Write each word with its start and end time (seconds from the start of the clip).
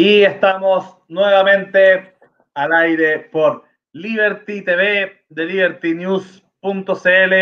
Y 0.00 0.22
estamos 0.22 0.96
nuevamente 1.08 2.14
al 2.54 2.72
aire 2.72 3.18
por 3.18 3.64
Liberty 3.90 4.62
TV 4.62 5.24
de 5.28 5.44
libertynews.cl. 5.44 7.34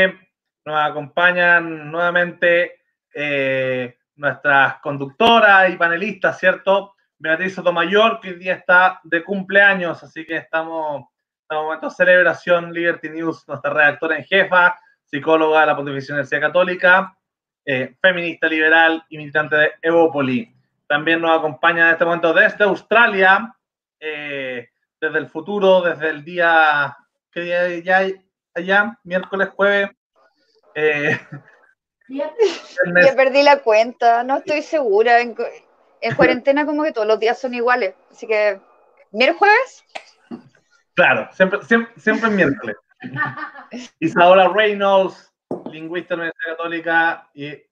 Nos 0.64 0.90
acompañan 0.90 1.92
nuevamente 1.92 2.80
eh, 3.14 3.98
nuestras 4.14 4.78
conductoras 4.78 5.68
y 5.68 5.76
panelistas, 5.76 6.38
¿cierto? 6.38 6.94
Beatriz 7.18 7.56
Sotomayor, 7.56 8.20
que 8.20 8.30
hoy 8.30 8.38
día 8.38 8.54
está 8.54 9.00
de 9.04 9.22
cumpleaños, 9.22 10.02
así 10.02 10.24
que 10.24 10.38
estamos 10.38 11.04
en 11.50 11.58
momento 11.58 11.90
de 11.90 11.94
celebración. 11.94 12.72
Liberty 12.72 13.10
News, 13.10 13.46
nuestra 13.46 13.70
redactora 13.70 14.16
en 14.16 14.24
jefa, 14.24 14.78
psicóloga 15.04 15.60
de 15.60 15.66
la 15.66 15.76
Pontificia 15.76 16.14
Universidad 16.14 16.40
Católica, 16.40 17.18
eh, 17.66 17.94
feminista 18.00 18.46
liberal 18.48 19.04
y 19.10 19.18
militante 19.18 19.56
de 19.56 19.72
Evópoli. 19.82 20.55
También 20.88 21.20
nos 21.20 21.36
acompaña 21.36 21.88
en 21.88 21.92
este 21.92 22.04
momento 22.04 22.32
desde 22.32 22.64
Australia, 22.64 23.54
eh, 23.98 24.68
desde 25.00 25.18
el 25.18 25.28
futuro, 25.28 25.82
desde 25.82 26.10
el 26.10 26.24
día, 26.24 26.96
¿qué 27.32 27.40
día 27.40 27.78
ya 27.78 28.08
allá? 28.54 28.98
Miércoles, 29.04 29.48
jueves. 29.54 29.90
Eh, 30.74 31.18
ya 32.08 33.16
perdí 33.16 33.42
la 33.42 33.60
cuenta, 33.60 34.22
no 34.22 34.38
estoy 34.38 34.62
segura. 34.62 35.20
En, 35.20 35.34
cuarentena 36.16 36.64
como 36.64 36.84
que 36.84 36.92
todos 36.92 37.06
los 37.06 37.18
días 37.18 37.38
son 37.38 37.54
iguales, 37.54 37.94
así 38.10 38.26
que 38.26 38.60
miércoles. 39.10 39.84
Claro, 40.94 41.28
siempre, 41.32 41.62
siempre, 41.62 41.92
siempre 42.00 42.30
miércoles. 42.30 42.76
Isaola 44.00 44.48
Reynolds, 44.48 45.32
lingüista 45.70 46.14
de 46.14 46.18
la 46.18 46.22
Universidad 46.24 46.56
Católica 46.56 47.30
y 47.34 47.62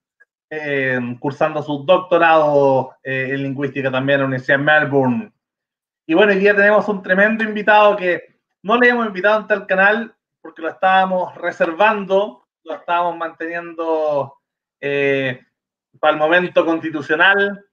eh, 0.50 1.00
cursando 1.18 1.62
su 1.62 1.84
doctorado 1.84 2.96
eh, 3.02 3.30
en 3.30 3.42
lingüística 3.42 3.90
también 3.90 4.16
en 4.16 4.20
la 4.20 4.26
Universidad 4.26 4.58
de 4.58 4.64
Melbourne. 4.64 5.32
Y 6.06 6.14
bueno, 6.14 6.32
hoy 6.32 6.38
día 6.38 6.54
tenemos 6.54 6.86
un 6.88 7.02
tremendo 7.02 7.42
invitado 7.44 7.96
que 7.96 8.38
no 8.62 8.78
le 8.78 8.88
hemos 8.88 9.06
invitado 9.06 9.38
ante 9.38 9.54
el 9.54 9.66
canal 9.66 10.14
porque 10.42 10.62
lo 10.62 10.69
estábamos 10.69 11.34
reservando, 11.36 12.46
lo 12.62 12.74
estábamos 12.74 13.16
manteniendo 13.16 14.34
eh, 14.80 15.41
para 15.98 16.12
el 16.12 16.19
momento 16.19 16.64
constitucional. 16.64 17.64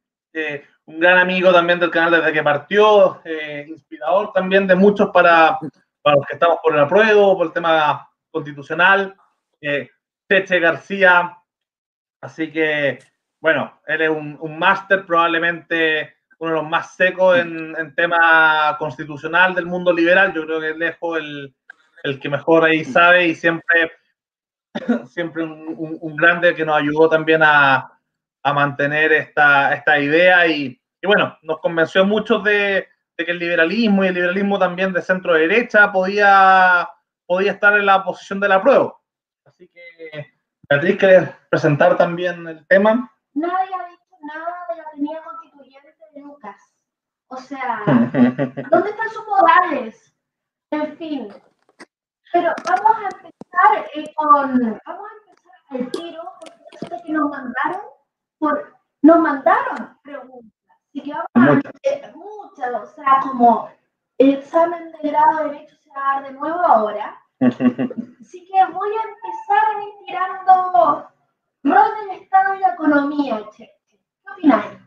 un 0.86 1.00
gran 1.00 1.18
amigo 1.18 1.52
también 1.52 1.80
del 1.80 1.92
canal 1.92 2.12
desde 2.12 2.31
que 2.31 2.44
partió, 2.44 3.22
inspirador 3.68 4.31
también 4.31 4.66
de 4.66 4.76
muchos 4.76 5.09
para, 5.09 5.59
para 6.02 6.16
los 6.16 6.26
que 6.26 6.34
estamos 6.36 6.59
por 6.64 6.74
el 6.74 6.80
apruebo, 6.80 7.38
por 7.38 7.48
el 7.48 7.53
tema 7.53 8.09
constitucional. 8.31 9.16
Teche 10.28 10.59
García, 10.59 11.41
Así 12.22 12.52
que, 12.52 13.00
bueno, 13.40 13.82
él 13.88 14.02
es 14.02 14.10
un, 14.10 14.60
máster, 14.60 15.06
probablemente 15.06 16.16
uno 16.38 16.52
de 16.52 16.58
los 16.58 16.70
más 16.70 16.96
secos 16.96 17.38
en, 17.38 17.96
tema 17.96 18.76
constitucional 18.78 19.56
del 19.56 19.66
mundo 19.66 19.92
liberal. 19.92 20.32
Yo 20.34 20.46
creo 20.46 20.60
que 20.60 20.70
es 20.70 20.78
lejos 20.78 21.18
el, 21.18 21.56
el 22.04 22.20
que 22.20 22.30
mejor 22.30 22.64
ahí 22.64 22.86
sabe 22.86 23.28
y 23.28 23.36
siempre, 23.36 23.92
siempre 25.10 25.44
un, 25.44 26.16
grande 26.16 26.54
que 26.54 26.66
nos 26.66 26.78
ayudó 26.78 27.10
también 27.10 27.42
a, 27.44 28.00
a 28.44 28.54
mantener 28.54 29.12
esta, 29.14 29.74
esta 29.74 30.00
idea 30.00 30.46
y, 30.46 30.80
y, 31.02 31.08
bueno, 31.08 31.38
nos 31.42 31.60
convenció 31.60 32.06
mucho 32.06 32.40
de, 32.40 32.88
de, 33.18 33.26
que 33.26 33.32
el 33.32 33.40
liberalismo 33.40 34.04
y 34.04 34.08
el 34.08 34.14
liberalismo 34.14 34.60
también 34.60 34.94
de 34.94 35.02
centro 35.02 35.34
derecha 35.34 35.92
podía, 35.92 36.88
podía 37.26 37.54
estar 37.54 37.76
en 37.76 37.88
la 37.88 38.04
posición 38.04 38.40
de 38.40 38.48
la 38.48 38.62
prueba. 38.62 38.96
Así 39.46 39.68
que 39.70 40.31
Beatriz, 40.72 40.98
¿quieres 41.00 41.30
presentar 41.50 41.98
también 41.98 42.48
el 42.48 42.66
tema? 42.68 43.12
Nadie 43.34 43.76
ha 43.76 43.90
dicho 43.90 44.16
nada 44.22 44.56
de 44.70 44.78
la 44.78 44.84
avenida 44.84 45.22
constituyente 45.22 45.98
de 46.14 46.22
Lucas. 46.22 46.56
O 47.28 47.36
sea, 47.36 47.84
¿dónde 47.86 48.90
están 48.90 49.10
sus 49.10 49.28
modales? 49.28 50.16
En 50.70 50.96
fin. 50.96 51.28
Pero 52.32 52.54
vamos 52.66 52.98
a 53.00 53.04
empezar 53.04 53.92
eh, 53.96 54.14
con. 54.16 54.80
Vamos 54.86 55.10
a 55.12 55.30
empezar 55.30 55.54
al 55.72 55.92
tiro, 55.92 56.24
porque 56.40 57.04
que 57.04 57.12
nos 57.12 57.30
mandaron, 57.30 57.81
por, 58.40 58.74
nos 59.02 59.20
mandaron 59.20 60.00
preguntas. 60.04 60.78
Así 60.88 61.04
que 61.04 61.12
vamos 61.36 61.66
a. 61.66 61.70
Eh, 61.84 62.14
muchas, 62.16 62.74
o 62.81 62.86
sea, 62.96 63.20
como 63.24 63.70
el 64.18 64.36
examen 64.36 64.94
de 64.94 65.10
grado 65.10 65.38
de 65.38 65.50
Derecho 65.50 65.76
se 65.76 65.90
va 65.90 66.12
a 66.12 66.22
dar 66.22 66.31
de 66.31 66.40
nuevo 66.40 66.62
ahora. 66.62 67.21
Así 67.41 68.46
que 68.46 68.66
voy 68.72 68.90
a 68.90 69.03
empezar 69.09 69.63
tirando 70.06 71.12
rol 71.63 71.84
del 72.07 72.22
Estado 72.22 72.56
y 72.56 72.59
la 72.59 72.74
economía, 72.74 73.44
¿Qué 73.57 73.72
opináis? 74.31 74.79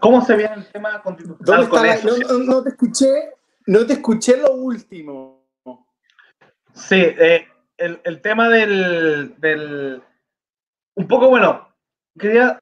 ¿Cómo 0.00 0.22
se 0.22 0.36
ve 0.36 0.44
el 0.44 0.66
tema 0.72 1.02
constitucional 1.02 1.68
con 1.68 1.86
eso? 1.86 2.08
No, 2.46 2.62
te 2.62 2.70
escuché, 2.70 3.34
no 3.66 3.86
te 3.86 3.94
escuché 3.94 4.38
lo 4.38 4.52
último. 4.54 5.44
Sí, 6.72 6.96
eh, 6.96 7.46
el, 7.76 8.00
el, 8.04 8.20
tema 8.20 8.48
del, 8.48 9.34
del, 9.38 10.02
Un 10.94 11.08
poco, 11.08 11.28
bueno, 11.28 11.68
quería... 12.18 12.58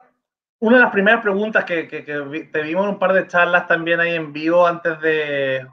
Una 0.60 0.78
de 0.78 0.82
las 0.84 0.92
primeras 0.92 1.20
preguntas 1.20 1.64
que, 1.64 1.86
que, 1.86 2.04
que 2.06 2.48
te 2.50 2.62
vimos 2.62 2.84
en 2.84 2.90
un 2.90 2.98
par 2.98 3.12
de 3.12 3.26
charlas 3.26 3.66
también 3.66 4.00
ahí 4.00 4.14
en 4.14 4.32
vivo 4.32 4.66
antes 4.66 4.98
de, 5.00 5.66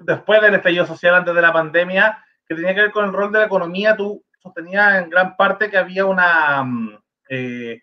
después 0.00 0.40
del 0.40 0.54
estallido 0.54 0.86
social, 0.86 1.14
antes 1.14 1.34
de 1.34 1.42
la 1.42 1.52
pandemia, 1.52 2.24
que 2.46 2.54
tenía 2.54 2.74
que 2.74 2.82
ver 2.82 2.90
con 2.92 3.04
el 3.04 3.12
rol 3.12 3.32
de 3.32 3.40
la 3.40 3.46
economía, 3.46 3.96
tú 3.96 4.24
sostenías 4.38 5.02
en 5.02 5.10
gran 5.10 5.36
parte 5.36 5.70
que 5.70 5.78
había 5.78 6.04
una... 6.04 6.62
Mm, 6.62 6.98
eh, 7.28 7.82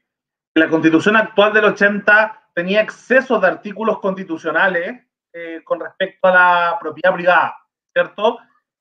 la 0.56 0.70
constitución 0.70 1.16
actual 1.16 1.54
del 1.54 1.66
80 1.66 2.50
tenía 2.54 2.82
exceso 2.82 3.40
de 3.40 3.48
artículos 3.48 4.00
constitucionales 4.00 5.04
eh, 5.34 5.62
con 5.64 5.80
respecto 5.80 6.28
a 6.28 6.32
la 6.32 6.78
propiedad 6.80 7.14
privada, 7.14 7.58
¿cierto? 7.92 8.38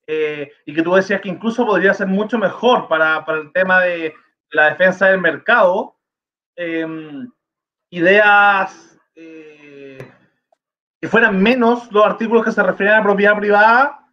Eh, 0.06 0.52
y 0.66 0.74
que 0.74 0.82
tú 0.82 0.94
decías 0.94 1.20
que 1.20 1.30
incluso 1.30 1.64
podría 1.64 1.94
ser 1.94 2.08
mucho 2.08 2.38
mejor 2.38 2.88
para, 2.88 3.24
para 3.24 3.38
el 3.38 3.52
tema 3.52 3.80
de 3.80 4.14
la 4.50 4.70
defensa 4.70 5.08
del 5.08 5.20
mercado. 5.20 5.96
ideas 7.90 8.92
que 11.02 11.08
fueran 11.08 11.42
menos 11.42 11.90
los 11.90 12.06
artículos 12.06 12.44
que 12.44 12.52
se 12.52 12.62
refieren 12.62 12.94
a 12.94 13.02
propiedad 13.02 13.36
privada, 13.36 14.08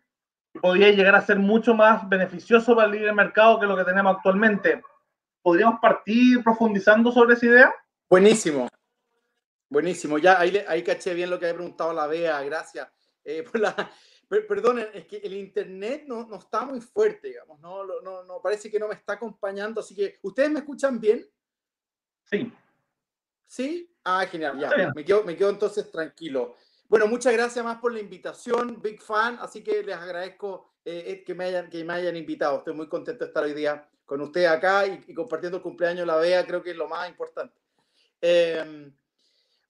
podría 0.60 0.90
llegar 0.90 1.14
a 1.14 1.22
ser 1.22 1.38
mucho 1.38 1.76
más 1.76 2.10
beneficioso 2.10 2.76
para 2.76 2.88
el 2.88 2.94
libre 2.94 3.14
mercado 3.14 3.60
que 3.60 3.68
lo 3.68 3.78
que 3.78 3.84
tenemos 3.84 4.16
actualmente. 4.16 4.82
¿Podríamos 5.44 5.80
partir 5.80 6.44
profundizando 6.44 7.12
sobre 7.12 7.36
esa 7.36 7.46
idea? 7.46 7.76
Buenísimo. 8.10 8.68
Buenísimo. 9.70 10.18
Ya 10.18 10.40
ahí, 10.40 10.66
ahí 10.68 10.82
caché 10.82 11.14
bien 11.14 11.30
lo 11.30 11.38
que 11.38 11.46
había 11.46 11.58
preguntado 11.58 11.94
la 11.94 12.08
Bea. 12.08 12.42
Gracias. 12.42 12.90
Eh, 13.24 13.46
Perdonen, 14.28 14.88
es 14.92 15.06
que 15.06 15.18
el 15.18 15.36
internet 15.36 16.06
no, 16.08 16.26
no 16.26 16.38
está 16.38 16.66
muy 16.66 16.82
fuerte, 16.82 17.28
digamos. 17.28 17.60
No, 17.60 17.84
no, 18.02 18.24
no, 18.24 18.42
parece 18.42 18.72
que 18.72 18.80
no 18.80 18.88
me 18.88 18.96
está 18.96 19.14
acompañando. 19.14 19.82
Así 19.82 19.94
que, 19.94 20.18
¿ustedes 20.24 20.50
me 20.50 20.58
escuchan 20.58 21.00
bien? 21.00 21.24
Sí. 22.24 22.52
¿Sí? 23.46 23.96
Ah, 24.04 24.26
genial. 24.26 24.58
Ya. 24.60 24.92
Me 24.96 25.06
quedo, 25.06 25.24
me 25.24 25.38
quedo 25.38 25.52
entonces 25.52 25.92
tranquilo. 25.92 26.56
Bueno, 26.90 27.06
muchas 27.06 27.34
gracias 27.34 27.64
más 27.64 27.78
por 27.80 27.94
la 27.94 28.00
invitación, 28.00 28.82
big 28.82 29.00
fan, 29.00 29.38
así 29.42 29.64
que 29.64 29.84
les 29.84 29.96
agradezco 29.96 30.74
eh, 30.84 31.04
eh, 31.06 31.24
que, 31.24 31.36
me 31.36 31.46
hayan, 31.46 31.70
que 31.70 31.84
me 31.84 31.94
hayan 31.94 32.16
invitado. 32.16 32.58
Estoy 32.58 32.74
muy 32.74 32.90
contento 32.90 33.24
de 33.24 33.28
estar 33.28 33.44
hoy 33.44 33.54
día 33.54 33.88
con 34.06 34.20
ustedes 34.22 34.50
acá 34.50 34.88
y, 34.88 35.14
compartiendo 35.14 35.58
el 35.58 35.64
cumpleaños 35.64 36.00
de 36.00 36.06
la 36.08 36.16
BEA, 36.16 36.48
creo 36.48 36.64
que 36.64 36.72
es 36.72 36.76
lo 36.76 36.88
más 36.88 37.08
importante. 37.08 37.62
Em, 38.20 38.92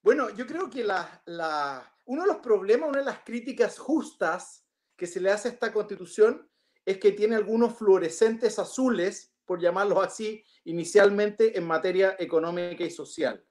bueno, 0.00 0.30
yo 0.30 0.46
creo 0.46 0.70
que 0.70 0.82
la, 0.82 1.22
la, 1.26 1.94
uno 2.06 2.22
de 2.22 2.28
los 2.28 2.38
problemas, 2.38 2.88
una 2.88 3.00
de 3.00 3.04
las 3.04 3.18
críticas 3.18 3.78
justas 3.78 4.64
que 4.96 5.06
se 5.06 5.20
le 5.20 5.30
hace 5.30 5.48
a 5.48 5.52
esta 5.52 5.74
constitución 5.74 6.48
es 6.86 6.96
que 6.96 7.12
tiene 7.12 7.36
algunos 7.36 7.74
fluorescentes 7.76 8.58
azules, 8.58 9.34
por 9.44 9.60
llamarlos 9.60 10.02
así, 10.02 10.42
inicialmente 10.64 11.58
en 11.58 11.66
materia 11.66 12.16
económica 12.18 12.82
y 12.82 12.90
social. 12.90 13.44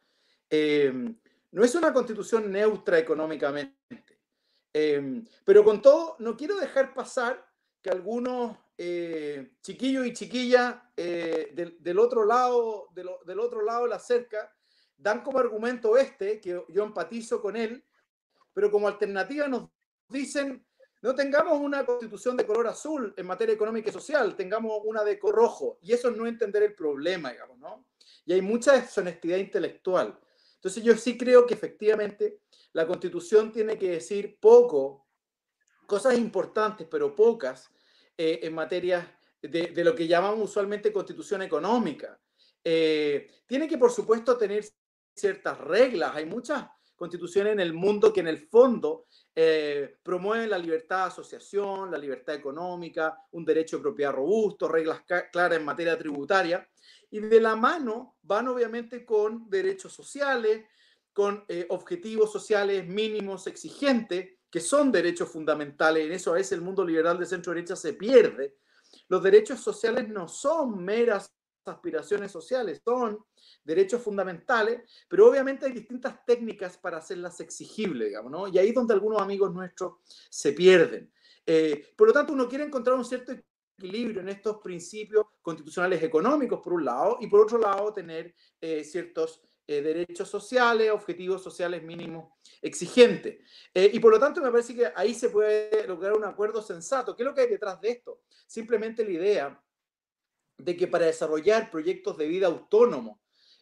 Eh, 0.50 1.14
no 1.52 1.64
es 1.64 1.76
una 1.76 1.94
constitución 1.94 2.52
neutra 2.52 3.00
económicamente. 3.00 4.20
Em, 4.72 5.26
pero 5.44 5.64
con 5.64 5.82
todo, 5.82 6.16
no 6.20 6.38
quiero 6.38 6.56
dejar 6.58 6.94
pasar 6.94 7.44
que 7.82 7.90
algunos 7.90 8.58
eh, 8.78 9.54
chiquillos 9.62 10.06
y 10.06 10.14
chiquillas 10.14 10.76
eh, 10.96 11.52
del, 11.80 12.00
otro 12.00 12.26
lado, 12.26 12.90
del 12.94 13.40
otro 13.40 13.64
lado 13.64 13.84
de 13.84 13.90
la 13.90 14.00
cerca 14.00 14.54
dan 14.96 15.24
como 15.24 15.40
argumento 15.40 15.98
este, 15.98 16.40
que 16.40 16.64
yo 16.68 16.84
empatizo 16.84 17.42
con 17.42 17.56
él, 17.56 17.84
pero 18.54 18.70
como 18.70 18.88
alternativa 18.88 19.48
nos 19.48 19.70
dicen, 20.10 20.66
no 21.02 21.16
tengamos 21.16 21.60
una 21.60 21.86
constitución 21.86 22.36
de 22.36 22.46
color 22.46 22.68
azul 22.68 23.14
en 23.16 23.26
materia 23.26 23.56
económica 23.56 23.90
y 23.90 23.94
social, 23.94 24.36
tengamos 24.36 24.82
una 24.84 25.04
de 25.04 25.18
color 25.18 25.38
rojo. 25.38 25.80
Y 25.82 25.94
eso 25.94 26.10
es 26.10 26.18
no 26.18 26.28
entender 26.28 26.64
el 26.64 26.76
problema, 26.76 27.32
digamos, 27.32 27.58
¿no? 27.58 27.86
Y 28.26 28.34
hay 28.34 28.42
mucha 28.42 28.74
deshonestidad 28.74 29.38
intelectual. 29.38 30.20
Entonces 30.60 30.84
yo 30.84 30.94
sí 30.98 31.18
creo 31.18 31.48
que 31.48 31.54
efectivamente 31.54 32.42
la 32.74 32.86
constitución 32.86 33.52
tiene 33.54 33.78
que 33.78 33.92
decir 33.92 34.38
poco, 34.42 35.08
cosas 35.88 36.18
importantes, 36.18 36.86
pero 36.92 37.16
pocas, 37.16 37.70
eh, 38.18 38.42
en 38.44 38.54
materia 38.54 39.18
de, 39.42 39.72
lo 39.86 39.96
que 39.96 40.06
llamamos 40.06 40.50
usualmente 40.50 40.92
constitución 40.92 41.42
económica. 41.44 42.20
Eh, 42.62 43.32
tiene 43.48 43.70
que, 43.70 43.78
por 43.78 43.90
supuesto, 43.90 44.38
tener 44.38 44.66
ciertas 45.16 45.58
reglas, 45.60 46.14
hay 46.14 46.26
muchas 46.26 46.68
constituciones 47.00 47.54
en 47.54 47.62
el 47.62 47.74
mundo 47.74 48.12
que 48.12 48.20
en 48.20 48.28
el 48.28 48.38
fondo 48.38 49.06
eh, 49.34 49.96
promueven 50.04 50.50
la 50.50 50.58
libertad 50.58 51.06
de 51.06 51.08
asociación, 51.08 51.90
la 51.90 51.98
libertad 51.98 52.36
económica, 52.36 53.18
un 53.32 53.46
derecho 53.46 53.78
de 53.78 53.84
propiedad 53.84 54.12
robusto, 54.12 54.68
reglas 54.68 55.02
claras 55.32 55.58
en 55.58 55.66
materia 55.66 55.98
tributaria, 55.98 56.70
y 57.10 57.22
de 57.22 57.40
la 57.40 57.56
mano 57.56 58.18
van 58.22 58.50
obviamente 58.50 59.06
con 59.06 59.50
derechos 59.50 59.94
sociales, 59.94 60.66
con 61.14 61.46
eh, 61.48 61.66
objetivos 61.70 62.32
sociales 62.32 62.86
mínimos 62.86 63.48
exigentes, 63.48 64.38
que 64.52 64.60
son 64.60 64.92
derechos 64.92 65.30
fundamentales. 65.30 66.06
En 66.06 66.12
eso 66.12 66.32
a 66.32 66.36
veces 66.36 66.52
el 66.54 66.62
mundo 66.62 66.84
liberal 66.84 67.18
de 67.18 67.26
centro 67.26 67.54
derecha 67.54 67.76
se 67.76 67.94
pierde. 67.94 68.58
Los 69.08 69.24
derechos 69.24 69.62
sociales 69.62 70.10
no 70.10 70.28
son 70.28 70.84
meras 70.84 71.34
aspiraciones 71.70 72.32
sociales, 72.32 72.82
son 72.84 73.24
derechos 73.64 74.02
fundamentales, 74.02 74.82
pero 75.08 75.30
obviamente 75.30 75.66
hay 75.66 75.72
distintas 75.72 76.26
técnicas 76.26 76.78
para 76.78 76.98
hacerlas 76.98 77.40
exigibles, 77.40 78.08
digamos, 78.10 78.32
¿no? 78.32 78.48
Y 78.48 78.58
ahí 78.58 78.70
es 78.70 78.76
donde 78.76 78.94
algunos 78.94 79.22
amigos 79.22 79.54
nuestros 79.54 79.94
se 80.30 80.54
pierden. 80.54 81.12
Eh, 81.46 81.94
por 81.96 82.08
lo 82.08 82.14
tanto, 82.14 82.34
uno 82.34 82.48
quiere 82.48 82.64
encontrar 82.64 82.96
un 82.96 83.06
cierto 83.06 83.34
equilibrio 83.78 84.22
en 84.22 84.30
estos 84.30 84.58
principios 84.58 85.26
constitucionales 85.42 86.04
económicos, 86.04 86.60
por 86.62 86.74
un 86.74 86.86
lado, 86.86 87.18
y 87.22 87.28
por 87.28 87.42
otro 87.42 87.58
lado, 87.58 87.94
tener 87.94 88.36
eh, 88.62 88.84
ciertos 88.84 89.42
eh, 89.66 89.82
derechos 89.82 90.30
sociales, 90.30 90.92
objetivos 90.92 91.42
sociales 91.42 91.84
mínimos 91.84 92.34
exigentes. 92.62 93.40
y 93.74 94.00
por 94.00 94.12
lo 94.12 94.20
tanto, 94.20 94.42
me 94.42 94.52
parece 94.52 94.76
que 94.76 94.92
ahí 94.96 95.14
se 95.14 95.30
puede 95.30 95.88
lograr 95.88 96.14
un 96.14 96.26
acuerdo 96.26 96.62
sensato. 96.62 97.16
¿Qué 97.16 97.24
es 97.24 97.28
lo 97.28 97.34
que 97.34 97.42
hay 97.42 97.50
detrás 97.50 97.80
de 97.80 97.92
esto? 97.92 98.22
Simplemente 98.46 99.04
la 99.04 99.12
idea 99.12 99.64
de 100.60 100.78
que 100.78 100.88
para 100.88 101.06
desarrollar 101.06 101.72
proyectos 101.72 102.18
de 102.18 102.28
vida 102.28 102.48
autónomos, 102.48 103.18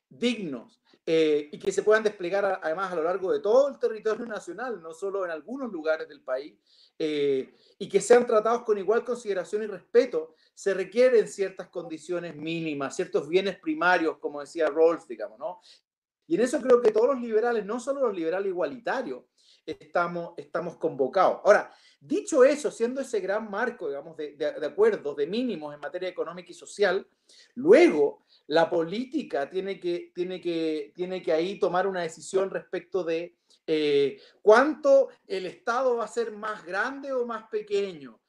dignos, 0.10 0.82
eh, 1.06 1.48
y 1.54 1.60
que 1.60 1.72
se 1.72 1.84
puedan 1.84 2.04
desplegar 2.04 2.60
además 2.62 2.92
a 2.92 2.96
lo 2.96 3.04
largo 3.04 3.32
de 3.32 3.40
todo 3.40 3.70
el 3.70 3.80
territorio 3.80 4.26
nacional, 4.26 4.82
no 4.82 4.94
solo 4.94 5.24
en 5.24 5.32
algunos 5.32 5.72
lugares 5.72 6.10
del 6.10 6.22
país, 6.22 6.56
eh, 7.00 7.54
y 7.80 7.88
que 7.88 8.02
sean 8.02 8.26
tratados 8.26 8.64
con 8.64 8.78
igual 8.78 9.06
consideración 9.06 9.64
y 9.64 9.68
respeto, 9.68 10.34
se 10.54 10.74
requieren 10.74 11.28
ciertas 11.28 11.70
condiciones 11.70 12.36
mínimas, 12.36 12.96
ciertos 12.96 13.30
bienes 13.30 13.58
primarios, 13.60 14.18
como 14.18 14.42
decía 14.42 14.68
Rawls, 14.68 15.08
digamos, 15.08 15.38
¿no? 15.40 15.62
Y 16.26 16.36
en 16.36 16.42
eso 16.42 16.60
creo 16.60 16.82
que 16.82 16.92
todos 16.92 17.08
los 17.16 17.22
liberales, 17.22 17.66
no 17.66 17.80
solo 17.80 18.08
los 18.08 18.16
liberales 18.16 18.50
igualitarios, 18.50 19.24
estamos, 19.66 20.34
estamos 20.36 20.78
convocados. 20.78 21.40
Ahora, 21.46 21.72
Dicho 22.00 22.44
eso, 22.44 22.70
siendo 22.70 23.02
ese 23.02 23.20
gran 23.20 23.50
marco, 23.50 23.88
digamos, 23.88 24.16
de, 24.16 24.36
de, 24.36 24.66
acuerdos, 24.66 25.16
de 25.16 25.26
mínimos 25.26 25.74
en 25.74 25.80
materia 25.80 26.08
económica 26.08 26.52
y 26.52 26.54
social, 26.54 27.08
luego 27.56 28.24
la 28.46 28.70
política 28.70 29.50
tiene 29.50 29.80
que, 29.80 30.12
tiene 30.14 30.40
que, 30.40 30.92
tiene 30.94 31.22
que 31.24 31.34
ahí 31.34 31.60
tomar 31.60 31.88
una 31.88 32.02
decisión 32.02 32.52
respecto 32.52 33.04
de 33.04 33.36
eh, 33.66 34.22
cuánto 34.42 35.10
el 35.26 35.48
Estado 35.48 35.98
va 35.98 36.06
a 36.06 36.08
ser 36.08 36.32
más 36.32 36.64
grande 36.64 37.12
o 37.12 37.26
más 37.26 37.50
pequeño. 37.50 38.22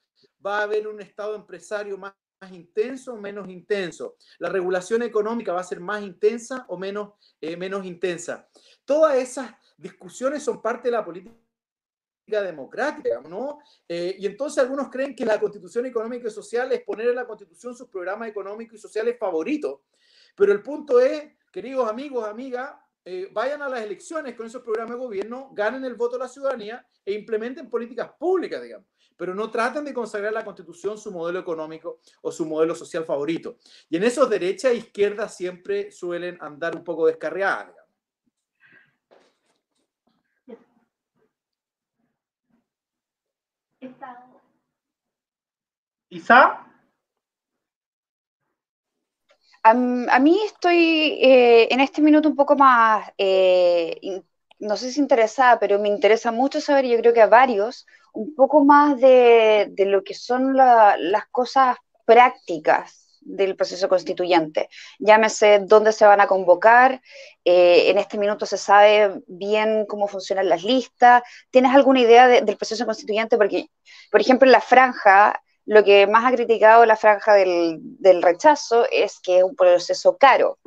Va 0.44 0.60
a 0.60 0.62
haber 0.62 0.88
un 0.88 1.00
Estado 1.00 1.34
empresario 1.34 1.98
más, 1.98 2.14
intenso 2.52 3.14
o 3.14 3.16
menos 3.16 3.48
intenso. 3.48 4.14
La 4.38 4.48
regulación 4.48 5.02
económica 5.02 5.52
va 5.52 5.60
a 5.60 5.64
ser 5.64 5.80
más 5.80 6.02
intensa 6.02 6.64
o 6.68 6.78
menos, 6.78 7.14
eh, 7.40 7.56
menos 7.56 7.84
intensa. 7.84 8.48
Todas 8.84 9.16
esas 9.16 9.52
discusiones 9.76 10.44
son 10.44 10.62
parte 10.62 10.88
de 10.88 10.92
la 10.92 11.04
política 11.04 11.34
democrática, 12.30 13.20
¿no? 13.28 13.60
Eh, 13.88 14.16
y 14.18 14.26
entonces 14.26 14.62
algunos 14.62 14.90
creen 14.90 15.16
que 15.16 15.24
la 15.24 15.40
constitución 15.40 15.86
económica 15.86 16.28
y 16.28 16.30
social 16.30 16.70
es 16.72 16.82
poner 16.82 17.08
en 17.08 17.16
la 17.16 17.26
constitución 17.26 17.74
sus 17.74 17.88
programas 17.88 18.28
económicos 18.28 18.78
y 18.78 18.78
sociales 18.78 19.16
favoritos. 19.18 19.80
Pero 20.36 20.52
el 20.52 20.62
punto 20.62 21.00
es, 21.00 21.24
queridos 21.50 21.88
amigos, 21.88 22.28
amigas, 22.28 22.72
eh, 23.04 23.30
vayan 23.32 23.62
a 23.62 23.68
las 23.68 23.80
elecciones 23.80 24.34
con 24.34 24.46
esos 24.46 24.62
programas 24.62 24.96
de 24.96 24.98
gobierno, 24.98 25.50
ganen 25.54 25.84
el 25.84 25.94
voto 25.94 26.18
de 26.18 26.24
la 26.24 26.28
ciudadanía 26.28 26.86
e 27.04 27.14
implementen 27.14 27.70
políticas 27.70 28.10
públicas, 28.18 28.62
digamos. 28.62 28.86
Pero 29.16 29.34
no 29.34 29.50
traten 29.50 29.84
de 29.84 29.94
consagrar 29.94 30.32
la 30.32 30.44
constitución 30.44 30.98
su 30.98 31.10
modelo 31.10 31.38
económico 31.38 32.00
o 32.20 32.30
su 32.30 32.44
modelo 32.44 32.74
social 32.74 33.04
favorito. 33.04 33.56
Y 33.88 33.96
en 33.96 34.04
esos 34.04 34.28
derecha 34.28 34.70
e 34.70 34.74
izquierda 34.74 35.28
siempre 35.28 35.90
suelen 35.90 36.36
andar 36.40 36.76
un 36.76 36.84
poco 36.84 37.06
descarriadas. 37.06 37.77
Isa. 46.10 46.64
A, 49.62 49.74
mí 49.74 50.40
estoy 50.46 51.18
eh, 51.22 51.68
en 51.72 51.80
este 51.80 52.00
minuto 52.00 52.28
un 52.28 52.36
poco 52.36 52.56
más, 52.56 53.10
eh, 53.18 54.22
no 54.58 54.76
sé 54.76 54.90
si 54.90 55.00
interesada, 55.00 55.58
pero 55.58 55.78
me 55.78 55.88
interesa 55.88 56.32
mucho 56.32 56.60
saber, 56.60 56.86
yo 56.86 56.98
creo 56.98 57.12
que 57.12 57.20
a 57.20 57.26
varios, 57.26 57.86
un 58.14 58.34
poco 58.34 58.64
más 58.64 58.98
de, 58.98 59.72
lo 59.76 60.02
que 60.02 60.14
son 60.14 60.56
las 60.56 61.26
cosas 61.30 61.76
prácticas 62.06 63.07
del 63.28 63.56
proceso 63.56 63.88
constituyente. 63.88 64.68
Llámese 64.98 65.60
dónde 65.60 65.92
se 65.92 66.06
van 66.06 66.20
a 66.20 66.26
convocar, 66.26 67.00
eh, 67.44 67.90
en 67.90 67.98
este 67.98 68.18
minuto 68.18 68.46
se 68.46 68.56
sabe 68.56 69.22
bien 69.26 69.86
cómo 69.86 70.08
funcionan 70.08 70.48
las 70.48 70.64
listas. 70.64 71.22
¿Tienes 71.50 71.74
alguna 71.74 72.00
idea 72.00 72.26
del 72.28 72.56
proceso 72.56 72.86
constituyente? 72.86 73.36
Porque, 73.36 73.66
por 74.10 74.20
ejemplo, 74.20 74.46
en 74.46 74.52
la 74.52 74.60
franja, 74.60 75.40
lo 75.66 75.84
que 75.84 76.06
más 76.06 76.24
ha 76.24 76.34
criticado 76.34 76.86
la 76.86 76.96
franja 76.96 77.34
del, 77.34 78.22
rechazo 78.22 78.86
es 78.90 79.20
que 79.20 79.38
es 79.38 79.44
un 79.44 79.54
proceso 79.54 80.16
caro. 80.16 80.58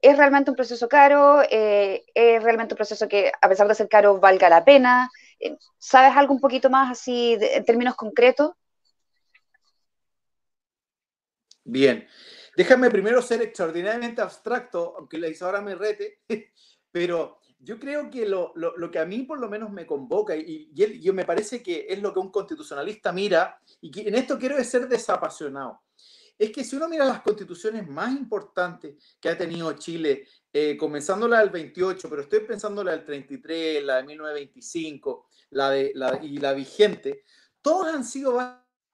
¿Es 0.00 0.16
realmente 0.16 0.50
un 0.50 0.56
proceso 0.56 0.88
caro? 0.88 1.42
Eh, 1.50 2.04
¿Es 2.14 2.42
realmente 2.42 2.74
un 2.74 2.76
proceso 2.76 3.08
que, 3.08 3.32
a 3.40 3.48
pesar 3.48 3.66
de 3.66 3.74
ser 3.74 3.88
caro, 3.88 4.20
valga 4.20 4.48
la 4.48 4.64
pena? 4.64 5.10
Eh, 5.40 5.56
¿Sabes 5.78 6.16
algo 6.16 6.34
un 6.34 6.40
poquito 6.40 6.68
más 6.70 6.92
así 6.92 7.38
en 7.40 7.64
términos 7.64 7.96
concretos? 7.96 8.52
Bien, 11.70 12.08
déjame 12.56 12.90
primero 12.90 13.20
ser 13.20 13.42
extraordinariamente 13.42 14.22
abstracto, 14.22 14.94
aunque 14.96 15.18
la 15.18 15.28
ahora 15.42 15.60
me 15.60 15.74
rete, 15.74 16.22
pero 16.90 17.40
yo 17.58 17.78
creo 17.78 18.08
que 18.08 18.26
lo, 18.26 18.54
que 18.90 18.98
a 18.98 19.04
mí 19.04 19.24
por 19.24 19.38
lo 19.38 19.50
menos 19.50 19.70
me 19.70 19.84
convoca 19.84 20.34
y, 20.34 20.70
yo 20.72 21.12
me 21.12 21.26
parece 21.26 21.62
que 21.62 21.84
es 21.86 22.00
lo 22.00 22.14
que 22.14 22.20
un 22.20 22.30
constitucionalista 22.30 23.12
mira, 23.12 23.60
y 23.82 24.08
en 24.08 24.14
esto 24.14 24.38
quiero 24.38 24.64
ser 24.64 24.88
desapasionado, 24.88 25.82
es 26.38 26.50
que 26.50 26.64
si 26.64 26.76
uno 26.76 26.88
mira 26.88 27.04
las 27.04 27.20
constituciones 27.20 27.86
más 27.86 28.16
importantes 28.16 28.94
que 29.20 29.28
ha 29.28 29.36
tenido 29.36 29.70
Chile, 29.74 30.26
eh, 30.50 30.74
comenzando 30.78 31.28
la 31.28 31.40
del 31.40 31.50
28, 31.50 32.08
pero 32.08 32.22
estoy 32.22 32.40
pensando 32.40 32.82
la 32.82 32.92
del 32.92 33.04
33, 33.04 33.84
la 33.84 33.96
de 33.96 34.04
1925, 34.04 35.28
la 35.50 35.68
de, 35.68 35.92
la, 35.94 36.18
y 36.22 36.38
la 36.38 36.54
vigente, 36.54 37.24
todas 37.60 37.94
han 37.94 38.04
sido 38.06 38.32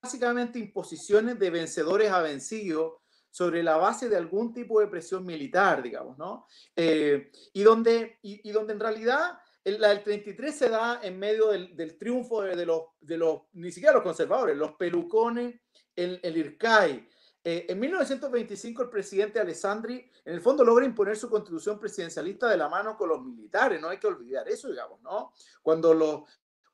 básicamente 0.04 0.58
imposiciones 0.58 1.38
de 1.38 1.48
vencedores 1.48 2.10
a 2.10 2.20
vencidos 2.20 2.98
sobre 3.30 3.62
la 3.62 3.78
base 3.78 4.10
de 4.10 4.16
algún 4.16 4.52
tipo 4.52 4.78
de 4.80 4.86
presión 4.86 5.24
militar, 5.24 5.82
digamos, 5.82 6.18
¿no? 6.18 6.46
Eh, 6.76 7.32
y, 7.54 7.62
donde, 7.62 8.18
y, 8.20 8.50
donde 8.50 8.74
en 8.74 8.80
realidad 8.80 9.38
la 9.64 9.88
del 9.88 10.02
33 10.02 10.54
se 10.54 10.68
da 10.68 11.00
en 11.02 11.18
medio 11.18 11.48
del, 11.48 11.96
triunfo 11.96 12.42
de, 12.42 12.66
los, 12.66 12.82
de 13.00 13.16
los, 13.16 13.44
ni 13.54 13.72
siquiera 13.72 13.94
los 13.94 14.02
conservadores, 14.02 14.54
los 14.58 14.72
pelucones, 14.72 15.58
el, 15.96 16.20
el 16.22 16.36
IRCAI. 16.36 17.08
Eh, 17.42 17.66
en 17.70 17.80
1925 17.80 18.82
el 18.82 18.90
presidente 18.90 19.40
Alessandri 19.40 20.10
en 20.24 20.34
el 20.34 20.40
fondo 20.40 20.64
logra 20.64 20.84
imponer 20.84 21.16
su 21.16 21.28
constitución 21.30 21.78
presidencialista 21.78 22.48
de 22.48 22.56
la 22.58 22.68
mano 22.68 22.96
con 22.96 23.08
los 23.08 23.22
militares, 23.22 23.80
no 23.80 23.88
hay 23.88 23.98
que 23.98 24.06
olvidar 24.06 24.48
eso, 24.48 24.70
digamos, 24.70 25.00
¿no? 25.00 25.32
Cuando 25.62 25.92
los, 25.92 26.22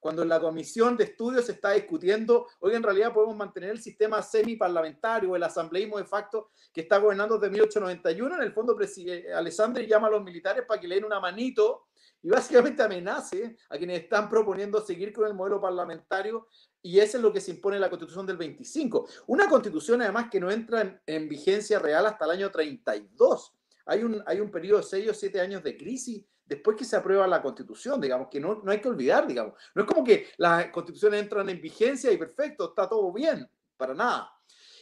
cuando 0.00 0.22
en 0.22 0.30
la 0.30 0.40
comisión 0.40 0.96
de 0.96 1.04
estudios 1.04 1.44
se 1.44 1.52
está 1.52 1.72
discutiendo, 1.72 2.48
hoy 2.60 2.74
en 2.74 2.82
realidad 2.82 3.12
podemos 3.12 3.36
mantener 3.36 3.70
el 3.70 3.80
sistema 3.80 4.22
semiparlamentario, 4.22 5.36
el 5.36 5.42
asambleísmo 5.42 5.98
de 5.98 6.04
facto 6.04 6.50
que 6.72 6.80
está 6.80 6.98
gobernando 6.98 7.38
desde 7.38 7.52
1891, 7.52 8.36
en 8.36 8.42
el 8.42 8.52
fondo 8.52 8.76
eh, 8.80 9.32
Alessandri 9.34 9.86
llama 9.86 10.08
a 10.08 10.12
los 10.12 10.24
militares 10.24 10.64
para 10.66 10.80
que 10.80 10.88
le 10.88 10.94
den 10.96 11.04
una 11.04 11.20
manito 11.20 11.88
y 12.22 12.30
básicamente 12.30 12.82
amenace 12.82 13.56
a 13.68 13.76
quienes 13.76 14.02
están 14.02 14.28
proponiendo 14.28 14.80
seguir 14.80 15.12
con 15.12 15.26
el 15.26 15.34
modelo 15.34 15.60
parlamentario 15.60 16.48
y 16.82 16.98
eso 16.98 17.18
es 17.18 17.22
lo 17.22 17.32
que 17.32 17.40
se 17.40 17.50
impone 17.50 17.76
en 17.76 17.82
la 17.82 17.90
constitución 17.90 18.26
del 18.26 18.38
25. 18.38 19.06
Una 19.26 19.48
constitución 19.48 20.00
además 20.00 20.28
que 20.30 20.40
no 20.40 20.50
entra 20.50 20.80
en, 20.80 21.00
en 21.06 21.28
vigencia 21.28 21.78
real 21.78 22.06
hasta 22.06 22.24
el 22.24 22.30
año 22.32 22.50
32. 22.50 23.54
Hay 23.86 24.02
un, 24.02 24.22
hay 24.26 24.40
un 24.40 24.50
periodo 24.50 24.78
de 24.78 24.84
6 24.84 25.10
o 25.10 25.14
7 25.14 25.40
años 25.40 25.62
de 25.62 25.76
crisis 25.76 26.24
después 26.50 26.76
que 26.76 26.84
se 26.84 26.96
aprueba 26.96 27.28
la 27.28 27.40
constitución, 27.40 28.00
digamos, 28.00 28.26
que 28.28 28.40
no, 28.40 28.60
no 28.64 28.72
hay 28.72 28.80
que 28.80 28.88
olvidar, 28.88 29.24
digamos. 29.24 29.54
No 29.72 29.82
es 29.82 29.88
como 29.88 30.02
que 30.02 30.26
las 30.36 30.66
constituciones 30.66 31.22
entran 31.22 31.48
en 31.48 31.60
vigencia 31.60 32.10
y 32.10 32.16
perfecto, 32.16 32.70
está 32.70 32.88
todo 32.88 33.12
bien, 33.12 33.48
para 33.76 33.94
nada. 33.94 34.32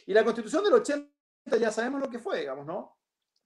Y 0.07 0.13
la 0.13 0.23
constitución 0.23 0.63
del 0.63 0.73
80 0.73 1.07
ya 1.59 1.71
sabemos 1.71 2.01
lo 2.01 2.09
que 2.09 2.17
fue, 2.17 2.39
digamos, 2.39 2.65
¿no? 2.65 2.97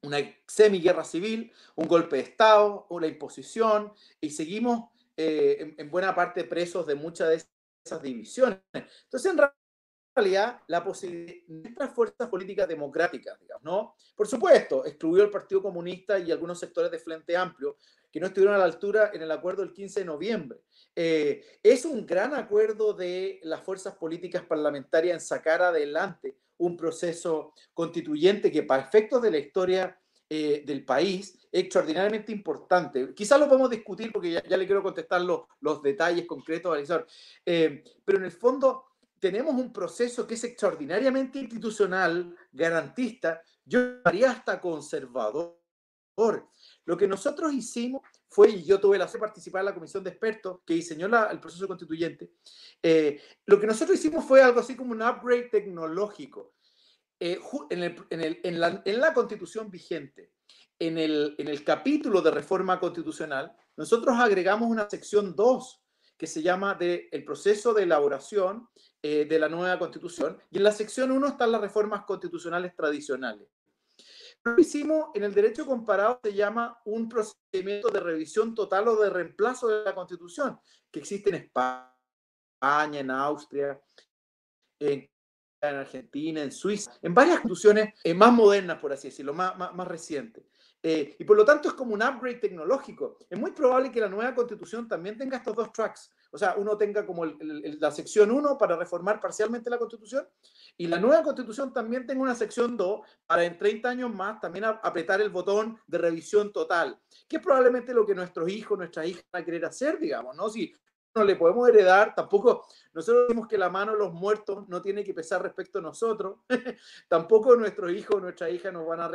Una 0.04 0.20
semi-guerra 0.48 1.04
civil, 1.04 1.52
un 1.76 1.88
golpe 1.88 2.16
de 2.16 2.22
Estado, 2.24 2.88
una 2.90 3.08
imposición, 3.08 3.92
y 4.22 4.30
seguimos 4.30 4.90
eh, 5.18 5.76
en, 5.78 5.92
buena 5.92 6.16
parte 6.16 6.46
presos 6.46 6.88
de 6.88 6.96
muchas 6.96 7.30
de 7.30 7.44
esas 7.84 8.02
divisiones. 8.02 8.60
Entonces, 8.74 9.34
en 9.34 9.42
realidad 10.16 10.62
la 10.68 10.82
posibilidad 10.82 11.46
de 11.48 11.62
nuestras 11.62 11.94
fuerzas 11.94 12.30
políticas 12.30 12.70
democráticas, 12.70 13.38
digamos, 13.38 13.64
¿no? 13.64 13.96
Por 14.16 14.28
supuesto, 14.28 14.86
excluyó 14.86 15.24
el 15.24 15.32
Partido 15.32 15.62
Comunista 15.62 16.18
y 16.18 16.32
algunos 16.32 16.58
sectores 16.58 16.90
de 16.90 17.00
Frente 17.00 17.36
Amplio 17.36 17.78
que 18.14 18.20
no 18.20 18.28
estuvieron 18.28 18.54
a 18.54 18.60
la 18.60 18.66
altura 18.66 19.10
en 19.12 19.24
el 19.24 19.32
acuerdo 19.32 19.64
del 19.64 19.74
15 19.74 20.02
de 20.02 20.06
noviembre. 20.06 20.60
Eh, 20.96 21.44
es 21.64 21.84
un 21.84 22.06
gran 22.06 22.36
acuerdo 22.36 22.94
de 22.94 23.40
las 23.42 23.64
fuerzas 23.64 23.96
políticas 23.96 24.44
parlamentarias 24.44 25.16
en 25.16 25.20
sacar 25.20 25.64
adelante 25.64 26.38
un 26.58 26.78
proceso 26.78 27.56
constituyente 27.74 28.52
que 28.52 28.62
para 28.62 28.84
efectos 28.84 29.20
de 29.20 29.32
la 29.32 29.40
historia 29.40 30.00
eh, 30.30 30.64
del 30.64 30.86
país 30.86 31.34
es 31.52 31.64
extraordinariamente 31.64 32.32
importante. 32.32 33.16
Quizás 33.16 33.40
lo 33.40 33.48
podemos 33.48 33.72
discutir 33.72 34.14
porque 34.14 34.32
ya, 34.32 34.58
le 34.58 34.68
quiero 34.68 34.84
contestar 34.84 35.22
los, 35.22 35.42
los 35.62 35.82
detalles 35.82 36.28
concretos, 36.28 36.72
Alisor. 36.72 37.08
Eh, 37.44 37.84
pero 38.06 38.20
en 38.20 38.26
el 38.26 38.32
fondo 38.32 38.86
tenemos 39.20 39.56
un 39.56 39.74
proceso 39.74 40.28
que 40.28 40.36
es 40.36 40.44
extraordinariamente 40.44 41.40
institucional, 41.40 42.36
garantista, 42.52 43.42
yo 43.66 43.80
haría 44.04 44.30
hasta 44.30 44.62
conservador. 44.62 45.58
Lo 46.86 46.98
que 46.98 47.08
nosotros 47.08 47.54
hicimos 47.54 48.02
fue, 48.28 48.50
y 48.50 48.64
yo 48.64 48.80
tuve 48.80 48.98
la 48.98 49.08
suerte 49.08 49.20
de 49.20 49.28
participar 49.28 49.62
en 49.62 49.66
la 49.66 49.74
comisión 49.74 50.04
de 50.04 50.10
expertos 50.10 50.60
que 50.66 50.74
diseñó 50.74 51.06
el 51.06 51.40
proceso 51.40 51.68
constituyente, 51.68 52.32
eh, 52.82 53.22
lo 53.46 53.60
que 53.60 53.68
nosotros 53.68 53.98
hicimos 53.98 54.26
fue 54.26 54.42
algo 54.42 54.60
así 54.60 54.76
como 54.76 54.92
un 54.92 55.02
upgrade 55.02 55.50
tecnológico. 55.50 56.54
Eh, 57.20 57.40
en, 57.70 58.60
la, 58.60 58.82
en, 58.84 59.00
la, 59.00 59.14
constitución 59.14 59.72
vigente, 59.72 60.34
en 60.78 60.98
el, 60.98 61.36
en 61.38 61.48
el 61.48 61.64
capítulo 61.64 62.22
de 62.22 62.32
reforma 62.32 62.80
constitucional, 62.80 63.56
nosotros 63.78 64.18
agregamos 64.20 64.70
una 64.70 64.90
sección 64.90 65.34
2 65.36 65.84
que 66.18 66.28
se 66.28 66.42
llama 66.42 66.76
de 66.76 67.08
el 67.12 67.24
proceso 67.24 67.74
de 67.74 67.84
elaboración 67.84 68.68
eh, 69.02 69.26
de 69.26 69.40
la 69.40 69.50
nueva 69.50 69.80
constitución. 69.80 70.38
Y 70.52 70.58
en 70.58 70.64
la 70.64 70.72
sección 70.72 71.12
1 71.12 71.28
están 71.28 71.52
las 71.52 71.62
reformas 71.62 72.04
constitucionales 72.06 72.76
tradicionales. 72.76 73.48
Lo 74.46 74.60
hicimos 74.60 75.10
en 75.14 75.24
el 75.24 75.34
derecho 75.34 75.66
comparado 75.66 76.20
se 76.22 76.34
llama 76.34 76.78
un 76.86 77.08
procedimiento 77.08 77.90
de 77.90 78.02
revisión 78.02 78.54
total 78.54 78.90
o 78.90 78.96
de 78.98 79.10
reemplazo 79.10 79.70
de 79.70 79.86
la 79.86 79.96
constitución, 79.96 80.60
que 80.92 81.00
existe 81.00 81.30
en 81.30 81.36
España, 81.36 83.00
en 83.00 83.10
Austria, 83.10 83.82
en, 84.80 85.10
Argentina, 85.62 86.42
en 86.42 86.52
Suiza, 86.52 86.92
en 87.02 87.14
varias 87.14 87.38
constituciones 87.38 87.94
eh, 88.04 88.14
más 88.14 88.34
modernas, 88.34 88.80
por 88.80 88.92
así 88.92 89.08
decirlo, 89.08 89.34
más, 89.34 89.58
más, 89.58 89.74
más 89.74 89.88
recientes. 89.88 90.44
Eh, 90.86 91.16
y 91.18 91.24
por 91.24 91.38
lo 91.38 91.46
tanto 91.46 91.70
es 91.70 91.74
como 91.76 91.94
un 91.94 92.04
upgrade 92.04 92.40
tecnológico. 92.40 93.18
Es 93.30 93.40
muy 93.40 93.52
probable 93.52 93.90
que 93.90 94.02
la 94.02 94.10
nueva 94.10 94.36
constitución 94.36 94.90
también 94.90 95.18
tenga 95.18 95.38
estos 95.38 95.56
dos 95.56 95.72
tracks. 95.72 96.12
O 96.34 96.38
sea, 96.38 96.56
uno 96.58 96.76
tenga 96.76 97.06
como 97.06 97.26
la 97.26 97.92
sección 97.92 98.32
1 98.32 98.58
para 98.58 98.76
reformar 98.76 99.22
parcialmente 99.22 99.70
la 99.70 99.78
constitución 99.78 100.28
y 100.76 100.88
la 100.88 101.00
nueva 101.00 101.22
constitución 101.22 101.72
también 101.72 102.08
tenga 102.08 102.24
una 102.24 102.34
sección 102.34 102.76
2 102.76 103.02
para 103.28 103.44
en 103.44 103.56
30 103.56 103.88
años 103.88 104.14
más 104.14 104.42
también 104.42 104.66
apretar 104.66 105.22
el 105.22 105.30
botón 105.30 105.78
de 105.86 106.00
revisión 106.00 106.52
total, 106.52 107.00
que 107.28 107.38
es 107.38 107.44
probablemente 107.44 107.94
lo 107.94 108.04
que 108.04 108.16
nuestros 108.16 108.50
hijos, 108.50 108.80
nuestras 108.80 109.06
hijas 109.06 109.24
van 109.32 109.44
a 109.44 109.46
querer 109.46 109.66
hacer, 109.66 110.00
digamos, 110.00 110.36
¿no? 110.36 110.50
Si 110.50 110.74
no 111.16 111.24
le 111.24 111.36
podemos 111.36 111.68
heredar, 111.70 112.16
tampoco 112.16 112.66
nosotros 112.94 113.28
decimos 113.28 113.48
que 113.48 113.58
la 113.58 113.70
mano 113.70 113.94
de 113.94 114.00
los 114.00 114.14
muertos 114.14 114.68
no 114.68 114.82
tiene 114.82 115.04
que 115.04 115.14
pesar 115.14 115.42
respecto 115.42 115.80
a 115.80 115.82
nosotros, 115.82 116.40
tampoco 117.08 117.56
nuestros 117.56 117.92
hijos, 117.92 118.22
nuestra 118.22 118.50
hija 118.50 118.72
nos 118.72 118.86
van 118.86 119.02
a, 119.02 119.12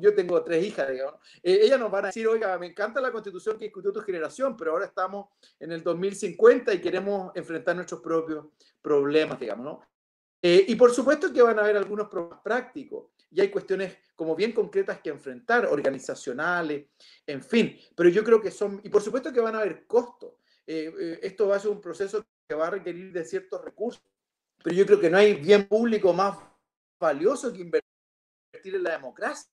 yo 0.00 0.14
tengo 0.14 0.42
tres 0.42 0.64
hijas, 0.64 0.90
digamos, 0.90 1.14
eh, 1.42 1.60
ellas 1.62 1.78
nos 1.78 1.90
van 1.90 2.04
a 2.04 2.08
decir, 2.08 2.26
oiga, 2.26 2.58
me 2.58 2.66
encanta 2.66 3.00
la 3.00 3.12
constitución 3.12 3.58
que 3.58 3.66
discutió 3.66 3.92
tu 3.92 4.00
generación, 4.00 4.56
pero 4.56 4.72
ahora 4.72 4.86
estamos 4.86 5.28
en 5.60 5.72
el 5.72 5.82
2050 5.82 6.74
y 6.74 6.80
queremos 6.80 7.32
enfrentar 7.34 7.76
nuestros 7.76 8.00
propios 8.00 8.46
problemas, 8.82 9.38
digamos, 9.38 9.64
¿no? 9.64 9.80
Eh, 10.42 10.64
y 10.68 10.76
por 10.76 10.92
supuesto 10.92 11.32
que 11.32 11.42
van 11.42 11.58
a 11.58 11.62
haber 11.62 11.76
algunos 11.76 12.08
problemas 12.08 12.40
prácticos 12.44 13.06
y 13.30 13.40
hay 13.40 13.50
cuestiones 13.50 13.96
como 14.14 14.36
bien 14.36 14.52
concretas 14.52 15.00
que 15.00 15.10
enfrentar, 15.10 15.66
organizacionales, 15.66 16.86
en 17.26 17.42
fin, 17.42 17.76
pero 17.94 18.08
yo 18.08 18.22
creo 18.22 18.40
que 18.40 18.50
son, 18.50 18.80
y 18.84 18.88
por 18.88 19.02
supuesto 19.02 19.32
que 19.32 19.40
van 19.40 19.54
a 19.56 19.60
haber 19.60 19.86
costos. 19.86 20.34
Eh, 20.66 20.92
eh, 20.98 21.20
esto 21.22 21.46
va 21.48 21.56
a 21.56 21.60
ser 21.60 21.70
un 21.70 21.80
proceso 21.80 22.24
que 22.48 22.54
va 22.54 22.66
a 22.66 22.70
requerir 22.70 23.12
de 23.12 23.24
ciertos 23.24 23.64
recursos, 23.64 24.02
pero 24.62 24.74
yo 24.74 24.84
creo 24.84 25.00
que 25.00 25.10
no 25.10 25.18
hay 25.18 25.34
bien 25.34 25.68
público 25.68 26.12
más 26.12 26.38
valioso 26.98 27.52
que 27.52 27.60
invertir 27.60 27.84
en 28.64 28.82
la 28.82 28.92
democracia, 28.92 29.50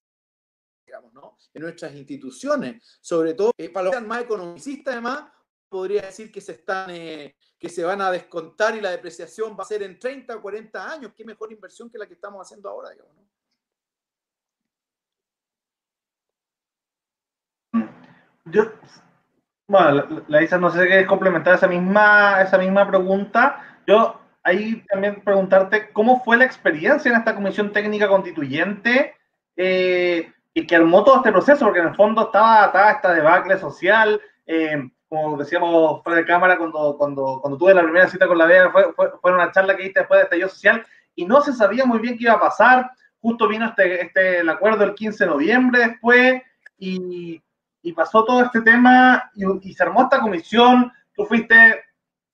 digamos, 0.85 1.13
¿no? 1.13 1.37
En 1.53 1.61
nuestras 1.61 1.93
instituciones, 1.93 2.97
sobre 3.01 3.35
todo 3.35 3.51
eh, 3.57 3.69
para 3.69 3.85
los 3.85 3.91
que 3.91 3.97
sean 3.97 4.07
más 4.07 4.23
economicistas, 4.23 4.93
además, 4.93 5.31
podría 5.69 6.03
decir 6.03 6.31
que 6.31 6.41
se 6.41 6.53
están 6.53 6.89
que 6.89 7.69
se 7.69 7.83
van 7.83 8.01
a 8.01 8.11
descontar 8.11 8.75
y 8.75 8.81
la 8.81 8.91
depreciación 8.91 9.55
va 9.57 9.63
a 9.63 9.67
ser 9.67 9.83
en 9.83 9.97
30 9.97 10.35
o 10.35 10.41
40 10.41 10.91
años. 10.91 11.13
Qué 11.15 11.23
mejor 11.23 11.51
inversión 11.51 11.89
que 11.89 11.97
la 11.97 12.05
que 12.05 12.13
estamos 12.13 12.45
haciendo 12.45 12.69
ahora, 12.69 12.89
digamos, 12.89 13.15
¿no? 13.15 13.23
Yo 18.45 18.63
bueno, 19.67 20.23
la, 20.27 20.57
no 20.57 20.69
sé 20.71 20.87
qué 20.87 21.05
complementar 21.05 21.55
esa 21.55 21.67
misma, 21.67 22.41
esa 22.41 22.57
misma 22.57 22.87
pregunta. 22.87 23.79
Yo 23.87 24.19
ahí 24.43 24.83
también 24.89 25.21
preguntarte 25.23 25.91
cómo 25.91 26.21
fue 26.23 26.37
la 26.37 26.45
experiencia 26.45 27.09
en 27.09 27.17
esta 27.17 27.35
comisión 27.35 27.71
técnica 27.71 28.07
constituyente 28.07 29.15
eh, 29.55 30.31
y 30.53 30.67
que 30.67 30.75
armó 30.75 31.03
todo 31.03 31.17
este 31.17 31.31
proceso, 31.31 31.65
porque 31.65 31.79
en 31.79 31.87
el 31.87 31.95
fondo 31.95 32.23
estaba, 32.23 32.65
estaba 32.65 32.91
esta 32.91 33.13
debacle 33.13 33.57
social, 33.57 34.21
eh, 34.45 34.89
como 35.07 35.37
decíamos 35.37 36.03
fuera 36.03 36.19
de 36.19 36.25
cámara 36.25 36.57
cuando, 36.57 36.97
cuando, 36.97 37.39
cuando 37.41 37.57
tuve 37.57 37.73
la 37.73 37.83
primera 37.83 38.07
cita 38.07 38.27
con 38.27 38.37
la 38.37 38.47
DEA, 38.47 38.71
fue, 38.71 38.93
fue, 38.93 39.33
una 39.33 39.51
charla 39.51 39.77
que 39.77 39.83
diste 39.83 40.01
después 40.01 40.19
de 40.19 40.23
estallido 40.23 40.49
social 40.49 40.85
y 41.15 41.25
no 41.25 41.41
se 41.41 41.53
sabía 41.53 41.85
muy 41.85 41.99
bien 41.99 42.17
qué 42.17 42.25
iba 42.25 42.33
a 42.33 42.39
pasar. 42.39 42.91
Justo 43.21 43.47
vino 43.47 43.67
este, 43.67 44.01
este 44.01 44.39
el 44.39 44.49
acuerdo 44.49 44.83
el 44.83 44.95
15 44.95 45.23
de 45.23 45.29
noviembre 45.29 45.79
después 45.79 46.41
y 46.77 47.41
y 47.83 47.91
pasó 47.91 48.23
todo 48.23 48.41
este 48.41 48.61
tema 48.61 49.29
y, 49.35 49.73
se 49.73 49.83
armó 49.83 50.03
esta 50.03 50.21
comisión. 50.21 50.91
Tú 51.13 51.25
fuiste, 51.25 51.83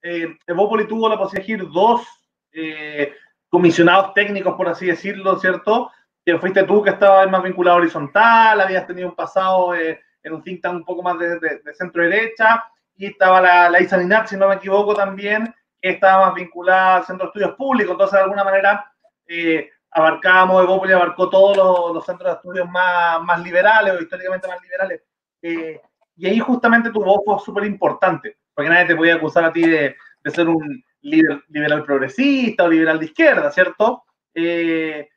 eh, 0.02 0.38
Evópoli 0.48 0.88
tuvo 0.88 1.10
la 1.10 1.18
posibilidad 1.18 1.48
de 1.48 1.54
elegir 1.56 1.74
dos 1.74 2.08
eh, 2.54 3.14
comisionados 3.50 4.14
técnicos, 4.14 4.56
por 4.56 4.70
así 4.70 4.86
decirlo, 4.86 5.38
¿cierto? 5.40 5.92
Que 6.24 6.38
fuiste 6.38 6.64
tú 6.64 6.84
que 6.84 6.92
estabas 6.92 7.30
más 7.30 7.42
vinculado 7.42 7.78
a 7.78 7.82
horizontal, 7.82 8.62
habías 8.62 8.86
tenido 8.86 9.10
un 9.10 9.16
pasado 9.16 9.74
eh, 9.74 10.00
en 10.22 10.34
un 10.34 10.44
think 10.44 10.62
tank 10.62 10.76
un 10.76 10.86
poco 10.86 11.02
más 11.02 11.18
de, 11.18 11.60
centro 11.74 12.04
derecha, 12.04 12.64
y 12.96 13.08
estaba 13.08 13.42
la, 13.42 13.70
la 13.70 13.82
Isa 13.82 14.28
si 14.28 14.38
no 14.38 14.50
me 14.50 14.56
equivoco 14.56 14.94
también, 14.94 15.54
que 15.82 15.90
estaba 15.90 16.28
más 16.28 16.36
vinculada 16.36 16.98
al 16.98 17.06
centro 17.06 17.26
de 17.26 17.30
estudios 17.30 17.56
públicos, 17.56 17.94
entonces 17.94 18.18
de 18.18 18.24
alguna 18.24 18.44
manera 18.44 18.92
eh, 19.26 19.72
abarcábamos, 19.90 20.64
Evópoli 20.64 20.94
abarcó 20.94 21.28
todos 21.28 21.58
los, 21.58 21.96
los, 21.96 22.06
centros 22.06 22.30
de 22.30 22.36
estudios 22.36 22.70
más, 22.70 23.24
más 23.24 23.42
liberales 23.42 23.94
o 23.94 24.00
históricamente 24.00 24.48
más 24.48 24.62
liberales 24.62 25.02
eh, 25.42 25.82
y 26.16 26.28
ahí 26.28 26.40
justamente 26.40 26.92
tu 26.92 27.04
voz 27.04 27.22
fue 27.26 27.40
súper 27.40 27.66
importante, 27.66 28.38
porque 28.54 28.70
nadie 28.70 28.88
te 28.88 28.96
podía 28.96 29.16
acusar 29.16 29.46
a 29.46 29.54
ti 29.54 29.62
de, 29.62 29.96
de 30.24 30.32
ser 30.32 30.48
un 30.50 30.84
liberal 31.02 31.84
progresista 31.84 32.66
o 32.66 32.70
liberal 32.70 33.00
de 33.00 33.06
izquierda, 33.06 33.50
¿cierto? 33.52 34.04
Eh, 34.34 35.08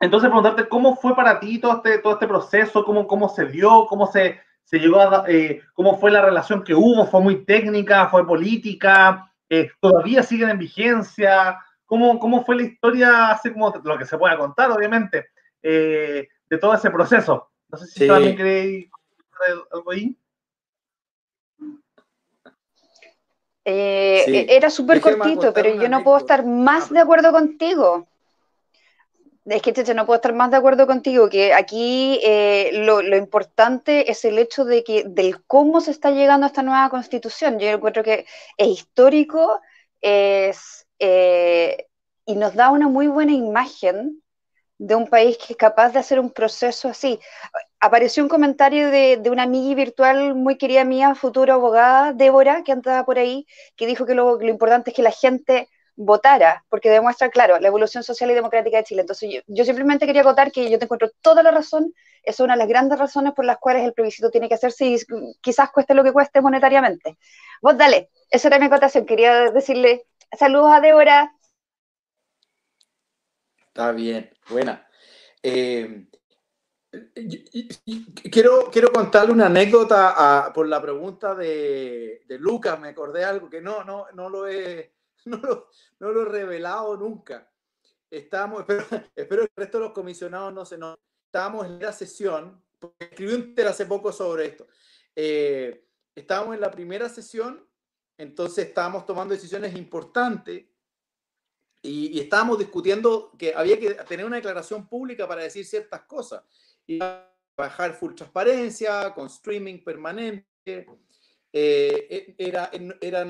entonces, 0.00 0.28
preguntarte 0.28 0.68
cómo 0.68 0.94
fue 0.96 1.16
para 1.16 1.40
ti 1.40 1.58
todo 1.58 1.76
este, 1.76 1.98
todo 1.98 2.12
este 2.14 2.28
proceso, 2.28 2.84
cómo, 2.84 3.06
cómo 3.06 3.28
se 3.28 3.46
dio, 3.46 3.86
cómo 3.86 4.06
se, 4.06 4.40
se 4.62 4.78
llegó 4.78 5.00
a, 5.00 5.24
eh, 5.26 5.62
cómo 5.72 5.98
fue 5.98 6.10
la 6.10 6.22
relación 6.22 6.62
que 6.62 6.74
hubo, 6.74 7.06
fue 7.06 7.20
muy 7.20 7.44
técnica, 7.44 8.08
fue 8.08 8.26
política, 8.26 9.32
todavía 9.80 10.22
siguen 10.22 10.50
en 10.50 10.58
vigencia, 10.58 11.58
cómo, 11.86 12.18
cómo 12.18 12.44
fue 12.44 12.56
la 12.56 12.62
historia, 12.64 13.30
así 13.30 13.50
como 13.50 13.72
lo 13.82 13.98
que 13.98 14.04
se 14.04 14.18
pueda 14.18 14.36
contar, 14.36 14.70
obviamente, 14.70 15.28
de 15.62 16.58
todo 16.60 16.74
ese 16.74 16.90
proceso. 16.90 17.50
No 17.70 17.78
sé 17.78 17.86
si 17.86 18.06
también 18.06 18.36
queréis 18.36 18.90
algo 19.72 19.90
ahí? 19.90 20.16
Eh, 23.64 24.24
e-, 24.26 24.56
era 24.56 24.70
súper 24.70 25.00
cortito, 25.00 25.52
pero 25.52 25.74
yo 25.74 25.88
no 25.88 26.02
puedo 26.02 26.16
estar 26.16 26.44
más 26.46 26.90
ah, 26.90 26.94
de 26.94 27.00
acuerdo 27.00 27.32
contigo. 27.32 28.08
Es 29.44 29.62
que, 29.62 29.72
Cheche, 29.72 29.94
no 29.94 30.04
puedo 30.04 30.16
estar 30.16 30.34
más 30.34 30.50
de 30.50 30.58
acuerdo 30.58 30.86
contigo, 30.86 31.28
que 31.28 31.54
aquí 31.54 32.20
eh, 32.22 32.70
lo, 32.84 33.16
importante 33.16 34.10
es 34.10 34.24
el 34.24 34.38
hecho 34.38 34.64
de 34.64 34.84
que 34.84 35.04
del 35.06 35.42
cómo 35.44 35.80
se 35.80 35.90
está 35.90 36.10
llegando 36.10 36.44
a 36.44 36.48
esta 36.48 36.62
nueva 36.62 36.90
constitución. 36.90 37.58
Yo 37.58 37.68
encuentro 37.68 38.02
que 38.02 38.26
es 38.58 38.68
histórico 38.68 39.60
es, 40.02 40.86
eh, 40.98 41.86
y 42.26 42.36
nos 42.36 42.54
da 42.54 42.70
una 42.70 42.88
muy 42.88 43.06
buena 43.06 43.32
imagen 43.32 44.22
de 44.78 44.94
un 44.94 45.08
país 45.08 45.36
que 45.36 45.52
es 45.52 45.56
capaz 45.56 45.90
de 45.90 45.98
hacer 45.98 46.20
un 46.20 46.30
proceso 46.30 46.88
así. 46.88 47.18
Apareció 47.80 48.22
un 48.22 48.28
comentario 48.28 48.90
de, 48.90 49.20
una 49.30 49.42
amiga 49.42 49.74
virtual 49.74 50.34
muy 50.34 50.56
querida 50.56 50.84
mía, 50.84 51.14
futura 51.14 51.54
abogada, 51.54 52.12
Débora, 52.12 52.62
que 52.62 52.72
andaba 52.72 53.04
por 53.04 53.18
ahí, 53.18 53.46
que 53.76 53.86
dijo 53.86 54.06
que 54.06 54.14
lo, 54.14 54.40
importante 54.42 54.90
es 54.90 54.96
que 54.96 55.02
la 55.02 55.10
gente 55.10 55.68
votara, 55.96 56.64
porque 56.68 56.90
demuestra, 56.90 57.28
claro, 57.28 57.58
la 57.58 57.66
evolución 57.66 58.04
social 58.04 58.30
y 58.30 58.34
democrática 58.34 58.76
de 58.76 58.84
Chile. 58.84 59.00
Entonces, 59.00 59.42
yo, 59.48 59.64
simplemente 59.64 60.06
quería 60.06 60.22
acotar 60.22 60.52
que 60.52 60.70
yo 60.70 60.78
te 60.78 60.84
encuentro 60.84 61.10
toda 61.20 61.42
la 61.42 61.50
razón, 61.50 61.92
es 62.22 62.38
una 62.38 62.54
de 62.54 62.58
las 62.58 62.68
grandes 62.68 62.98
razones 63.00 63.32
por 63.34 63.44
las 63.44 63.58
cuales 63.58 63.84
el 63.84 63.94
plebiscito 63.94 64.30
tiene 64.30 64.48
que 64.48 64.54
hacerse 64.54 64.86
y 64.86 64.96
quizás 65.40 65.70
cueste 65.70 65.94
lo 65.94 66.04
que 66.04 66.12
cueste 66.12 66.40
monetariamente. 66.40 67.18
Vos 67.60 67.76
dale, 67.76 68.10
esa 68.30 68.46
era 68.46 68.60
mi 68.60 68.66
acotación, 68.66 69.06
quería 69.06 69.50
decirle 69.50 70.06
saludos 70.36 70.72
a 70.72 70.80
Débora, 70.80 71.32
Está 73.78 73.92
bien, 73.92 74.28
buena. 74.50 74.88
Eh, 75.40 76.08
quiero, 78.28 78.68
quiero 78.72 78.90
contarle 78.90 79.32
una 79.32 79.46
anécdota 79.46 80.50
por 80.52 80.66
la 80.66 80.82
pregunta 80.82 81.32
de, 81.36 82.24
de, 82.26 82.38
Lucas. 82.40 82.80
Me 82.80 82.88
acordé 82.88 83.22
algo 83.22 83.48
que 83.48 83.60
no, 83.60 83.84
no, 83.84 84.06
no, 84.14 84.28
lo, 84.28 84.48
he, 84.48 84.96
no, 85.26 85.36
lo, 85.36 85.68
no 86.00 86.10
lo 86.10 86.22
he 86.22 86.24
revelado 86.24 86.96
nunca. 86.96 87.48
Estamos, 88.10 88.62
espero, 88.68 88.84
espero, 89.14 89.42
que 89.42 89.52
el 89.54 89.62
resto 89.62 89.78
de 89.78 89.84
los 89.84 89.92
comisionados 89.92 90.52
no 90.52 90.64
se 90.64 90.76
nos. 90.76 90.98
Estábamos 91.26 91.64
en 91.66 91.78
la 91.78 91.92
sesión, 91.92 92.60
escribí 92.98 93.34
un 93.34 93.42
Twitter 93.44 93.68
hace 93.68 93.86
poco 93.86 94.10
sobre 94.10 94.46
esto. 94.46 94.66
Eh, 95.14 95.86
estábamos 96.16 96.56
en 96.56 96.62
la 96.62 96.72
primera 96.72 97.08
sesión, 97.08 97.64
entonces 98.16 98.66
estábamos 98.66 99.06
tomando 99.06 99.34
decisiones 99.34 99.76
importantes 99.76 100.66
y, 101.82 102.16
y, 102.16 102.20
estábamos 102.20 102.58
discutiendo 102.58 103.32
que 103.38 103.54
había 103.54 103.78
que 103.78 103.94
tener 104.08 104.26
una 104.26 104.36
declaración 104.36 104.88
pública 104.88 105.28
para 105.28 105.42
decir 105.42 105.64
ciertas 105.64 106.02
cosas. 106.02 106.42
Y 106.86 106.98
bajar 107.58 107.92
full 107.94 108.14
transparencia, 108.14 109.12
con 109.12 109.26
streaming 109.26 109.82
permanente. 109.82 110.86
Eh, 111.52 112.34
era, 112.38 112.70
era 113.00 113.26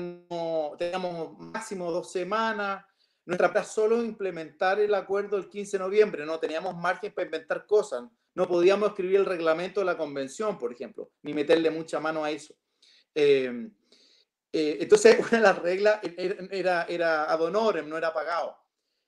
teníamos 0.77 1.37
máximo 1.39 1.91
dos 1.91 2.11
semanas. 2.11 2.85
Nuestra 3.25 3.51
plan 3.51 3.65
solo 3.65 4.03
implementar 4.03 4.79
el 4.79 4.93
acuerdo 4.93 5.37
el 5.37 5.49
15 5.49 5.77
de 5.77 5.83
noviembre, 5.83 6.25
no 6.25 6.39
teníamos 6.39 6.75
margen 6.75 7.13
para 7.13 7.25
inventar 7.25 7.65
cosas. 7.65 8.03
No 8.35 8.47
podíamos 8.47 8.89
escribir 8.89 9.17
el 9.17 9.25
reglamento 9.25 9.81
de 9.81 9.87
la 9.87 9.97
convención, 9.97 10.57
por 10.57 10.71
ejemplo, 10.71 11.11
ni 11.23 11.33
meterle 11.33 11.69
mucha 11.69 11.99
mano 11.99 12.23
a 12.23 12.31
eso. 12.31 12.53
Eh, 13.13 13.69
eh, 14.51 14.77
entonces, 14.81 15.19
una 15.19 15.29
de 15.29 15.39
las 15.39 15.59
reglas 15.59 15.99
era, 16.03 16.83
era 16.83 17.31
ad 17.31 17.41
honorem, 17.41 17.87
no 17.87 17.97
era 17.97 18.13
pagado. 18.13 18.57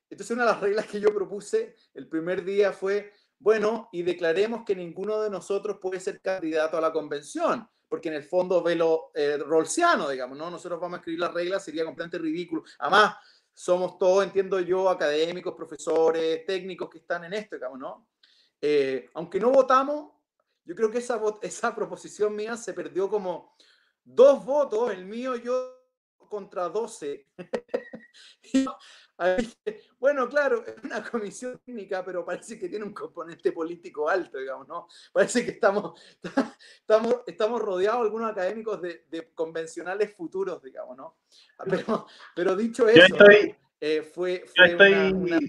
Entonces, 0.10 0.36
una 0.36 0.45
de 0.45 0.51
las 0.51 0.62
reglas 0.62 0.88
que 0.88 1.00
yo 1.00 1.13
propuse 1.13 1.75
el 1.93 2.07
primer 2.07 2.43
día 2.43 2.74
fue, 2.74 3.13
bueno, 3.39 3.89
y 3.91 4.03
declaremos 4.03 4.63
que 4.65 4.75
ninguno 4.75 5.21
de 5.21 5.29
nosotros 5.29 5.79
puede 5.81 6.00
ser 6.00 6.21
candidato 6.21 6.77
a 6.77 6.81
la 6.81 6.91
convención, 6.91 7.67
porque 7.88 8.10
en 8.10 8.15
el 8.15 8.24
fondo 8.24 8.62
ve 8.62 8.75
lo 8.75 9.12
eh, 9.15 9.38
rolsiano, 9.38 10.10
digamos, 10.10 10.38
¿no? 10.38 10.51
Nosotros 10.51 10.79
vamos 10.79 10.98
a 10.98 11.00
escribir 11.00 11.21
las 11.21 11.33
reglas, 11.33 11.63
sería 11.63 11.86
completamente 11.86 12.19
ridículo. 12.19 12.63
Además, 12.79 13.15
somos 13.53 13.98
todos, 13.98 14.24
entiendo 14.24 14.60
yo, 14.60 14.89
académicos, 14.89 15.55
profesores, 15.55 16.45
técnicos 16.45 16.89
que 16.89 17.00
están 17.00 17.24
en 17.24 17.33
esto, 17.33 17.55
digamos, 17.55 17.79
¿no? 17.79 18.07
Eh, 18.62 19.10
aunque 19.13 19.39
no 19.39 19.50
votamos, 19.50 20.12
yo 20.63 20.75
creo 20.75 20.91
que 20.91 21.00
esa, 21.00 21.19
esa 21.41 21.75
proposición 21.75 22.36
mía 22.36 22.57
se 22.57 22.74
perdió 22.74 23.10
como 23.10 23.55
dos 24.03 24.46
votos, 24.46 24.91
el 24.91 25.05
mío 25.05 25.36
yo 25.36 25.77
contra 26.29 26.70
12. 26.70 27.27
bueno, 30.00 30.27
claro, 30.29 30.65
es 30.65 30.84
una 30.84 31.03
comisión 31.03 31.60
técnica, 31.63 32.03
pero 32.03 32.25
parece 32.25 32.58
que 32.58 32.70
tiene 32.70 32.86
un 32.86 32.93
componente 32.93 33.51
político 33.51 34.10
alto, 34.10 34.39
digamos, 34.39 34.67
¿no? 34.67 34.88
Parece 35.12 35.46
que 35.46 35.51
estamos, 35.51 36.01
estamos, 36.79 37.17
estamos 37.27 37.62
rodeados 37.62 38.01
algunos 38.01 38.31
académicos 38.31 38.81
de, 38.81 39.31
convencionales 39.36 40.15
futuros, 40.15 40.63
digamos, 40.63 40.98
¿no? 40.98 41.17
Pero, 41.70 42.08
pero 42.36 42.55
dicho 42.55 42.88
eso, 42.88 43.17
eh, 43.79 44.01
fue, 44.01 44.46
una, 44.58 45.39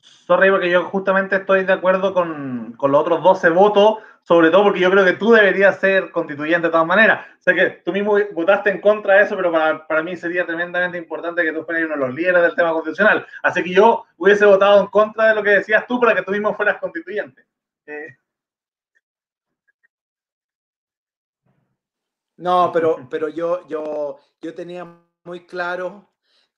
Sorry, 0.00 0.50
porque 0.50 0.70
yo 0.70 0.84
justamente 0.84 1.36
estoy 1.36 1.64
de 1.64 1.72
acuerdo 1.72 2.14
con, 2.14 2.74
con 2.76 2.92
los 2.92 3.00
otros 3.02 3.22
12 3.22 3.50
votos 3.50 3.98
sobre 4.22 4.50
todo 4.50 4.64
porque 4.64 4.80
yo 4.80 4.90
creo 4.90 5.04
que 5.04 5.14
tú 5.14 5.32
deberías 5.32 5.78
ser 5.80 6.10
constituyente 6.10 6.68
de 6.68 6.72
todas 6.72 6.86
maneras. 6.86 7.26
Sé 7.38 7.54
que 7.54 7.70
tú 7.84 7.92
mismo 7.92 8.16
votaste 8.32 8.70
en 8.70 8.80
contra 8.80 9.14
de 9.14 9.22
eso, 9.22 9.36
pero 9.36 9.50
para, 9.50 9.86
para 9.86 10.02
mí 10.02 10.16
sería 10.16 10.46
tremendamente 10.46 10.98
importante 10.98 11.42
que 11.42 11.52
tú 11.52 11.64
fueras 11.64 11.84
uno 11.84 11.94
de 11.94 12.00
los 12.00 12.14
líderes 12.14 12.42
del 12.42 12.54
tema 12.54 12.72
constitucional. 12.72 13.26
Así 13.42 13.62
que 13.62 13.74
yo 13.74 14.04
hubiese 14.18 14.44
votado 14.44 14.80
en 14.80 14.86
contra 14.88 15.28
de 15.28 15.34
lo 15.34 15.42
que 15.42 15.50
decías 15.50 15.86
tú 15.86 15.98
para 15.98 16.14
que 16.14 16.22
tú 16.22 16.32
mismo 16.32 16.54
fueras 16.54 16.78
constituyente. 16.78 17.44
Eh. 17.86 18.16
No, 22.36 22.70
pero, 22.72 23.06
pero 23.10 23.28
yo, 23.28 23.66
yo, 23.68 24.18
yo 24.40 24.54
tenía 24.54 24.86
muy 25.24 25.46
claro 25.46 26.09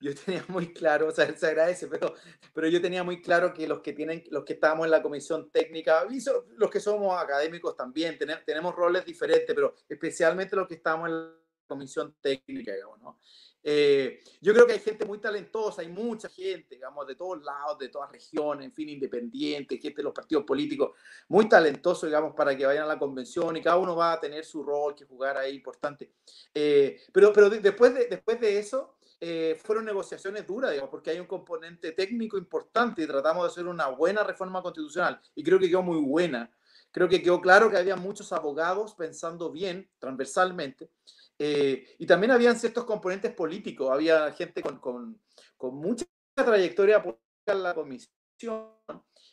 yo 0.02 0.14
tenía 0.14 0.44
muy 0.48 0.72
claro, 0.72 1.08
o 1.08 1.10
sea, 1.12 1.34
se 1.34 1.46
agradece, 1.46 1.86
pero, 1.86 2.14
pero 2.52 2.68
yo 2.68 2.82
tenía 2.82 3.02
muy 3.04 3.22
claro 3.22 3.54
que 3.54 3.66
los 3.66 3.80
que 3.80 3.92
tienen, 3.92 4.24
los 4.30 4.44
que 4.44 4.54
estábamos 4.54 4.86
en 4.86 4.90
la 4.90 5.02
comisión 5.02 5.50
técnica, 5.50 6.06
y 6.10 6.18
los 6.56 6.70
que 6.70 6.80
somos 6.80 7.20
académicos 7.20 7.76
también, 7.76 8.18
tenemos, 8.18 8.44
tenemos 8.44 8.74
roles 8.74 9.04
diferentes, 9.04 9.54
pero 9.54 9.74
especialmente 9.88 10.56
los 10.56 10.66
que 10.66 10.74
estamos 10.74 11.08
en 11.08 11.14
la 11.14 11.32
comisión 11.66 12.16
técnica, 12.20 12.74
digamos, 12.74 13.00
¿no? 13.00 13.18
Eh, 13.64 14.20
yo 14.40 14.52
creo 14.52 14.66
que 14.66 14.72
hay 14.72 14.80
gente 14.80 15.04
muy 15.04 15.18
talentosa, 15.18 15.82
hay 15.82 15.88
mucha 15.88 16.28
gente, 16.28 16.74
digamos, 16.74 17.06
de 17.06 17.14
todos 17.14 17.42
lados, 17.44 17.78
de 17.78 17.88
todas 17.88 18.10
regiones, 18.10 18.66
en 18.66 18.72
fin, 18.72 18.88
independiente, 18.88 19.78
gente 19.78 19.98
de 19.98 20.02
los 20.02 20.12
partidos 20.12 20.44
políticos, 20.44 20.96
muy 21.28 21.48
talentoso, 21.48 22.06
digamos, 22.06 22.34
para 22.34 22.56
que 22.56 22.66
vayan 22.66 22.84
a 22.84 22.88
la 22.88 22.98
convención 22.98 23.56
y 23.56 23.62
cada 23.62 23.76
uno 23.76 23.94
va 23.94 24.14
a 24.14 24.20
tener 24.20 24.44
su 24.44 24.64
rol 24.64 24.96
que 24.96 25.04
jugar 25.04 25.36
ahí 25.36 25.54
importante. 25.54 26.10
Eh, 26.52 27.00
pero 27.12 27.32
pero 27.32 27.48
después, 27.48 27.94
de, 27.94 28.06
después 28.06 28.40
de 28.40 28.58
eso, 28.58 28.96
eh, 29.24 29.56
fueron 29.62 29.84
negociaciones 29.84 30.44
duras, 30.44 30.72
digamos, 30.72 30.90
porque 30.90 31.10
hay 31.10 31.20
un 31.20 31.28
componente 31.28 31.92
técnico 31.92 32.36
importante 32.36 33.02
y 33.02 33.06
tratamos 33.06 33.44
de 33.44 33.50
hacer 33.52 33.68
una 33.68 33.86
buena 33.86 34.24
reforma 34.24 34.60
constitucional 34.60 35.20
y 35.36 35.44
creo 35.44 35.60
que 35.60 35.68
quedó 35.68 35.80
muy 35.80 36.00
buena. 36.00 36.50
Creo 36.90 37.08
que 37.08 37.22
quedó 37.22 37.40
claro 37.40 37.70
que 37.70 37.76
había 37.76 37.94
muchos 37.94 38.32
abogados 38.32 38.96
pensando 38.96 39.52
bien, 39.52 39.88
transversalmente, 40.00 40.90
eh, 41.38 41.94
y 41.98 42.04
también 42.04 42.32
habían 42.32 42.58
ciertos 42.58 42.84
componentes 42.84 43.32
políticos, 43.32 43.90
había 43.92 44.32
gente 44.32 44.60
con, 44.60 44.78
con, 44.80 45.20
con 45.56 45.76
mucha 45.76 46.04
trayectoria 46.34 47.00
política 47.00 47.52
en 47.52 47.62
la 47.62 47.74
comisión 47.74 48.10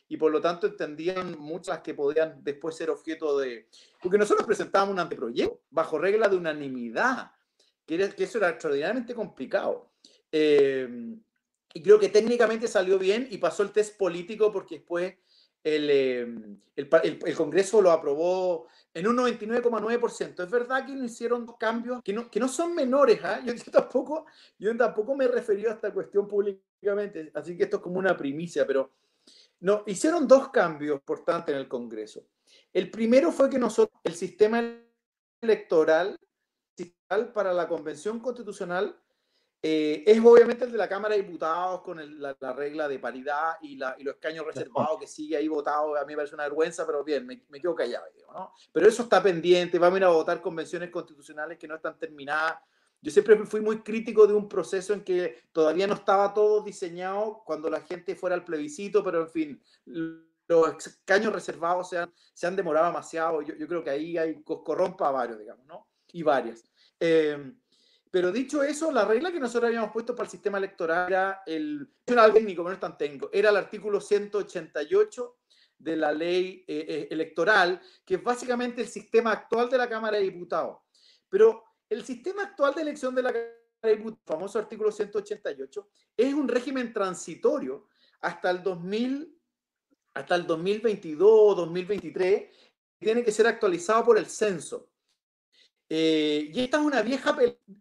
y 0.08 0.17
por 0.17 0.32
lo 0.32 0.39
tanto 0.39 0.67
entendían 0.67 1.36
muchas 1.39 1.80
que 1.80 1.95
podían 1.95 2.43
después 2.43 2.75
ser 2.75 2.91
objeto 2.91 3.39
de... 3.39 3.67
Porque 3.99 4.19
nosotros 4.19 4.45
presentábamos 4.45 4.93
un 4.93 4.99
anteproyecto 4.99 5.62
bajo 5.71 5.97
regla 5.97 6.30
de 6.30 6.38
unanimidad 6.38 7.32
que, 7.97 8.23
eso 8.23 8.38
era 8.38 8.49
extraordinariamente 8.49 9.15
complicado. 9.15 9.89
Em, 10.32 11.19
y 11.73 11.82
creo 11.82 11.99
que 11.99 12.10
técnicamente 12.10 12.67
salió 12.67 12.99
bien 12.99 13.28
y 13.32 13.38
pasó 13.38 13.63
el 13.63 13.71
test 13.71 13.97
político 13.97 14.52
porque 14.52 14.75
después 14.75 15.15
el, 15.63 15.89
em, 15.89 16.62
el, 16.75 17.36
Congreso 17.36 17.82
lo 17.82 17.91
aprobó 17.91 18.67
en 18.93 19.08
un 19.08 19.17
99,9%. 19.17 20.43
Es 20.43 20.49
verdad 20.52 20.86
que 20.86 20.93
no 20.93 21.04
hicieron 21.04 21.47
cambios 21.60 22.02
que 22.04 22.13
no, 22.13 22.30
que 22.30 22.39
no 22.39 22.47
son 22.47 22.75
menores. 22.75 23.19
¿ah? 23.23 23.41
Yo, 23.45 23.54
tampoco, 23.71 24.25
yo 24.58 24.75
tampoco 24.78 25.15
me 25.15 25.25
he 25.25 25.28
referido 25.28 25.71
a 25.71 25.73
esta 25.73 25.91
cuestión 25.91 26.28
públicamente, 26.28 27.32
así 27.34 27.58
que 27.58 27.63
esto 27.63 27.78
es 27.78 27.84
como 27.84 27.99
una 27.99 28.15
primicia, 28.15 28.65
pero 28.65 28.93
no, 29.62 29.84
hicieron 29.88 30.28
dos 30.28 30.49
cambios 30.49 30.95
importantes 30.95 31.54
en 31.54 31.60
el 31.60 31.67
Congreso. 31.67 32.25
El 32.71 32.89
primero 32.89 33.32
fue 33.32 33.49
que 33.49 33.60
nosotros, 33.60 33.99
el 34.04 34.15
sistema 34.15 34.63
electoral 35.41 36.19
para 37.34 37.54
la 37.54 37.68
Convención 37.68 38.20
Constitucional 38.20 38.96
eh, 39.62 40.04
es 40.08 40.20
obviamente 40.24 40.63
el 40.63 40.72
de 40.72 40.78
la 40.78 40.88
Cámara 40.88 41.15
de 41.15 41.22
Diputados 41.22 41.82
con 41.82 42.00
la, 42.22 42.54
regla 42.54 42.88
de 42.88 42.98
paridad 42.98 43.58
y, 43.62 43.76
la, 43.76 43.94
y 44.00 44.04
los 44.04 44.15
escaños 44.15 44.46
reservados 44.46 44.98
que 45.00 45.08
sigue 45.08 45.36
ahí 45.36 45.50
votado. 45.50 45.98
A 45.98 46.06
mí 46.06 46.13
me 46.13 46.15
parece 46.15 46.36
una 46.36 46.46
vergüenza, 46.46 46.86
pero 46.86 47.04
bien, 47.04 47.26
me, 47.26 47.44
me 47.50 47.60
quedo 47.60 47.76
callado. 47.76 48.06
¿no? 48.34 48.54
Pero 48.72 48.88
eso 48.88 49.04
está 49.04 49.22
pendiente. 49.22 49.78
Vamos 49.78 49.96
a 49.96 50.00
ir 50.00 50.04
a 50.06 50.10
votar 50.10 50.42
convenciones 50.42 50.89
constitucionales 50.89 51.58
que 51.58 51.68
no 51.68 51.76
están 51.76 51.98
terminadas. 52.00 52.60
Yo 53.02 53.12
siempre 53.12 53.36
fui 53.46 53.60
muy 53.60 53.82
crítico 53.82 54.28
de 54.28 54.34
un 54.34 54.48
proceso 54.48 54.94
en 54.94 55.04
que 55.04 55.42
todavía 55.52 55.88
no 55.88 55.94
estaba 55.94 56.34
todo 56.34 56.63
diseñado 56.63 57.44
cuando 57.46 57.70
la 57.70 57.82
gente 57.82 58.15
fuera 58.15 58.36
al 58.36 58.46
plebiscito, 58.46 59.04
pero 59.04 59.22
en 59.22 59.30
fin, 59.30 59.63
los 59.86 60.88
escaños 60.88 61.34
reservados 61.34 61.89
se 61.89 61.98
han, 61.98 62.13
se 62.34 62.48
han 62.48 62.56
demorado 62.56 62.88
demasiado. 62.88 63.42
Yo, 63.42 63.56
yo 63.56 63.68
creo 63.68 63.84
que 63.84 63.89
ahí 63.89 64.18
hay 64.18 64.42
corrompa 64.44 65.12
varios, 65.12 65.39
digamos, 65.39 65.65
¿no? 65.65 65.88
Y 66.12 66.24
varias. 66.24 66.68
Em, 66.99 67.59
pero 68.12 68.31
dicho 68.31 68.63
eso, 68.63 68.91
la 68.91 69.05
regla 69.05 69.31
que 69.31 69.39
nosotros 69.39 69.67
habíamos 69.67 69.91
puesto 69.91 70.15
para 70.15 70.25
el 70.25 70.31
sistema 70.31 70.57
electoral 70.57 71.07
era 71.09 71.43
el, 71.45 71.88
era 72.05 72.23
algo 72.23 72.38
técnico, 72.38 72.63
no 72.63 72.71
es 72.71 72.79
tan 72.79 72.97
técnico, 72.97 73.29
era 73.31 73.51
el 73.51 73.57
artículo 73.57 74.01
188 74.01 75.38
de 75.77 75.95
la 75.95 76.12
ley 76.12 76.65
eh, 76.67 76.85
eh, 76.88 77.07
electoral, 77.12 77.79
que 78.03 78.15
es 78.15 78.23
básicamente 78.23 78.81
el 78.81 78.88
sistema 78.88 79.31
actual 79.31 79.69
de 79.69 79.77
la 79.77 79.88
Cámara 79.88 80.17
de 80.17 80.23
Diputados. 80.23 80.79
Pero 81.29 81.63
el 81.88 82.03
sistema 82.03 82.43
actual 82.43 82.73
de 82.73 82.81
elección 82.81 83.13
de 83.13 83.23
la 83.23 83.31
Cámara 83.31 83.49
de 83.83 83.95
Diputados, 83.95 84.23
famoso 84.25 84.59
artículo 84.59 84.91
188, 84.91 85.89
es 86.17 86.33
un 86.33 86.47
régimen 86.47 86.91
transitorio 86.91 87.88
hasta 88.21 88.49
el 88.49 88.63
2000, 88.63 89.39
hasta 90.15 90.35
el 90.35 90.47
2022 90.47 91.55
2023, 91.55 92.49
tiene 92.99 93.23
que 93.23 93.31
ser 93.31 93.47
actualizado 93.47 94.03
por 94.03 94.17
el 94.17 94.25
censo. 94.25 94.88
Eh, 95.89 96.52
y 96.54 96.60
esta 96.62 96.78
es 96.78 96.84
una 96.84 97.02
vieja 97.02 97.36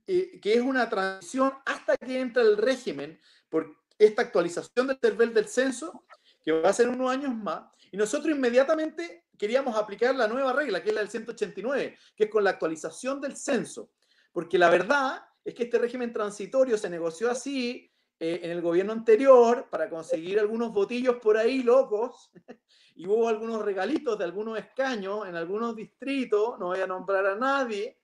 eh, 0.07 0.41
que 0.41 0.55
es 0.55 0.61
una 0.61 0.89
transición 0.89 1.53
hasta 1.67 1.97
que 1.99 2.19
entra 2.19 2.43
el 2.43 2.57
régimen 2.57 3.21
por 3.51 3.77
esta 3.99 4.23
actualización 4.23 4.87
del 4.87 4.99
CERVEL 4.99 5.35
del 5.35 5.49
censo, 5.49 6.05
que 6.43 6.53
va 6.53 6.71
a 6.71 6.73
ser 6.73 6.89
unos 6.89 7.11
años 7.11 7.35
más. 7.35 7.65
Y 7.93 7.97
nosotros 7.97 8.35
inmediatamente 8.35 9.27
queríamos 9.37 9.77
aplicar 9.77 10.15
la 10.15 10.27
nueva 10.27 10.53
regla, 10.53 10.83
que 10.83 10.89
es 10.89 10.95
la 10.95 11.03
del 11.03 11.11
189, 11.11 11.99
que 12.17 12.25
es 12.25 12.31
con 12.31 12.45
la 12.45 12.51
actualización 12.51 13.21
del 13.21 13.37
censo. 13.37 13.91
Porque 14.33 14.59
la 14.59 14.71
verdad 14.71 15.23
es 15.45 15.55
que 15.55 15.65
este 15.65 15.79
régimen 15.79 16.13
transitorio 16.13 16.79
se 16.79 16.91
negoció 16.91 17.31
así 17.31 17.88
eh, 18.21 18.41
en 18.43 18.51
el 18.51 18.61
gobierno 18.61 18.93
anterior 18.93 19.69
para 19.71 19.89
conseguir 19.89 20.41
algunos 20.41 20.73
votillos 20.73 21.17
por 21.17 21.37
ahí 21.37 21.63
locos 21.63 22.31
y 22.97 23.07
hubo 23.07 23.29
algunos 23.29 23.63
regalitos 23.65 24.19
de 24.19 24.25
algunos 24.25 24.59
escaños 24.59 25.29
en 25.29 25.37
algunos 25.37 25.77
distritos, 25.77 26.59
no 26.59 26.67
voy 26.67 26.81
a 26.81 26.87
nombrar 26.87 27.27
a 27.27 27.37
nadie, 27.37 28.01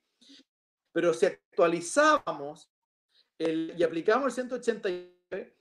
pero 0.93 1.13
si 1.13 1.27
actualizábamos 1.27 2.71
el, 3.39 3.75
y 3.77 3.83
aplicamos 3.83 4.27
el 4.27 4.49
189, 4.49 5.57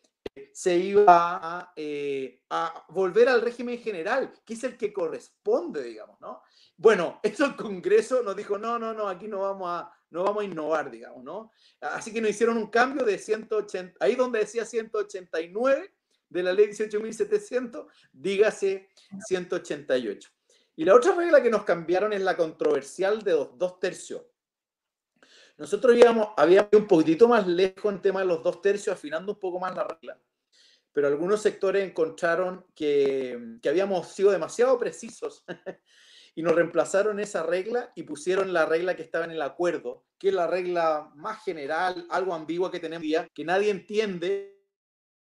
se 0.51 0.77
iba 0.77 1.05
a, 1.07 1.73
eh, 1.75 2.41
a, 2.51 2.85
volver 2.89 3.29
al 3.29 3.41
régimen 3.41 3.79
general, 3.79 4.33
que 4.45 4.53
es 4.53 4.63
el 4.63 4.77
que 4.77 4.93
corresponde, 4.93 5.83
digamos, 5.83 6.19
¿no? 6.21 6.43
Bueno, 6.77 7.19
eso 7.23 7.45
el 7.45 7.55
Congreso 7.55 8.21
nos 8.21 8.35
dijo, 8.35 8.57
no, 8.57 8.77
no, 8.77 8.93
no, 8.93 9.07
aquí 9.07 9.27
no 9.27 9.39
vamos 9.39 9.67
a, 9.69 9.91
no 10.13 10.23
vamos 10.23 10.43
a 10.43 10.45
innovar, 10.45 10.91
digamos, 10.91 11.23
¿no? 11.23 11.51
Así 11.81 12.13
que 12.13 12.21
nos 12.21 12.29
hicieron 12.29 12.55
un 12.57 12.67
cambio 12.67 13.03
de 13.03 13.17
180, 13.17 13.97
ahí 13.99 14.15
donde 14.15 14.39
decía 14.39 14.63
189 14.63 15.91
de 16.29 16.43
la 16.43 16.53
ley 16.53 16.67
18.700, 16.67 17.87
dígase 18.11 18.89
188. 19.27 20.29
Y 20.75 20.85
la 20.85 20.93
otra 20.93 21.15
regla 21.15 21.41
que 21.41 21.49
nos 21.49 21.63
cambiaron 21.63 22.13
es 22.13 22.21
la 22.21 22.37
controversial 22.37 23.23
de 23.23 23.31
los 23.31 23.57
dos 23.57 23.79
tercios. 23.79 24.21
Nosotros 25.57 25.97
íbamos, 25.97 26.29
habíamos 26.37 26.69
un 26.73 26.87
poquitito 26.87 27.27
más 27.27 27.47
lejos 27.47 27.91
en 27.91 28.01
tema 28.01 28.19
de 28.19 28.27
los 28.27 28.43
dos 28.43 28.61
tercios, 28.61 28.95
afinando 28.95 29.33
un 29.33 29.39
poco 29.39 29.59
más 29.59 29.75
la 29.75 29.87
regla. 29.87 30.19
Pero 30.91 31.07
algunos 31.07 31.41
sectores 31.41 31.89
encontraron 31.89 32.67
que, 32.75 33.57
que 33.63 33.69
habíamos 33.69 34.09
sido 34.09 34.29
demasiado 34.29 34.77
precisos 34.77 35.43
y 36.35 36.41
nos 36.41 36.55
reemplazaron 36.55 37.19
esa 37.19 37.43
regla 37.43 37.91
y 37.95 38.03
pusieron 38.03 38.53
la 38.53 38.65
regla 38.65 38.95
que 38.95 39.03
estaba 39.03 39.25
en 39.25 39.31
el 39.31 39.41
acuerdo, 39.41 40.05
que 40.17 40.29
es 40.29 40.33
la 40.33 40.47
regla 40.47 41.11
más 41.15 41.43
general, 41.43 42.07
algo 42.09 42.33
ambigua 42.33 42.71
que 42.71 42.79
tenemos 42.79 43.07
ya, 43.07 43.27
que 43.29 43.45
nadie 43.45 43.69
entiende 43.69 44.59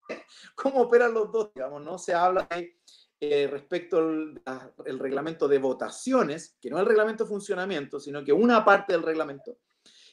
cómo 0.56 0.82
operan 0.82 1.14
los 1.14 1.32
dos, 1.32 1.52
digamos, 1.54 1.82
¿no? 1.84 1.98
Se 1.98 2.14
habla 2.14 2.48
de, 2.50 2.78
eh, 3.20 3.48
respecto 3.48 3.98
al 3.98 4.42
el 4.86 5.00
reglamento 5.00 5.48
de 5.48 5.60
votaciones, 5.60 6.58
que 6.62 6.70
no 6.70 6.78
es 6.78 6.82
el 6.82 6.88
reglamento 6.88 7.24
de 7.24 7.30
funcionamiento, 7.30 8.00
sino 8.00 8.24
que 8.24 8.34
una 8.34 8.64
parte 8.64 8.94
del 8.94 9.04
reglamento, 9.04 9.58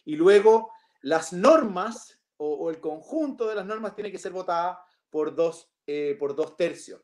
y 0.05 0.17
luego 0.17 0.73
las 1.03 1.33
normas 1.33 2.21
o, 2.39 2.71
el 2.71 2.81
conjunto 2.81 3.49
de 3.49 3.55
las 3.55 3.67
normas 3.67 3.95
tiene 3.95 4.13
que 4.13 4.19
ser 4.19 4.33
votada 4.33 4.81
por 5.11 5.35
dos, 5.35 5.71
eh, 5.87 6.17
por 6.19 6.35
dos 6.35 6.57
tercios. 6.57 7.03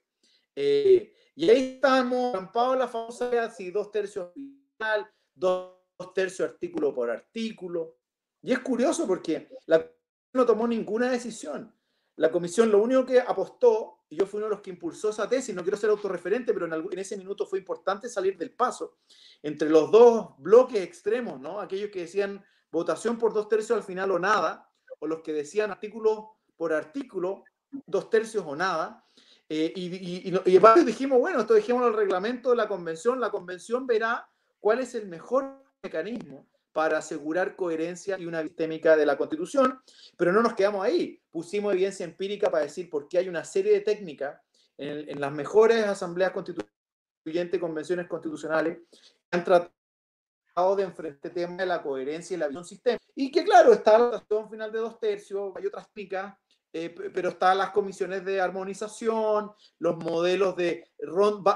Eh, 0.54 1.12
y 1.36 1.50
ahí 1.50 1.74
estamos, 1.74 2.32
trampados 2.32 2.78
la 2.78 2.88
famosa 2.88 3.50
si 3.50 3.70
dos 3.70 3.90
tercios 3.90 4.32
final, 4.32 5.10
dos, 5.34 5.72
tercios 6.14 6.50
artículo 6.50 6.94
por 6.94 7.10
artículo. 7.10 7.96
Y 8.42 8.52
es 8.52 8.58
curioso 8.60 9.06
porque 9.06 9.48
la 9.66 9.78
comisión 9.78 10.00
no 10.34 10.46
tomó 10.46 10.66
ninguna 10.66 11.10
decisión. 11.10 11.72
La 12.16 12.30
comisión 12.30 12.70
lo 12.70 12.82
único 12.82 13.06
que 13.06 13.20
apostó, 13.20 14.04
y 14.08 14.16
yo 14.16 14.26
fui 14.26 14.38
uno 14.38 14.46
de 14.46 14.54
los 14.54 14.60
que 14.60 14.70
impulsó 14.70 15.10
esa 15.10 15.28
tesis, 15.28 15.54
no 15.54 15.62
quiero 15.62 15.76
ser 15.76 15.90
autorreferente, 15.90 16.52
pero 16.52 16.66
en, 16.66 16.72
en 16.72 16.98
ese 16.98 17.16
minuto 17.16 17.46
fue 17.46 17.58
importante 17.58 18.08
salir 18.08 18.36
del 18.36 18.52
paso 18.52 18.98
entre 19.42 19.68
los 19.68 19.90
dos 19.90 20.34
bloques 20.38 20.82
extremos, 20.82 21.40
¿no? 21.40 21.60
Aquellos 21.60 21.90
que 21.90 22.00
decían 22.00 22.44
votación 22.70 23.18
por 23.18 23.32
dos 23.32 23.48
tercios 23.48 23.76
al 23.76 23.84
final 23.84 24.10
o 24.10 24.18
nada, 24.18 24.70
o 25.00 25.06
los 25.06 25.22
que 25.22 25.32
decían 25.32 25.70
artículo 25.70 26.38
por 26.56 26.72
artículo, 26.72 27.44
dos 27.86 28.10
tercios 28.10 28.44
o 28.46 28.54
nada. 28.54 29.04
Eh, 29.48 29.72
y, 29.76 30.28
y, 30.28 30.34
y, 30.46 30.84
dijimos, 30.84 31.18
bueno, 31.18 31.40
esto 31.40 31.54
dejemos 31.54 31.86
el 31.86 31.94
reglamento 31.94 32.50
de 32.50 32.56
la 32.56 32.66
convención, 32.66 33.20
la 33.20 33.30
convención 33.30 33.86
verá 33.86 34.26
cuál 34.58 34.80
es 34.80 34.94
el 34.94 35.06
mejor 35.06 35.62
mecanismo 35.82 36.48
para 36.72 36.98
asegurar 36.98 37.54
coherencia 37.54 38.18
y 38.18 38.26
una 38.26 38.42
sistémica 38.42 38.96
de 38.96 39.06
la 39.06 39.16
constitución, 39.16 39.80
pero 40.16 40.32
no 40.32 40.42
nos 40.42 40.54
quedamos 40.54 40.84
ahí, 40.84 41.22
pusimos 41.30 41.72
evidencia 41.72 42.04
empírica 42.04 42.50
para 42.50 42.64
decir 42.64 42.88
por 42.90 43.06
qué 43.06 43.18
hay 43.18 43.28
una 43.28 43.44
serie 43.44 43.72
de 43.72 43.80
técnicas 43.80 44.40
en, 44.76 45.08
en 45.08 45.20
las 45.20 45.32
mejores 45.32 45.84
asambleas 45.84 46.32
constituyentes, 46.32 47.60
convenciones 47.60 48.08
constitucionales, 48.08 48.78
que 48.90 49.38
han 49.38 49.44
tratado 49.44 50.76
de 50.76 50.82
enfrentar 50.82 51.30
el 51.30 51.34
tema 51.34 51.56
de 51.56 51.66
la 51.66 51.82
coherencia 51.82 52.34
y 52.34 52.38
la 52.38 52.48
visión 52.48 52.64
sistema. 52.64 52.98
Y 53.14 53.30
que 53.30 53.44
claro, 53.44 53.72
está 53.72 53.98
la 53.98 54.04
votación 54.06 54.50
final 54.50 54.72
de 54.72 54.78
dos 54.78 54.98
tercios, 54.98 55.52
hay 55.56 55.66
otras 55.66 55.88
picas, 55.90 56.34
eh, 56.76 56.90
pero 56.90 57.28
están 57.28 57.58
las 57.58 57.70
comisiones 57.70 58.24
de 58.24 58.40
armonización, 58.40 59.52
los 59.78 59.96
modelos 59.96 60.56
de 60.56 60.90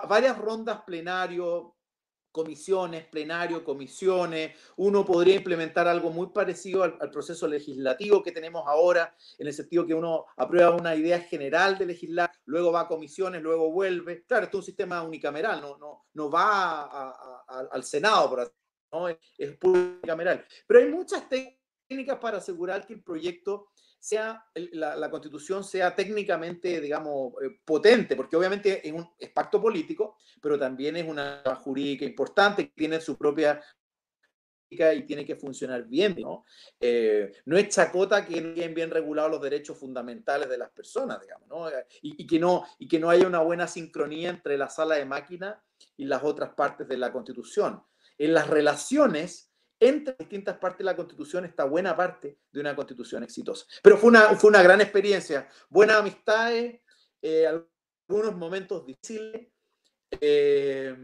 varias 0.08 0.38
rondas 0.38 0.82
plenario, 0.86 1.74
comisiones, 2.30 3.04
plenario, 3.08 3.64
comisiones. 3.64 4.56
Uno 4.76 5.04
podría 5.04 5.34
implementar 5.34 5.88
algo 5.88 6.10
muy 6.10 6.28
parecido 6.28 6.84
al, 6.84 7.10
proceso 7.10 7.48
legislativo 7.48 8.22
que 8.22 8.30
tenemos 8.30 8.62
ahora, 8.68 9.12
en 9.38 9.48
el 9.48 9.52
sentido 9.52 9.84
que 9.84 9.94
uno 9.94 10.26
aprueba 10.36 10.70
una 10.76 10.94
idea 10.94 11.18
general 11.18 11.76
de 11.76 11.86
legislar, 11.86 12.30
luego 12.44 12.70
va 12.70 12.82
a 12.82 12.88
comisiones, 12.88 13.42
luego 13.42 13.72
vuelve. 13.72 14.24
Claro, 14.24 14.44
esto 14.44 14.58
es 14.58 14.62
un 14.62 14.66
sistema 14.66 15.02
unicameral, 15.02 15.60
no, 15.60 15.78
no, 15.78 16.06
no 16.14 16.30
va 16.30 17.10
al 17.72 17.82
Senado, 17.82 18.30
por 18.30 18.40
así 18.42 18.52
¿no? 18.92 19.08
es, 19.08 19.16
es 19.36 19.58
unicameral. 19.60 20.46
Pero 20.64 20.78
hay 20.78 20.92
muchas 20.92 21.24
técnicas 21.28 22.20
para 22.20 22.38
asegurar 22.38 22.86
que 22.86 22.92
el 22.92 23.02
proyecto 23.02 23.70
sea 23.98 24.44
la, 24.54 25.10
constitución 25.10 25.64
sea 25.64 25.94
técnicamente, 25.94 26.80
digamos, 26.80 27.32
eh, 27.42 27.58
potente, 27.64 28.14
porque 28.16 28.36
obviamente 28.36 28.86
es 28.86 28.92
un 28.92 29.08
pacto 29.34 29.60
político, 29.60 30.16
pero 30.40 30.58
también 30.58 30.96
es 30.96 31.08
una 31.08 31.42
jurídica 31.62 32.04
importante, 32.04 32.68
que 32.68 32.74
tiene 32.74 33.00
su 33.00 33.16
propia 33.16 33.60
y 34.70 35.02
tiene 35.02 35.24
que 35.24 35.36
funcionar 35.36 35.84
bien, 35.84 36.16
¿no? 36.18 36.44
Eh, 36.78 37.32
no 37.46 37.56
es 37.56 37.68
chacota 37.68 38.26
que 38.26 38.40
no 38.40 38.48
estén 38.50 38.74
bien 38.74 38.90
regulados 38.90 39.30
los 39.30 39.40
derechos 39.40 39.78
fundamentales 39.78 40.48
de 40.48 40.58
las 40.58 40.70
personas, 40.70 41.20
digamos, 41.20 41.48
¿no? 41.48 41.70
Y, 42.02 42.26
que 42.26 42.38
no, 42.38 42.66
y 42.78 42.86
que 42.86 42.98
no 42.98 43.08
haya 43.08 43.26
una 43.26 43.40
buena 43.40 43.66
sincronía 43.66 44.30
entre 44.30 44.58
la 44.58 44.68
sala 44.68 44.96
de 44.96 45.06
máquina 45.06 45.62
y 45.96 46.04
las 46.04 46.22
otras 46.22 46.50
partes 46.54 46.86
de 46.86 46.98
la 46.98 47.12
Constitución. 47.12 47.82
En 48.18 48.34
las 48.34 48.48
relaciones 48.48 49.47
entre 49.80 50.14
distintas 50.18 50.56
partes 50.58 50.78
de 50.78 50.84
la 50.84 50.96
Constitución 50.96 51.44
está 51.44 51.64
buena 51.64 51.96
parte 51.96 52.38
de 52.50 52.60
una 52.60 52.74
Constitución 52.74 53.22
exitosa. 53.22 53.66
Pero 53.82 53.96
fue 53.96 54.10
una, 54.10 54.22
fue 54.36 54.50
una 54.50 54.62
gran 54.62 54.80
experiencia, 54.80 55.48
buenas 55.68 55.96
amistades, 55.96 56.80
eh, 57.22 57.46
algunos 57.46 58.36
momentos 58.36 58.84
difíciles. 58.86 59.48
Eh, 60.20 60.96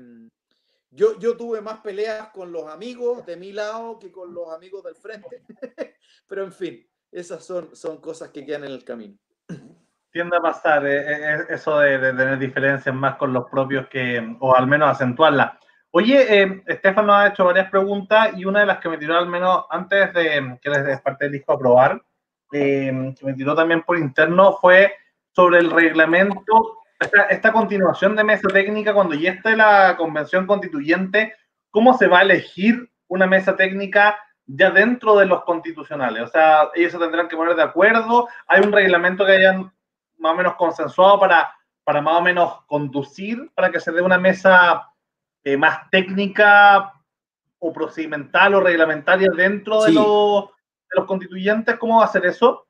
yo, 0.90 1.18
yo 1.18 1.36
tuve 1.36 1.60
más 1.60 1.80
peleas 1.80 2.28
con 2.28 2.52
los 2.52 2.66
amigos 2.68 3.26
de 3.26 3.36
mi 3.36 3.52
lado 3.52 3.98
que 3.98 4.12
con 4.12 4.32
los 4.32 4.52
amigos 4.52 4.84
del 4.84 4.94
frente, 4.94 5.42
pero 6.26 6.44
en 6.44 6.52
fin, 6.52 6.88
esas 7.10 7.44
son, 7.44 7.74
son 7.74 8.00
cosas 8.00 8.30
que 8.30 8.44
quedan 8.44 8.64
en 8.64 8.72
el 8.72 8.84
camino. 8.84 9.16
Tiende 10.10 10.36
a 10.36 10.40
pasar 10.40 10.86
eh, 10.86 11.46
eso 11.48 11.78
de, 11.80 11.98
de, 11.98 12.12
tener 12.12 12.38
diferencias 12.38 12.94
más 12.94 13.16
con 13.16 13.32
los 13.32 13.50
propios 13.50 13.88
que, 13.88 14.36
o 14.40 14.54
al 14.54 14.68
menos 14.68 14.88
acentuarlas. 14.88 15.58
Oye, 15.96 16.42
eh, 16.42 16.62
Estefan 16.66 17.06
nos 17.06 17.14
ha 17.14 17.28
hecho 17.28 17.44
varias 17.44 17.70
preguntas 17.70 18.30
y 18.36 18.44
una 18.44 18.58
de 18.58 18.66
las 18.66 18.78
que 18.80 18.88
me 18.88 18.98
tiró 18.98 19.16
al 19.16 19.28
menos 19.28 19.64
antes 19.70 20.12
de 20.12 20.58
que 20.60 20.68
les 20.68 21.00
parte 21.00 21.26
del 21.26 21.34
disco 21.34 21.52
aprobar, 21.52 22.02
eh, 22.52 23.14
que 23.16 23.24
me 23.24 23.34
tiró 23.34 23.54
también 23.54 23.82
por 23.82 23.96
interno, 23.96 24.54
fue 24.60 24.92
sobre 25.30 25.60
el 25.60 25.70
reglamento, 25.70 26.78
esta, 27.30 27.52
continuación 27.52 28.16
de 28.16 28.24
mesa 28.24 28.48
técnica 28.48 28.92
cuando 28.92 29.14
ya 29.14 29.30
esté 29.30 29.54
la 29.54 29.94
convención 29.96 30.48
constituyente, 30.48 31.32
¿cómo 31.70 31.96
se 31.96 32.08
va 32.08 32.18
a 32.18 32.22
elegir 32.22 32.90
una 33.06 33.28
mesa 33.28 33.54
técnica 33.54 34.18
ya 34.46 34.72
dentro 34.72 35.16
de 35.16 35.26
los 35.26 35.44
constitucionales? 35.44 36.24
O 36.24 36.26
sea, 36.26 36.70
ellos 36.74 36.90
se 36.90 36.98
tendrán 36.98 37.28
que 37.28 37.36
poner 37.36 37.54
de 37.54 37.62
acuerdo, 37.62 38.26
hay 38.48 38.62
un 38.62 38.72
reglamento 38.72 39.24
que 39.24 39.36
hayan 39.36 39.72
más 40.18 40.32
o 40.32 40.36
menos 40.36 40.56
consensuado 40.56 41.20
para, 41.20 41.54
para 41.84 42.02
más 42.02 42.16
o 42.16 42.20
menos 42.20 42.64
conducir, 42.66 43.48
para 43.54 43.70
que 43.70 43.78
se 43.78 43.92
dé 43.92 44.02
una 44.02 44.18
mesa 44.18 44.90
eh, 45.44 45.58
más 45.58 45.90
técnica 45.90 46.92
o 47.58 47.72
procedimental 47.72 48.54
o 48.54 48.60
reglamentaria 48.60 49.28
dentro 49.30 49.82
de, 49.82 49.92
los, 49.92 50.46
de, 50.46 50.96
los, 50.96 51.06
constituyentes? 51.06 51.78
¿Cómo 51.78 51.98
va 51.98 52.06
a 52.06 52.12
ser 52.12 52.24
eso? 52.24 52.66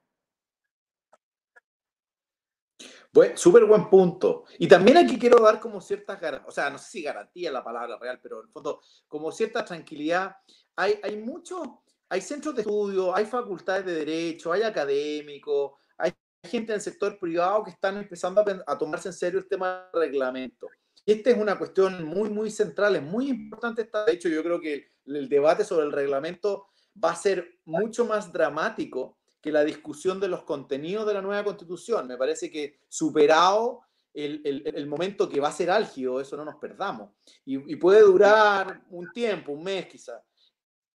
Bueno, 3.12 3.36
súper 3.36 3.64
buen 3.64 3.88
punto. 3.88 4.44
Y 4.58 4.66
también 4.66 4.96
aquí 4.96 5.20
quiero 5.20 5.40
dar 5.40 5.60
como 5.60 5.80
ciertas 5.80 6.20
garantías, 6.20 6.48
o 6.48 6.52
sea, 6.52 6.68
no 6.68 6.78
sé 6.78 6.90
si 6.90 7.02
garantía 7.02 7.52
la 7.52 7.62
palabra 7.62 7.96
real, 7.96 8.18
pero 8.20 8.40
en 8.40 8.48
el 8.48 8.52
fondo, 8.52 8.80
como 9.06 9.30
cierta 9.30 9.64
tranquilidad. 9.64 10.36
Hay, 10.74 10.98
hay 11.00 11.16
muchos, 11.18 11.60
hay 12.08 12.20
centros 12.20 12.56
de 12.56 12.62
estudio, 12.62 13.14
hay 13.14 13.26
facultades 13.26 13.86
de 13.86 13.94
derecho, 13.94 14.52
hay 14.52 14.62
académicos, 14.62 15.74
hay 15.96 16.12
gente 16.42 16.72
en 16.72 16.76
el 16.76 16.80
sector 16.80 17.16
privado 17.20 17.62
que 17.62 17.70
están 17.70 17.96
empezando 17.98 18.40
a, 18.40 18.72
a 18.72 18.76
tomarse 18.76 19.10
en 19.10 19.14
serio 19.14 19.38
el 19.38 19.46
tema 19.46 19.88
del 19.92 20.02
reglamento. 20.02 20.68
Y 21.06 21.12
esta 21.12 21.30
es 21.30 21.36
una 21.36 21.58
cuestión 21.58 22.04
muy, 22.04 22.30
muy 22.30 22.50
central, 22.50 22.96
es 22.96 23.02
muy 23.02 23.28
importante. 23.28 23.88
De 24.06 24.12
hecho, 24.12 24.28
yo 24.28 24.42
creo 24.42 24.60
que 24.60 24.88
el 25.06 25.28
debate 25.28 25.64
sobre 25.64 25.86
el 25.86 25.92
reglamento 25.92 26.68
va 27.02 27.10
a 27.10 27.16
ser 27.16 27.58
mucho 27.64 28.06
más 28.06 28.32
dramático 28.32 29.18
que 29.40 29.52
la 29.52 29.64
discusión 29.64 30.20
de 30.20 30.28
los 30.28 30.44
contenidos 30.44 31.06
de 31.06 31.14
la 31.14 31.20
nueva 31.20 31.44
constitución. 31.44 32.06
Me 32.08 32.16
parece 32.16 32.50
que 32.50 32.78
superado 32.88 33.82
el, 34.14 34.62
el, 34.64 34.86
momento 34.86 35.28
que 35.28 35.40
va 35.40 35.48
a 35.48 35.52
ser 35.52 35.70
álgido, 35.70 36.20
eso 36.20 36.36
no 36.36 36.44
nos 36.44 36.56
perdamos. 36.56 37.10
Y, 37.44 37.76
puede 37.76 38.00
durar 38.00 38.82
un 38.90 39.12
tiempo, 39.12 39.52
un 39.52 39.64
mes 39.64 39.86
quizás. 39.86 40.22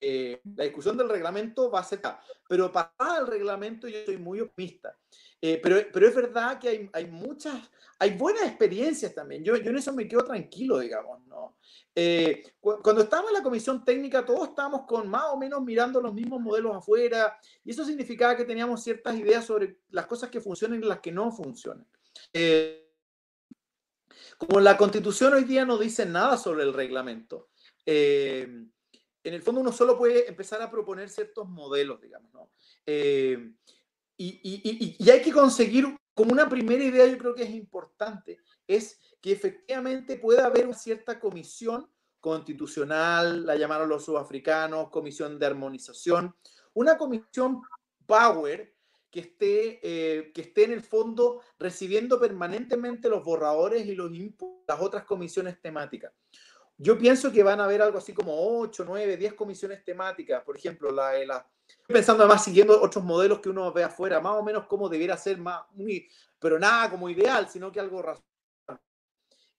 Eh, 0.02 0.42
la 0.56 0.64
discusión 0.64 0.98
del 0.98 1.10
reglamento 1.10 1.70
va 1.70 1.80
a 1.80 1.84
ser... 1.84 2.02
Pero 2.48 2.72
para 2.72 3.20
el 3.20 3.28
reglamento 3.28 3.88
yo 3.88 4.00
soy 4.06 4.18
muy 4.18 4.40
optimista. 4.40 4.98
Eh, 5.42 5.60
pero, 5.62 5.78
pero 5.92 6.08
es 6.08 6.16
verdad 6.16 6.60
que 6.60 6.70
hay, 6.70 6.90
hay, 6.94 7.06
muchas, 7.08 7.70
hay 7.98 8.12
buenas 8.18 8.44
experiencias 8.44 9.14
también. 9.14 9.44
Yo, 9.44 9.56
yo 9.56 9.72
en 9.72 9.78
eso 9.78 9.94
me 9.94 10.08
quedo 10.08 10.24
tranquilo, 10.24 10.80
digamos, 10.80 11.26
¿no? 11.28 11.58
Eh, 11.96 12.44
cuando 12.60 13.02
estábamos 13.02 13.32
en 13.32 13.38
la 13.38 13.44
comisión 13.44 13.84
técnica, 13.84 14.26
todos 14.26 14.50
estábamos 14.50 14.86
con 14.86 15.10
más 15.10 15.26
o 15.32 15.38
menos 15.38 15.62
mirando 15.62 16.02
los 16.02 16.14
mismos 16.14 16.40
modelos 16.40 16.76
afuera, 16.76 17.38
y 17.64 17.72
eso 17.72 17.84
significaba 17.84 18.36
que 18.36 18.46
teníamos 18.46 18.84
ciertas 18.84 19.18
ideas 19.18 19.46
sobre 19.46 19.80
las 19.90 20.06
cosas 20.06 20.30
que 20.30 20.40
funcionan 20.40 20.82
y 20.82 20.88
las 20.88 21.00
que 21.00 21.12
no 21.12 21.32
funcionan. 21.32 21.86
Eh, 22.32 22.90
como 24.38 24.60
la 24.60 24.78
constitución 24.78 25.34
hoy 25.34 25.44
día 25.44 25.66
no 25.66 25.78
dice 25.78 26.06
nada 26.06 26.38
sobre 26.38 26.64
el 26.64 26.74
reglamento, 26.74 27.50
eh, 27.86 28.66
en 29.24 29.34
el 29.34 29.42
fondo 29.42 29.62
uno 29.62 29.72
solo 29.72 29.98
puede 29.98 30.28
empezar 30.28 30.62
a 30.62 30.72
proponer 30.72 31.10
ciertos 31.10 31.48
modelos, 31.48 32.02
digamos, 32.02 32.34
¿no? 32.34 32.52
y, 32.86 33.64
y, 34.18 34.98
y, 35.00 35.10
hay 35.10 35.22
que 35.22 35.32
conseguir, 35.32 35.86
como 36.14 36.34
una 36.34 36.50
primera 36.50 36.84
idea, 36.84 37.06
yo 37.06 37.18
creo 37.18 37.36
que 37.36 37.44
es 37.44 37.52
importante, 37.52 38.40
es 38.68 39.00
que 39.22 39.32
efectivamente 39.32 40.18
pueda 40.18 40.46
haber 40.46 40.66
una 40.66 40.76
cierta 40.76 41.20
comisión 41.20 41.90
constitucional, 42.20 43.46
la 43.46 43.56
llamaron 43.56 43.90
los 43.90 44.04
sudafricanos, 44.06 44.90
comisión 44.90 45.40
de 45.40 45.46
armonización, 45.46 46.36
una 46.74 46.98
comisión 46.98 47.62
power 48.06 48.76
que 49.10 49.22
esté, 49.22 49.80
eh, 49.82 50.32
que 50.34 50.42
esté 50.42 50.66
en 50.66 50.74
el 50.74 50.84
fondo 50.84 51.42
recibiendo 51.58 52.20
permanentemente 52.20 53.10
los 53.10 53.24
borradores 53.24 53.86
y 53.86 53.96
los 53.96 54.14
inputs 54.14 54.66
las 54.68 54.82
otras 54.82 55.04
comisiones 55.06 55.60
temáticas. 55.62 56.14
Yo 56.82 56.98
pienso 56.98 57.30
que 57.30 57.44
van 57.44 57.60
a 57.60 57.65
haber 57.65 57.82
algo 57.82 57.98
así 57.98 58.13
como 58.13 58.34
8, 58.62 58.86
9, 58.88 59.18
10 59.18 59.34
comisiones 59.34 59.84
temáticas, 59.84 60.42
por 60.44 60.56
ejemplo, 60.56 60.92
la 60.92 61.12
la... 61.26 61.46
Pensando 61.86 62.24
además 62.24 62.42
siguiendo 62.42 62.82
otros 62.82 63.04
modelos 63.04 63.42
que 63.42 63.50
uno 63.50 63.72
ve 63.74 63.84
afuera, 63.84 64.22
más 64.22 64.36
o 64.38 64.44
menos 64.44 64.65
cómo 64.65 64.88
debiera 64.88 65.18
ser 65.18 65.38
más, 65.38 65.63
pero 66.39 66.58
nada 66.58 66.89
como 66.89 67.10
ideal, 67.10 67.50
sino 67.50 67.70
que 67.70 67.82
algo 67.82 68.02
razonable. 68.02 68.26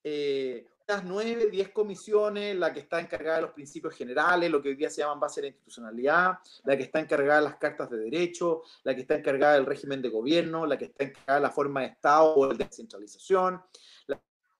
Eh, 0.02 0.66
unas 0.88 1.04
nueve, 1.04 1.50
diez 1.50 1.68
comisiones, 1.68 2.56
la 2.56 2.72
que 2.72 2.80
está 2.80 2.98
encargada 2.98 3.36
de 3.36 3.42
los 3.42 3.52
principios 3.52 3.94
generales, 3.94 4.50
lo 4.50 4.62
que 4.62 4.70
hoy 4.70 4.74
día 4.74 4.88
se 4.88 5.02
llaman 5.02 5.20
base 5.20 5.40
de 5.40 5.48
la 5.48 5.48
institucionalidad, 5.48 6.38
la 6.64 6.76
que 6.76 6.84
está 6.84 7.00
encargada 7.00 7.40
de 7.40 7.44
las 7.44 7.56
cartas 7.56 7.90
de 7.90 7.98
derecho, 7.98 8.62
la 8.82 8.94
que 8.94 9.02
está 9.02 9.14
encargada 9.14 9.54
del 9.54 9.66
régimen 9.66 10.00
de 10.00 10.08
gobierno, 10.08 10.66
la 10.66 10.78
que 10.78 10.86
está 10.86 11.04
encargada 11.04 11.38
de 11.38 11.42
la 11.42 11.50
forma 11.50 11.82
de 11.82 11.88
Estado 11.88 12.34
o 12.34 12.48
de 12.48 12.64
descentralización, 12.64 13.62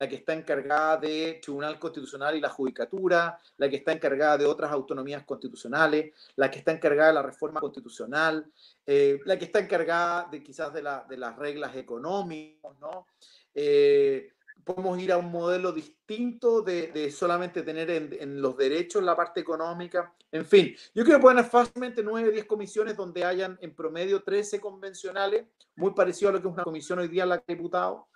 la, 0.00 0.08
que 0.08 0.16
está 0.16 0.32
encargada 0.32 0.96
de 0.96 1.38
Tribunal 1.42 1.78
Constitucional 1.78 2.34
y 2.34 2.40
la 2.40 2.48
Judicatura, 2.48 3.38
la 3.58 3.68
que 3.68 3.76
está 3.76 3.92
encargada 3.92 4.38
de 4.38 4.46
otras 4.46 4.72
autonomías 4.72 5.24
constitucionales, 5.24 6.12
la 6.36 6.50
que 6.50 6.58
está 6.58 6.72
encargada 6.72 7.08
de 7.08 7.14
la 7.14 7.22
reforma 7.22 7.60
constitucional, 7.60 8.50
eh, 8.86 9.20
la 9.26 9.38
que 9.38 9.44
está 9.44 9.60
encargada 9.60 10.28
de 10.30 10.42
quizás 10.42 10.72
de, 10.72 10.82
la, 10.82 11.04
de 11.08 11.16
las 11.16 11.36
reglas 11.36 11.76
económicas, 11.76 12.72
¿no? 12.80 13.06
Eh, 13.54 14.32
podemos 14.64 14.98
ir 15.00 15.12
a 15.12 15.18
un 15.18 15.30
modelo 15.30 15.72
distinto 15.72 16.62
de, 16.62 17.10
solamente 17.10 17.62
tener 17.62 17.90
en, 17.90 18.40
los 18.40 18.56
derechos 18.56 19.02
la 19.02 19.16
parte 19.16 19.40
económica. 19.40 20.12
En 20.32 20.46
fin, 20.46 20.74
yo 20.94 21.04
creo 21.04 21.16
que 21.16 21.22
pueden 21.22 21.38
haber 21.38 21.50
fácilmente 21.50 22.02
9, 22.02 22.30
10 22.30 22.44
comisiones 22.46 22.96
donde 22.96 23.24
hayan 23.24 23.58
en 23.60 23.74
promedio 23.74 24.22
13 24.22 24.60
convencionales, 24.60 25.46
muy 25.76 25.92
parecido 25.92 26.30
a 26.30 26.32
lo 26.32 26.40
que 26.40 26.48
es 26.48 26.54
una 26.54 26.64
comisión 26.64 26.98
hoy 26.98 27.08
día 27.08 27.24
en 27.24 27.30
la 27.30 27.38
que 27.38 27.54
diputado. 27.54 28.06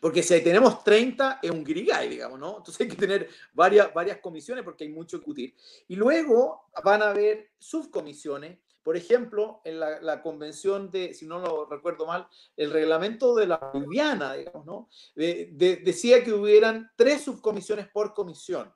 Porque 0.00 0.22
si 0.22 0.40
tenemos 0.42 0.82
30 0.82 1.40
es 1.42 1.50
un 1.50 1.62
grigay, 1.62 2.08
digamos, 2.08 2.38
¿no? 2.38 2.58
Entonces 2.58 2.80
hay 2.80 2.88
que 2.88 2.96
tener 2.96 3.28
varias, 3.52 3.92
varias 3.92 4.18
comisiones 4.18 4.64
porque 4.64 4.84
hay 4.84 4.90
mucho 4.90 5.18
que 5.18 5.24
discutir. 5.24 5.54
Y 5.88 5.96
luego 5.96 6.70
van 6.82 7.02
a 7.02 7.10
haber 7.10 7.50
subcomisiones 7.58 8.58
por 8.82 8.96
ejemplo, 8.96 9.60
en 9.64 9.78
la, 9.78 10.22
convención 10.22 10.90
de, 10.90 11.12
si 11.12 11.26
no 11.26 11.38
lo 11.38 11.66
recuerdo 11.66 12.06
mal, 12.06 12.26
el 12.56 12.72
reglamento 12.72 13.34
de 13.34 13.46
la 13.46 13.58
Boliviana, 13.58 14.34
digamos, 14.34 14.64
¿no? 14.64 14.88
decía 15.14 16.24
que 16.24 16.32
hubieran 16.32 16.90
tres 16.96 17.22
subcomisiones 17.22 17.88
por 17.88 18.14
comisión. 18.14 18.72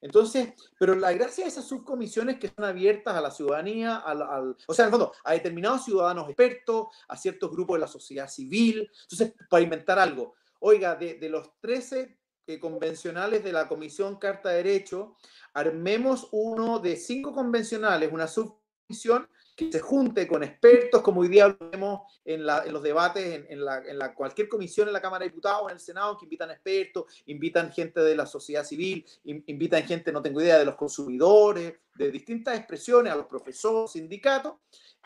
Entonces, 0.00 0.52
pero 0.78 0.94
la 0.94 1.12
gracia 1.12 1.44
de 1.44 1.50
esas 1.50 1.66
subcomisiones 1.66 2.38
que 2.38 2.48
son 2.48 2.64
abiertas 2.64 3.14
a 3.14 3.20
la 3.20 3.30
ciudadanía, 3.30 3.96
al, 3.96 4.56
o 4.66 4.74
sea, 4.74 4.84
en 4.84 4.86
el 4.86 4.90
fondo, 4.90 5.12
a 5.24 5.32
determinados 5.32 5.84
ciudadanos 5.84 6.28
expertos, 6.28 6.88
a 7.08 7.16
ciertos 7.16 7.50
grupos 7.50 7.76
de 7.76 7.80
la 7.80 7.88
sociedad 7.88 8.28
civil. 8.28 8.90
Entonces, 9.02 9.34
para 9.48 9.62
inventar 9.62 9.98
algo, 9.98 10.34
oiga, 10.60 10.94
de, 10.94 11.28
los 11.28 11.58
13 11.60 12.18
eh, 12.46 12.60
convencionales 12.60 13.42
de 13.42 13.52
la 13.52 13.68
Comisión 13.68 14.16
Carta 14.18 14.50
de 14.50 14.62
Derecho, 14.62 15.16
armemos 15.54 16.28
uno 16.32 16.78
de 16.78 16.96
cinco 16.96 17.32
convencionales, 17.32 18.12
una 18.12 18.28
subcomisión 18.28 19.28
que 19.56 19.72
se 19.72 19.80
junte 19.80 20.28
con 20.28 20.42
expertos, 20.42 21.00
como 21.00 21.22
hoy 21.22 21.28
día 21.28 21.56
vemos 21.72 22.02
en, 22.24 22.44
los 22.44 22.82
debates, 22.82 23.46
en, 23.48 23.64
la, 23.64 24.14
cualquier 24.14 24.48
comisión 24.48 24.86
en 24.86 24.92
la 24.92 25.00
Cámara 25.00 25.24
de 25.24 25.30
Diputados 25.30 25.70
en 25.70 25.76
el 25.76 25.80
Senado, 25.80 26.18
que 26.18 26.26
invitan 26.26 26.50
expertos, 26.50 27.06
invitan 27.24 27.72
gente 27.72 28.00
de 28.00 28.14
la 28.14 28.26
sociedad 28.26 28.64
civil, 28.64 29.04
invitan 29.24 29.82
gente, 29.84 30.12
no 30.12 30.20
tengo 30.20 30.42
idea, 30.42 30.58
de 30.58 30.66
los 30.66 30.76
consumidores, 30.76 31.74
de 31.94 32.10
distintas 32.10 32.58
expresiones, 32.58 33.10
a 33.10 33.16
los 33.16 33.24
profesores, 33.24 33.92
sindicatos, 33.92 34.56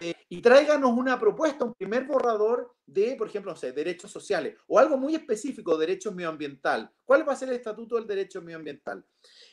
eh, 0.00 0.14
y 0.28 0.40
tráiganos 0.40 0.90
una 0.90 1.18
propuesta, 1.20 1.64
un 1.64 1.74
primer 1.74 2.04
borrador 2.04 2.74
de, 2.86 3.14
por 3.16 3.28
ejemplo, 3.28 3.52
no 3.52 3.56
sé, 3.56 3.70
derechos 3.70 4.10
sociales 4.10 4.56
o 4.66 4.78
algo 4.78 4.96
muy 4.96 5.14
específico, 5.14 5.76
derechos 5.76 6.12
medioambiental. 6.12 6.90
¿Cuál 7.04 7.28
va 7.28 7.34
a 7.34 7.36
ser 7.36 7.50
el 7.50 7.56
estatuto 7.56 7.94
del 7.94 8.06
derecho 8.06 8.42
medioambiental? 8.42 9.04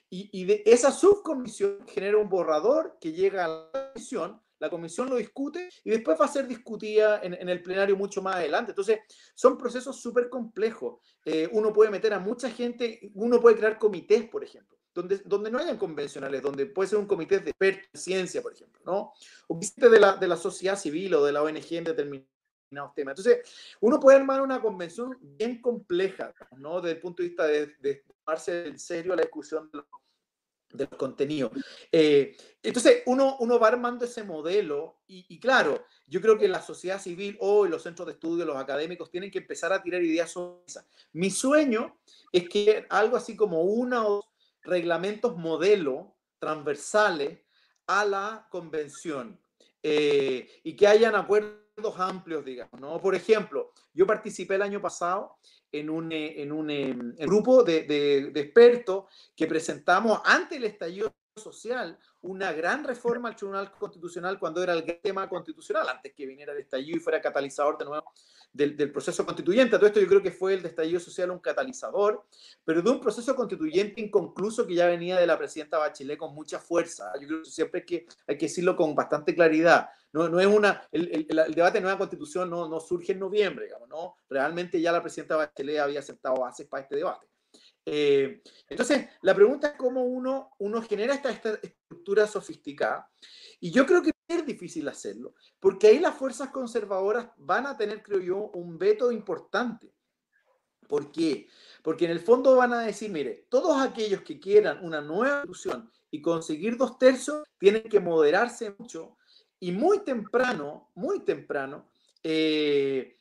Y, 0.10 0.30
y 0.32 0.46
de 0.46 0.64
esa 0.66 0.92
subcomisión 0.92 1.86
genera 1.88 2.18
un 2.18 2.30
borrador 2.30 2.98
que 3.00 3.12
llega 3.12 3.46
a 3.46 3.48
la 3.48 3.92
comisión 3.94 4.42
la 4.60 4.70
comisión 4.70 5.10
lo 5.10 5.15
discute 5.15 5.70
y 5.84 5.91
después 5.91 6.20
va 6.20 6.26
a 6.26 6.30
ser 6.30 6.48
discutida 6.48 7.22
en, 7.22 7.50
el 7.50 7.62
plenario 7.62 7.96
mucho 7.96 8.22
más 8.22 8.36
adelante. 8.36 8.72
Entonces, 8.72 9.00
son 9.36 9.58
procesos 9.58 10.00
súper 10.02 10.30
complejos. 10.30 11.00
Eh, 11.26 11.48
uno 11.52 11.72
puede 11.72 11.91
meter 11.91 12.13
a 12.13 12.20
mucha 12.20 12.50
gente, 12.50 13.12
uno 13.13 13.39
puede 13.39 13.58
crear 13.58 13.78
comités, 13.78 14.28
por 14.28 14.43
ejemplo, 14.43 14.78
donde, 14.93 15.17
donde 15.26 15.52
no 15.52 15.60
hayan 15.60 15.78
convencionales, 15.78 16.41
donde 16.41 16.65
puede 16.65 16.89
ser 16.89 17.00
un 17.00 17.06
comité 17.06 17.39
de 17.39 17.52
expertos 17.52 17.89
en 17.93 18.00
ciencia, 18.00 18.41
por 18.41 18.54
ejemplo, 18.54 18.82
¿no? 18.86 19.13
O 19.48 19.60
de 19.60 20.00
la, 20.00 20.15
de 20.15 20.28
la 20.28 20.38
sociedad 20.38 20.78
civil 20.78 21.13
o 21.15 21.26
de 21.26 21.32
la 21.32 21.43
ONG 21.43 21.74
en 21.74 21.84
determinados 21.84 22.30
temas. 22.96 23.17
Entonces, 23.17 23.39
uno 23.80 24.00
puede 24.00 24.17
armar 24.17 24.41
una 24.41 24.62
convención 24.62 25.17
bien 25.22 25.62
compleja, 25.62 26.34
¿no? 26.58 26.82
Desde 26.82 26.96
el 26.96 27.02
punto 27.02 27.22
de 27.22 27.30
vista 27.30 27.48
de, 27.48 27.67
de 27.80 28.04
tomarse 28.26 28.67
en 28.67 28.80
serio 28.80 29.15
la 29.15 29.22
discusión 29.22 29.70
de 29.72 29.78
los 29.78 29.86
de 30.71 30.88
los 30.89 30.97
contenidos. 30.97 31.51
Eh, 31.91 32.36
entonces, 32.62 33.03
uno, 33.06 33.38
uno 33.39 33.60
va 33.60 33.69
armando 33.69 34.06
ese 34.06 34.23
modelo 34.23 34.97
y, 35.08 35.39
claro, 35.39 35.86
yo 36.08 36.21
creo 36.21 36.38
que 36.38 36.47
la 36.47 36.62
sociedad 36.62 37.01
civil 37.01 37.38
o 37.39 37.65
los 37.65 37.84
centros 37.84 38.08
de 38.08 38.13
estudio, 38.13 38.45
los 38.45 38.58
académicos, 38.58 39.10
tienen 39.10 39.32
que 39.32 39.39
empezar 39.39 39.71
a 39.71 39.82
tirar 39.82 40.03
ideas 40.03 40.32
sobre 40.32 40.65
esa. 40.67 40.86
Mi 41.13 41.30
sueño 41.30 41.97
es 42.32 42.49
que 42.49 42.86
algo 42.89 43.15
así 43.15 43.36
como 43.36 43.62
unos 43.62 44.25
reglamentos 44.62 45.38
modelo 45.38 46.15
transversales 46.39 47.39
a 47.88 48.03
la 48.03 48.47
convención 48.51 49.39
eh, 49.82 50.60
y 50.63 50.75
que 50.75 50.88
hayan 50.88 51.15
acuerdos 51.15 51.67
amplios, 51.97 52.43
digamos, 52.43 52.82
¿no? 52.82 52.99
Por 52.99 53.15
ejemplo, 53.15 53.71
yo 53.93 54.06
participé 54.06 54.56
el 54.56 54.63
año 54.63 54.82
pasado 54.82 55.38
en 55.80 55.90
un, 55.90 56.12
eh, 56.12 56.42
en 56.42 56.52
un 56.52 56.70
em, 56.70 57.16
grupo 57.16 57.63
de, 57.63 57.84
de, 57.84 58.32
de, 58.32 58.40
expertos 58.40 59.06
que 59.36 59.48
presentamos 59.48 60.22
ante 60.26 60.58
el 60.58 60.66
estallido 60.66 61.13
social 61.36 61.98
una 62.22 62.52
gran 62.52 62.84
reforma 62.84 63.30
al 63.30 63.36
Tribunal 63.36 63.72
Constitucional 63.72 64.40
cuando 64.40 64.62
era 64.62 64.74
el 64.74 64.84
tema 65.02 65.30
constitucional, 65.30 65.88
antes 65.88 66.13
que 66.13 66.26
viniera 66.26 66.54
el 66.54 66.60
estallido 66.60 66.98
y 66.98 67.00
fuera 67.00 67.22
catalizador 67.22 67.78
de 67.78 67.86
nuevo 67.86 68.12
del, 68.58 68.91
proceso 68.91 69.26
constituyente. 69.26 69.78
Todo 69.78 69.88
esto 69.88 70.00
yo 70.00 70.08
creo 70.08 70.22
que 70.22 70.32
fue 70.32 70.56
el 70.56 70.62
de 70.62 70.70
estallido 70.70 71.00
social 71.00 71.32
un 71.32 71.39
catalizador, 71.39 72.26
pero 72.65 72.82
de 72.82 72.89
un 72.89 73.00
proceso 73.00 73.36
constituyente 73.36 74.02
inconcluso 74.02 74.65
que 74.65 74.76
ya 74.76 74.88
venía 74.88 75.17
de 75.20 75.28
la 75.28 75.38
presidenta 75.38 75.78
Bachelet 75.78 76.17
con 76.17 76.34
mucha 76.34 76.60
fuerza. 76.60 77.12
Yo 77.22 77.28
creo 77.28 77.43
que 77.43 77.50
siempre 77.50 77.80
hay 77.82 77.86
que, 77.86 78.08
hay 78.28 78.38
que 78.38 78.48
decirlo 78.48 78.76
con 78.76 78.96
bastante 78.96 79.34
claridad. 79.36 79.89
No, 80.12 80.39
es 80.39 80.48
una, 80.48 80.88
el, 80.91 81.28
debate 81.28 81.78
de 81.78 81.82
nueva 81.82 81.98
constitución 81.98 82.50
no, 82.50 82.67
no 82.67 82.80
surge 82.80 83.12
en 83.12 83.20
noviembre, 83.20 83.67
¿no? 83.88 84.15
Realmente 84.30 84.82
ya 84.82 84.91
la 84.91 85.02
presidenta 85.02 85.36
Bachelet 85.36 85.80
había 85.80 86.00
aceptado 86.00 86.38
bases 86.38 86.67
para 86.67 86.84
este 86.84 86.96
debate. 86.96 87.28
Eh, 87.89 88.41
entonces, 88.67 89.08
la 89.22 89.34
pregunta 89.34 89.70
es 89.70 89.74
cómo 89.76 90.04
uno, 90.04 90.52
uno 90.60 90.82
genera 90.82 91.13
esta, 91.13 91.30
estructura 91.30 92.28
sofisticada. 92.28 93.10
Y 93.62 93.72
yo 93.72 93.86
creo 93.86 94.02
que 94.02 94.12
es 94.28 94.46
difícil 94.46 94.88
hacerlo, 94.88 95.34
porque 95.60 95.88
ahí 95.88 96.00
las 96.00 96.16
fuerzas 96.16 96.50
conservadoras 96.50 97.30
van 97.38 97.66
a 97.66 97.78
tener, 97.78 98.04
creo 98.04 98.20
yo, 98.20 98.38
un 98.54 98.78
veto 98.78 99.12
importante. 99.12 99.94
¿Por 100.88 101.12
qué? 101.12 101.48
Porque 101.82 102.06
en 102.06 102.12
el 102.12 102.20
fondo 102.20 102.56
van 102.56 102.74
a 102.74 102.82
decir, 102.82 103.12
mire, 103.12 103.48
todos 103.50 103.82
aquellos 103.82 104.22
que 104.22 104.40
quieran 104.40 104.84
una 104.86 105.02
nueva 105.02 105.42
constitución 105.44 105.92
y 106.10 106.22
conseguir 106.22 106.78
dos 106.78 106.98
tercios, 106.98 107.44
tienen 107.58 107.84
que 107.84 108.00
moderarse 108.00 108.76
mucho 108.78 109.18
y 109.60 109.72
muy 109.72 110.00
temprano, 110.04 110.92
muy 110.96 111.22
temprano, 111.22 111.90
eh, 112.24 113.18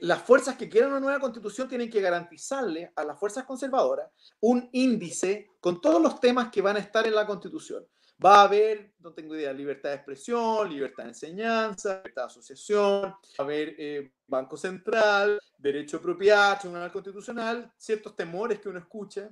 las 0.00 0.22
fuerzas 0.22 0.56
que 0.56 0.68
quieran 0.68 0.90
una 0.90 1.00
nueva 1.00 1.18
constitución 1.18 1.68
tienen 1.68 1.90
que 1.90 2.00
garantizarle 2.00 2.92
a 2.94 3.04
las 3.04 3.18
fuerzas 3.18 3.44
conservadoras 3.44 4.10
un 4.40 4.68
índice 4.72 5.50
con 5.60 5.80
todos 5.80 6.00
los 6.00 6.20
temas 6.20 6.50
que 6.50 6.62
van 6.62 6.76
a 6.76 6.80
estar 6.80 7.06
en 7.06 7.14
la 7.14 7.26
constitución. 7.26 7.86
Va 8.24 8.40
a 8.40 8.42
haber, 8.44 8.94
no 9.00 9.12
tengo 9.12 9.34
idea, 9.34 9.52
libertad 9.52 9.90
de 9.90 9.96
expresión, 9.96 10.70
libertad 10.70 11.04
de 11.04 11.10
enseñanza, 11.10 11.96
libertad 11.96 12.22
de 12.22 12.26
asociación, 12.26 13.02
va 13.02 13.18
a 13.38 13.42
haber 13.42 13.74
eh, 13.78 14.12
Banco 14.26 14.56
Central, 14.56 15.40
derecho 15.58 15.98
de 15.98 16.02
propiedad, 16.04 16.58
Tribunal 16.60 16.92
Constitucional, 16.92 17.72
ciertos 17.76 18.14
temores 18.14 18.60
que 18.60 18.68
uno 18.68 18.78
escucha. 18.78 19.28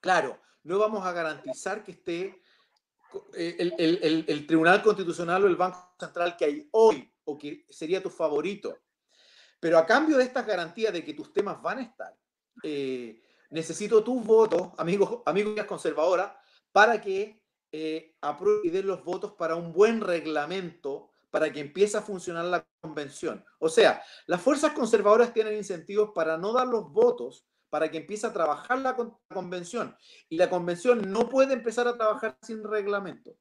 Claro, 0.00 0.40
no 0.64 0.78
vamos 0.78 1.04
a 1.04 1.12
garantizar 1.12 1.84
que 1.84 1.92
esté 1.92 2.42
eh, 3.34 3.56
el, 3.58 3.74
el, 3.78 4.24
el, 4.26 4.46
Tribunal 4.46 4.82
Constitucional 4.82 5.44
o 5.44 5.46
el 5.46 5.56
Banco 5.56 5.94
Central 5.98 6.36
que 6.36 6.44
hay 6.44 6.68
hoy 6.72 7.12
o 7.24 7.36
que 7.36 7.66
sería 7.68 8.02
tu 8.02 8.10
favorito. 8.10 8.78
Pero 9.60 9.78
a 9.78 9.86
cambio 9.86 10.16
de 10.16 10.24
estas 10.24 10.46
garantías 10.46 10.92
de 10.92 11.04
que 11.04 11.14
tus 11.14 11.32
temas 11.32 11.60
van 11.60 11.78
a 11.78 11.82
estar, 11.82 12.16
eh, 12.62 13.22
necesito 13.50 14.02
tus 14.02 14.24
votos, 14.24 14.70
amigos, 14.78 15.22
amigas 15.26 15.66
conservadoras, 15.66 16.32
para 16.72 17.00
que 17.00 17.41
eh, 17.72 18.14
y 18.62 18.70
den 18.70 18.86
los 18.86 19.02
votos 19.02 19.32
para 19.32 19.56
un 19.56 19.72
buen 19.72 20.00
reglamento 20.00 21.08
para 21.30 21.50
que 21.50 21.60
empiece 21.60 21.96
a 21.96 22.02
funcionar 22.02 22.44
la 22.44 22.66
convención. 22.82 23.42
O 23.58 23.70
sea, 23.70 24.02
las 24.26 24.42
fuerzas 24.42 24.72
conservadoras 24.72 25.32
tienen 25.32 25.56
incentivos 25.56 26.10
para 26.14 26.36
no 26.36 26.52
dar 26.52 26.66
los 26.66 26.92
votos 26.92 27.46
para 27.70 27.90
que 27.90 27.96
empiece 27.96 28.26
a 28.26 28.32
trabajar 28.34 28.78
la 28.80 28.94
convención. 29.32 29.96
Y 30.28 30.36
la 30.36 30.50
convención 30.50 31.10
no 31.10 31.30
puede 31.30 31.54
empezar 31.54 31.88
a 31.88 31.96
trabajar 31.96 32.36
sin 32.42 32.62
reglamento. 32.62 33.34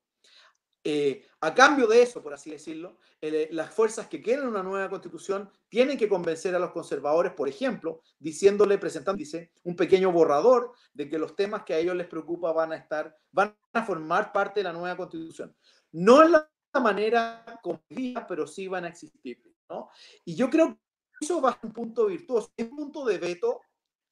Eh, 0.84 1.28
a 1.42 1.54
cambio 1.54 1.86
de 1.86 2.02
eso, 2.02 2.24
por 2.24 2.34
así 2.34 2.50
decirlo, 2.50 2.98
eh, 3.22 3.50
las 3.52 3.72
fuerzas 3.72 4.08
que 4.08 4.22
quieren 4.22 4.48
una 4.48 4.64
nueva 4.64 4.90
constitución 4.90 5.50
tienen 5.70 5.98
que 5.98 6.10
convencer 6.10 6.56
a 6.56 6.60
los 6.60 6.72
conservadores, 6.72 7.34
por 7.34 7.48
ejemplo, 7.48 8.02
diciéndole, 8.18 8.80
presentando 8.80 9.20
dice, 9.20 9.52
un 9.64 9.76
pequeño 9.76 10.12
borrador 10.12 10.74
de 10.94 11.08
que 11.08 11.20
los 11.20 11.36
temas 11.36 11.64
que 11.64 11.76
a 11.76 11.78
ellos 11.78 11.96
les 11.96 12.08
preocupa 12.08 12.52
van 12.52 12.72
a 12.72 12.78
estar, 12.78 13.16
van 13.32 13.56
a 13.74 13.86
formar 13.86 14.32
parte 14.32 14.62
de 14.62 14.64
la 14.66 14.74
nueva 14.74 14.98
constitución. 14.98 15.56
No 15.92 16.24
en 16.24 16.32
la 16.32 16.50
manera 16.82 17.60
convida, 17.62 18.26
pero 18.26 18.48
sí 18.48 18.68
van 18.68 18.86
a 18.86 18.90
existir. 18.90 19.40
¿no? 19.70 19.90
Y 20.26 20.36
yo 20.36 20.50
creo 20.50 20.70
que 20.70 20.80
eso 21.26 21.42
va 21.42 21.52
a 21.52 21.54
ser 21.54 21.66
un 21.66 21.74
punto 21.74 22.08
virtuoso, 22.08 22.52
es 22.58 22.70
un 22.70 22.76
punto 22.76 23.06
de 23.06 23.20
veto 23.20 23.62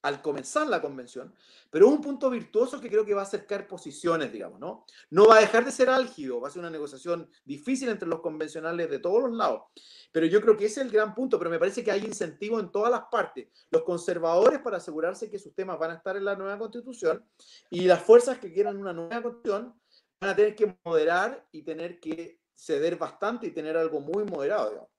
al 0.02 0.22
comenzar 0.22 0.68
la 0.68 0.82
convención, 0.82 1.34
pero 1.70 1.88
un 1.88 2.00
punto 2.00 2.30
virtuoso 2.30 2.80
que 2.80 2.90
creo 2.90 3.06
que 3.06 3.14
va 3.14 3.22
a 3.22 3.26
acercar 3.26 3.68
posiciones, 3.68 4.32
digamos, 4.32 4.60
¿no? 4.60 4.86
No 5.10 5.28
va 5.28 5.38
a 5.38 5.42
dejar 5.42 5.66
de 5.66 5.72
ser 5.72 5.90
álgido, 5.90 6.40
va 6.40 6.48
a 6.48 6.52
ser 6.52 6.62
una 6.62 6.70
negociación 6.70 7.30
difícil 7.44 7.90
entre 7.90 8.08
los 8.08 8.22
convencionales 8.22 8.90
de 8.90 9.00
todos 9.00 9.24
los 9.24 9.34
lados, 9.34 9.64
pero 10.12 10.26
yo 10.26 10.42
creo 10.42 10.56
que 10.56 10.66
ese 10.66 10.80
es 10.82 10.88
el 10.88 10.94
gran 10.94 11.14
punto, 11.14 11.38
pero 11.38 11.50
me 11.50 11.60
parece 11.60 11.84
que 11.84 11.92
hay 11.92 12.06
incentivo 12.06 12.60
en 12.60 12.72
todas 12.72 12.92
las 12.92 13.04
partes, 13.12 13.48
los 13.72 13.84
conservadores 13.84 14.60
para 14.60 14.78
asegurarse 14.78 15.30
que 15.30 15.40
sus 15.40 15.54
temas 15.54 15.78
van 15.78 15.92
a 15.92 15.96
estar 15.96 16.16
en 16.16 16.26
la 16.26 16.36
nueva 16.36 16.58
constitución 16.58 17.26
y 17.70 17.82
las 17.82 18.02
fuerzas 18.02 18.40
que 18.40 18.54
quieran 18.54 18.78
una 18.78 18.94
nueva 18.94 19.22
constitución 19.22 19.74
van 20.22 20.30
a 20.32 20.36
tener 20.36 20.56
que 20.56 20.78
moderar 20.86 21.46
y 21.52 21.64
tener 21.64 22.00
que 22.00 22.40
ceder 22.56 22.98
bastante 22.98 23.48
y 23.48 23.52
tener 23.52 23.78
algo 23.78 24.00
muy 24.02 24.24
moderado, 24.26 24.70
digamos. 24.70 24.99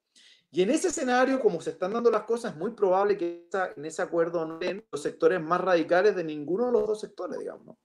Y 0.52 0.62
en 0.62 0.70
ese 0.70 0.88
escenario, 0.88 1.38
como 1.38 1.60
se 1.60 1.70
están 1.70 1.92
dando 1.92 2.10
las 2.10 2.22
cosas, 2.22 2.52
es 2.52 2.58
muy 2.58 2.72
probable 2.72 3.16
que 3.16 3.48
en 3.76 3.84
ese 3.84 4.02
acuerdo 4.02 4.44
no 4.44 4.54
estén 4.54 4.84
los 4.90 5.02
sectores 5.02 5.40
más 5.40 5.60
radicales 5.60 6.16
de 6.16 6.24
ninguno 6.24 6.66
de 6.66 6.72
los 6.72 6.86
dos 6.88 7.00
sectores, 7.00 7.38
digamos. 7.38 7.76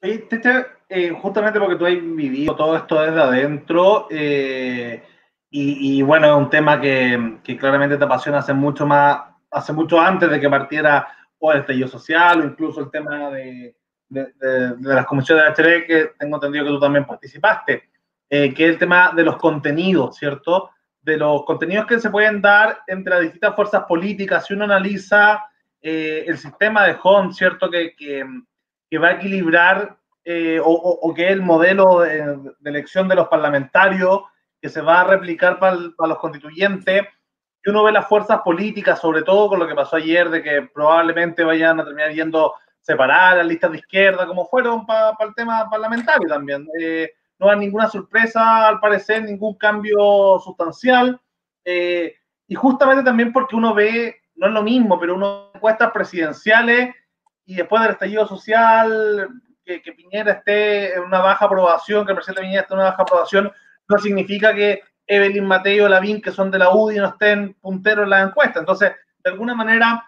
Eh, 0.00 1.10
justamente 1.20 1.58
porque 1.58 1.76
tú 1.76 1.84
has 1.84 1.92
vivido 1.92 2.56
todo 2.56 2.76
esto 2.76 3.02
desde 3.02 3.20
adentro, 3.20 4.06
eh, 4.10 5.02
y, 5.50 6.02
bueno, 6.02 6.26
es 6.26 6.36
un 6.36 6.50
tema 6.50 6.78
que, 6.78 7.40
claramente 7.58 7.96
te 7.96 8.04
apasiona 8.04 8.38
hace 8.38 8.52
mucho 8.52 8.86
más, 8.86 9.20
hace 9.50 9.72
mucho 9.72 9.98
antes 9.98 10.30
de 10.30 10.38
que 10.38 10.48
partiera 10.48 11.08
o 11.38 11.52
el 11.52 11.60
estallido 11.60 11.88
social, 11.88 12.40
o 12.40 12.44
incluso 12.44 12.80
el 12.80 12.90
tema 12.90 13.30
de, 13.30 13.74
las 14.10 15.06
comisiones 15.06 15.44
de 15.44 15.50
HD, 15.50 15.86
que 15.86 16.10
tengo 16.18 16.36
entendido 16.36 16.64
que 16.64 16.70
tú 16.70 16.80
también 16.80 17.06
participaste, 17.06 17.90
eh, 18.28 18.52
que 18.52 18.64
es 18.64 18.70
el 18.72 18.78
tema 18.78 19.12
de 19.14 19.24
los 19.24 19.36
contenidos, 19.36 20.16
¿cierto? 20.16 20.70
De 21.08 21.16
los 21.16 21.44
contenidos 21.44 21.86
que 21.86 21.98
se 21.98 22.10
pueden 22.10 22.42
dar 22.42 22.82
entre 22.86 23.14
las 23.14 23.22
distintas 23.22 23.56
fuerzas 23.56 23.84
políticas, 23.88 24.46
si 24.46 24.52
uno 24.54 24.64
analiza 24.64 25.42
eh, 25.80 26.24
el 26.26 26.36
sistema 26.36 26.84
de 26.84 26.96
Hunt, 27.02 27.32
¿cierto? 27.32 27.70
Que, 27.70 27.96
que, 27.96 28.98
va 28.98 29.08
a 29.08 29.12
equilibrar 29.12 29.96
eh, 30.24 30.60
o, 30.62 31.12
que 31.14 31.26
es 31.26 31.32
el 31.32 31.42
modelo 31.42 32.00
de, 32.00 32.36
elección 32.64 33.08
de 33.08 33.14
los 33.14 33.28
parlamentarios 33.28 34.22
que 34.60 34.68
se 34.68 34.82
va 34.82 35.00
a 35.00 35.04
replicar 35.04 35.58
para, 35.58 35.76
los 35.76 36.18
constituyentes. 36.18 37.02
Y 37.64 37.70
uno 37.70 37.84
ve 37.84 37.92
las 37.92 38.06
fuerzas 38.06 38.40
políticas, 38.42 39.00
sobre 39.00 39.22
todo 39.22 39.48
con 39.48 39.58
lo 39.58 39.66
que 39.66 39.74
pasó 39.74 39.96
ayer, 39.96 40.28
de 40.28 40.42
que 40.42 40.62
probablemente 40.72 41.42
vayan 41.42 41.80
a 41.80 41.84
terminar 41.84 42.12
yendo 42.12 42.54
separar 42.80 43.38
las 43.38 43.46
listas 43.46 43.72
de 43.72 43.78
izquierda, 43.78 44.26
como 44.26 44.46
fueron 44.46 44.86
para 44.86 45.16
el 45.20 45.34
tema 45.34 45.68
parlamentario 45.70 46.28
también. 46.28 46.66
Eh, 46.80 47.10
no 47.38 47.50
hay 47.50 47.58
ninguna 47.58 47.88
sorpresa, 47.88 48.68
al 48.68 48.80
parecer, 48.80 49.22
ningún 49.22 49.56
cambio 49.56 50.38
sustancial. 50.44 51.20
Eh, 51.64 52.14
y 52.46 52.54
justamente 52.54 53.04
también 53.04 53.32
porque 53.32 53.56
uno 53.56 53.74
ve, 53.74 54.16
no 54.34 54.46
es 54.46 54.52
lo 54.52 54.62
mismo, 54.62 54.98
pero 54.98 55.14
uno 55.14 55.50
encuestas 55.54 55.90
presidenciales 55.92 56.94
y 57.44 57.56
después 57.56 57.82
del 57.82 57.92
estallido 57.92 58.26
social, 58.26 59.28
que, 59.64 59.80
Piñera 59.92 60.32
esté 60.32 60.94
en 60.94 61.02
una 61.02 61.20
baja 61.20 61.44
aprobación, 61.44 62.04
que 62.04 62.12
el 62.12 62.16
presidente 62.16 62.42
Piñera 62.42 62.62
esté 62.62 62.74
en 62.74 62.80
una 62.80 62.90
baja 62.90 63.02
aprobación, 63.02 63.52
no 63.88 63.98
significa 63.98 64.54
que 64.54 64.82
Evelyn 65.06 65.46
Mateo 65.46 65.88
Lavín, 65.88 66.20
que 66.20 66.30
son 66.30 66.50
de 66.50 66.58
la 66.58 66.70
UDI, 66.70 66.96
no 66.96 67.08
estén 67.08 67.54
punteros 67.54 68.04
en 68.04 68.10
la 68.10 68.22
encuesta. 68.22 68.60
Entonces, 68.60 68.92
de 69.24 69.30
alguna 69.30 69.54
manera, 69.54 70.04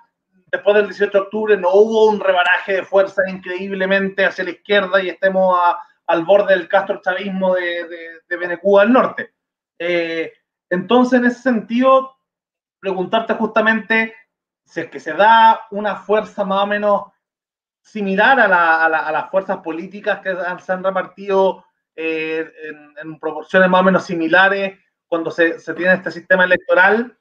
después 0.50 0.76
del 0.76 0.86
18 0.86 1.10
de 1.10 1.18
octubre 1.18 1.56
no 1.56 1.70
hubo 1.72 2.06
un 2.10 2.20
rebaraje 2.20 2.74
de 2.74 2.84
fuerza 2.84 3.22
increíblemente 3.28 4.24
hacia 4.24 4.44
la 4.44 4.50
izquierda 4.50 5.02
y 5.02 5.08
estemos 5.08 5.58
a 5.62 5.78
al 6.10 6.24
borde 6.24 6.54
del 6.54 6.68
Castro 6.68 7.00
chavismo 7.00 7.54
de, 7.54 7.86
de, 8.28 8.36
de 8.36 8.60
al 8.80 8.92
norte. 8.92 9.32
Eh, 9.78 10.32
entonces, 10.68 11.20
en 11.20 11.26
ese 11.26 11.40
sentido, 11.40 12.16
preguntarte 12.80 13.34
justamente 13.34 14.14
si 14.64 14.80
es 14.80 14.90
que 14.90 14.98
se 14.98 15.12
da 15.12 15.66
una 15.70 15.96
fuerza 15.96 16.44
más 16.44 16.64
o 16.64 16.66
menos 16.66 17.02
similar 17.80 18.40
a, 18.40 18.48
la, 18.48 18.86
a, 18.86 19.12
las 19.12 19.30
fuerzas 19.30 19.58
políticas 19.58 20.20
que 20.20 20.34
se 20.60 20.72
han 20.72 20.82
repartido 20.82 21.64
eh, 21.94 22.52
en, 23.00 23.18
proporciones 23.20 23.70
más 23.70 23.80
o 23.80 23.84
menos 23.84 24.04
similares 24.04 24.78
cuando 25.06 25.30
se, 25.30 25.60
se 25.60 25.74
tiene 25.74 25.94
este 25.94 26.10
sistema 26.10 26.42
electoral. 26.44 27.16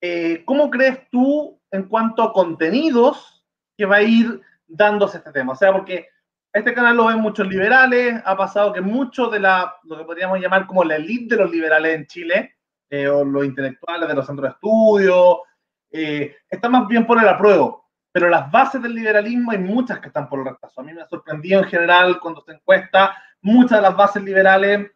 Eh, 0.00 0.42
¿Cómo 0.44 0.68
crees 0.68 1.08
tú 1.10 1.60
en 1.70 1.84
cuanto 1.84 2.24
a 2.24 2.32
contenidos 2.32 3.44
que 3.76 3.86
va 3.86 3.96
a 3.96 4.02
ir 4.02 4.40
dándose 4.66 5.18
este 5.18 5.30
tema? 5.30 5.52
O 5.52 5.56
sea, 5.56 5.72
porque 5.72 6.08
este 6.52 6.74
canal 6.74 6.96
lo 6.96 7.06
ven 7.06 7.18
muchos 7.18 7.48
liberales, 7.48 8.20
ha 8.24 8.36
pasado 8.36 8.72
que 8.72 8.82
muchos 8.82 9.32
de 9.32 9.40
la, 9.40 9.74
lo 9.84 9.96
que 9.96 10.04
podríamos 10.04 10.38
llamar 10.38 10.66
como 10.66 10.84
la 10.84 10.96
elite 10.96 11.34
de 11.34 11.42
los 11.42 11.50
liberales 11.50 11.96
en 11.96 12.06
Chile, 12.06 12.56
eh, 12.90 13.08
o 13.08 13.24
los 13.24 13.44
intelectuales 13.44 14.06
de 14.06 14.14
los 14.14 14.26
centros 14.26 14.50
de 14.50 14.52
estudio, 14.52 15.42
eh, 15.90 16.36
están 16.50 16.72
más 16.72 16.86
bien 16.86 17.06
por 17.06 17.18
el 17.18 17.28
apruebo, 17.28 17.88
pero 18.12 18.28
las 18.28 18.50
bases 18.50 18.82
del 18.82 18.94
liberalismo 18.94 19.52
hay 19.52 19.58
muchas 19.58 19.98
que 20.00 20.08
están 20.08 20.28
por 20.28 20.40
el 20.40 20.44
rechazo. 20.46 20.82
A 20.82 20.84
mí 20.84 20.92
me 20.92 21.00
ha 21.00 21.06
sorprendido 21.06 21.60
en 21.60 21.68
general 21.68 22.20
cuando 22.20 22.42
se 22.42 22.52
encuesta, 22.52 23.16
muchas 23.40 23.78
de 23.78 23.82
las 23.82 23.96
bases 23.96 24.22
liberales, 24.22 24.90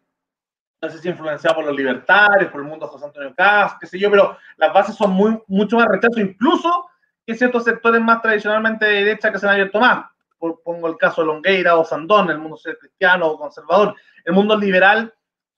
no 0.79 0.89
sé 0.89 0.99
si 0.99 1.09
influenciadas 1.09 1.55
por 1.55 1.65
los 1.65 1.75
libertarios, 1.75 2.51
por 2.51 2.61
el 2.61 2.67
mundo 2.67 2.85
de 2.85 2.91
José 2.91 3.05
Antonio 3.05 3.33
Caz, 3.35 3.77
qué 3.79 3.87
sé 3.87 3.97
yo, 3.97 4.11
pero 4.11 4.37
las 4.57 4.71
bases 4.71 4.95
son 4.95 5.09
muy, 5.09 5.41
mucho 5.47 5.77
más 5.77 5.87
rechazo, 5.87 6.19
incluso 6.19 6.85
que 7.25 7.33
ciertos 7.33 7.63
sectores 7.63 7.99
más 7.99 8.21
tradicionalmente 8.21 8.85
de 8.85 9.03
derecha 9.03 9.31
que 9.31 9.39
se 9.39 9.47
han 9.47 9.53
abierto 9.53 9.79
más 9.79 10.05
pongo 10.37 10.87
el 10.87 10.97
caso 10.97 11.21
de 11.21 11.27
Longueira 11.27 11.77
o 11.77 11.85
Sandón, 11.85 12.29
el 12.29 12.39
mundo 12.39 12.57
cristiano 12.79 13.27
o 13.27 13.37
conservador, 13.37 13.95
el 14.23 14.33
mundo 14.33 14.57
liberal, 14.57 15.13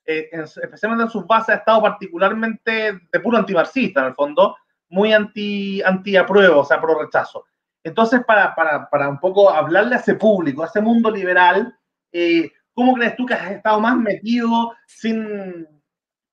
eh, 0.05 0.29
especialmente 0.31 1.05
en 1.05 1.09
sus 1.09 1.25
bases, 1.27 1.49
ha 1.49 1.59
estado 1.59 1.81
particularmente 1.81 2.99
de 3.11 3.19
puro 3.19 3.37
antimarxista, 3.37 4.01
en 4.01 4.07
el 4.07 4.15
fondo, 4.15 4.55
muy 4.89 5.13
anti, 5.13 5.81
anti 5.83 6.15
apruebo, 6.17 6.61
o 6.61 6.65
sea, 6.65 6.81
pro 6.81 6.99
rechazo. 6.99 7.45
Entonces, 7.83 8.21
para, 8.25 8.55
para, 8.55 8.89
para, 8.89 9.09
un 9.09 9.19
poco 9.19 9.49
hablarle 9.49 9.95
a 9.95 9.99
ese 9.99 10.15
público, 10.15 10.63
a 10.63 10.67
ese 10.67 10.81
mundo 10.81 11.09
liberal, 11.09 11.73
eh, 12.11 12.51
¿cómo 12.73 12.93
crees 12.93 13.15
tú 13.15 13.25
que 13.25 13.35
has 13.35 13.51
estado 13.51 13.79
más 13.79 13.95
metido 13.97 14.73
sin 14.85 15.67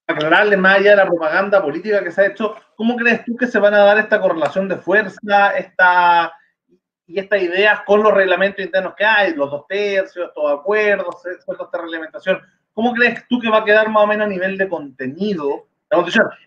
aclararle 0.09 0.57
más 0.57 0.79
allá 0.79 0.91
de 0.91 0.97
la 0.97 1.07
propaganda 1.07 1.63
política 1.63 2.03
que 2.03 2.11
se 2.11 2.23
ha 2.23 2.27
hecho? 2.27 2.57
¿Cómo 2.77 2.97
crees 2.97 3.25
tú 3.25 3.37
que 3.37 3.47
se 3.47 3.59
van 3.59 3.75
a 3.75 3.79
dar 3.79 3.99
esta 3.99 4.21
correlación 4.21 4.69
de 4.69 4.77
fuerza, 4.77 5.51
esta, 5.57 6.33
y 7.07 7.19
estas 7.19 7.43
ideas 7.43 7.83
con 7.87 8.03
los 8.03 8.13
reglamentos 8.13 8.65
internos 8.65 8.95
que 8.97 9.05
hay, 9.05 9.35
los 9.35 9.51
dos 9.51 9.67
tercios, 9.67 10.29
estos 10.29 10.53
acuerdos, 10.53 11.25
esta 11.27 11.79
reglamentación. 11.79 12.41
¿Cómo 12.73 12.93
crees 12.93 13.27
tú 13.29 13.39
que 13.41 13.49
va 13.49 13.59
a 13.59 13.65
quedar 13.65 13.89
más 13.89 14.05
o 14.05 14.07
menos 14.07 14.27
a 14.27 14.31
nivel 14.31 14.59
de 14.59 14.69
contenido? 14.69 15.67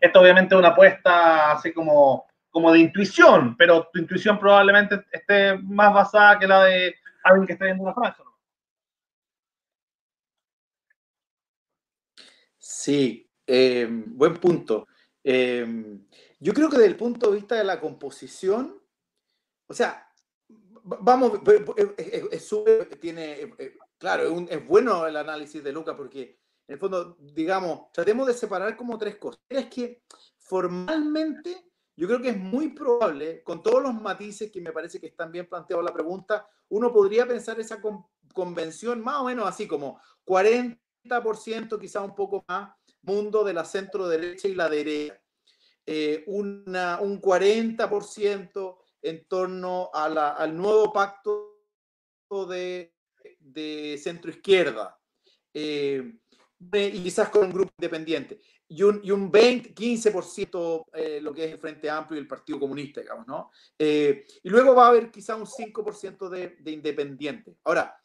Esto 0.02 0.20
obviamente 0.20 0.54
es 0.54 0.60
una 0.60 0.70
apuesta 0.70 1.54
así 1.54 1.72
como, 1.72 2.28
como 2.50 2.72
de 2.72 2.80
intuición, 2.80 3.56
pero 3.58 3.90
tu 3.92 4.00
intuición 4.00 4.38
probablemente 4.38 5.04
esté 5.12 5.58
más 5.58 5.94
basada 5.94 6.38
que 6.38 6.48
la 6.48 6.64
de 6.66 6.96
alguien 7.24 7.48
que 7.48 7.54
esté 7.54 7.66
viendo 7.66 7.84
una 7.84 7.94
franja. 7.94 8.24
Sí, 12.58 13.30
eh, 13.48 13.88
buen 13.90 14.36
punto. 14.36 14.88
Em, 15.24 16.06
yo 16.40 16.54
creo 16.54 16.70
que 16.70 16.78
desde 16.78 16.92
el 16.92 16.98
punto 16.98 17.30
de 17.30 17.38
vista 17.38 17.56
de 17.56 17.64
la 17.64 17.80
composición, 17.80 18.80
o 19.68 19.74
sea, 19.74 20.09
vamos, 21.02 21.40
es, 22.32 22.56
tiene, 23.00 23.54
claro, 23.98 24.46
es, 24.50 24.68
bueno 24.68 25.06
el 25.06 25.16
análisis 25.16 25.64
de 25.64 25.72
Lucas 25.72 25.96
porque 25.96 26.40
en 26.68 26.74
el 26.74 26.80
fondo, 26.80 27.18
digamos, 27.20 27.92
tratemos 27.92 28.28
de 28.28 28.34
separar 28.34 28.76
como 28.76 28.98
tres 28.98 29.18
cosas. 29.18 29.42
Es 29.50 29.66
que 29.68 30.04
formalmente 30.38 31.70
yo 31.96 32.08
creo 32.08 32.22
que 32.22 32.30
es 32.30 32.38
muy 32.38 32.70
probable, 32.70 33.44
con 33.44 33.62
todos 33.62 33.84
los 33.84 33.94
matices 33.94 34.52
que 34.52 34.62
me 34.62 34.72
parece 34.72 35.00
que 35.00 35.08
están 35.08 35.32
bien 35.32 35.48
planteados 35.48 35.84
la 35.84 35.94
pregunta, 35.94 36.48
uno 36.70 36.94
podría 36.94 37.28
pensar 37.28 37.60
esa 37.60 37.82
convención 38.34 39.02
más 39.02 39.18
o 39.18 39.26
menos 39.26 39.46
así 39.46 39.68
como 39.68 40.00
40%, 40.26 40.78
quizá 41.80 42.02
un 42.02 42.16
poco 42.16 42.46
más, 42.48 42.72
mundo 43.02 43.44
de 43.44 43.54
la 43.54 43.66
centro 43.66 44.08
derecha 44.08 44.48
y 44.48 44.56
la 44.56 44.70
derecha. 44.70 45.20
Eh, 45.86 46.24
una, 46.28 47.00
un 47.02 47.20
40% 47.20 48.78
en 49.02 49.26
torno 49.26 49.90
al 49.94 50.56
nuevo 50.56 50.92
pacto 50.92 51.58
de, 52.48 52.94
de 53.40 54.00
centro 54.02 54.32
izquierda. 54.32 55.00
Eh, 55.54 56.20
y 56.60 57.04
quizás 57.04 57.30
con 57.30 57.46
un 57.46 57.54
grupo 57.54 57.72
independiente 57.78 58.40
y 58.72 58.84
un, 58.84 59.02
y 59.04 59.10
un 59.10 59.32
20, 59.32 59.74
15% 59.74 60.86
eh, 60.94 61.20
lo 61.22 61.34
que 61.34 61.46
es 61.46 61.52
el 61.54 61.60
Frente 61.60 61.90
Amplio 61.90 62.18
y 62.18 62.22
el 62.22 62.28
Partido 62.28 62.60
Comunista, 62.60 63.02
digamos, 63.02 63.26
¿no? 63.26 63.52
Eh, 63.78 64.26
y 64.44 64.50
luego 64.50 64.76
va 64.76 64.86
a 64.86 64.90
haber 64.90 65.10
quizá 65.10 65.36
un 65.36 65.46
5% 65.46 66.30
de, 66.30 66.58
de 66.60 66.72
independientes. 66.72 67.56
Ahora, 67.64 68.00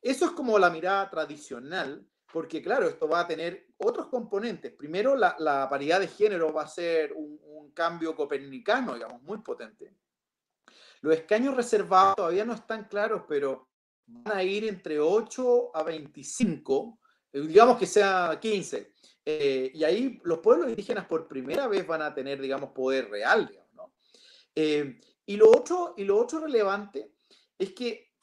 eso 0.00 0.26
es 0.26 0.30
como 0.30 0.56
la 0.58 0.70
mirada 0.70 1.10
tradicional, 1.10 2.06
porque 2.32 2.62
claro, 2.62 2.86
esto 2.88 3.08
va 3.08 3.20
a 3.20 3.26
tener 3.26 3.66
otros 3.78 4.06
componentes. 4.06 4.72
Primero, 4.72 5.16
la, 5.16 5.34
la 5.40 5.68
paridad 5.68 5.98
de 5.98 6.08
género 6.08 6.52
va 6.52 6.62
a 6.62 6.68
ser 6.68 7.12
un, 7.12 7.40
un, 7.42 7.72
cambio 7.72 8.14
copernicano, 8.14 8.94
digamos, 8.94 9.20
muy 9.22 9.38
potente. 9.38 9.96
Los 11.04 11.16
escaños 11.16 11.54
reservados 11.54 12.16
todavía 12.16 12.46
no 12.46 12.54
están 12.54 12.84
claros, 12.84 13.24
pero 13.28 13.68
van 14.06 14.38
a 14.38 14.42
ir 14.42 14.64
entre 14.64 14.98
8 14.98 15.76
a 15.76 15.82
25, 15.82 16.98
eh, 17.30 17.40
digamos 17.42 17.76
que 17.76 17.84
sea 17.84 18.38
15. 18.40 18.90
Eh, 19.22 19.70
y 19.74 19.84
ahí 19.84 20.18
los 20.24 20.38
pueblos 20.38 20.70
indígenas 20.70 21.04
por 21.04 21.28
primera 21.28 21.68
vez 21.68 21.86
van 21.86 22.00
a 22.00 22.14
tener, 22.14 22.40
digamos, 22.40 22.70
poder 22.70 23.10
real, 23.10 23.54
¿no? 23.74 23.92
Eh, 24.54 24.98
y, 25.26 25.36
lo 25.36 25.50
otro, 25.50 25.92
y 25.98 26.04
lo 26.04 26.16
otro 26.16 26.40
relevante 26.40 27.12
es 27.58 27.74
que, 27.74 28.14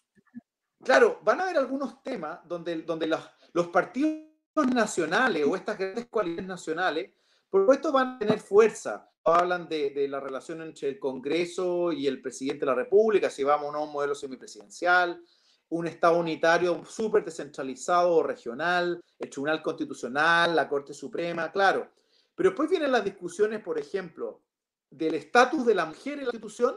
claro, 0.84 1.20
van 1.22 1.40
a 1.40 1.44
haber 1.44 1.58
algunos 1.58 2.02
temas 2.02 2.40
donde, 2.46 2.82
donde 2.82 3.06
los, 3.06 3.22
los 3.54 3.68
partidos 3.68 4.26
nacionales 4.74 5.46
o 5.46 5.56
estas 5.56 5.78
grandes 5.78 6.08
cualidades 6.08 6.48
nacionales, 6.48 7.12
por 7.48 7.62
supuesto, 7.62 7.92
van 7.92 8.16
a 8.16 8.18
tener 8.18 8.40
fuerza. 8.40 9.08
Hablan 9.24 9.70
de, 9.70 10.08
la 10.10 10.20
relación 10.20 10.62
entre 10.62 10.90
el 10.90 11.00
Congreso 11.00 11.92
y 11.92 12.08
el 12.08 12.22
presidente 12.22 12.62
de 12.62 12.66
la 12.68 12.76
República, 12.76 13.30
si 13.30 13.44
vamos 13.44 13.74
a 13.74 13.80
un 13.80 13.92
modelo 13.92 14.16
semipresidencial, 14.16 15.24
un 15.70 15.88
Estado 15.88 16.18
unitario 16.18 16.84
súper 16.86 17.24
descentralizado 17.24 18.16
o 18.16 18.24
regional, 18.24 19.02
el 19.20 19.30
Tribunal 19.30 19.62
Constitucional, 19.62 20.56
la 20.56 20.68
Corte 20.68 20.94
Suprema, 20.94 21.52
claro. 21.52 21.90
Pero 22.36 22.50
después 22.50 22.70
vienen 22.70 22.92
las 22.92 23.04
discusiones, 23.04 23.62
por 23.62 23.78
ejemplo, 23.78 24.42
del 24.90 25.14
estatus 25.14 25.66
de 25.66 25.76
la 25.76 25.86
mujer 25.86 26.14
en 26.14 26.26
la 26.26 26.32
Constitución, 26.32 26.76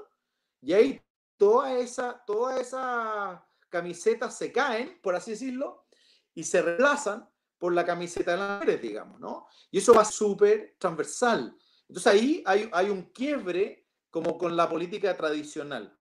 y 0.60 0.72
ahí 0.72 1.00
toda 1.36 1.76
esa, 1.78 2.22
toda 2.26 2.60
esa 2.60 3.46
camisetas 3.68 4.38
se 4.38 4.52
caen, 4.52 5.00
por 5.02 5.16
así 5.16 5.32
decirlo, 5.32 5.86
y 6.32 6.44
se 6.44 6.62
reemplazan 6.62 7.28
por 7.58 7.72
la 7.72 7.84
camiseta 7.84 8.32
de 8.32 8.36
las 8.36 8.60
mujeres, 8.60 8.80
digamos, 8.80 9.18
¿no? 9.18 9.48
Y 9.70 9.78
eso 9.78 9.94
va 9.94 10.04
súper 10.04 10.76
transversal. 10.78 11.56
Entonces 11.88 12.12
ahí 12.12 12.42
hay, 12.46 12.90
un 12.90 13.02
quiebre 13.12 13.86
como 14.10 14.38
con 14.38 14.56
la 14.56 14.68
política 14.68 15.16
tradicional. 15.16 15.96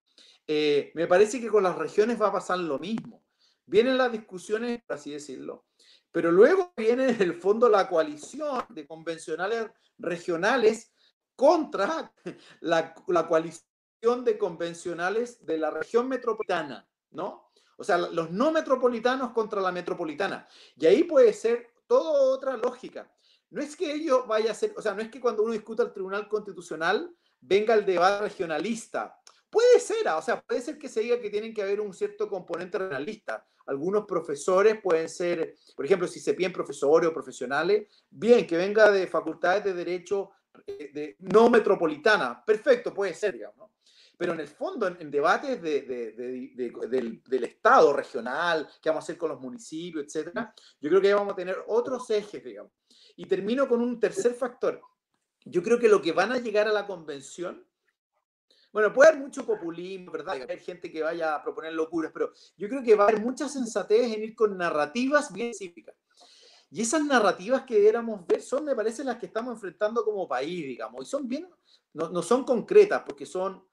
Eh, 0.48 0.92
me 0.96 1.08
parece 1.08 1.40
que 1.40 1.50
con 1.50 1.64
las 1.64 1.78
regiones 1.78 2.22
va 2.22 2.28
a 2.28 2.34
pasar 2.34 2.60
lo 2.60 2.80
mismo. 2.80 3.24
Vienen 3.66 3.98
las 3.98 4.12
discusiones, 4.12 4.82
por 4.84 4.98
así 4.98 5.12
decirlo, 5.12 5.66
pero 6.12 6.32
luego 6.32 6.74
viene 6.78 7.10
en 7.10 7.22
el 7.22 7.34
fondo 7.34 7.70
la 7.70 7.90
coalición 7.90 8.66
de 8.70 8.86
convencionales 8.86 9.68
regionales 9.98 10.94
contra 11.36 12.14
la, 12.62 12.94
la 13.08 13.28
coalición 13.28 14.24
de 14.24 14.38
convencionales 14.38 15.46
de 15.46 15.58
la 15.58 15.72
región 15.72 16.08
metropolitana, 16.08 16.88
¿no? 17.12 17.52
O 17.78 17.84
sea, 17.84 17.98
los 17.98 18.32
no 18.32 18.52
metropolitanos 18.52 19.32
contra 19.32 19.62
la 19.62 19.72
metropolitana. 19.72 20.48
Y 20.76 20.86
ahí 20.86 21.04
puede 21.04 21.34
ser 21.34 21.74
toda 21.88 22.34
otra 22.34 22.58
lógica. 22.58 23.12
No 23.54 23.62
es 23.62 23.76
que 23.76 23.94
ello 23.94 24.26
vaya 24.26 24.52
a 24.52 24.56
ser, 24.56 24.74
o 24.76 24.82
sea, 24.82 24.94
no 24.94 25.02
es 25.02 25.10
que 25.10 25.22
cuando 25.22 25.44
uno 25.44 25.54
discuta 25.54 25.84
el 25.84 25.94
Tribunal 25.94 26.28
Constitucional 26.28 27.16
venga 27.40 27.74
el 27.74 27.86
debate 27.86 28.24
regionalista 28.24 29.16
Puede 29.54 29.80
ser, 29.80 30.08
ah, 30.08 30.18
o 30.18 30.22
sea, 30.24 30.42
puede 30.42 30.62
ser 30.62 30.80
que 30.80 30.90
se 30.90 31.02
diga 31.02 31.22
que 31.22 31.30
tienen 31.30 31.54
que 31.54 31.62
haber 31.62 31.80
un 31.80 31.94
cierto 31.94 32.28
componente 32.28 32.80
regionalista. 32.80 33.46
Algunos 33.68 34.04
profesores 34.08 34.82
pueden 34.82 35.08
ser, 35.08 35.54
por 35.76 35.86
ejemplo, 35.86 36.08
si 36.08 36.20
se 36.20 36.34
piden 36.34 36.52
profesores 36.52 37.08
o 37.08 37.14
profesionales, 37.14 37.88
bien, 38.10 38.48
que 38.48 38.58
venga 38.58 38.90
de 38.90 39.06
facultades 39.06 39.64
de 39.64 39.76
derecho 39.76 40.32
eh, 40.66 40.90
de, 40.92 41.18
no 41.20 41.52
metropolitana, 41.52 42.44
perfecto, 42.44 42.92
puede 42.96 43.14
ser, 43.14 43.34
digamos. 43.34 43.70
Pero 44.18 44.34
en 44.34 44.40
el 44.40 44.48
fondo, 44.48 44.88
en, 44.88 45.12
debates 45.12 45.62
de, 45.62 45.82
de, 45.84 47.22
del, 47.24 47.44
Estado 47.44 47.94
regional, 47.94 48.68
qué 48.82 48.90
vamos 48.90 49.04
a 49.04 49.06
hacer 49.06 49.20
con 49.20 49.30
los 49.30 49.40
municipios, 49.40 50.06
etcétera, 50.06 50.52
yo 50.82 50.90
creo 50.90 51.02
que 51.02 51.14
vamos 51.14 51.34
a 51.34 51.36
tener 51.36 51.58
otros 51.68 52.10
ejes, 52.10 52.44
digamos. 52.44 52.72
Y 53.16 53.26
termino 53.26 53.68
con 53.68 53.82
un 53.82 54.00
tercer 54.00 54.34
factor. 54.34 54.82
Yo 55.46 55.62
creo 55.62 55.80
que 55.80 55.90
lo 55.90 56.02
que 56.02 56.12
van 56.12 56.32
a 56.32 56.40
llegar 56.40 56.68
a 56.68 56.74
la 56.74 56.88
convención 56.88 57.66
bueno, 58.74 58.92
puede 58.92 59.10
haber 59.10 59.22
mucho 59.22 59.46
populismo, 59.46 60.12
¿verdad? 60.12 60.50
Hay 60.50 60.60
gente 60.60 60.92
que 60.92 61.04
vaya 61.04 61.36
a 61.36 61.44
proponer 61.44 61.74
locuras, 61.74 62.12
pero 62.12 62.34
yo 62.58 62.68
creo 62.68 62.82
que 62.82 62.96
va 62.96 63.06
a 63.06 63.08
haber 63.10 63.22
mucha 63.22 63.48
sensatez 63.48 64.12
en 64.12 64.24
ir 64.24 64.36
con 64.36 64.58
narrativas 64.58 65.32
bien 65.32 65.52
específicas. 65.52 65.96
Y 66.72 66.82
esas 66.82 67.06
narrativas 67.06 67.66
que 67.66 67.76
debiéramos 67.76 68.26
ver 68.26 68.42
son, 68.42 68.66
me 68.66 68.76
parece, 68.76 69.04
las 69.04 69.18
que 69.18 69.28
estamos 69.28 69.54
enfrentando 69.54 70.04
como 70.04 70.28
país, 70.28 70.66
digamos, 70.66 71.04
y 71.04 71.06
son 71.06 71.28
bien, 71.28 71.48
no, 71.94 72.10
no 72.10 72.24
son 72.24 72.44
concretas, 72.44 73.04
porque 73.06 73.28
son, 73.28 73.64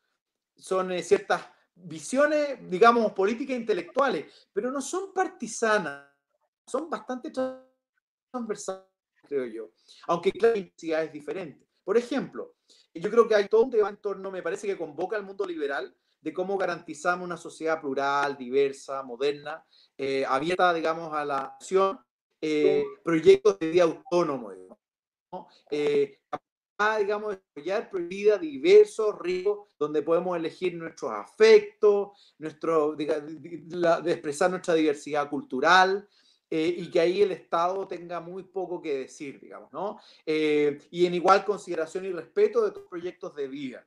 son 0.55 0.93
eh, 0.93 1.03
ciertas 1.03 1.47
visiones, 1.75 2.59
digamos, 2.69 3.11
políticas 3.13 3.57
e 3.57 3.61
intelectuales, 3.61 4.51
pero 4.53 4.71
no 4.71 4.83
son 4.83 5.15
partisanas, 5.15 6.11
son 6.67 6.91
bastante 6.91 7.33
transversales, 8.31 8.90
creo 9.31 9.47
yo, 9.47 9.71
aunque 10.09 10.33
la 10.41 10.57
intensidad 10.57 11.05
es 11.05 11.13
diferente. 11.13 11.67
Por 11.85 11.97
ejemplo, 11.97 12.57
yo 12.93 13.11
creo 13.11 13.29
que 13.29 13.37
hay 13.37 13.49
todo 13.49 13.63
un 13.63 13.71
debate 13.71 13.95
en 13.95 14.01
torno, 14.01 14.31
me 14.31 14.43
parece 14.43 14.67
que 14.67 14.77
convoca 14.77 15.17
al 15.17 15.25
mundo 15.25 15.47
liberal 15.47 15.95
de 16.21 16.33
cómo 16.33 16.59
garantizamos 16.59 17.25
una 17.25 17.37
sociedad 17.37 17.81
plural, 17.81 18.37
diversa, 18.37 19.03
moderna, 19.03 19.65
eh, 19.97 20.25
abierta, 20.27 20.75
digamos, 20.75 21.13
a 21.15 21.25
la 21.25 21.39
acción, 21.39 21.99
eh, 22.41 22.85
proyectos 23.05 23.59
de 23.59 23.71
vida 23.71 23.85
autónomo, 23.85 24.53
¿no? 25.33 25.49
eh, 25.71 26.19
digamos, 26.99 27.39
desarrollar 27.55 27.91
vida 28.09 28.39
diversos, 28.39 29.19
ricos, 29.19 29.69
donde 29.79 30.03
podemos 30.03 30.37
elegir 30.37 30.75
nuestros 30.75 31.13
afectos, 31.13 32.35
nuestro, 32.39 32.97
de, 32.97 33.07
de 33.07 34.13
expresar 34.13 34.51
nuestra 34.51 34.75
diversidad 34.75 35.29
cultural, 35.29 36.09
eh, 36.51 36.75
y 36.79 36.91
que 36.91 36.99
ahí 36.99 37.23
el 37.23 37.31
Estado 37.31 37.87
tenga 37.87 38.21
muy 38.21 38.43
poco 38.43 38.83
que 38.83 38.99
decir, 38.99 39.39
digamos, 39.41 39.73
¿no? 39.73 40.01
Eh, 40.27 40.81
y 40.91 41.07
en 41.07 41.15
igual 41.15 41.45
consideración 41.45 42.05
y 42.05 42.11
respeto 42.11 42.63
de 42.65 42.73
tus 42.73 42.83
proyectos 42.89 43.35
de 43.37 43.47
vida. 43.47 43.87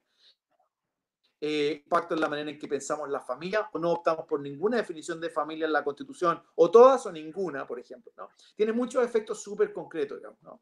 Eh, 1.41 1.81
impacto 1.83 2.13
en 2.13 2.21
la 2.21 2.29
manera 2.29 2.51
en 2.51 2.57
que 2.57 2.69
pensamos 2.69 3.09
la 3.09 3.19
familia, 3.19 3.69
o 3.73 3.77
no 3.77 3.91
optamos 3.91 4.25
por 4.25 4.39
ninguna 4.39 4.77
definición 4.77 5.19
de 5.19 5.29
familia 5.29 5.65
en 5.65 5.73
la 5.73 5.83
Constitución, 5.83 6.41
o 6.55 6.71
todas 6.71 7.05
o 7.05 7.11
ninguna, 7.11 7.67
por 7.67 7.81
ejemplo, 7.81 8.13
¿no? 8.15 8.29
Tiene 8.55 8.71
muchos 8.71 9.03
efectos 9.03 9.43
súper 9.43 9.73
concretos, 9.73 10.19
digamos, 10.19 10.41
¿no? 10.41 10.61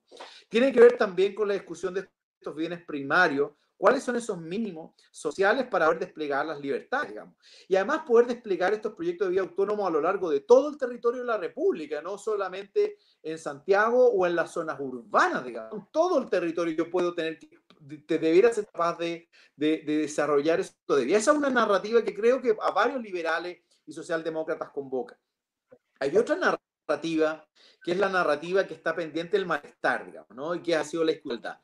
Tiene 0.50 0.74
que 0.74 0.80
ver 0.80 0.98
también 0.98 1.36
con 1.36 1.48
la 1.48 1.54
discusión 1.54 1.94
de 1.94 2.10
estos 2.36 2.56
bienes 2.56 2.84
primarios, 2.84 3.52
cuáles 3.82 4.04
son 4.04 4.16
esos 4.16 4.40
mínimos 4.40 4.94
sociales 5.10 5.66
para 5.66 5.88
poder 5.88 6.02
desplegar 6.02 6.46
las 6.46 6.60
libertades, 6.60 7.10
digamos. 7.10 7.36
Y 7.68 7.76
además 7.76 8.04
poder 8.06 8.28
desplegar 8.28 8.76
estos 8.76 8.94
proyectos 8.94 9.28
de 9.28 9.32
vida 9.32 9.42
autónomo 9.42 9.88
a 9.88 9.90
lo 9.90 10.00
largo 10.00 10.30
de 10.30 10.42
todo 10.42 10.70
el 10.70 10.78
territorio 10.78 11.22
de 11.22 11.26
la 11.26 11.38
República, 11.38 12.00
no 12.00 12.16
solamente 12.20 12.98
en 13.24 13.40
Santiago 13.40 14.12
o 14.12 14.28
en 14.28 14.36
las 14.36 14.52
zonas 14.52 14.80
urbanas, 14.80 15.44
digamos. 15.44 15.92
Todo 15.92 16.20
el 16.20 16.30
territorio 16.30 16.76
yo 16.76 16.92
puedo 16.92 17.16
tener 17.16 17.40
te 18.06 18.20
debiera 18.20 18.54
ser 18.54 18.68
capaz 18.68 19.00
de, 19.00 19.28
de, 19.56 19.80
de 19.80 19.98
desarrollar. 19.98 20.60
Esa 20.60 20.78
es 21.18 21.28
una 21.28 21.50
narrativa 21.50 22.04
que 22.04 22.14
creo 22.14 22.40
que 22.40 22.56
a 22.62 22.70
varios 22.70 23.02
liberales 23.02 23.64
y 23.88 23.94
socialdemócratas 23.94 24.70
convoca. 24.70 25.20
Hay 26.00 26.16
otra 26.16 26.36
narrativa 26.36 27.48
que 27.84 27.94
es 27.94 27.98
la 27.98 28.10
narrativa 28.10 28.68
que 28.68 28.76
está 28.76 28.96
pendiente 28.96 29.38
del 29.38 29.48
malestar, 29.48 30.06
digamos, 30.06 30.30
¿no? 30.36 30.54
Y 30.54 30.62
que 30.62 30.76
ha 30.76 30.84
sido 30.84 31.04
la 31.04 31.14
igualdad. 31.14 31.58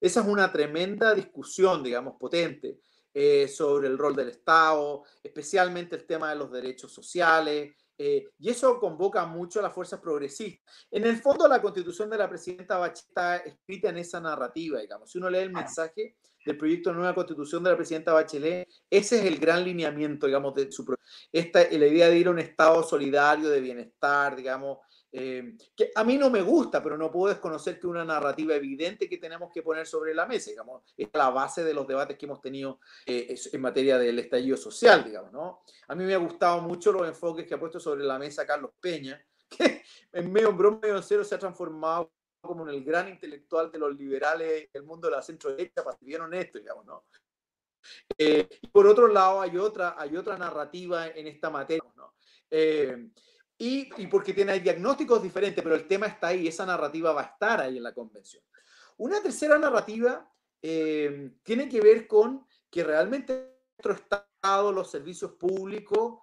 Esa 0.00 0.20
es 0.20 0.26
una 0.26 0.50
tremenda 0.52 1.14
discusión, 1.14 1.82
digamos, 1.82 2.16
potente 2.18 2.80
eh, 3.14 3.48
sobre 3.48 3.88
el 3.88 3.96
rol 3.96 4.14
del 4.14 4.28
Estado, 4.28 5.04
especialmente 5.22 5.96
el 5.96 6.06
tema 6.06 6.30
de 6.30 6.36
los 6.36 6.50
derechos 6.50 6.92
sociales, 6.92 7.74
Eh, 7.98 8.28
y 8.38 8.50
eso 8.50 8.78
convoca 8.78 9.24
mucho 9.24 9.58
a 9.58 9.62
las 9.62 9.72
fuerzas 9.72 10.00
progresistas. 10.00 10.86
En 10.90 11.06
el 11.06 11.16
fondo, 11.16 11.48
la 11.48 11.62
constitución 11.62 12.10
de 12.10 12.18
la 12.18 12.28
presidenta 12.28 12.76
Bachelet 12.76 13.08
está 13.08 13.36
escrita 13.38 13.88
en 13.88 13.96
esa 13.96 14.20
narrativa, 14.20 14.80
digamos. 14.80 15.10
Si 15.10 15.16
uno 15.16 15.30
lee 15.30 15.38
el 15.38 15.50
mensaje 15.50 16.16
del 16.44 16.58
proyecto 16.58 16.90
de 16.90 16.96
nueva 16.96 17.14
constitución 17.14 17.64
de 17.64 17.70
la 17.70 17.76
presidenta 17.76 18.12
Bachelet, 18.12 18.68
ese 18.90 19.18
es 19.18 19.24
el 19.24 19.38
gran 19.38 19.64
lineamiento, 19.64 20.26
digamos, 20.26 20.52
de 20.54 20.70
su 20.70 20.84
esta 21.32 21.60
la 21.70 21.86
idea 21.86 22.10
de 22.10 22.18
ir 22.18 22.26
a 22.26 22.32
un 22.32 22.38
estado 22.38 22.82
solidario 22.82 23.48
de 23.48 23.62
bienestar, 23.62 24.36
digamos, 24.36 24.76
eh, 25.18 25.56
que 25.74 25.92
a 25.94 26.04
mí 26.04 26.18
no 26.18 26.28
me 26.28 26.42
gusta, 26.42 26.82
pero 26.82 26.98
no 26.98 27.10
puedo 27.10 27.32
desconocer 27.32 27.80
que 27.80 27.86
una 27.86 28.04
narrativa 28.04 28.54
evidente 28.54 29.08
que 29.08 29.16
tenemos 29.16 29.50
que 29.50 29.62
poner 29.62 29.86
sobre 29.86 30.14
la 30.14 30.26
mesa, 30.26 30.50
digamos, 30.50 30.82
es 30.94 31.08
la 31.10 31.30
base 31.30 31.64
de 31.64 31.72
los 31.72 31.86
debates 31.86 32.18
que 32.18 32.26
hemos 32.26 32.42
tenido 32.42 32.80
eh, 33.06 33.34
en 33.50 33.60
materia 33.62 33.96
del 33.96 34.18
estallido 34.18 34.58
social, 34.58 35.02
digamos, 35.04 35.32
¿no? 35.32 35.62
A 35.88 35.94
mí 35.94 36.04
me 36.04 36.12
ha 36.12 36.18
gustado 36.18 36.60
mucho 36.60 36.92
los 36.92 37.08
enfoques 37.08 37.46
que 37.46 37.54
ha 37.54 37.58
puesto 37.58 37.80
sobre 37.80 38.04
la 38.04 38.18
mesa 38.18 38.46
Carlos 38.46 38.72
Peña, 38.78 39.18
que 39.48 39.82
en 40.12 40.30
medio 40.30 40.50
en 40.50 40.58
broma, 40.58 40.80
medio 40.82 40.96
en 40.98 41.02
cero 41.02 41.24
se 41.24 41.34
ha 41.34 41.38
transformado 41.38 42.12
como 42.42 42.68
en 42.68 42.74
el 42.74 42.84
gran 42.84 43.08
intelectual 43.08 43.72
de 43.72 43.78
los 43.78 43.96
liberales 43.96 44.70
del 44.70 44.82
mundo 44.82 45.08
de 45.08 45.16
la 45.16 45.22
centro 45.22 45.48
derecha, 45.48 45.82
para 45.82 45.96
ser 45.96 46.06
bien 46.06 46.20
honesto, 46.20 46.58
digamos, 46.58 46.84
¿no? 46.84 47.04
Eh, 48.18 48.46
y 48.60 48.66
por 48.66 48.86
otro 48.86 49.08
lado, 49.08 49.40
hay 49.40 49.56
otra, 49.56 49.94
hay 49.96 50.14
otra 50.14 50.36
narrativa 50.36 51.08
en 51.08 51.26
esta 51.26 51.48
materia, 51.48 51.90
¿no? 51.96 52.12
Y, 53.58 54.06
porque 54.08 54.34
tiene 54.34 54.58
diagnósticos 54.60 55.22
diferentes, 55.22 55.62
pero 55.62 55.74
el 55.74 55.86
tema 55.86 56.06
está 56.06 56.28
ahí, 56.28 56.46
esa 56.46 56.66
narrativa 56.66 57.12
va 57.12 57.22
a 57.22 57.24
estar 57.24 57.60
ahí 57.60 57.78
en 57.78 57.82
la 57.82 57.94
convención. 57.94 58.42
Una 58.98 59.22
tercera 59.22 59.58
narrativa 59.58 60.30
eh, 60.60 61.32
tiene 61.42 61.68
que 61.68 61.80
ver 61.80 62.06
con 62.06 62.46
que 62.70 62.84
realmente 62.84 63.60
nuestro 63.78 63.92
Estado, 63.92 64.72
los 64.72 64.90
servicios 64.90 65.32
públicos, 65.32 66.20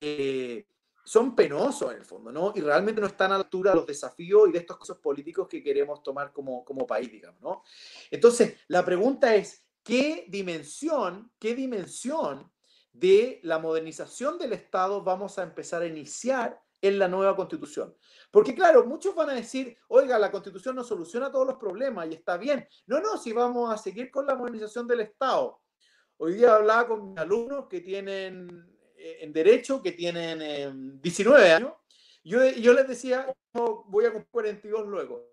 eh, 0.00 0.66
son 1.04 1.34
penosos 1.34 1.92
en 1.92 1.98
el 1.98 2.04
fondo, 2.04 2.30
¿no? 2.30 2.52
Y 2.54 2.60
realmente 2.60 3.00
no 3.00 3.06
están 3.06 3.32
a 3.32 3.38
la 3.38 3.44
altura 3.44 3.70
de 3.70 3.76
los 3.76 3.86
desafíos 3.86 4.48
y 4.48 4.52
de 4.52 4.58
estos 4.58 4.76
cosas 4.76 4.98
políticos 4.98 5.48
que 5.48 5.62
queremos 5.62 6.02
tomar 6.02 6.32
como 6.32 6.86
país, 6.86 7.10
digamos, 7.10 7.40
¿no? 7.40 7.62
Entonces, 8.10 8.58
la 8.68 8.84
pregunta 8.84 9.34
es, 9.34 9.64
¿qué 9.82 10.26
dimensión, 10.28 11.32
qué 11.38 11.54
dimensión 11.54 12.50
de 12.92 13.40
la 13.42 13.58
modernización 13.58 14.38
del 14.38 14.52
Estado 14.52 15.02
vamos 15.02 15.38
a 15.38 15.42
empezar 15.42 15.82
a 15.82 15.86
iniciar 15.86 16.60
en 16.82 16.98
la 16.98 17.08
nueva 17.08 17.36
constitución. 17.36 17.94
Porque 18.30 18.54
claro, 18.54 18.86
muchos 18.86 19.14
van 19.14 19.30
a 19.30 19.34
decir, 19.34 19.76
oiga, 19.88 20.18
la 20.18 20.30
constitución 20.30 20.76
no 20.76 20.84
soluciona 20.84 21.30
todos 21.30 21.46
los 21.46 21.56
problemas 21.56 22.08
y 22.10 22.14
está 22.14 22.36
bien. 22.36 22.66
No, 22.86 23.00
no, 23.00 23.18
si 23.18 23.32
vamos 23.32 23.72
a 23.72 23.76
seguir 23.76 24.10
con 24.10 24.26
la 24.26 24.34
modernización 24.34 24.86
del 24.86 25.00
Estado. 25.00 25.60
Hoy 26.16 26.34
día 26.34 26.54
hablaba 26.54 26.88
con 26.88 27.10
mis 27.10 27.18
alumnos 27.18 27.66
que 27.68 27.80
tienen 27.80 28.48
eh, 28.96 29.18
en 29.20 29.32
derecho, 29.32 29.82
que 29.82 29.92
tienen 29.92 31.00
19 31.00 31.46
em, 31.46 31.56
años. 31.56 31.72
Yo, 32.22 32.44
yo 32.50 32.72
les 32.74 32.86
decía, 32.86 33.34
voy 33.52 34.04
a 34.04 34.12
cumplir 34.12 34.30
42 34.30 34.86
luego. 34.86 35.26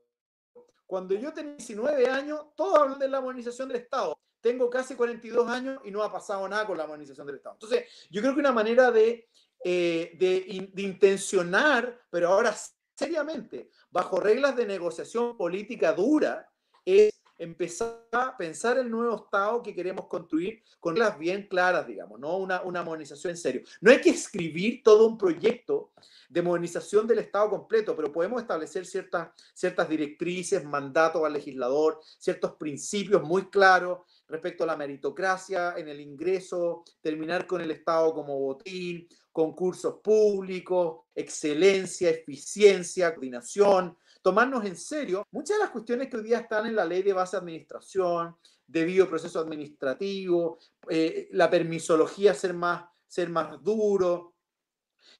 Cuando 0.86 1.14
yo 1.16 1.34
tenía 1.34 1.56
19 1.56 2.08
años, 2.08 2.46
todos 2.56 2.80
hablan 2.80 3.00
de 3.00 3.10
la 3.10 3.20
modernización 3.20 3.68
del 3.68 3.82
Estado 3.82 4.18
tengo 4.48 4.70
casi 4.70 4.96
42 4.96 5.50
años 5.50 5.82
y 5.84 5.92
no 5.92 6.02
ha 6.02 6.10
pasado 6.12 6.48
nada 6.48 6.66
con 6.66 6.78
la 6.78 6.88
modernización 6.88 7.28
del 7.28 7.36
Estado. 7.36 7.56
Entonces, 7.56 7.84
yo 8.10 8.22
creo 8.22 8.34
que 8.34 8.40
una 8.40 8.54
manera 8.54 8.92
de, 8.92 9.28
eh, 9.62 10.12
de, 10.18 10.70
de 10.72 10.82
intencionar, 10.82 12.02
pero 12.10 12.30
ahora 12.30 12.56
seriamente, 12.96 13.70
bajo 13.92 14.22
reglas 14.22 14.56
de 14.56 14.66
negociación 14.66 15.36
política 15.36 15.92
dura, 15.92 16.50
es 16.86 17.14
empezar 17.38 18.08
a 18.12 18.36
pensar 18.36 18.78
el 18.78 18.90
nuevo 18.90 19.16
Estado 19.16 19.62
que 19.62 19.76
queremos 19.76 20.08
construir 20.08 20.64
con 20.80 20.96
reglas 20.96 21.20
bien 21.20 21.48
claras, 21.48 21.86
digamos, 21.86 22.20
no 22.20 22.38
una, 22.38 22.62
una 22.62 22.84
modernización 22.84 23.32
en 23.32 23.38
serio. 23.38 23.62
No 23.82 23.92
hay 23.92 24.02
que 24.02 24.10
escribir 24.10 24.82
todo 24.84 25.08
un 25.08 25.18
proyecto 25.18 25.92
de 26.30 26.42
modernización 26.42 27.08
del 27.08 27.20
Estado 27.20 27.50
completo, 27.50 27.96
pero 27.96 28.12
podemos 28.12 28.42
establecer 28.42 28.86
ciertas, 28.86 29.30
ciertas 29.54 29.88
directrices, 29.88 30.64
mandatos 30.64 31.24
al 31.24 31.34
legislador, 31.34 32.00
ciertos 32.18 32.54
principios 32.54 33.22
muy 33.24 33.50
claros 33.50 34.00
respecto 34.28 34.64
a 34.64 34.68
la 34.68 34.76
meritocracia 34.76 35.76
en 35.78 35.88
el 35.88 36.00
ingreso, 36.00 36.84
terminar 37.02 37.48
con 37.48 37.62
el 37.62 37.72
Estado 37.72 38.14
como 38.14 38.38
botín, 38.40 39.08
concursos 39.32 40.00
públicos, 40.04 41.06
excelencia, 41.16 42.10
eficiencia, 42.10 43.14
coordinación, 43.14 43.98
tomarnos 44.22 44.66
en 44.66 44.76
serio. 44.76 45.24
Muchas 45.32 45.58
de 45.58 45.64
las 45.64 45.72
cuestiones 45.72 46.10
que 46.10 46.18
hoy 46.18 46.24
día 46.24 46.40
están 46.40 46.66
en 46.66 46.76
la 46.76 46.86
ley 46.86 47.04
de 47.04 47.14
base 47.14 47.38
de 47.38 47.42
administración, 47.42 48.36
debido 48.66 49.08
proceso 49.08 49.40
administrativo, 49.40 50.60
eh, 50.90 51.30
la 51.32 51.50
permisología 51.50 52.34
ser 52.34 52.54
más, 52.54 52.84
ser 53.08 53.30
más 53.30 53.62
duro, 53.64 54.34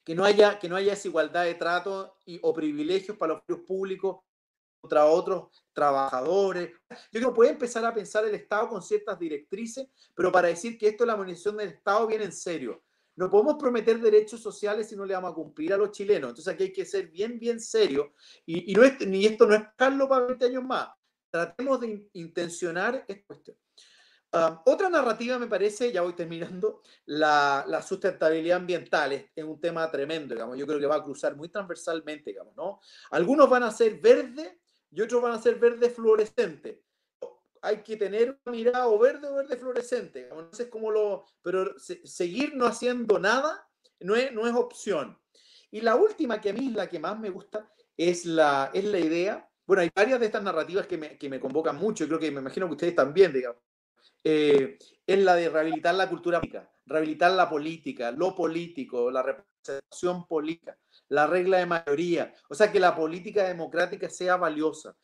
que 0.04 0.16
no 0.16 0.26
haya, 0.26 0.60
que 0.60 0.68
no 0.68 0.76
haya 0.76 0.92
desigualdad 0.92 1.46
de 1.46 1.56
trato 1.56 2.18
o 2.42 2.54
privilegios 2.54 3.18
para 3.18 3.42
los 3.48 3.60
públicos 3.62 4.18
contra 4.80 5.06
otros 5.06 5.50
trabajadores. 5.74 6.72
Yo 7.12 7.20
creo 7.20 7.30
que 7.30 7.36
puede 7.36 7.52
empezar 7.52 7.86
a 7.86 7.94
pensar 7.94 8.26
el 8.26 8.36
Estado 8.36 8.70
con 8.70 8.82
ciertas 8.82 9.20
directrices, 9.20 9.88
pero 10.16 10.32
para 10.32 10.48
decir 10.48 10.78
que 10.78 10.88
esto 10.88 11.04
es 11.04 11.08
la 11.08 11.16
munición 11.16 11.58
del 11.58 11.70
Estado 11.70 12.08
viene 12.08 12.26
en 12.26 12.34
serio. 12.34 12.84
No 13.16 13.32
podemos 13.32 13.56
prometer 13.56 14.00
derechos 14.00 14.42
sociales 14.42 14.90
si 14.90 14.96
no 14.96 15.04
le 15.04 15.16
vamos 15.16 15.32
a 15.32 15.36
cumplir 15.36 15.74
a 15.74 15.78
los 15.78 15.92
chilenos. 15.92 16.30
Entonces 16.30 16.54
aquí 16.54 16.66
hay 16.66 16.72
que 16.72 16.86
ser 16.86 17.08
bien, 17.08 17.40
bien 17.40 17.60
serio. 17.60 18.14
Y, 18.46 18.74
no 18.76 18.84
es, 18.84 19.06
ni 19.08 19.26
esto 19.26 19.48
no 19.48 19.56
es 19.56 19.64
Carlos 19.76 20.08
para 20.08 20.28
20 20.28 20.46
años 20.46 20.64
más. 20.64 20.90
Tratemos 21.32 21.82
de 21.82 22.08
intencionar 22.14 23.04
esta 23.08 23.26
cuestión. 23.26 23.58
Ah, 24.34 24.62
otra 24.66 24.90
narrativa 24.90 25.40
me 25.40 25.48
parece, 25.48 25.92
ya 25.92 26.02
voy 26.02 26.14
terminando, 26.14 26.82
la, 27.06 27.64
la, 27.68 27.82
sustentabilidad 27.82 28.58
ambiental 28.58 29.14
es, 29.14 29.44
un 29.44 29.60
tema 29.60 29.90
tremendo, 29.90 30.36
digamos. 30.36 30.58
Yo 30.58 30.68
creo 30.68 30.80
que 30.80 30.86
va 30.86 30.98
a 30.98 31.04
cruzar 31.04 31.36
muy 31.36 31.50
transversalmente, 31.50 32.32
digamos, 32.32 32.56
¿no? 32.56 32.80
Algunos 33.12 33.50
van 33.50 33.64
a 33.64 33.72
ser 33.72 34.00
verde 34.00 34.60
y 34.98 35.02
otros 35.02 35.22
van 35.22 35.34
a 35.34 35.40
ser 35.40 35.60
verde 35.60 35.92
fluorescente. 35.92 36.84
Hay 37.62 37.84
que 37.84 37.98
tener 37.98 38.40
una 38.44 38.56
mirada 38.58 38.88
o 38.88 38.98
verde 38.98 39.28
o 39.28 39.36
verde 39.36 39.56
fluorescente. 39.56 40.28
Sé 40.52 40.72
cómo 40.72 40.90
lo, 40.90 41.24
pero 41.44 41.76
seguir 41.78 42.56
no 42.56 42.66
haciendo 42.66 43.20
nada 43.20 43.70
no 44.00 44.16
es, 44.16 44.34
no 44.34 44.48
es 44.48 44.56
opción. 44.56 45.16
Y 45.70 45.82
la 45.82 45.96
última, 45.96 46.42
que 46.42 46.50
a 46.50 46.54
mí 46.54 46.70
es 46.70 46.74
la 46.74 46.90
que 46.90 46.98
más 46.98 47.20
me 47.20 47.30
gusta, 47.30 47.72
es 47.96 48.26
la, 48.26 48.72
es 48.74 48.86
la 48.86 48.98
idea. 48.98 49.48
Bueno, 49.68 49.84
hay 49.84 49.92
varias 49.96 50.20
de 50.20 50.26
estas 50.26 50.42
narrativas 50.42 50.88
que 50.88 50.98
me, 50.98 51.16
que 51.16 51.30
me 51.30 51.40
convocan 51.40 51.76
mucho, 51.76 52.04
y 52.04 52.08
creo 52.08 52.20
que 52.20 52.32
me 52.32 52.42
imagino 52.42 52.66
que 52.66 52.74
ustedes 52.74 52.96
también, 52.96 53.32
digamos. 53.32 53.62
Eh, 54.24 54.80
es 55.06 55.20
la 55.20 55.36
de 55.36 55.50
rehabilitar 55.50 55.94
la 55.94 56.10
cultura 56.10 56.40
política, 56.40 56.72
rehabilitar 56.88 57.34
la 57.34 57.48
política, 57.48 58.10
lo 58.10 58.34
político, 58.34 59.12
la 59.12 59.22
representación 59.22 60.26
política 60.26 60.76
la 61.10 61.28
regla 61.28 61.58
de 61.58 61.66
mayoría, 61.66 62.34
o 62.50 62.56
sea, 62.56 62.72
que 62.72 62.80
la 62.80 62.96
política 62.96 63.44
democrática 63.48 64.10
sea 64.10 64.38
valiosa, 64.38 64.96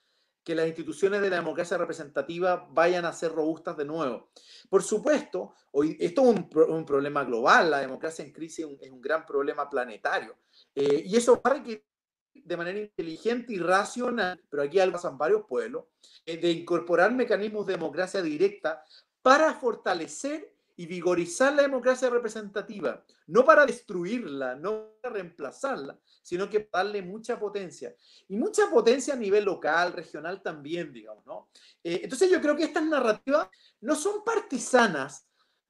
que 0.43 0.55
las 0.55 0.67
instituciones 0.67 1.21
de 1.21 1.29
la 1.29 1.37
democracia 1.37 1.77
representativa 1.77 2.67
vayan 2.71 3.05
a 3.05 3.13
ser 3.13 3.31
robustas 3.31 3.77
de 3.77 3.85
nuevo. 3.85 4.29
Por 4.69 4.83
supuesto, 4.83 5.53
hoy, 5.71 5.95
esto 5.99 6.23
es 6.23 6.27
un, 6.67 6.85
problema 6.85 7.23
global, 7.23 7.71
la 7.71 7.79
democracia 7.79 8.25
en 8.25 8.33
crisis 8.33 8.65
es 8.81 8.91
un, 8.91 9.01
gran 9.01 9.25
problema 9.25 9.69
planetario, 9.69 10.35
eh, 10.75 11.03
y 11.05 11.15
eso 11.15 11.41
va 11.41 11.51
a 11.51 11.53
requerir 11.55 11.85
de 12.33 12.57
manera 12.57 12.79
inteligente 12.79 13.53
y 13.53 13.59
racional, 13.59 14.41
pero 14.49 14.63
aquí 14.63 14.79
pasan 14.91 15.17
varios 15.17 15.43
pueblos, 15.45 15.85
eh, 16.25 16.37
de 16.37 16.51
incorporar 16.51 17.13
mecanismos 17.13 17.65
de 17.65 17.73
democracia 17.73 18.21
directa 18.21 18.83
para 19.21 19.53
fortalecer 19.53 20.52
y 20.75 20.85
vigorizar 20.87 21.53
la 21.53 21.63
democracia 21.63 22.09
representativa, 22.09 23.03
no 23.27 23.45
para 23.45 23.65
destruirla, 23.65 24.55
no 24.55 24.95
para 25.01 25.15
reemplazarla, 25.15 25.99
sino 26.21 26.49
que 26.49 26.67
darle 26.71 27.01
mucha 27.01 27.39
potencia. 27.39 27.95
Y 28.27 28.35
mucha 28.35 28.69
potencia 28.69 29.13
a 29.13 29.17
nivel 29.17 29.45
local, 29.45 29.93
regional 29.93 30.41
también, 30.41 30.91
digamos, 30.91 31.25
¿no? 31.25 31.49
Eh, 31.83 32.01
entonces 32.03 32.31
yo 32.31 32.41
creo 32.41 32.55
que 32.55 32.63
estas 32.63 32.83
narrativas 32.83 33.49
no 33.81 33.95
son 33.95 34.23
partisanas. 34.23 35.27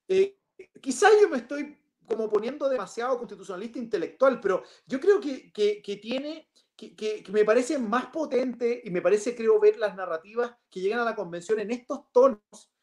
Eh, 0.08 0.38
quizás 0.80 1.12
yo 1.20 1.28
me 1.28 1.38
estoy 1.38 1.78
como 2.06 2.28
poniendo 2.30 2.68
demasiado 2.68 3.18
constitucionalista 3.18 3.78
intelectual, 3.78 4.40
pero 4.40 4.62
yo 4.86 5.00
creo 5.00 5.20
que, 5.20 5.52
que, 5.52 5.96
tiene, 5.96 6.48
que, 6.76 6.94
que, 6.94 7.24
me 7.30 7.44
parece 7.44 7.78
más 7.78 8.06
potente 8.06 8.82
y 8.84 8.90
me 8.90 9.00
parece, 9.02 9.34
creo, 9.34 9.58
ver 9.58 9.78
las 9.78 9.96
narrativas 9.96 10.54
que 10.70 10.80
llegan 10.80 11.00
a 11.00 11.04
la 11.04 11.16
convención 11.16 11.60
en 11.60 11.70
estos 11.70 12.10
tonos 12.12 12.73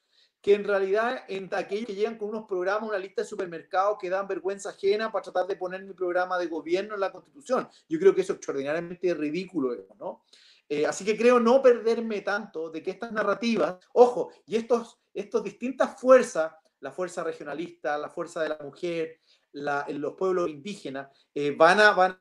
que 0.41 0.55
en 0.55 0.63
realidad 0.63 1.23
entre 1.27 1.59
aquellos 1.59 1.85
que 1.85 1.95
llegan 1.95 2.17
con 2.17 2.29
unos 2.29 2.47
programas, 2.47 2.89
una 2.89 2.97
lista 2.97 3.21
de 3.21 3.27
supermercados 3.27 3.97
que 3.99 4.09
dan 4.09 4.27
vergüenza 4.27 4.69
ajena 4.69 5.11
para 5.11 5.23
tratar 5.23 5.47
de 5.47 5.55
poner 5.55 5.83
mi 5.83 5.93
programa 5.93 6.37
de 6.39 6.47
gobierno 6.47 6.95
en 6.95 6.99
la 6.99 7.11
Constitución. 7.11 7.69
Yo 7.87 7.99
creo 7.99 8.15
que 8.15 8.21
eso 8.21 8.33
es 8.33 8.37
extraordinariamente 8.37 9.13
ridículo, 9.13 9.75
¿no? 9.99 10.23
Eh, 10.67 10.85
así 10.85 11.03
que 11.03 11.17
creo 11.17 11.37
no 11.39 11.61
perderme 11.61 12.21
tanto 12.21 12.69
de 12.69 12.81
que 12.81 12.91
estas 12.91 13.11
narrativas, 13.11 13.75
ojo, 13.93 14.31
y 14.45 14.55
estos, 14.55 14.99
estos 15.13 15.43
distintas 15.43 15.99
fuerzas, 15.99 16.53
la 16.79 16.91
fuerza 16.91 17.23
regionalista, 17.23 17.97
la 17.97 18.09
fuerza 18.09 18.41
de 18.41 18.49
la 18.49 18.57
mujer, 18.61 19.19
los 19.51 20.13
pueblos 20.13 20.49
indígenas, 20.49 21.09
eh, 21.35 21.51
van, 21.51 21.81
a, 21.81 21.91
van, 21.91 22.19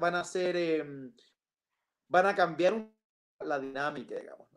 van 0.00 0.14
a 0.16 0.24
ser, 0.24 0.56
em, 0.56 1.14
van 2.08 2.26
a 2.26 2.34
cambiar 2.34 2.90
la 3.40 3.58
dinámica, 3.60 4.16
digamos. 4.16 4.47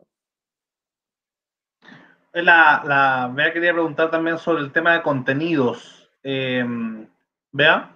La, 2.32 2.82
la 2.84 3.30
Bea 3.32 3.52
quería 3.52 3.72
preguntar 3.72 4.10
también 4.10 4.38
sobre 4.38 4.62
el 4.62 4.72
tema 4.72 4.94
de 4.94 5.02
contenidos. 5.02 6.10
Eh, 6.22 6.64
Bea. 7.52 7.90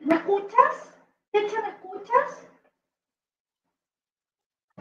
¿Me 0.00 0.14
escuchas? 0.14 0.98
Cheche, 1.32 1.60
¿me 1.60 1.68
escuchas? 1.68 2.46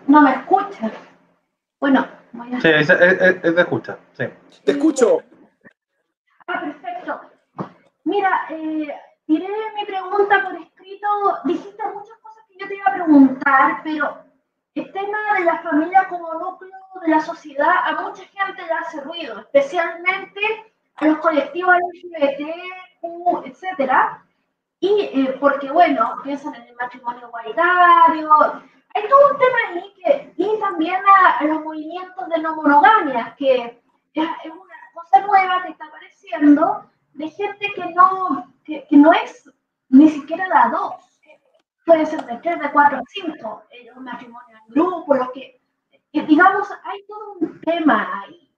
No 0.07 0.21
me 0.21 0.31
escuchas. 0.31 0.93
Bueno, 1.79 2.07
voy 2.31 2.53
a... 2.55 2.61
Sí, 2.61 2.69
es, 2.69 2.89
es- 2.89 3.55
de 3.55 3.61
escucha, 3.61 3.97
sí. 4.13 4.25
Te 4.63 4.71
escucho. 4.71 5.19
Ah, 6.47 6.61
perfecto. 6.61 7.21
Mira, 8.05 8.45
eh, 8.49 8.95
tiré 9.25 9.47
mi 9.75 9.85
pregunta 9.85 10.43
por 10.43 10.55
escrito. 10.55 11.07
Dijiste 11.43 11.83
muchas 11.93 12.17
cosas 12.19 12.45
que 12.47 12.57
yo 12.57 12.67
te 12.67 12.75
iba 12.75 12.85
a 12.89 12.93
preguntar, 12.93 13.81
pero 13.83 14.23
el 14.79 14.91
tema 14.91 15.17
de 15.37 15.45
la 15.45 15.59
familia 15.59 16.07
como 16.07 16.33
núcleo 16.33 16.71
de 17.01 17.09
la 17.09 17.19
sociedad 17.19 17.73
a 17.85 18.01
mucha 18.01 18.23
gente 18.23 18.65
le 18.65 18.73
hace 18.73 19.01
ruido, 19.01 19.39
especialmente 19.39 20.41
a 20.95 21.05
los 21.05 21.17
colectivos 21.19 21.75
LGBT, 21.75 23.45
etcétera. 23.45 24.23
Y 24.79 25.01
eh, 25.01 25.37
porque, 25.39 25.71
bueno, 25.71 26.17
piensan 26.23 26.55
en 26.55 26.63
el 26.63 26.75
matrimonio 26.75 27.27
igualitario. 27.27 28.61
Hay 28.93 29.07
todo 29.09 29.31
un 29.31 29.37
tema 29.37 29.57
ahí 29.69 29.93
que, 29.95 30.33
y 30.37 30.59
también 30.59 31.01
a, 31.07 31.37
a 31.37 31.43
los 31.45 31.63
movimientos 31.63 32.29
de 32.29 32.39
no 32.39 32.55
monogamia, 32.55 33.35
que 33.37 33.79
es, 34.13 34.29
es 34.43 34.51
una 34.51 34.75
cosa 34.93 35.19
nueva 35.25 35.63
que 35.63 35.69
está 35.71 35.85
apareciendo 35.85 36.89
de 37.13 37.29
gente 37.29 37.71
que 37.73 37.85
no, 37.93 38.53
que, 38.63 38.85
que 38.87 38.97
no 38.97 39.11
es 39.13 39.49
ni 39.89 40.09
siquiera 40.09 40.47
la 40.47 40.69
dos. 40.69 41.16
Puede 41.87 42.05
ser 42.05 42.23
de 42.27 42.37
tres, 42.37 42.59
de 42.59 42.71
cuatro, 42.71 43.01
cinco, 43.07 43.63
eh, 43.71 43.89
un 43.95 44.03
matrimonio 44.03 44.57
en 44.57 44.73
grupo, 44.73 45.15
lo 45.15 45.31
que, 45.31 45.59
que, 46.13 46.21
digamos, 46.23 46.69
hay 46.83 47.03
todo 47.07 47.33
un 47.39 47.61
tema 47.61 48.21
ahí. 48.21 48.53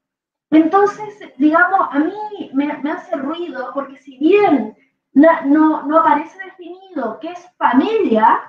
Entonces, 0.52 1.34
digamos, 1.38 1.90
a 1.92 2.00
mí 2.00 2.14
me, 2.54 2.78
me 2.80 2.92
hace 2.92 3.16
ruido 3.18 3.72
porque 3.74 3.98
si 4.00 4.18
bien 4.20 4.78
na- 5.14 5.42
no, 5.44 5.84
no 5.84 6.00
aparece 6.00 6.38
definido 6.46 7.20
qué 7.22 7.32
es 7.32 7.48
familia, 7.58 8.42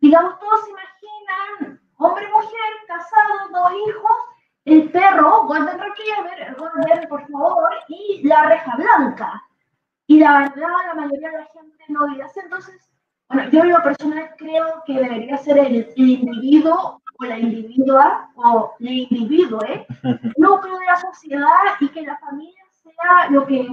digamos, 0.00 0.38
todos 0.40 0.64
se 0.64 0.70
imaginan 0.70 1.80
hombre, 1.98 2.28
mujer, 2.28 2.72
casados, 2.88 3.52
dos 3.52 3.72
hijos, 3.88 4.16
el 4.64 4.90
perro, 4.92 5.44
Golden 5.46 5.78
Retriever, 5.78 6.56
Golden, 6.58 7.08
por 7.08 7.22
favor, 7.30 7.70
y 7.88 8.22
la 8.26 8.44
reja 8.48 8.76
blanca. 8.76 9.42
Y 10.06 10.20
la 10.20 10.40
verdad, 10.40 10.68
la 10.88 10.94
mayoría 10.94 11.30
de 11.30 11.38
la 11.38 11.46
gente 11.46 11.84
no 11.88 12.06
vive 12.08 12.24
así. 12.24 12.40
Entonces, 12.40 12.91
bueno, 13.32 13.50
yo 13.50 13.60
en 13.62 13.70
lo 13.70 13.82
personal 13.82 14.30
creo 14.36 14.82
que 14.86 14.94
debería 14.94 15.36
ser 15.38 15.58
el, 15.58 15.74
el 15.96 16.08
individuo 16.08 17.00
o 17.18 17.24
la 17.24 17.38
individua 17.38 18.30
o 18.36 18.74
el 18.80 18.88
individuo, 19.10 19.62
¿eh? 19.64 19.86
núcleo 20.36 20.78
de 20.78 20.86
la 20.86 20.96
sociedad 20.96 21.48
y 21.80 21.88
que 21.88 22.02
la 22.02 22.16
familia 22.18 22.62
sea 22.82 23.30
lo 23.30 23.46
que, 23.46 23.66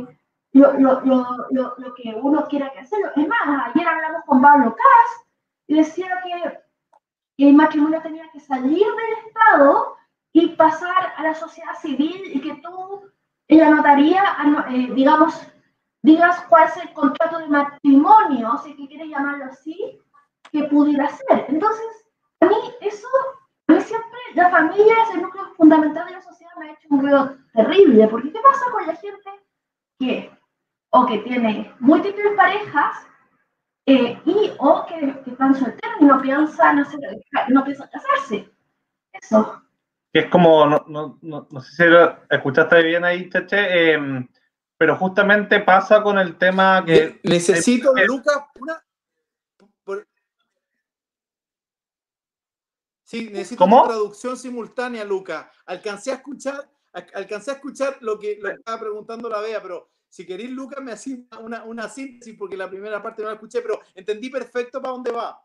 lo, 0.53 0.73
lo, 0.73 1.01
lo, 1.01 1.25
lo, 1.51 1.73
lo 1.77 1.93
que 1.95 2.15
uno 2.21 2.47
quiera 2.47 2.71
que 2.71 2.85
sea. 2.85 3.11
Es 3.15 3.27
más, 3.27 3.39
ayer 3.73 3.87
hablamos 3.87 4.23
con 4.25 4.41
Pablo 4.41 4.75
Cas 4.75 5.25
y 5.67 5.75
decía 5.75 6.07
que 6.23 7.47
el 7.47 7.53
matrimonio 7.55 8.01
tenía 8.01 8.29
que 8.31 8.39
salir 8.39 8.85
del 8.85 9.27
Estado 9.27 9.95
y 10.33 10.49
pasar 10.49 11.13
a 11.17 11.23
la 11.23 11.33
sociedad 11.33 11.73
civil 11.81 12.21
y 12.25 12.41
que 12.41 12.55
tú 12.55 13.01
en 13.47 13.59
la 13.59 13.69
notaría, 13.71 14.21
ano- 14.37 14.65
eh, 14.69 14.91
digamos, 14.93 15.41
digas 16.01 16.41
cuál 16.49 16.67
es 16.67 16.77
el 16.77 16.93
contrato 16.93 17.39
de 17.39 17.47
matrimonio, 17.47 18.59
si 18.63 18.75
que 18.75 18.87
quieres 18.87 19.09
llamarlo 19.09 19.45
así, 19.45 19.99
que 20.51 20.63
pudiera 20.65 21.09
ser. 21.09 21.45
Entonces, 21.47 22.05
a 22.41 22.45
mí 22.45 22.55
eso, 22.81 23.07
a 23.67 23.73
mí 23.73 23.81
siempre 23.81 24.19
la 24.33 24.49
familia 24.49 24.93
es 25.03 25.15
el 25.15 25.21
núcleo 25.21 25.53
fundamental 25.55 26.05
de 26.07 26.13
la 26.13 26.21
sociedad, 26.21 26.51
me 26.57 26.69
ha 26.69 26.73
hecho 26.73 26.87
un 26.89 27.01
ruido 27.01 27.37
terrible, 27.53 28.07
porque 28.07 28.31
¿qué 28.31 28.39
pasa 28.39 28.71
con 28.71 28.87
la 28.87 28.95
gente 28.95 29.29
que, 29.99 30.31
o 30.91 31.05
que 31.05 31.19
tiene 31.19 31.73
múltiples 31.79 32.35
parejas, 32.35 33.05
eh, 33.85 34.19
y 34.25 34.51
o 34.59 34.85
que, 34.85 35.21
que 35.23 35.31
están 35.31 35.55
solteros 35.55 35.97
y 35.99 36.05
no 36.05 36.21
piensan, 36.21 36.79
hacer, 36.79 36.99
no 37.49 37.63
piensan 37.63 37.89
casarse? 37.91 38.49
Eso. 39.13 39.63
Es 40.13 40.25
como, 40.27 40.65
no, 40.65 40.83
no, 40.87 41.19
no, 41.21 41.47
no 41.51 41.61
sé 41.61 41.75
si 41.75 41.89
lo 41.89 42.17
escuchaste 42.29 42.83
bien 42.83 43.03
ahí, 43.03 43.29
Cheche, 43.29 43.93
em, 43.93 44.27
pero 44.79 44.95
justamente 44.95 45.59
pasa 45.59 46.01
con 46.01 46.17
el 46.17 46.37
tema 46.37 46.85
que... 46.85 47.19
Ne- 47.21 47.33
Necesito, 47.33 47.93
Lucas, 48.07 48.37
una. 48.61 48.81
por- 49.83 50.07
Sí, 53.03 53.25
necesito 53.29 53.57
¿Cómo? 53.59 53.79
una 53.81 53.89
traducción 53.89 54.37
simultánea, 54.37 55.03
Lucas. 55.03 55.47
Alcancé 55.65 56.11
a 56.11 56.15
escuchar, 56.15 56.69
al- 56.93 57.07
alcancé 57.13 57.51
a 57.51 57.55
escuchar 57.55 57.97
lo 57.99 58.17
que, 58.17 58.37
lo 58.39 58.47
que 58.51 58.55
estaba 58.55 58.79
preguntando 58.79 59.27
la 59.27 59.41
Bea, 59.41 59.61
pero 59.61 59.89
si 60.07 60.25
queréis, 60.25 60.51
Lucas, 60.51 60.81
me 60.81 60.93
hacía 60.93 61.17
una, 61.41 61.65
una 61.65 61.89
síntesis 61.89 62.37
porque 62.37 62.55
la 62.55 62.69
primera 62.69 63.03
parte 63.03 63.21
no 63.21 63.27
la 63.27 63.33
escuché, 63.35 63.61
pero 63.61 63.81
entendí 63.93 64.29
perfecto 64.29 64.81
para 64.81 64.93
dónde 64.93 65.11
va. 65.11 65.41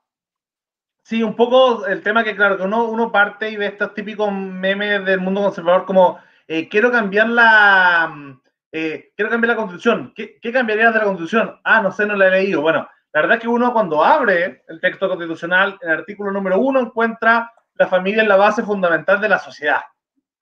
Sí, 1.02 1.24
un 1.24 1.34
poco 1.34 1.84
el 1.86 2.04
tema 2.04 2.22
que, 2.22 2.36
claro, 2.36 2.56
que 2.56 2.62
uno, 2.62 2.84
uno 2.84 3.10
parte 3.10 3.50
y 3.50 3.56
ve 3.56 3.66
estos 3.66 3.94
típicos 3.94 4.30
memes 4.32 5.04
del 5.04 5.18
mundo 5.20 5.42
conservador 5.42 5.84
como, 5.86 6.20
eh, 6.46 6.68
quiero 6.68 6.92
cambiar 6.92 7.28
la... 7.30 8.40
eh, 8.76 9.12
quiero 9.14 9.30
cambiar 9.30 9.50
la 9.50 9.56
constitución. 9.56 10.12
¿Qué, 10.16 10.36
¿Qué 10.42 10.52
cambiarías 10.52 10.92
de 10.92 10.98
la 10.98 11.04
constitución? 11.04 11.60
Ah, 11.62 11.80
no 11.80 11.92
sé, 11.92 12.06
no 12.06 12.16
la 12.16 12.26
he 12.26 12.42
leído. 12.42 12.60
Bueno, 12.60 12.88
la 13.12 13.20
verdad 13.20 13.36
es 13.36 13.42
que 13.42 13.48
uno 13.48 13.72
cuando 13.72 14.02
abre 14.02 14.64
el 14.66 14.80
texto 14.80 15.08
constitucional, 15.08 15.78
el 15.80 15.90
artículo 15.90 16.32
número 16.32 16.58
uno 16.58 16.80
encuentra 16.80 17.52
la 17.76 17.86
familia 17.86 18.22
en 18.22 18.28
la 18.28 18.34
base 18.34 18.64
fundamental 18.64 19.20
de 19.20 19.28
la 19.28 19.38
sociedad. 19.38 19.80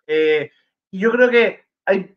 Eh, 0.07 0.51
y 0.91 1.01
yo 1.01 1.13
creo 1.13 1.29
que 1.29 1.67
hay, 1.85 2.17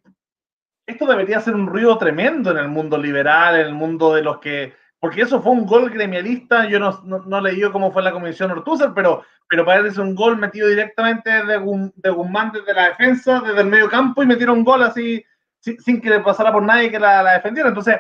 esto 0.86 1.06
debería 1.06 1.42
ser 1.42 1.54
un 1.54 1.68
ruido 1.68 1.98
tremendo 1.98 2.52
en 2.52 2.60
el 2.60 2.70
mundo 2.70 2.98
liberal, 2.98 3.60
en 3.60 3.68
el 3.68 3.74
mundo 3.74 4.16
de 4.16 4.22
los 4.22 4.40
que, 4.40 4.74
porque 4.98 5.24
eso 5.24 5.42
fue 5.42 5.52
un 5.52 5.66
gol 5.66 5.90
gremialista, 5.90 6.66
yo 6.66 6.80
no, 6.80 7.02
no, 7.04 7.26
no 7.26 7.42
leí 7.42 7.62
cómo 7.72 7.92
fue 7.92 8.02
la 8.02 8.14
comisión 8.14 8.52
Ortúzar, 8.52 8.94
pero, 8.94 9.26
pero 9.50 9.66
parece 9.66 10.00
un 10.00 10.16
gol 10.16 10.38
metido 10.38 10.70
directamente 10.70 11.30
de, 11.30 11.92
de 11.96 12.10
Guzmán 12.10 12.54
desde 12.54 12.74
la 12.74 12.88
defensa, 12.88 13.42
desde 13.42 13.60
el 13.60 13.68
medio 13.68 13.90
campo, 13.90 14.24
y 14.24 14.28
metieron 14.28 14.60
un 14.60 14.64
gol 14.64 14.82
así, 14.82 15.22
sin, 15.66 15.82
sin 15.82 16.00
que 16.00 16.12
le 16.12 16.20
pasara 16.20 16.52
por 16.52 16.62
nadie 16.62 16.92
que 16.92 17.00
la, 17.00 17.34
defendiera. 17.34 17.70
Entonces, 17.70 18.00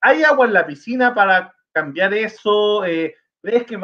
¿hay 0.00 0.22
agua 0.22 0.46
en 0.46 0.52
la 0.52 0.64
piscina 0.64 1.12
para 1.12 1.52
cambiar 1.72 2.14
eso? 2.14 2.84
Eh, 2.84 3.16
¿Crees 3.42 3.64
que, 3.64 3.76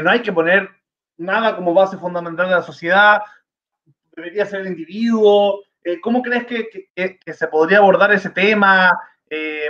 no 0.00 0.10
hay 0.10 0.22
que 0.22 0.32
poner 0.32 0.70
nada 1.16 1.56
como 1.56 1.74
base 1.74 1.98
fundamental 1.98 2.48
de 2.48 2.54
la 2.54 2.62
sociedad? 2.62 3.22
¿Debería 4.12 4.46
ser 4.46 4.60
el 4.60 4.68
individuo? 4.68 5.64
Eh, 5.82 6.00
¿Cómo 6.00 6.22
crees 6.22 6.46
que, 6.46 7.32
se 7.32 7.48
podría 7.48 7.78
abordar 7.78 8.12
ese 8.12 8.30
tema 8.30 8.96
eh, 9.28 9.68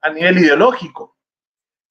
a 0.00 0.10
nivel 0.10 0.38
ideológico? 0.38 1.18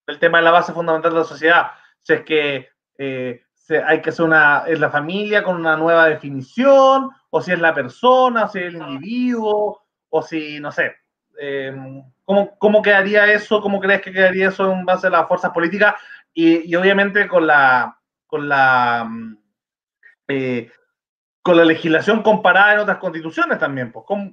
El 0.07 0.17
tema 0.17 0.39
de 0.39 0.45
la 0.45 0.51
base 0.51 0.73
fundamental 0.73 1.13
de 1.13 1.19
la 1.19 1.25
sociedad. 1.25 1.71
Si 2.01 2.13
es 2.13 2.21
que 2.21 2.69
eh, 2.97 3.45
hay 3.85 4.01
que 4.01 4.09
hacer 4.09 4.25
una, 4.25 4.63
es 4.67 4.79
la 4.79 4.89
familia 4.89 5.43
con 5.43 5.55
una 5.55 5.75
nueva 5.77 6.07
definición, 6.07 7.11
o 7.37 7.41
si 7.41 7.51
es 7.51 7.59
la 7.59 7.73
persona, 7.73 8.45
o 8.45 8.47
si 8.47 8.59
es 8.59 8.73
el 8.73 8.77
individuo, 8.77 9.81
o 10.07 10.21
si, 10.21 10.57
no 10.61 10.71
sé, 10.71 10.95
eh, 11.37 11.75
¿cómo, 12.23 12.57
¿cómo 12.57 12.81
quedaría 12.81 13.29
eso? 13.33 13.59
¿Cómo 13.59 13.81
crees 13.81 14.01
que 14.01 14.13
quedaría 14.13 14.47
eso 14.47 14.71
en 14.71 14.85
base 14.85 15.07
a 15.07 15.09
las 15.09 15.27
fuerzas 15.27 15.51
políticas? 15.51 15.95
Y, 16.33 16.71
y 16.71 16.75
obviamente 16.77 17.27
con 17.27 17.45
la, 17.45 17.99
con 18.25 18.47
la, 18.47 19.05
mm, 19.09 19.37
eh, 20.29 20.71
con 21.41 21.57
la 21.57 21.65
legislación 21.65 22.23
comparada 22.23 22.75
en 22.75 22.79
otras 22.79 22.99
constituciones 22.99 23.59
también, 23.59 23.91
pues, 23.91 24.05
¿cómo, 24.07 24.31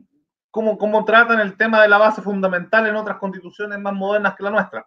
cómo, 0.52 0.78
cómo 0.78 1.04
tratan 1.04 1.40
el 1.40 1.56
tema 1.56 1.82
de 1.82 1.88
la 1.88 1.98
base 1.98 2.22
fundamental 2.22 2.86
en 2.86 2.94
otras 2.94 3.18
constituciones 3.18 3.80
más 3.80 3.94
modernas 3.94 4.36
que 4.36 4.44
la 4.44 4.50
nuestra? 4.50 4.86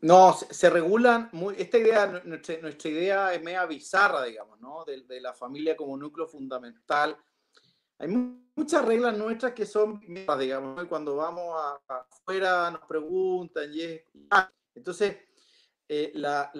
No, 0.00 0.32
se, 0.32 0.70
regulan, 0.70 1.28
muy, 1.32 1.56
esta 1.58 1.76
idea, 1.78 2.06
nu- 2.06 2.20
nuestra, 2.24 2.90
idea 2.90 3.34
es 3.34 3.42
media 3.42 3.66
bizarra, 3.66 4.22
digamos, 4.24 4.60
¿no? 4.60 4.84
De, 4.84 5.02
la 5.20 5.34
familia 5.34 5.76
como 5.76 5.96
núcleo 5.96 6.26
fundamental. 6.28 7.16
Hay 7.98 8.06
mu- 8.08 8.40
muchas 8.54 8.84
reglas 8.84 9.16
nuestras 9.18 9.52
que 9.52 9.66
son, 9.66 10.00
digamos, 10.38 10.84
cuando 10.86 11.16
vamos 11.16 11.56
afuera 11.88 12.70
nos 12.70 12.82
preguntan, 12.86 13.72
y 13.72 13.82
es- 13.82 14.02
ah, 14.30 14.48
entonces, 14.74 15.16
eh, 15.88 16.12
la, 16.14 16.50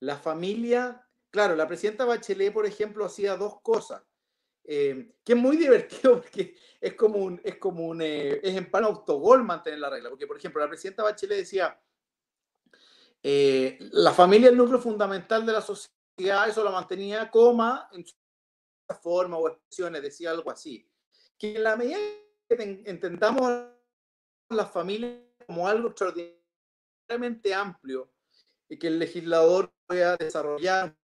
la 0.00 0.16
familia, 0.16 1.06
claro, 1.30 1.54
la 1.54 1.68
presidenta 1.68 2.04
Bachelet, 2.04 2.52
por 2.52 2.66
ejemplo, 2.66 3.04
hacía 3.04 3.36
dos 3.36 3.60
cosas, 3.60 4.02
eh, 4.64 5.14
que 5.24 5.34
es 5.34 5.38
muy 5.38 5.56
divertido 6.02 6.20
porque 6.20 6.56
es 6.80 6.94
como 6.94 7.18
un, 7.18 7.40
es 7.44 7.56
como 7.58 7.86
un, 7.86 8.02
eh, 8.02 8.40
es 8.42 8.56
en 8.56 8.68
pan 8.68 8.82
autogol 8.82 9.44
mantener 9.44 9.78
la 9.78 9.90
regla, 9.90 10.10
porque, 10.10 10.26
por 10.26 10.36
ejemplo, 10.38 10.60
la 10.60 10.68
presidenta 10.68 11.04
Bachelet 11.04 11.38
decía, 11.38 11.80
eh, 13.28 13.76
la 13.92 14.12
familia 14.12 14.46
es 14.46 14.52
el 14.52 14.58
núcleo 14.58 14.78
fundamental 14.78 15.44
de 15.44 15.52
la 15.52 15.60
sociedad, 15.60 16.48
eso 16.48 16.62
lo 16.62 16.70
mantenía, 16.70 17.28
coma, 17.28 17.88
en 17.92 18.06
su 18.06 18.14
forma 19.02 19.36
o 19.36 19.48
expresiones, 19.48 20.00
decía 20.00 20.30
algo 20.30 20.48
así. 20.48 20.88
Que 21.36 21.56
en 21.56 21.64
la 21.64 21.74
medida 21.74 21.98
que 22.48 22.54
ten- 22.56 22.82
entendamos 22.86 23.50
la 24.50 24.66
familia 24.66 25.20
como 25.44 25.66
algo 25.66 25.88
extraordinariamente 25.88 27.52
amplio 27.52 28.12
y 28.68 28.78
que 28.78 28.86
el 28.86 28.98
legislador 29.00 29.72
pueda 29.88 30.16
desarrollar, 30.16 30.96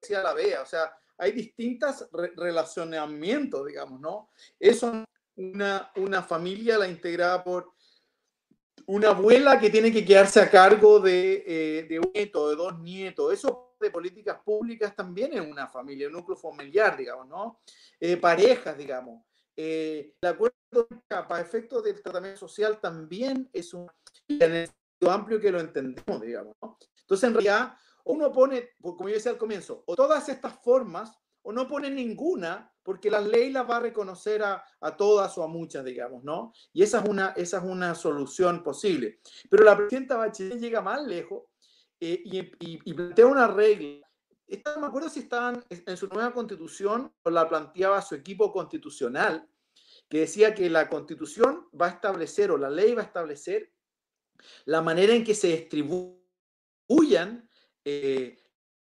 decía 0.00 0.22
la 0.22 0.32
vea, 0.32 0.62
o 0.62 0.66
sea, 0.66 0.90
hay 1.18 1.32
distintos 1.32 2.08
re- 2.12 2.32
relacionamientos, 2.34 3.66
digamos, 3.66 4.00
¿no? 4.00 4.30
Eso 4.58 5.04
una, 5.36 5.92
una 5.96 6.22
familia, 6.22 6.78
la 6.78 6.88
integrada 6.88 7.44
por 7.44 7.74
una 8.86 9.08
abuela 9.08 9.58
que 9.58 9.70
tiene 9.70 9.92
que 9.92 10.04
quedarse 10.04 10.40
a 10.40 10.50
cargo 10.50 11.00
de, 11.00 11.44
eh, 11.46 11.86
de 11.88 11.98
un 11.98 12.10
nieto, 12.14 12.48
de 12.48 12.56
dos 12.56 12.78
nietos. 12.78 13.32
Eso 13.32 13.74
de 13.80 13.90
políticas 13.90 14.38
públicas 14.42 14.94
también 14.94 15.34
en 15.34 15.50
una 15.50 15.66
familia, 15.66 16.06
un 16.06 16.14
núcleo 16.14 16.36
familiar, 16.36 16.96
digamos, 16.96 17.26
¿no? 17.28 17.60
Eh, 18.00 18.16
parejas, 18.16 18.76
digamos. 18.76 19.24
Eh, 19.56 20.14
el 20.20 20.28
acuerdo 20.28 20.56
para 21.08 21.40
efectos 21.40 21.82
del 21.82 22.00
tratamiento 22.02 22.40
social 22.40 22.78
también 22.80 23.48
es 23.52 23.74
un 23.74 23.90
amplio 25.08 25.40
que 25.40 25.50
lo 25.50 25.60
entendemos, 25.60 26.20
digamos, 26.20 26.54
¿no? 26.62 26.78
Entonces, 27.00 27.28
en 27.28 27.34
realidad, 27.34 27.74
uno 28.04 28.32
pone, 28.32 28.70
como 28.80 29.08
yo 29.08 29.14
decía 29.14 29.32
al 29.32 29.38
comienzo, 29.38 29.82
o 29.86 29.94
todas 29.94 30.28
estas 30.28 30.58
formas 30.62 31.16
o 31.46 31.52
no 31.52 31.68
pone 31.68 31.88
ninguna, 31.88 32.74
porque 32.82 33.08
la 33.08 33.20
ley 33.20 33.52
las 33.52 33.70
va 33.70 33.76
a 33.76 33.80
reconocer 33.80 34.42
a, 34.42 34.64
todas 34.96 35.38
o 35.38 35.44
a 35.44 35.46
muchas, 35.46 35.84
digamos, 35.84 36.24
¿no? 36.24 36.52
Y 36.72 36.82
esa 36.82 36.98
es, 36.98 37.08
una, 37.08 37.34
esa 37.36 37.58
es 37.58 37.62
una 37.62 37.94
solución 37.94 38.64
posible. 38.64 39.20
Pero 39.48 39.62
la 39.62 39.76
presidenta 39.76 40.16
Bachelet 40.16 40.58
llega 40.58 40.80
más 40.80 41.06
lejos 41.06 41.44
eh, 42.00 42.20
y, 42.24 42.94
plantea 42.94 43.26
una 43.26 43.46
regla. 43.46 44.10
no 44.48 44.80
me 44.80 44.86
acuerdo 44.88 45.08
si 45.08 45.20
estaban 45.20 45.64
en 45.70 45.96
su 45.96 46.08
nueva 46.08 46.32
constitución 46.32 47.14
o 47.22 47.30
la 47.30 47.48
planteaba 47.48 48.02
su 48.02 48.16
equipo 48.16 48.50
constitucional, 48.50 49.48
que 50.08 50.18
decía 50.18 50.52
que 50.52 50.68
la 50.68 50.88
constitución 50.88 51.68
va 51.80 51.86
a 51.86 51.90
establecer 51.90 52.50
o 52.50 52.58
la 52.58 52.70
ley 52.70 52.92
va 52.92 53.02
a 53.02 53.06
establecer 53.06 53.72
la 54.64 54.82
manera 54.82 55.14
en 55.14 55.22
que 55.22 55.36
se 55.36 55.46
distribuyan 55.46 57.48
eh, 57.84 58.36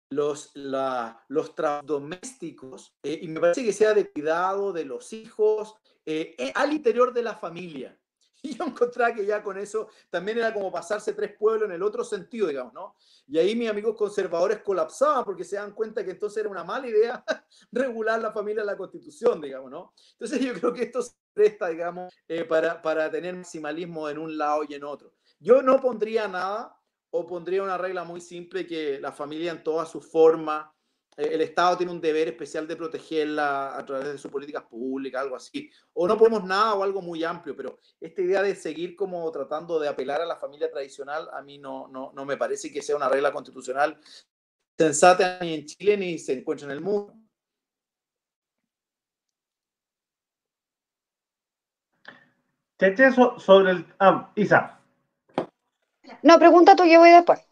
los, 0.10 0.52
la, 0.54 1.24
los 1.28 1.54
domésticos, 1.84 2.96
eh, 3.04 3.20
y 3.22 3.28
me 3.28 3.40
parece 3.40 3.64
que 3.64 3.74
sea 3.74 3.94
de 3.94 4.10
cuidado 4.10 4.72
de 4.72 4.86
los 4.86 5.12
hijos 5.14 5.76
eh, 6.06 6.36
eh, 6.38 6.52
al 6.56 6.74
interior 6.74 7.14
de 7.14 7.24
la 7.24 7.36
familia. 7.36 7.98
Y 8.44 8.56
yo 8.56 8.66
encontraba 8.66 9.16
que 9.16 9.26
ya 9.26 9.42
con 9.42 9.58
eso 9.58 9.90
también 10.12 10.38
era 10.38 10.54
como 10.54 10.72
pasarse 10.72 11.12
tres 11.14 11.36
pueblos 11.38 11.68
en 11.68 11.76
el 11.76 11.82
otro 11.82 12.04
sentido, 12.04 12.48
digamos, 12.48 12.72
¿no? 12.72 12.96
Y 13.26 13.40
ahí 13.40 13.56
mis 13.56 13.68
amigos 13.68 13.96
conservadores 13.98 14.62
colapsaban 14.62 15.26
porque 15.26 15.44
se 15.44 15.56
dan 15.56 15.74
cuenta 15.74 16.06
que 16.06 16.12
entonces 16.12 16.42
era 16.42 16.50
una 16.50 16.64
mala 16.64 16.88
idea 16.88 17.26
regular 17.72 18.22
la 18.22 18.32
familia 18.32 18.62
en 18.62 18.68
la 18.68 18.78
constitución, 18.78 19.42
digamos, 19.42 19.72
¿no? 19.72 19.92
Entonces 20.12 20.40
yo 20.46 20.54
creo 20.54 20.72
que 20.72 20.84
esto 20.84 21.02
se 21.02 21.14
presta, 21.34 21.68
digamos, 21.70 22.14
para, 22.48 22.80
para 22.80 23.10
tener 23.10 23.36
maximalismo 23.36 24.08
en 24.08 24.20
un 24.20 24.38
lado 24.38 24.64
y 24.70 24.76
en 24.76 24.84
otro. 24.84 25.16
Yo 25.40 25.64
no 25.64 25.82
pondría 25.82 26.28
nada 26.28 26.77
o 27.12 27.26
pondría 27.26 27.64
una 27.64 27.78
regla 27.78 28.04
muy 28.04 28.22
simple 28.22 28.68
que 28.68 29.00
la 29.00 29.12
familia 29.12 29.52
en 29.52 29.64
toda 29.64 29.86
su 29.86 30.02
forma, 30.02 30.74
eh, 31.16 31.30
el 31.32 31.42
Estado 31.42 31.78
tiene 31.78 31.92
un 31.92 32.02
deber 32.02 32.28
especial 32.28 32.68
de 32.68 32.76
protegerla 32.76 33.78
a 33.78 33.86
través 33.86 34.08
de 34.08 34.18
sus 34.18 34.32
políticas 34.32 34.64
públicas, 34.64 35.22
algo 35.22 35.36
así. 35.36 35.70
O 35.94 36.08
no 36.08 36.18
podemos 36.18 36.44
nada 36.44 36.76
o 36.76 36.84
algo 36.84 37.02
muy 37.02 37.24
amplio, 37.24 37.56
pero 37.56 37.80
esta 38.00 38.22
idea 38.22 38.42
de 38.42 38.56
seguir 38.56 38.96
como 38.96 39.32
tratando 39.32 39.80
de 39.80 39.88
apelar 39.88 40.22
a 40.22 40.26
la 40.26 40.36
familia 40.36 40.70
tradicional, 40.70 41.30
a 41.34 41.42
mí 41.42 41.58
no, 41.58 41.88
no, 41.88 42.12
no 42.14 42.26
me 42.26 42.38
parece 42.38 42.72
que 42.72 42.82
sea 42.82 42.96
una 42.96 43.10
regla 43.10 43.32
constitucional 43.32 44.00
sensata 44.78 45.40
ni 45.42 45.56
en 45.56 45.66
Chile 45.66 45.98
ni 45.98 46.20
se 46.20 46.34
encuentra 46.34 46.66
en 46.66 46.72
el 46.72 46.82
mundo. 46.82 47.14
sobre 53.40 53.72
el... 53.72 53.86
Ah, 54.00 54.32
Isa. 54.36 54.77
No, 56.24 56.40
pregunta 56.40 56.76
tú, 56.76 56.86
yo 56.86 57.00
voy 57.00 57.12
después. 57.12 57.48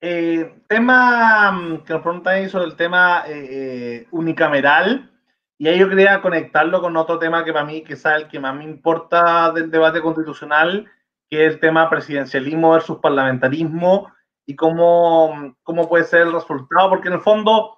Eh, 0.00 0.62
tema 0.68 1.50
mm, 1.50 1.84
que 1.84 1.92
nos 1.92 2.02
preguntan 2.02 2.34
ahí 2.34 2.48
sobre 2.48 2.66
el 2.66 2.76
tema 2.76 3.24
eh, 3.26 3.48
eh, 3.50 4.06
unicameral, 4.12 5.10
y 5.58 5.66
ahí 5.66 5.78
yo 5.78 5.88
quería 5.88 6.20
conectarlo 6.20 6.80
con 6.80 6.96
otro 6.96 7.18
tema 7.18 7.44
que 7.44 7.52
para 7.52 7.64
mí 7.64 7.82
quizá 7.82 8.14
el 8.14 8.28
que 8.28 8.38
más 8.38 8.54
me 8.54 8.62
importa 8.62 9.50
del 9.50 9.70
debate 9.70 10.00
constitucional, 10.00 10.88
que 11.28 11.46
es 11.46 11.54
el 11.54 11.60
tema 11.60 11.90
presidencialismo 11.90 12.70
versus 12.70 12.98
parlamentarismo 12.98 14.12
y 14.46 14.54
cómo, 14.54 15.56
cómo 15.64 15.88
puede 15.88 16.04
ser 16.04 16.22
el 16.22 16.32
resultado, 16.32 16.90
porque 16.90 17.08
en 17.08 17.14
el 17.14 17.20
fondo 17.20 17.74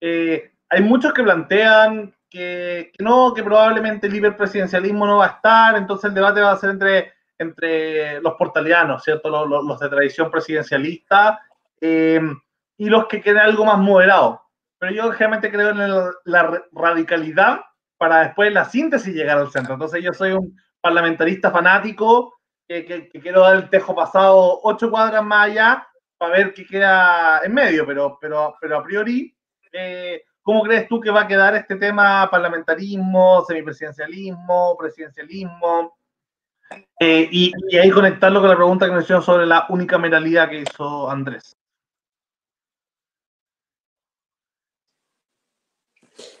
hay 0.00 0.82
muchos 0.82 1.12
que 1.12 1.22
plantean 1.22 2.14
que, 2.30 2.92
no, 3.00 3.34
que 3.34 3.42
probablemente 3.42 4.06
el 4.06 4.12
libre 4.12 4.32
presidencialismo 4.32 5.06
no 5.06 5.18
va 5.18 5.26
a 5.26 5.30
estar, 5.30 5.76
entonces 5.76 6.08
el 6.08 6.14
debate 6.14 6.40
va 6.40 6.52
a 6.52 6.56
ser 6.56 6.70
entre 6.70 7.12
entre 7.44 8.20
los 8.20 8.34
portalianos, 8.34 9.02
¿cierto? 9.02 9.46
Los, 9.46 9.78
de 9.78 9.88
tradición 9.88 10.30
presidencialista 10.30 11.40
eh, 11.80 12.20
y 12.76 12.88
los 12.88 13.06
que 13.06 13.20
queden 13.20 13.38
algo 13.38 13.64
más 13.64 13.78
moderados. 13.78 14.40
Pero 14.78 14.92
yo 14.92 15.12
generalmente 15.12 15.50
creo 15.50 15.70
en 15.70 16.12
la 16.24 16.64
radicalidad 16.72 17.60
para 17.96 18.24
después 18.24 18.52
la 18.52 18.64
síntesis 18.64 19.14
llegar 19.14 19.38
al 19.38 19.50
centro. 19.50 19.74
Entonces 19.74 20.02
yo 20.02 20.12
soy 20.12 20.32
un 20.32 20.56
parlamentarista 20.80 21.50
fanático 21.50 22.34
que, 22.68 23.08
quiero 23.22 23.42
dar 23.42 23.56
el 23.56 23.70
tejo 23.70 23.94
pasado 23.94 24.60
ocho 24.62 24.90
cuadras 24.90 25.24
más 25.24 25.50
allá 25.50 25.86
para 26.18 26.36
ver 26.36 26.54
qué 26.54 26.66
queda 26.66 27.40
en 27.44 27.54
medio, 27.54 27.86
pero, 27.86 28.18
pero, 28.20 28.56
pero 28.60 28.78
a 28.78 28.82
priori, 28.82 29.34
eh, 29.72 30.22
¿cómo 30.42 30.62
crees 30.62 30.88
tú 30.88 31.00
que 31.00 31.10
va 31.10 31.22
a 31.22 31.28
quedar 31.28 31.54
este 31.54 31.76
tema 31.76 32.28
parlamentarismo, 32.30 33.44
semipresidencialismo, 33.46 34.76
presidencialismo? 34.78 35.96
Eh, 37.00 37.28
y, 37.30 37.52
ahí 37.76 37.90
conectarlo 37.90 38.40
con 38.40 38.48
la 38.48 38.56
pregunta 38.56 38.86
que 38.86 38.92
me 38.92 39.02
hicieron 39.02 39.22
sobre 39.22 39.46
la 39.46 39.66
unicameralidad 39.68 40.48
que 40.48 40.60
hizo 40.60 41.10
Andrés. 41.10 41.56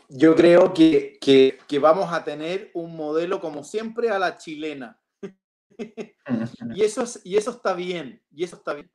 Yo 0.08 0.36
creo 0.36 0.72
que, 0.72 1.18
que, 1.20 1.78
vamos 1.78 2.12
a 2.12 2.22
tener 2.22 2.70
un 2.74 2.96
modelo 2.96 3.40
como 3.40 3.64
siempre 3.64 4.10
a 4.10 4.18
la 4.18 4.36
chilena. 4.36 5.00
y, 6.74 6.84
eso 6.84 7.04
y 7.24 7.36
eso 7.36 7.50
está 7.50 7.74
bien, 7.74 8.22
y 8.30 8.44
eso 8.44 8.56
está 8.56 8.74
bien. 8.74 8.90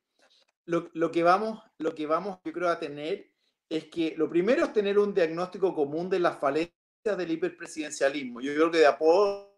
Lo, 0.65 0.89
lo, 0.93 1.11
que 1.11 1.23
vamos, 1.23 1.61
lo 1.77 1.93
que 1.93 2.05
vamos, 2.05 2.39
yo 2.45 2.53
creo, 2.53 2.69
a 2.69 2.79
tener 2.79 3.31
es 3.69 3.85
que 3.85 4.15
lo 4.17 4.29
primero 4.29 4.63
es 4.63 4.71
tener 4.71 4.97
un 4.97 5.13
diagnóstico 5.13 5.75
común 5.75 6.09
de 6.09 6.19
las 6.19 6.39
falencias 6.39 6.73
del 7.03 7.31
hiperpresidencialismo. 7.31 8.39
Yo 8.39 8.53
creo 8.53 8.71
que 8.71 8.77
de 8.79 8.87
a 8.87 8.97
poco 8.97 9.48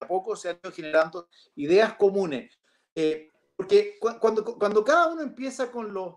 a 0.00 0.06
poco 0.06 0.36
se 0.36 0.50
han 0.50 0.58
ido 0.62 0.72
generando 0.72 1.28
ideas 1.56 1.94
comunes. 1.94 2.58
Eh, 2.94 3.30
porque 3.56 3.98
cuando, 4.20 4.44
cuando 4.44 4.84
cada 4.84 5.08
uno 5.08 5.22
empieza 5.22 5.70
con 5.70 5.92
los... 5.92 6.14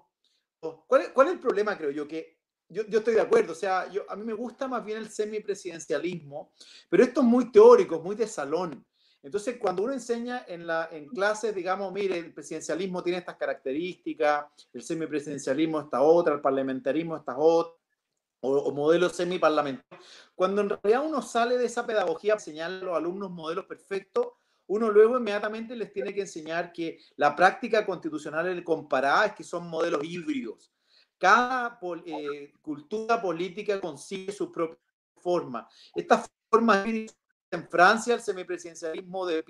¿cuál, 0.88 1.02
es, 1.02 1.10
¿Cuál 1.10 1.28
es 1.28 1.34
el 1.34 1.40
problema, 1.40 1.78
creo 1.78 1.92
yo? 1.92 2.08
Que 2.08 2.38
yo, 2.70 2.86
yo, 2.88 3.00
estoy 3.00 3.16
de 3.16 3.22
acuerdo, 3.22 3.52
o 3.52 3.56
sea, 3.56 3.92
yo, 3.92 4.10
a 4.10 4.16
mí 4.16 4.24
me 4.24 4.34
gusta 4.34 4.68
más 4.68 4.86
bien 4.86 5.00
el 5.00 5.10
semipresidencialismo, 5.10 6.54
pero 6.88 7.04
esto 7.04 7.20
es 7.20 7.28
muy 7.28 7.52
teórico, 7.52 8.00
muy 8.00 8.16
de 8.16 8.28
salón. 8.28 8.86
Entonces, 9.24 9.58
cuando 9.60 9.84
uno 9.84 9.94
enseña 9.94 10.46
en, 10.48 10.66
la, 10.66 10.88
en 10.92 11.08
clases, 11.08 11.54
digamos, 11.54 11.92
mire, 11.92 12.18
el 12.18 12.34
presidencialismo 12.34 13.04
tiene 13.04 13.20
estas 13.20 13.36
características, 13.36 14.46
el 14.74 14.82
semipresidencialismo 14.82 15.82
esta 15.82 16.02
otra, 16.02 16.34
el 16.34 16.42
parlamentarismo 16.42 17.18
esta 17.18 17.38
otra, 17.38 17.81
o, 18.42 18.58
o 18.58 18.74
modelos 18.74 19.16
semiparlamentarios, 19.16 20.06
cuando 20.36 20.62
en 20.62 20.70
realidad 20.70 21.06
uno 21.06 21.22
sale 21.22 21.58
de 21.58 21.66
esa 21.66 21.86
pedagogía 21.86 22.34
para 22.34 22.42
enseñar 22.42 22.72
a 22.72 22.74
los 22.74 22.98
alumnos 22.98 23.32
modelos 23.32 23.66
perfectos, 23.66 24.28
uno 24.72 24.90
luego 24.90 25.18
inmediatamente 25.18 25.76
les 25.76 25.92
tiene 25.92 26.14
que 26.14 26.22
enseñar 26.22 26.72
que 26.72 26.98
la 27.18 27.36
práctica 27.36 27.86
constitucional 27.86 28.64
comparada 28.64 29.26
es 29.26 29.34
que 29.34 29.44
son 29.44 29.68
modelos 29.68 30.02
híbridos. 30.04 30.72
Cada 31.18 31.78
eh, 32.06 32.54
cultura 32.62 33.22
política 33.22 33.82
consigue 33.82 34.32
su 34.32 34.50
propia 34.50 34.80
forma. 35.18 35.68
Esta 35.94 36.26
forma 36.50 36.86
en 36.86 37.70
Francia, 37.70 38.16
el 38.16 38.22
semipresidencialismo 38.22 39.26
de 39.26 39.44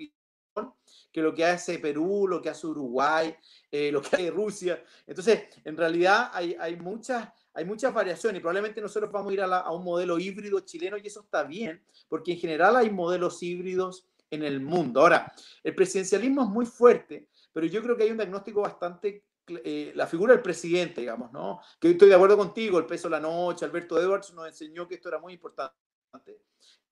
que 1.12 1.22
lo 1.22 1.32
que 1.32 1.44
hace 1.44 1.78
Perú, 1.78 2.26
lo 2.26 2.42
que 2.42 2.50
hace 2.50 2.66
Uruguay, 2.66 3.34
eh, 3.70 3.92
lo 3.92 4.02
que 4.02 4.16
hace 4.16 4.30
Rusia. 4.30 4.84
Entonces, 5.06 5.44
en 5.64 5.76
realidad 5.76 6.30
hay, 6.32 6.56
hay 6.58 6.76
muchas 6.76 7.28
hay 7.54 7.64
muchas 7.64 7.92
variaciones 7.92 8.38
y 8.38 8.40
probablemente 8.40 8.80
nosotros 8.80 9.10
vamos 9.12 9.30
a 9.30 9.34
ir 9.34 9.40
a, 9.42 9.70
un 9.70 9.84
modelo 9.84 10.18
híbrido 10.18 10.60
chileno 10.60 10.96
y 10.96 11.06
eso 11.06 11.20
está 11.20 11.42
bien, 11.42 11.82
porque 12.08 12.32
en 12.32 12.38
general 12.38 12.76
hay 12.76 12.90
modelos 12.90 13.42
híbridos 13.42 14.08
en 14.30 14.42
el 14.42 14.60
mundo. 14.60 15.00
Ahora, 15.00 15.32
el 15.62 15.74
presidencialismo 15.74 16.42
es 16.42 16.48
muy 16.48 16.66
fuerte, 16.66 17.28
pero 17.52 17.66
yo 17.66 17.82
creo 17.82 17.96
que 17.96 18.04
hay 18.04 18.10
un 18.10 18.16
diagnóstico 18.16 18.62
bastante, 18.62 19.24
eh, 19.46 19.92
la 19.94 20.06
figura 20.06 20.32
del 20.32 20.42
presidente, 20.42 21.02
digamos, 21.02 21.30
¿no? 21.32 21.60
Que 21.78 21.90
estoy 21.90 22.08
de 22.08 22.14
acuerdo 22.14 22.38
contigo, 22.38 22.78
el 22.78 22.86
peso 22.86 23.08
de 23.08 23.12
la 23.12 23.20
noche, 23.20 23.64
Alberto 23.64 24.00
Edwards 24.00 24.32
nos 24.32 24.46
enseñó 24.46 24.88
que 24.88 24.94
esto 24.94 25.08
era 25.08 25.18
muy 25.18 25.34
importante. 25.34 25.76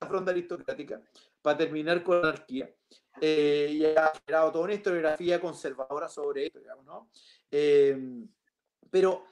La 0.01 0.07
fronda 0.07 0.33
aristocrática, 0.33 1.01
para 1.43 1.59
terminar 1.59 2.03
con 2.03 2.21
la 2.21 2.29
anarquía. 2.29 2.71
Eh, 3.21 3.69
y 3.71 3.85
ha 3.85 4.13
generado 4.15 4.53
toda 4.53 4.65
una 4.65 4.75
historiografía 4.75 5.41
conservadora 5.41 6.09
sobre 6.09 6.47
esto, 6.47 6.59
digamos, 6.59 6.85
¿no? 6.85 7.11
Eh, 7.51 8.27
pero 8.91 9.25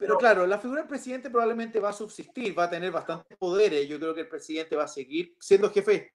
pero 0.00 0.16
claro, 0.16 0.46
la 0.46 0.58
figura 0.58 0.80
del 0.80 0.88
presidente 0.88 1.28
probablemente 1.28 1.78
va 1.78 1.90
a 1.90 1.92
subsistir, 1.92 2.58
va 2.58 2.64
a 2.64 2.70
tener 2.70 2.90
bastantes 2.90 3.36
poderes. 3.36 3.86
Yo 3.86 4.00
creo 4.00 4.14
que 4.14 4.22
el 4.22 4.28
presidente 4.28 4.74
va 4.74 4.84
a 4.84 4.88
seguir 4.88 5.36
siendo 5.38 5.70
jefe 5.70 6.14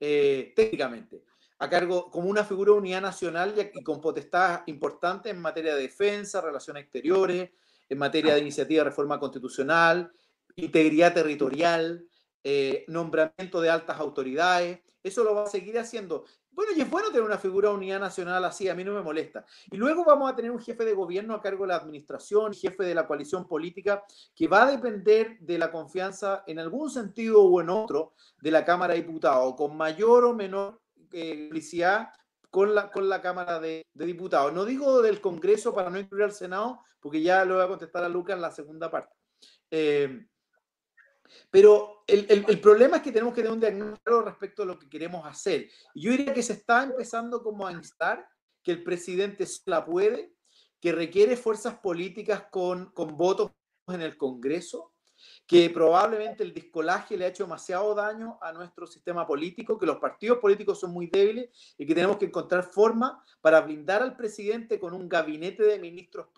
eh, 0.00 0.54
técnicamente, 0.56 1.22
a 1.58 1.68
cargo 1.68 2.10
como 2.10 2.30
una 2.30 2.44
figura 2.44 2.72
de 2.72 2.78
unidad 2.78 3.02
nacional 3.02 3.54
y 3.74 3.82
con 3.82 4.00
potestad 4.00 4.62
importante 4.66 5.28
en 5.28 5.38
materia 5.38 5.74
de 5.74 5.82
defensa, 5.82 6.40
relaciones 6.40 6.84
exteriores, 6.84 7.50
en 7.90 7.98
materia 7.98 8.32
de 8.32 8.40
iniciativa 8.40 8.84
de 8.84 8.88
reforma 8.88 9.20
constitucional, 9.20 10.10
integridad 10.56 11.12
territorial, 11.12 12.06
eh, 12.42 12.86
nombramiento 12.88 13.60
de 13.60 13.68
altas 13.68 14.00
autoridades, 14.00 14.80
eso 15.02 15.24
lo 15.24 15.34
va 15.34 15.42
a 15.42 15.46
seguir 15.46 15.78
haciendo. 15.78 16.24
Bueno, 16.52 16.72
y 16.76 16.80
es 16.80 16.90
bueno 16.90 17.08
tener 17.08 17.22
una 17.22 17.38
figura 17.38 17.68
de 17.68 17.76
unidad 17.76 18.00
nacional 18.00 18.44
así, 18.44 18.68
a 18.68 18.74
mí 18.74 18.84
no 18.84 18.92
me 18.92 19.02
molesta. 19.02 19.44
Y 19.70 19.76
luego 19.76 20.04
vamos 20.04 20.30
a 20.30 20.36
tener 20.36 20.50
un 20.50 20.60
jefe 20.60 20.84
de 20.84 20.94
gobierno 20.94 21.34
a 21.34 21.40
cargo 21.40 21.64
de 21.64 21.68
la 21.68 21.76
administración, 21.76 22.52
jefe 22.52 22.84
de 22.84 22.94
la 22.94 23.06
coalición 23.06 23.46
política, 23.46 24.02
que 24.34 24.48
va 24.48 24.64
a 24.64 24.70
depender 24.70 25.38
de 25.40 25.58
la 25.58 25.70
confianza 25.70 26.42
en 26.46 26.58
algún 26.58 26.90
sentido 26.90 27.42
o 27.42 27.60
en 27.60 27.70
otro 27.70 28.14
de 28.40 28.50
la 28.50 28.64
Cámara 28.64 28.94
de 28.94 29.02
Diputados, 29.02 29.54
con 29.54 29.76
mayor 29.76 30.24
o 30.24 30.34
menor 30.34 30.80
eh, 31.12 31.50
con 32.50 32.74
la, 32.74 32.90
con 32.90 33.08
la 33.08 33.22
Cámara 33.22 33.60
de, 33.60 33.86
Diputados. 33.94 34.52
No 34.52 34.64
digo 34.64 35.02
del 35.02 35.20
Congreso 35.20 35.74
para 35.74 35.90
no 35.90 35.98
incluir 35.98 36.24
al 36.24 36.32
Senado, 36.32 36.80
porque 37.00 37.22
ya 37.22 37.44
lo 37.44 37.54
voy 37.54 37.64
a 37.64 37.68
contestar 37.68 38.04
a 38.04 38.08
Lucas 38.08 38.36
en 38.36 38.42
la 38.42 38.50
segunda 38.50 38.90
parte. 38.90 39.14
Eh, 39.70 40.26
pero 41.50 42.04
el, 42.06 42.60
problema 42.60 42.96
es 42.96 43.02
que 43.02 43.12
tenemos 43.12 43.34
que 43.34 43.42
tener 43.42 43.52
un 43.52 43.60
diagnóstico 43.60 44.22
respecto 44.22 44.62
a 44.62 44.66
lo 44.66 44.78
que 44.78 44.88
queremos 44.88 45.26
hacer. 45.26 45.68
Yo 45.94 46.10
diría 46.10 46.34
que 46.34 46.42
se 46.42 46.54
está 46.54 46.82
empezando 46.82 47.42
como 47.42 47.66
a 47.66 47.72
instar 47.72 48.28
que 48.62 48.72
el 48.72 48.82
presidente 48.82 49.46
la 49.66 49.84
puede, 49.84 50.34
que 50.80 50.92
requiere 50.92 51.36
fuerzas 51.36 51.78
políticas 51.78 52.44
con, 52.50 52.90
con 52.92 53.16
votos 53.16 53.50
en 53.88 54.02
el 54.02 54.16
Congreso, 54.16 54.92
que 55.46 55.68
probablemente 55.70 56.42
el 56.42 56.54
discolaje 56.54 57.16
le 57.16 57.24
ha 57.24 57.28
hecho 57.28 57.44
demasiado 57.44 57.94
daño 57.94 58.38
a 58.40 58.52
nuestro 58.52 58.86
sistema 58.86 59.26
político, 59.26 59.78
que 59.78 59.86
los 59.86 59.98
partidos 59.98 60.38
políticos 60.38 60.80
son 60.80 60.92
muy 60.92 61.08
débiles 61.08 61.50
y 61.76 61.86
que 61.86 61.94
tenemos 61.94 62.16
que 62.16 62.26
encontrar 62.26 62.64
forma 62.64 63.22
para 63.40 63.60
blindar 63.60 64.02
al 64.02 64.16
presidente 64.16 64.78
con 64.78 64.94
un 64.94 65.08
gabinete 65.08 65.64
de 65.64 65.78
ministros 65.78 66.28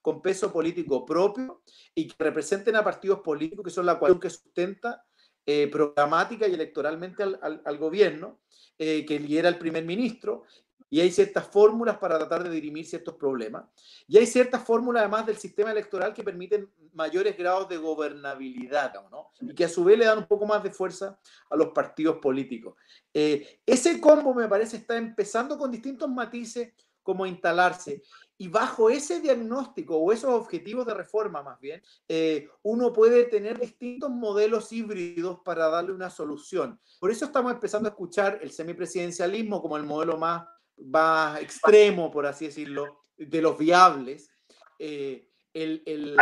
con 0.00 0.22
peso 0.22 0.52
político 0.52 1.04
propio 1.04 1.62
y 1.94 2.08
que 2.08 2.14
representen 2.18 2.76
a 2.76 2.84
partidos 2.84 3.20
políticos 3.20 3.64
que 3.64 3.70
son 3.70 3.86
la 3.86 3.98
coalición 3.98 4.20
que 4.20 4.30
sustenta 4.30 5.04
eh, 5.44 5.68
programática 5.68 6.46
y 6.46 6.54
electoralmente 6.54 7.22
al, 7.22 7.78
gobierno, 7.78 8.40
eh, 8.78 9.04
que 9.04 9.18
lidera 9.18 9.48
el 9.48 9.58
primer 9.58 9.84
ministro 9.84 10.44
y 10.92 11.00
hay 11.00 11.10
ciertas 11.10 11.46
fórmulas 11.46 11.96
para 11.96 12.18
tratar 12.18 12.44
de 12.44 12.50
dirimir 12.50 12.84
ciertos 12.84 13.14
problemas. 13.14 13.64
Y 14.06 14.18
hay 14.18 14.26
ciertas 14.26 14.62
fórmulas 14.62 15.00
además 15.00 15.24
del 15.24 15.38
sistema 15.38 15.72
electoral 15.72 16.12
que 16.12 16.22
permiten 16.22 16.70
mayores 16.92 17.34
grados 17.34 17.66
de 17.70 17.78
gobernabilidad. 17.78 18.92
Y 19.40 19.54
que 19.54 19.64
a 19.64 19.70
su 19.70 19.84
vez 19.84 19.98
le 19.98 20.04
dan 20.04 20.18
un 20.18 20.26
poco 20.26 20.44
más 20.44 20.62
de 20.62 20.70
fuerza 20.70 21.18
a 21.48 21.56
los 21.56 21.68
partidos 21.68 22.18
políticos. 22.18 22.74
Eh, 23.14 23.62
ese 23.64 23.98
combo 24.02 24.34
me 24.34 24.46
parece 24.48 24.76
está 24.76 24.98
empezando 24.98 25.56
con 25.56 25.70
distintos 25.70 26.10
matices 26.10 26.74
como 27.02 27.26
instalarse. 27.26 28.02
Y 28.38 28.48
bajo 28.48 28.90
ese 28.90 29.20
diagnóstico 29.20 29.96
o 29.96 30.12
esos 30.12 30.30
objetivos 30.30 30.86
de 30.86 30.94
reforma 30.94 31.42
más 31.42 31.60
bien, 31.60 31.80
eh, 32.08 32.48
uno 32.62 32.92
puede 32.92 33.24
tener 33.24 33.60
distintos 33.60 34.10
modelos 34.10 34.72
híbridos 34.72 35.40
para 35.44 35.68
darle 35.68 35.92
una 35.92 36.10
solución. 36.10 36.80
Por 36.98 37.10
eso 37.10 37.26
estamos 37.26 37.52
empezando 37.52 37.88
a 37.88 37.92
escuchar 37.92 38.40
el 38.42 38.50
semipresidencialismo 38.50 39.62
como 39.62 39.76
el 39.76 39.84
modelo 39.84 40.16
más 40.18 40.44
más 40.76 41.40
extremo, 41.40 42.10
por 42.10 42.26
así 42.26 42.46
decirlo, 42.46 43.04
de 43.16 43.42
los 43.42 43.58
viables, 43.58 44.30
eh, 44.78 45.28
el, 45.52 45.82
el, 45.86 46.16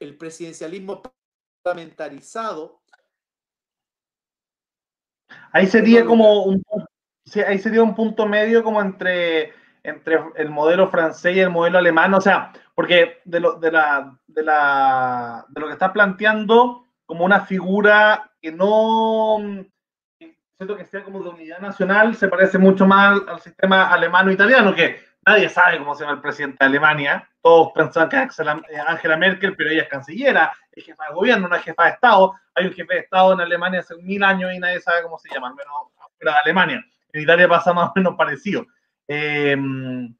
el, 0.00 0.16
presidencialismo 0.16 1.02
parlamentarizado. 1.62 2.82
Ahí 5.52 5.66
sería 5.66 6.04
como 6.04 6.44
un, 6.44 6.62
ahí 7.46 7.58
sería 7.58 7.82
un 7.82 7.94
punto 7.94 8.26
medio 8.26 8.62
como 8.62 8.82
entre, 8.82 9.52
entre 9.84 10.18
el 10.36 10.50
modelo 10.50 10.88
francés 10.88 11.36
y 11.36 11.40
el 11.40 11.50
modelo 11.50 11.78
alemán, 11.78 12.12
o 12.14 12.20
sea, 12.20 12.52
porque 12.74 13.20
de 13.24 13.38
lo, 13.38 13.54
de 13.60 13.70
la, 13.70 14.18
de 14.26 14.42
la, 14.42 15.44
de 15.48 15.60
lo 15.60 15.66
que 15.66 15.74
está 15.74 15.92
planteando 15.92 16.86
como 17.06 17.24
una 17.24 17.40
figura 17.40 18.32
que 18.40 18.50
no 18.50 19.36
siento 20.56 20.76
que 20.76 20.86
sea 20.86 21.04
como 21.04 21.22
de 21.22 21.28
unidad 21.28 21.58
nacional, 21.60 22.16
se 22.16 22.28
parece 22.28 22.58
mucho 22.58 22.86
más 22.86 23.20
al 23.28 23.40
sistema 23.40 23.92
alemano-italiano, 23.92 24.74
que 24.74 25.00
nadie 25.26 25.48
sabe 25.50 25.78
cómo 25.78 25.94
se 25.94 26.04
llama 26.04 26.14
el 26.14 26.22
presidente 26.22 26.56
de 26.60 26.66
Alemania. 26.66 27.28
Todos 27.42 27.72
pensaban 27.74 28.08
que 28.08 28.16
eh, 28.16 28.80
Angela 28.86 29.18
Merkel, 29.18 29.54
pero 29.54 29.70
ella 29.70 29.82
es 29.82 29.88
cancillera, 29.88 30.52
es 30.72 30.84
jefa 30.84 31.08
de 31.08 31.14
gobierno, 31.14 31.48
no 31.48 31.56
es 31.56 31.62
jefa 31.62 31.84
de 31.84 31.90
Estado. 31.90 32.34
Hay 32.54 32.66
un 32.66 32.72
jefe 32.72 32.94
de 32.94 33.00
Estado 33.00 33.34
en 33.34 33.40
Alemania 33.40 33.80
hace 33.80 33.96
mil 33.96 34.24
años 34.24 34.52
y 34.54 34.58
nadie 34.58 34.80
sabe 34.80 35.02
cómo 35.02 35.18
se 35.18 35.28
llama, 35.28 35.48
al 35.48 35.54
menos 35.54 35.74
fuera 36.16 36.32
de 36.32 36.38
Alemania. 36.44 36.84
En 37.12 37.22
Italia 37.22 37.48
pasa 37.48 37.74
más 37.74 37.90
o 37.90 37.92
menos 37.94 38.14
parecido. 38.16 38.64
Em, 39.08 40.14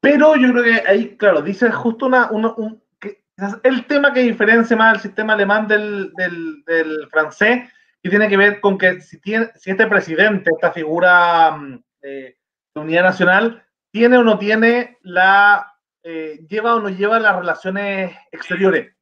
pero 0.00 0.36
yo 0.36 0.52
creo 0.52 0.64
que 0.64 0.88
ahí, 0.88 1.16
claro, 1.16 1.42
dice 1.42 1.70
justo 1.70 2.06
una, 2.06 2.30
un, 2.30 2.82
que, 2.98 3.24
el 3.62 3.86
tema 3.86 4.12
que 4.12 4.20
diferencia 4.20 4.76
más 4.76 4.96
el 4.96 5.00
sistema 5.00 5.32
alemán 5.32 5.66
del, 5.66 6.12
del, 6.14 6.64
del 6.64 7.08
francés 7.10 7.70
y 8.02 8.10
tiene 8.10 8.28
que 8.28 8.36
ver 8.36 8.60
con 8.60 8.76
que 8.76 9.00
si, 9.00 9.18
tiene, 9.18 9.50
si 9.56 9.70
este 9.70 9.86
presidente, 9.86 10.50
esta 10.54 10.72
figura 10.72 11.52
mm, 11.52 11.82
de 12.02 12.36
unidad 12.74 13.02
nacional, 13.02 13.64
tiene 13.90 14.18
o 14.18 14.24
no 14.24 14.38
tiene 14.38 14.98
la, 15.02 15.74
eh, 16.02 16.44
lleva 16.48 16.74
o 16.74 16.80
no 16.80 16.90
lleva 16.90 17.18
las 17.18 17.36
relaciones 17.36 18.14
exteriores. 18.30 18.94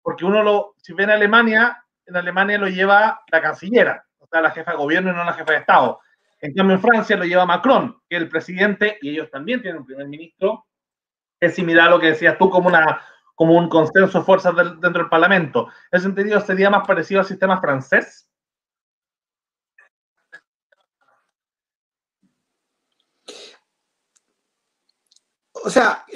Porque 0.00 0.24
uno 0.24 0.42
lo, 0.42 0.74
si 0.78 0.94
ve 0.94 1.04
en 1.04 1.10
Alemania, 1.10 1.84
en 2.06 2.16
Alemania 2.16 2.56
lo 2.56 2.68
lleva 2.68 3.20
la 3.30 3.42
cancillera, 3.42 4.06
o 4.18 4.26
sea, 4.26 4.40
la 4.40 4.52
jefa 4.52 4.70
de 4.70 4.78
gobierno 4.78 5.10
y 5.10 5.14
no 5.14 5.24
la 5.24 5.34
jefa 5.34 5.52
de 5.52 5.58
Estado. 5.58 6.00
En 6.40 6.54
cambio, 6.54 6.76
en 6.76 6.82
Francia 6.82 7.16
lo 7.16 7.24
lleva 7.24 7.46
Macron, 7.46 8.00
que 8.08 8.16
es 8.16 8.22
el 8.22 8.28
presidente, 8.28 8.98
y 9.00 9.10
ellos 9.10 9.30
también 9.30 9.62
tienen 9.62 9.80
un 9.80 9.86
primer 9.86 10.06
ministro, 10.06 10.66
es 11.40 11.54
similar 11.54 11.88
a 11.88 11.90
lo 11.90 12.00
que 12.00 12.08
decías 12.08 12.38
tú, 12.38 12.50
como, 12.50 12.68
una, 12.68 13.00
como 13.34 13.54
un 13.56 13.68
consenso 13.68 14.18
de 14.18 14.24
fuerzas 14.24 14.54
dentro 14.54 15.02
del 15.02 15.08
Parlamento. 15.08 15.68
En 15.90 15.98
ese 15.98 16.06
sentido, 16.06 16.40
sería 16.40 16.70
más 16.70 16.86
parecido 16.86 17.20
al 17.20 17.26
sistema 17.26 17.60
francés, 17.60 18.26
O 25.66 25.70
sea, 25.70 26.06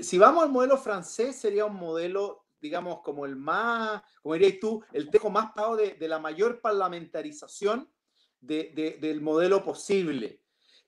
si 0.00 0.16
vamos 0.16 0.44
al 0.44 0.50
modelo 0.50 0.78
francés, 0.78 1.34
sería 1.34 1.64
un 1.64 1.74
modelo, 1.74 2.46
digamos, 2.60 3.00
como 3.00 3.26
el 3.26 3.34
más, 3.34 4.00
como 4.22 4.34
dirías 4.34 4.60
tú, 4.60 4.84
el 4.92 5.10
tejo 5.10 5.28
más 5.28 5.50
pago 5.56 5.76
de, 5.76 5.96
la 6.06 6.20
mayor 6.20 6.60
parlamentarización 6.60 7.90
del 8.40 9.20
modelo 9.20 9.64
posible. 9.64 10.40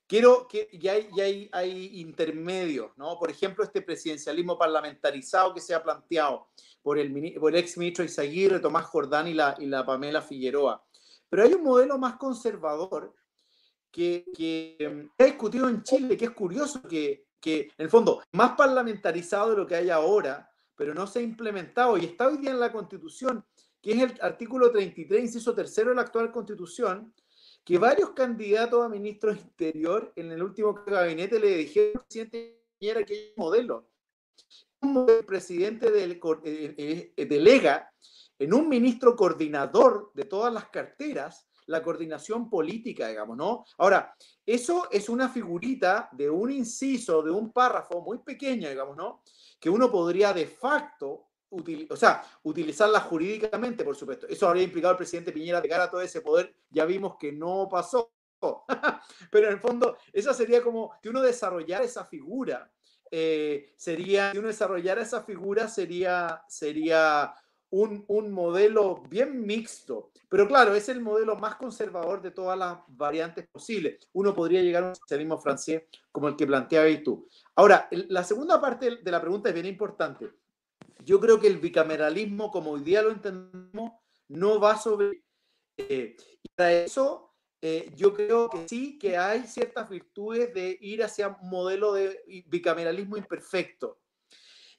Quiero 0.06 0.48
que 0.48 0.68
ya 0.72 0.92
hay, 0.92 1.08
ya 1.16 1.24
hay, 1.24 1.48
hay, 1.52 2.00
intermedios, 2.00 2.90
¿no? 2.96 3.16
Por 3.18 3.30
ejemplo, 3.30 3.62
este 3.62 3.80
presidencialismo 3.80 4.58
parlamentarizado 4.58 5.54
que 5.54 5.60
se 5.60 5.72
ha 5.72 5.82
planteado 5.82 6.48
por 6.82 6.98
el, 6.98 7.34
por 7.38 7.54
el 7.54 7.60
ex 7.60 7.78
ministro 7.78 8.04
Isaguirre, 8.04 8.58
Tomás 8.58 8.86
Jordán 8.86 9.28
y 9.28 9.34
la, 9.34 9.56
y 9.58 9.66
la 9.66 9.86
Pamela 9.86 10.20
Figueroa. 10.20 10.84
Pero 11.28 11.44
hay 11.44 11.54
un 11.54 11.62
modelo 11.62 11.96
más 11.96 12.16
conservador 12.16 13.14
que, 13.92 14.24
que 14.36 14.76
em, 14.80 15.08
ha 15.16 15.24
discutido 15.24 15.68
en 15.68 15.84
Chile, 15.84 16.16
que 16.16 16.24
es 16.24 16.32
curioso 16.32 16.82
que 16.82 17.30
que 17.40 17.62
en 17.62 17.84
el 17.84 17.90
fondo 17.90 18.22
más 18.32 18.52
parlamentarizado 18.52 19.50
de 19.50 19.56
lo 19.56 19.66
que 19.66 19.74
hay 19.74 19.90
ahora, 19.90 20.50
pero 20.76 20.94
no 20.94 21.06
se 21.06 21.20
ha 21.20 21.22
implementado 21.22 21.96
y 21.96 22.04
está 22.04 22.28
hoy 22.28 22.38
día 22.38 22.50
en 22.50 22.60
la 22.60 22.72
Constitución, 22.72 23.44
que 23.80 23.92
es 23.92 24.02
el 24.02 24.18
artículo 24.20 24.70
33, 24.70 25.22
inciso 25.22 25.54
tercero 25.54 25.90
de 25.90 25.96
la 25.96 26.02
actual 26.02 26.30
Constitución, 26.30 27.14
que 27.70 27.78
varios 27.78 28.10
candidatos 28.10 28.84
a 28.84 28.88
ministros 28.88 29.38
interior 29.38 30.12
en 30.16 30.32
el 30.32 30.42
último 30.42 30.74
gabinete 30.84 31.38
le 31.38 31.56
dijeron 31.58 31.98
al 31.98 32.02
presidente 32.02 32.64
Piñera 32.76 33.04
que 33.04 33.14
hay 33.14 33.32
modelo. 33.36 33.86
El 34.82 35.24
presidente 35.24 35.88
del, 35.92 36.14
eh, 36.14 36.74
eh, 36.76 37.12
eh, 37.16 37.26
delega 37.26 37.88
en 38.40 38.54
un 38.54 38.68
ministro 38.68 39.14
coordinador 39.14 40.10
de 40.14 40.24
todas 40.24 40.52
las 40.52 40.68
carteras 40.70 41.46
la 41.66 41.80
coordinación 41.80 42.50
política, 42.50 43.06
digamos, 43.06 43.36
¿no? 43.36 43.64
Ahora, 43.78 44.16
eso 44.44 44.90
es 44.90 45.08
una 45.08 45.28
figurita 45.28 46.08
de 46.10 46.28
un 46.28 46.50
inciso, 46.50 47.22
de 47.22 47.30
un 47.30 47.52
párrafo 47.52 48.00
muy 48.00 48.18
pequeño, 48.18 48.68
digamos, 48.68 48.96
¿no? 48.96 49.22
Que 49.60 49.70
uno 49.70 49.92
podría 49.92 50.32
de 50.32 50.48
facto, 50.48 51.28
o 51.50 51.96
sea, 51.96 52.24
utilizarla 52.44 53.00
jurídicamente, 53.00 53.84
por 53.84 53.96
supuesto. 53.96 54.26
Eso 54.28 54.48
habría 54.48 54.62
implicado 54.62 54.92
al 54.92 54.96
presidente 54.96 55.32
Piñera 55.32 55.60
de 55.60 55.68
cara 55.68 55.84
a 55.84 55.90
todo 55.90 56.00
ese 56.00 56.20
poder. 56.20 56.54
Ya 56.70 56.84
vimos 56.84 57.16
que 57.18 57.32
no 57.32 57.68
pasó. 57.70 58.12
Pero 59.30 59.46
en 59.48 59.52
el 59.52 59.60
fondo, 59.60 59.96
esa 60.12 60.32
sería 60.32 60.62
como 60.62 60.92
que 61.02 61.08
uno 61.08 61.20
desarrollara 61.20 61.84
esa 61.84 62.04
figura. 62.04 62.70
Eh, 63.10 63.74
sería, 63.76 64.30
si 64.32 64.38
uno 64.38 64.48
desarrollara 64.48 65.02
esa 65.02 65.24
figura, 65.24 65.68
sería, 65.68 66.42
sería 66.48 67.34
un, 67.70 68.04
un, 68.08 68.30
modelo 68.30 69.02
bien 69.08 69.44
mixto. 69.44 70.12
Pero 70.28 70.46
claro, 70.46 70.74
es 70.74 70.88
el 70.88 71.00
modelo 71.00 71.36
más 71.36 71.56
conservador 71.56 72.22
de 72.22 72.30
todas 72.30 72.56
las 72.56 72.78
variantes 72.88 73.48
posibles. 73.48 74.08
Uno 74.12 74.34
podría 74.34 74.62
llegar 74.62 74.84
a 74.84 74.88
un 74.88 74.94
socialismo 74.94 75.38
francés 75.38 75.82
como 76.12 76.28
el 76.28 76.36
que 76.36 76.46
planteabas 76.46 77.02
tú. 77.02 77.28
Ahora, 77.56 77.88
la 77.90 78.22
segunda 78.22 78.60
parte 78.60 78.98
de 79.02 79.10
la 79.10 79.20
pregunta 79.20 79.48
es 79.48 79.54
bien 79.54 79.66
importante. 79.66 80.30
Yo 81.04 81.20
creo 81.20 81.40
que 81.40 81.46
el 81.46 81.58
bicameralismo, 81.58 82.50
como 82.50 82.72
hoy 82.72 82.82
día 82.82 83.02
lo 83.02 83.10
entendemos, 83.10 83.92
no 84.28 84.60
va 84.60 84.78
sobre... 84.78 85.24
Eh, 85.76 86.16
y 86.42 86.48
para 86.54 86.72
eso, 86.72 87.34
eh, 87.62 87.90
yo 87.96 88.14
creo 88.14 88.48
que 88.48 88.68
sí 88.68 88.98
que 88.98 89.16
hay 89.16 89.42
ciertas 89.46 89.88
virtudes 89.88 90.52
de 90.54 90.78
ir 90.80 91.02
hacia 91.02 91.28
un 91.28 91.50
modelo 91.50 91.92
de 91.92 92.44
bicameralismo 92.46 93.16
imperfecto. 93.16 94.00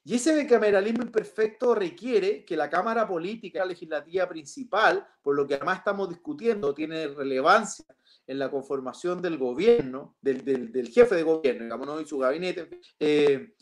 Y 0.03 0.15
ese 0.15 0.36
bicameralismo 0.36 1.03
imperfecto 1.03 1.76
requiere 1.76 2.43
que 2.43 2.57
la 2.57 2.69
Cámara 2.69 3.07
Política 3.07 3.63
Legislativa 3.65 4.28
principal, 4.28 5.07
por 5.22 5.36
lo 5.36 5.45
que 5.45 5.55
además 5.55 5.80
estamos 5.80 6.09
discutiendo, 6.09 6.74
tiene 6.74 7.07
relevancia 7.07 7.86
en 8.26 8.39
la 8.39 8.49
conformación 8.49 9.22
del 9.22 9.38
gobierno, 9.38 10.17
del, 10.22 10.89
jefe 10.91 11.15
de 11.15 11.24
gobierno, 11.24 11.63
digamos, 11.65 11.86
¿no? 11.86 12.01
y 12.01 12.05
su 12.05 12.17
gabinete, 12.17 12.82
eh, 12.99 13.53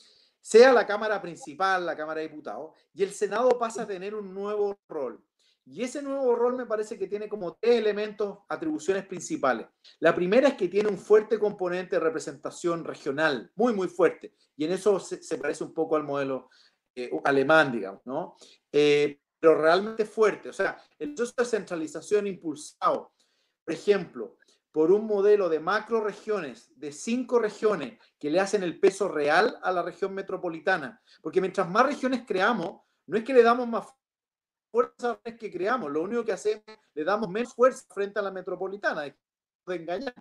sea 0.42 0.74
la 0.74 0.86
Cámara 0.86 1.22
principal, 1.22 1.86
la 1.86 1.96
Cámara 1.96 2.22
de 2.22 2.30
Diputados, 2.30 2.72
y 2.94 3.04
el 3.04 3.12
Senado 3.12 3.58
pasa 3.58 3.84
a 3.84 3.88
tener 3.88 4.16
un 4.16 4.34
nuevo 4.34 4.80
rol. 4.88 5.24
Y 5.72 5.84
ese 5.84 6.02
nuevo 6.02 6.36
rol 6.36 6.56
me 6.56 6.66
parece 6.66 6.98
que 6.98 7.06
tiene 7.06 7.30
como 7.30 7.56
tres 7.56 7.76
elementos, 7.76 8.40
atribuciones 8.48 9.06
principales. 9.06 9.68
La 10.00 10.16
primera 10.16 10.50
es 10.50 10.54
que 10.56 10.68
tiene 10.68 10.90
un 10.90 10.98
fuerte 10.98 11.38
componente 11.38 11.96
de 11.96 12.00
representación 12.00 12.84
regional, 12.84 13.52
muy, 13.56 13.74
muy 13.74 13.88
fuerte. 13.88 14.34
Y 14.58 14.66
en 14.66 14.72
eso 14.72 15.00
se, 15.00 15.38
parece 15.38 15.64
un 15.64 15.74
poco 15.74 15.96
al 15.96 16.04
modelo 16.04 16.50
eh, 16.96 17.12
alemán, 17.24 17.72
digamos, 17.72 18.02
¿no? 18.06 18.36
Eh, 18.72 19.20
pero 19.40 19.62
realmente 19.62 20.06
fuerte. 20.06 20.50
O 20.50 20.54
sea, 20.54 20.82
el 20.98 21.14
proceso 21.14 21.36
de 21.38 21.46
centralización 21.46 22.26
impulsado, 22.26 23.14
por 23.64 23.74
ejemplo, 23.74 24.39
por 24.72 24.92
un 24.92 25.06
modelo 25.06 25.50
de 25.50 25.60
macro 25.60 26.02
regiones, 26.02 26.72
de 26.76 26.92
cinco 26.92 27.40
regiones 27.40 28.00
que 28.20 28.30
le 28.30 28.40
hacen 28.40 28.64
el 28.64 28.80
peso 28.80 29.08
real 29.08 29.58
a 29.64 29.72
la 29.72 29.82
región 29.82 30.14
metropolitana. 30.14 31.02
Porque 31.22 31.42
mientras 31.42 31.70
más 31.70 31.86
regiones 31.86 32.24
creamos, 32.28 32.82
no 33.08 33.18
es 33.18 33.24
que 33.24 33.34
le 33.34 33.44
damos 33.44 33.68
más 33.68 33.88
fuerza 34.72 35.20
que 35.40 35.52
creamos, 35.52 35.92
lo 35.92 36.04
único 36.04 36.24
que 36.24 36.32
hacemos, 36.32 36.64
le 36.94 37.04
damos 37.04 37.30
menos 37.30 37.54
fuerza 37.54 37.84
frente 37.94 38.20
a 38.20 38.22
la 38.22 38.32
metropolitana, 38.32 39.02
de 39.02 39.16
engañar. 39.76 40.14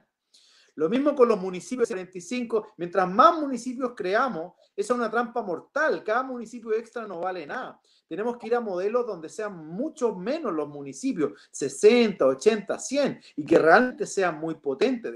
Lo 0.78 0.88
mismo 0.88 1.12
con 1.16 1.26
los 1.26 1.40
municipios 1.40 1.88
45, 1.88 2.74
mientras 2.76 3.10
más 3.10 3.36
municipios 3.36 3.94
creamos, 3.96 4.52
esa 4.76 4.92
es 4.92 4.96
una 4.96 5.10
trampa 5.10 5.42
mortal, 5.42 6.04
cada 6.04 6.22
municipio 6.22 6.72
extra 6.72 7.04
no 7.04 7.18
vale 7.18 7.44
nada. 7.44 7.80
Tenemos 8.06 8.36
que 8.36 8.46
ir 8.46 8.54
a 8.54 8.60
modelos 8.60 9.04
donde 9.04 9.28
sean 9.28 9.56
mucho 9.56 10.14
menos 10.14 10.52
los 10.52 10.68
municipios, 10.68 11.32
60, 11.50 12.24
80, 12.24 12.78
100, 12.78 13.20
y 13.34 13.44
que 13.44 13.58
realmente 13.58 14.06
sean 14.06 14.38
muy 14.38 14.54
potentes. 14.54 15.12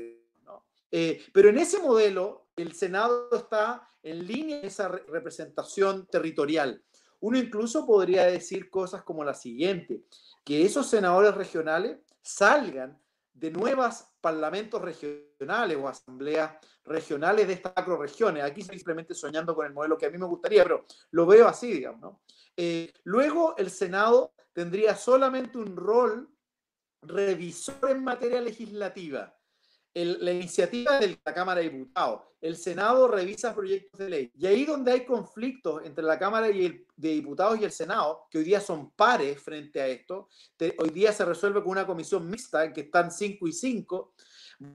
Eh, 0.91 1.23
pero 1.33 1.51
en 1.51 1.59
ese 1.59 1.79
modelo, 1.79 2.49
el 2.57 2.73
Senado 2.73 3.29
está 3.31 3.89
en 4.03 4.27
línea 4.27 4.63
de 4.63 4.67
esa 4.67 4.89
representación 4.89 6.09
territorial. 6.09 6.83
Uno 7.21 7.39
incluso 7.39 7.87
podría 7.87 8.25
decir 8.25 8.69
cosas 8.69 9.05
como 9.05 9.23
la 9.23 9.35
siguiente, 9.35 10.03
que 10.43 10.65
esos 10.65 10.89
senadores 10.89 11.37
regionales 11.37 11.99
salgan 12.21 12.99
de 13.33 13.51
nuevas 13.51 14.13
parlamentos 14.21 14.81
regionales 14.81 15.77
o 15.77 15.89
asambleas 15.89 16.57
regionales 16.85 17.47
de 17.47 17.55
estas 17.55 17.73
macroregiones. 17.75 18.45
Aquí 18.45 18.63
simplemente 18.63 19.15
soñando 19.15 19.55
con 19.55 19.67
el 19.67 19.73
modelo 19.73 19.99
que 19.99 20.07
a 20.07 20.11
mí 20.11 20.19
me 20.19 20.27
gustaría, 20.27 20.63
pero 20.63 20.85
lo 21.11 21.27
veo 21.27 21.49
así, 21.49 21.73
digamos. 21.73 22.19
Eh, 22.57 22.93
luego 23.05 23.57
el 23.57 23.71
Senado 23.71 24.35
tendría 24.53 24.95
solamente 24.95 25.59
un 25.59 25.77
rol 25.77 26.29
revisor 27.03 27.91
en 27.91 28.05
materia 28.05 28.41
legislativa 28.41 29.35
la 29.95 30.33
iniciativa 30.33 30.99
de 30.99 31.19
la 31.25 31.35
Cámara 31.35 31.61
de 31.61 31.69
Diputados, 31.69 32.23
el 32.41 32.57
Senado 32.57 33.09
revisa 33.09 33.55
proyectos 33.55 33.99
de 33.99 34.09
ley. 34.09 34.33
Y 34.37 34.47
ahí 34.47 34.65
donde 34.65 34.93
hay 34.93 35.05
conflictos 35.05 35.83
entre 35.85 36.05
la 36.05 36.19
Cámara 36.19 36.49
de 36.49 36.85
Diputados 36.97 37.61
y 37.61 37.65
el 37.65 37.73
Senado, 37.73 38.27
que 38.31 38.39
hoy 38.39 38.45
día 38.45 38.61
son 38.61 38.91
pares 38.93 39.41
frente 39.41 39.81
a 39.81 39.87
esto, 39.87 40.29
hoy 40.79 40.91
día 40.91 41.13
se 41.13 41.25
resuelve 41.25 41.61
con 41.63 41.73
una 41.73 41.87
comisión 41.87 42.29
mixta 42.29 42.73
que 42.73 42.83
están 42.83 43.11
5 43.11 43.47
y 43.47 43.53
5, 43.53 44.15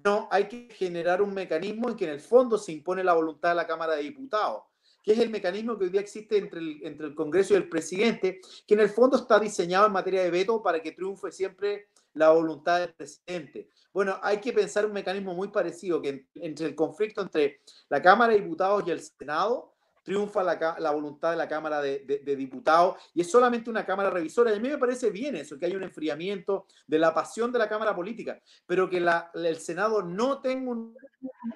no, 0.04 0.28
hay 0.32 0.48
que 0.48 0.70
generar 0.74 1.22
un 1.22 1.34
mecanismo 1.34 1.90
en 1.90 1.96
que 1.96 2.06
en 2.06 2.12
el 2.12 2.20
fondo 2.20 2.58
se 2.58 2.72
impone 2.72 3.04
la 3.04 3.14
voluntad 3.14 3.50
de 3.50 3.56
la 3.56 3.68
Cámara 3.68 3.96
de 3.96 4.04
Diputados 4.04 4.64
que 5.08 5.14
es 5.14 5.20
el 5.20 5.30
mecanismo 5.30 5.78
que 5.78 5.86
hoy 5.86 5.90
día 5.90 6.02
existe 6.02 6.38
entre 6.38 6.60
el, 6.60 6.82
entre 6.84 7.08
el 7.08 7.16
Congreso 7.16 7.54
y 7.54 7.56
el 7.56 7.70
presidente, 7.70 8.42
que 8.68 8.74
en 8.74 8.82
el 8.82 8.90
fondo 8.90 9.16
está 9.16 9.40
diseñado 9.40 9.88
en 9.88 9.94
materia 9.94 10.22
de 10.22 10.30
veto 10.30 10.62
para 10.62 10.82
que 10.82 10.92
triunfe 10.92 11.32
siempre 11.32 11.88
la 12.14 12.32
voluntad 12.32 12.80
del 12.80 12.94
presidente. 12.94 13.70
Bueno, 13.94 14.20
hay 14.22 14.40
que 14.40 14.54
pensar 14.54 14.86
un 14.86 14.94
mecanismo 14.94 15.34
muy 15.34 15.50
parecido, 15.50 16.02
que 16.02 16.28
entre 16.36 16.68
el 16.68 16.76
conflicto 16.76 17.22
entre 17.22 17.62
la 17.90 18.02
Cámara 18.02 18.34
de 18.34 18.42
Diputados 18.42 18.84
y 18.86 18.92
el 18.92 19.00
Senado, 19.00 19.74
triunfa 20.08 20.42
la, 20.42 20.92
voluntad 20.92 21.32
de 21.32 21.36
la 21.36 21.50
Cámara 21.50 21.82
de, 21.82 22.36
Diputados 22.38 22.96
y 23.14 23.20
es 23.20 23.30
solamente 23.30 23.70
una 23.70 23.86
Cámara 23.86 24.10
revisora. 24.10 24.54
Y 24.54 24.56
a 24.56 24.60
mí 24.60 24.70
me 24.70 24.78
parece 24.78 25.10
bien 25.10 25.36
eso, 25.36 25.60
que 25.60 25.66
hay 25.66 25.76
un 25.76 25.84
enfriamiento 25.84 26.66
de 26.88 26.98
la 26.98 27.14
pasión 27.14 27.52
de 27.52 27.60
la 27.60 27.68
Cámara 27.68 27.94
política, 27.94 28.42
pero 28.66 28.90
que 28.90 29.06
el 29.34 29.58
Senado 29.58 30.02
no 30.02 30.40
tenga 30.40 30.72
una 30.72 30.94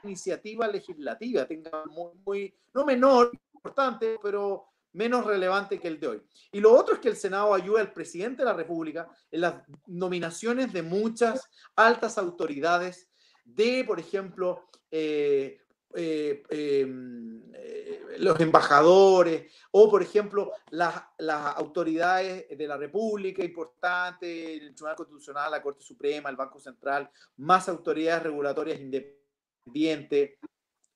iniciativa 0.03 0.67
legislativa, 0.67 1.45
tenga 1.45 1.85
muy, 1.85 2.11
muy 2.25 2.53
no 2.73 2.83
menor, 2.83 3.31
importante, 3.53 4.17
pero 4.21 4.70
menos 4.93 5.25
relevante 5.25 5.79
que 5.79 5.87
el 5.87 5.99
de 5.99 6.07
hoy. 6.07 6.21
Y 6.51 6.59
lo 6.59 6.73
otro 6.73 6.95
es 6.95 7.01
que 7.01 7.09
el 7.09 7.15
Senado 7.15 7.53
ayuda 7.53 7.81
al 7.81 7.93
presidente 7.93 8.41
de 8.41 8.45
la 8.45 8.53
República 8.53 9.09
en 9.31 9.41
las 9.41 9.55
nominaciones 9.87 10.73
de 10.73 10.81
muchas 10.81 11.49
altas 11.75 12.17
autoridades 12.17 13.09
de, 13.43 13.83
por 13.85 13.99
ejemplo, 13.99 14.69
eh, 14.89 15.61
eh, 15.93 16.43
em, 16.49 17.41
eh, 17.53 18.01
los 18.19 18.39
embajadores 18.39 19.51
o, 19.71 19.89
por 19.89 20.01
ejemplo, 20.01 20.51
las, 20.69 21.03
las, 21.17 21.57
autoridades 21.57 22.45
de 22.57 22.67
la 22.67 22.77
República 22.77 23.43
importantes, 23.43 24.61
el 24.61 24.73
Tribunal 24.73 24.95
Constitucional, 24.95 25.51
la 25.51 25.61
Corte 25.61 25.83
Suprema, 25.83 26.29
el 26.29 26.35
Banco 26.35 26.59
Central, 26.59 27.09
más 27.37 27.67
autoridades 27.67 28.23
regulatorias 28.23 28.79
independientes, 28.79 30.37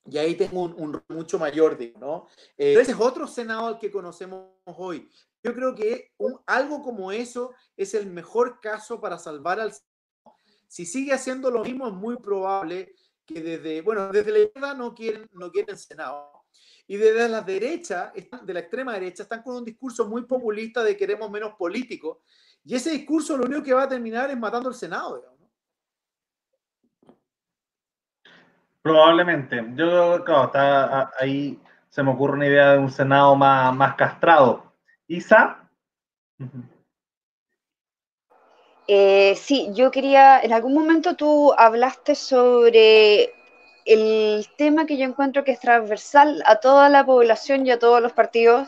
y 0.05 0.17
ahí 0.17 0.35
tengo 0.35 0.63
un, 0.63 1.01
mucho 1.09 1.39
mayor, 1.39 1.77
¿no? 1.99 2.27
Eh, 2.57 2.75
ese 2.79 2.91
es 2.91 2.99
otro 2.99 3.27
Senado 3.27 3.67
al 3.67 3.79
que 3.79 3.91
conocemos 3.91 4.49
hoy. 4.65 5.09
Yo 5.43 5.53
creo 5.53 5.75
que 5.75 6.13
algo 6.45 6.81
como 6.81 7.11
eso 7.11 7.53
es 7.75 7.93
el 7.93 8.07
mejor 8.07 8.59
caso 8.59 9.01
para 9.01 9.17
salvar 9.17 9.59
al 9.59 9.73
Senado. 9.73 10.37
Si 10.67 10.85
sigue 10.85 11.13
haciendo 11.13 11.49
lo 11.49 11.63
mismo, 11.63 11.87
es 11.87 11.93
muy 11.93 12.17
probable 12.17 12.93
que 13.25 13.41
desde, 13.41 13.81
bueno, 13.81 14.11
desde 14.11 14.31
la 14.31 14.39
izquierda 14.39 14.73
no 14.73 14.93
quieren, 14.93 15.27
no 15.33 15.51
quieren 15.51 15.77
Senado. 15.77 16.45
Y 16.87 16.97
desde 16.97 17.27
la 17.27 17.41
derecha, 17.41 18.13
de 18.43 18.53
la 18.53 18.59
extrema 18.59 18.93
derecha, 18.93 19.23
están 19.23 19.41
con 19.41 19.55
un 19.55 19.65
discurso 19.65 20.07
muy 20.07 20.23
populista 20.25 20.83
de 20.83 20.95
queremos 20.95 21.31
menos 21.31 21.55
políticos. 21.57 22.19
Y 22.63 22.75
ese 22.75 22.91
discurso 22.91 23.37
lo 23.37 23.45
único 23.45 23.63
que 23.63 23.73
va 23.73 23.83
a 23.83 23.89
terminar 23.89 24.29
es 24.29 24.37
matando 24.37 24.69
el 24.69 24.75
Senado. 24.75 25.34
Probablemente. 28.85 29.65
Yo, 29.73 30.23
claro, 30.23 30.45
está 30.45 31.11
ahí 31.19 31.59
se 31.89 32.03
me 32.03 32.11
ocurre 32.11 32.33
una 32.33 32.45
idea 32.45 32.73
de 32.73 32.77
un 32.77 32.91
Senado 32.91 33.35
más, 33.35 33.75
más 33.75 33.95
castrado. 33.95 34.75
¿Isa? 35.07 35.67
Eh, 38.87 39.35
sí, 39.37 39.71
yo 39.73 39.89
quería, 39.89 40.39
en 40.39 40.53
algún 40.53 40.75
momento 40.75 41.15
tú 41.15 41.51
hablaste 41.57 42.13
sobre 42.13 43.33
el 43.85 44.45
tema 44.55 44.85
que 44.85 44.97
yo 44.97 45.05
encuentro 45.05 45.43
que 45.43 45.53
es 45.53 45.59
transversal 45.59 46.43
a 46.45 46.57
toda 46.57 46.87
la 46.87 47.03
población 47.03 47.65
y 47.65 47.71
a 47.71 47.79
todos 47.79 48.03
los 48.03 48.13
partidos, 48.13 48.67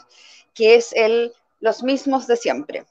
que 0.56 0.74
es 0.74 0.94
el 0.94 1.32
los 1.60 1.84
mismos 1.84 2.26
de 2.26 2.38
siempre. 2.38 2.86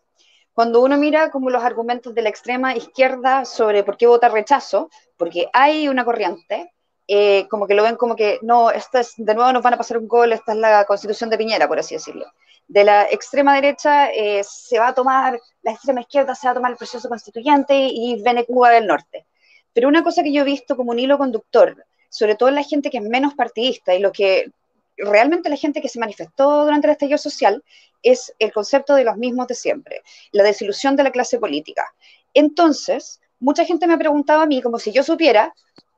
Cuando 0.53 0.81
uno 0.81 0.97
mira 0.97 1.33
como 1.33 1.51
los 1.51 1.65
argumentos 1.65 2.15
de 2.15 2.23
la 2.23 2.29
extrema 2.29 2.77
izquierda 2.77 3.45
sobre 3.45 3.83
por 3.83 3.97
qué 3.97 4.07
vota 4.07 4.29
rechazo, 4.29 4.91
porque 5.17 5.49
hay 5.53 5.89
una 5.89 6.05
corriente 6.05 6.73
eh, 7.09 7.47
como 7.49 7.67
que 7.67 7.75
lo 7.75 7.85
ven 7.85 7.97
como 7.97 8.17
que, 8.17 8.39
no, 8.43 8.71
esto 8.71 8.99
es, 8.99 9.15
de 9.17 9.35
nuevo 9.35 9.53
nos 9.53 9.63
van 9.63 9.75
a 9.75 9.79
pasar 9.79 9.99
un 9.99 10.09
gol, 10.09 10.33
esta 10.33 10.53
es 10.53 10.59
la 10.59 10.85
constitución 10.85 11.31
de 11.31 11.39
Piñera, 11.39 11.69
por 11.69 11.79
así 11.79 11.95
decirlo. 11.95 12.27
De 12.67 12.83
la 12.83 13.05
extrema 13.05 13.55
derecha 13.55 14.11
eh, 14.11 14.43
se 14.45 14.79
va 14.79 14.89
a 14.89 14.95
tomar, 14.95 15.41
la 15.63 15.73
extrema 15.73 16.01
izquierda 16.01 16.35
se 16.35 16.49
va 16.49 16.51
a 16.53 16.55
tomar 16.55 16.73
el 16.73 16.77
proceso 16.77 17.09
constituyente 17.09 17.75
y 17.77 18.21
viene 18.23 18.45
Cuba 18.45 18.71
del 18.71 18.87
norte. 18.87 19.27
Pero 19.73 19.89
una 19.89 20.03
cosa 20.03 20.23
que 20.23 20.33
yo 20.33 20.43
he 20.43 20.45
visto 20.45 20.77
como 20.77 20.91
un 20.91 20.99
hilo 20.99 21.19
conductor, 21.19 21.85
sobre 22.09 22.35
todo 22.35 22.49
en 22.49 22.57
la 22.57 22.63
gente 22.63 22.91
que 22.91 22.99
es 22.99 23.05
menos 23.05 23.35
partidista 23.35 23.95
y 23.95 24.01
lo 24.01 24.11
que 24.11 24.51
realmente 24.97 25.49
la 25.49 25.57
gente 25.57 25.81
que 25.81 25.89
se 25.89 26.01
manifestó 26.01 26.65
durante 26.65 26.87
el 26.87 26.93
estallido 26.93 27.19
social 27.19 27.63
es 28.03 28.35
el 28.39 28.53
concepto 28.53 28.95
de 28.95 29.05
los 29.05 29.17
mismos 29.17 29.47
de 29.47 29.55
siempre, 29.55 30.03
la 30.33 30.43
desilusión 30.43 30.97
de 30.97 31.03
la 31.03 31.11
clase 31.11 31.39
política. 31.39 31.95
Entonces, 32.35 33.21
mucha 33.39 33.65
gente 33.65 33.87
me 33.87 33.95
ha 33.95 33.99
preguntado 33.99 34.41
a 34.41 34.47
mí, 34.47 34.63
como 34.63 34.79
si 34.79 34.93
yo 34.93 35.03
supiera, 35.03 35.55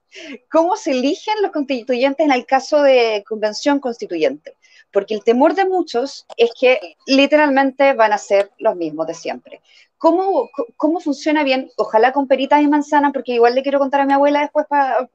cómo 0.49 0.75
se 0.75 0.91
eligen 0.91 1.41
los 1.41 1.51
constituyentes 1.51 2.25
en 2.25 2.31
el 2.31 2.45
caso 2.45 2.81
de 2.81 3.23
convención 3.27 3.79
constituyente. 3.79 4.55
Porque 4.91 5.15
el 5.15 5.23
temor 5.23 5.55
de 5.55 5.65
muchos 5.65 6.25
es 6.37 6.51
que 6.59 6.95
literalmente 7.07 7.93
van 7.93 8.13
a 8.13 8.17
ser 8.17 8.51
los 8.59 8.75
mismos 8.75 9.07
de 9.07 9.15
siempre. 9.15 9.61
¿Cómo, 9.97 10.49
cómo 10.77 10.99
funciona 10.99 11.43
bien? 11.43 11.71
Ojalá 11.77 12.11
con 12.11 12.27
peritas 12.27 12.61
y 12.61 12.67
manzanas, 12.67 13.13
porque 13.13 13.33
igual 13.33 13.55
le 13.55 13.63
quiero 13.63 13.79
contar 13.79 14.01
a 14.01 14.05
mi 14.05 14.13
abuela 14.13 14.41
después 14.41 14.65
para 14.67 15.07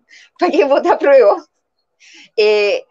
que 0.50 0.64
vote 0.64 0.88
a 0.88 0.98
prueba. 0.98 1.46
Eh, 2.36 2.84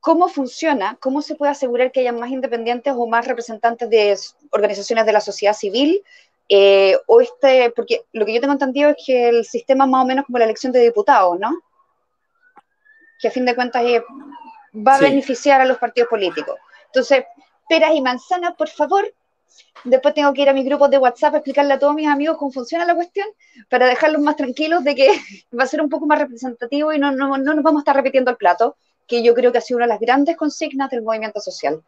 ¿Cómo 0.00 0.28
funciona? 0.28 0.96
¿Cómo 0.98 1.20
se 1.20 1.34
puede 1.34 1.52
asegurar 1.52 1.92
que 1.92 2.00
haya 2.00 2.12
más 2.12 2.30
independientes 2.30 2.94
o 2.96 3.06
más 3.06 3.26
representantes 3.26 3.90
de 3.90 4.16
organizaciones 4.50 5.04
de 5.04 5.12
la 5.12 5.20
sociedad 5.20 5.52
civil 5.52 6.02
eh, 6.52 6.98
o 7.06 7.20
este, 7.20 7.70
porque 7.70 8.02
lo 8.12 8.26
que 8.26 8.34
yo 8.34 8.40
tengo 8.40 8.54
entendido 8.54 8.90
es 8.90 8.96
que 9.06 9.28
el 9.28 9.44
sistema 9.44 9.84
es 9.84 9.90
más 9.90 10.02
o 10.02 10.06
menos 10.06 10.26
como 10.26 10.36
la 10.38 10.46
elección 10.46 10.72
de 10.72 10.80
diputados, 10.80 11.38
¿no? 11.38 11.56
Que 13.20 13.28
a 13.28 13.30
fin 13.30 13.44
de 13.44 13.54
cuentas 13.54 13.84
es 13.86 14.02
va 14.74 14.96
a 14.96 15.00
beneficiar 15.00 15.60
a 15.60 15.64
los 15.64 15.78
partidos 15.78 16.10
políticos. 16.10 16.56
Entonces, 16.86 17.24
peras 17.68 17.92
y 17.94 18.00
manzanas, 18.00 18.56
por 18.56 18.68
favor. 18.68 19.14
Después 19.84 20.12
tengo 20.12 20.32
que 20.32 20.42
ir 20.42 20.48
a 20.48 20.52
mis 20.52 20.64
grupos 20.64 20.90
de 20.90 20.98
WhatsApp 20.98 21.34
a 21.34 21.36
explicarle 21.38 21.74
a 21.74 21.78
todos 21.78 21.94
mis 21.94 22.08
amigos 22.08 22.36
cómo 22.36 22.50
funciona 22.50 22.84
la 22.84 22.96
cuestión 22.96 23.28
para 23.68 23.86
dejarlos 23.86 24.20
más 24.20 24.34
tranquilos 24.34 24.82
de 24.82 24.96
que 24.96 25.08
va 25.58 25.64
a 25.64 25.68
ser 25.68 25.80
un 25.80 25.88
poco 25.88 26.06
más 26.06 26.18
representativo 26.18 26.92
y 26.92 26.98
no, 26.98 27.12
no, 27.12 27.38
no 27.38 27.54
nos 27.54 27.62
vamos 27.62 27.80
a 27.80 27.82
estar 27.82 27.94
repitiendo 27.94 28.32
el 28.32 28.36
plato, 28.36 28.76
que 29.06 29.22
yo 29.22 29.34
creo 29.34 29.52
que 29.52 29.58
ha 29.58 29.60
sido 29.60 29.78
una 29.78 29.86
de 29.86 29.90
las 29.90 30.00
grandes 30.00 30.36
consignas 30.36 30.90
del 30.90 31.02
movimiento 31.02 31.40
social. 31.40 31.80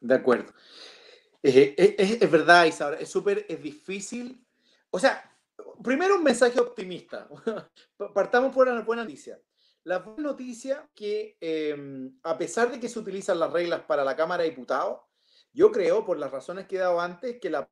De 0.00 0.14
acuerdo. 0.14 0.52
Es, 1.42 1.74
es, 1.76 2.30
verdad, 2.30 2.66
Isabel, 2.66 2.98
es 3.00 3.08
súper 3.08 3.46
es 3.48 3.62
difícil. 3.62 4.44
O 4.90 4.98
sea, 4.98 5.30
primero 5.82 6.16
un 6.16 6.24
mensaje 6.24 6.58
optimista. 6.58 7.28
Partamos 8.14 8.54
por 8.54 8.68
una 8.68 8.82
buena 8.82 9.02
noticia. 9.02 9.40
La 9.84 9.98
buena 10.00 10.30
noticia 10.30 10.88
que 10.94 11.38
em, 11.40 12.18
a 12.22 12.36
pesar 12.36 12.70
de 12.70 12.78
que 12.78 12.88
se 12.88 12.98
utilizan 12.98 13.38
las 13.38 13.52
reglas 13.52 13.82
para 13.82 14.04
la 14.04 14.16
Cámara 14.16 14.42
de 14.42 14.50
Diputados, 14.50 15.00
yo 15.52 15.72
creo, 15.72 16.04
por 16.04 16.18
las 16.18 16.30
razones 16.30 16.66
que 16.66 16.76
he 16.76 16.80
dado 16.80 17.00
antes, 17.00 17.40
que 17.40 17.50
la 17.50 17.68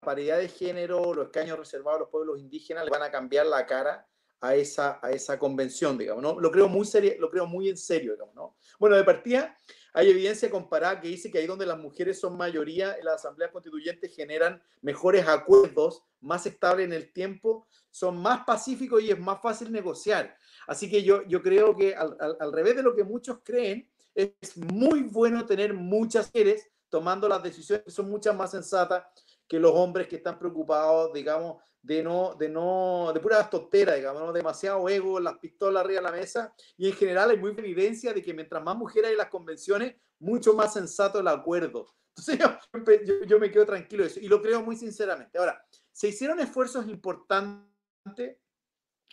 paridad 0.00 0.38
de 0.38 0.48
género, 0.48 1.14
los 1.14 1.26
escaños 1.26 1.58
reservados 1.58 1.96
a 1.96 2.00
los 2.00 2.10
pueblos 2.10 2.38
indígenas 2.38 2.84
le 2.84 2.90
van 2.90 3.02
a 3.02 3.10
cambiar 3.10 3.46
la 3.46 3.66
cara 3.66 4.06
a 4.40 4.54
esa, 4.54 5.00
a 5.02 5.10
esa 5.10 5.38
convención, 5.38 5.96
digamos, 5.96 6.22
¿no? 6.22 6.38
Lo 6.38 6.50
creo 6.50 6.68
muy, 6.68 6.84
serio, 6.84 7.14
lo 7.18 7.30
creo 7.30 7.46
muy 7.46 7.68
en 7.68 7.76
serio, 7.76 8.12
digamos, 8.12 8.34
¿no? 8.34 8.56
Bueno, 8.78 8.96
de 8.96 9.04
partida, 9.04 9.58
hay 9.96 10.10
evidencia 10.10 10.50
comparada 10.50 11.00
que 11.00 11.08
dice 11.08 11.30
que 11.30 11.38
ahí 11.38 11.46
donde 11.46 11.64
las 11.64 11.78
mujeres 11.78 12.20
son 12.20 12.36
mayoría 12.36 12.96
en 12.98 13.06
las 13.06 13.14
asambleas 13.14 13.50
constituyentes 13.50 14.14
generan 14.14 14.62
mejores 14.82 15.26
acuerdos, 15.26 16.02
más 16.20 16.44
estables 16.44 16.84
en 16.84 16.92
el 16.92 17.14
tiempo, 17.14 17.66
son 17.90 18.18
más 18.18 18.44
pacíficos 18.44 19.02
y 19.02 19.10
es 19.10 19.18
más 19.18 19.40
fácil 19.40 19.72
negociar. 19.72 20.36
Así 20.66 20.90
que 20.90 21.02
yo, 21.02 21.22
yo 21.26 21.42
creo 21.42 21.74
que 21.74 21.96
al, 21.96 22.14
al, 22.20 22.52
revés 22.52 22.76
de 22.76 22.82
lo 22.82 22.94
que 22.94 23.04
muchos 23.04 23.38
creen, 23.42 23.88
es 24.14 24.54
muy 24.58 25.00
bueno 25.04 25.46
tener 25.46 25.72
muchas 25.72 26.26
mujeres 26.26 26.68
tomando 26.90 27.26
las 27.26 27.42
decisiones 27.42 27.86
que 27.86 27.90
son 27.90 28.10
muchas 28.10 28.36
más 28.36 28.50
sensatas 28.50 29.02
que 29.48 29.58
los 29.58 29.72
hombres 29.72 30.08
que 30.08 30.16
están 30.16 30.38
preocupados, 30.38 31.10
digamos, 31.14 31.56
de 31.86 32.02
no, 32.02 32.34
de 32.34 32.48
no, 32.48 33.12
de 33.14 33.20
pura 33.20 33.48
tontera, 33.48 33.94
digamos, 33.94 34.20
¿no? 34.20 34.32
demasiado 34.32 34.88
ego, 34.88 35.20
las 35.20 35.38
pistolas 35.38 35.84
arriba 35.84 36.00
de 36.00 36.06
la 36.06 36.12
mesa, 36.12 36.52
y 36.76 36.88
en 36.88 36.94
general 36.94 37.30
hay 37.30 37.36
muy 37.36 37.52
evidencia 37.52 38.12
de 38.12 38.22
que 38.22 38.34
mientras 38.34 38.60
más 38.62 38.76
mujeres 38.76 39.06
hay 39.06 39.12
en 39.12 39.18
las 39.18 39.28
convenciones, 39.28 39.94
mucho 40.18 40.52
más 40.54 40.72
sensato 40.72 41.20
el 41.20 41.28
acuerdo. 41.28 41.94
Entonces 42.08 42.38
yo, 43.06 43.24
yo, 43.24 43.38
me 43.38 43.52
quedo 43.52 43.64
tranquilo 43.66 44.02
de 44.02 44.10
eso, 44.10 44.20
y 44.20 44.26
lo 44.26 44.42
creo 44.42 44.62
muy 44.62 44.74
sinceramente. 44.74 45.38
Ahora, 45.38 45.64
se 45.92 46.08
hicieron 46.08 46.40
esfuerzos 46.40 46.88
importantes 46.88 48.36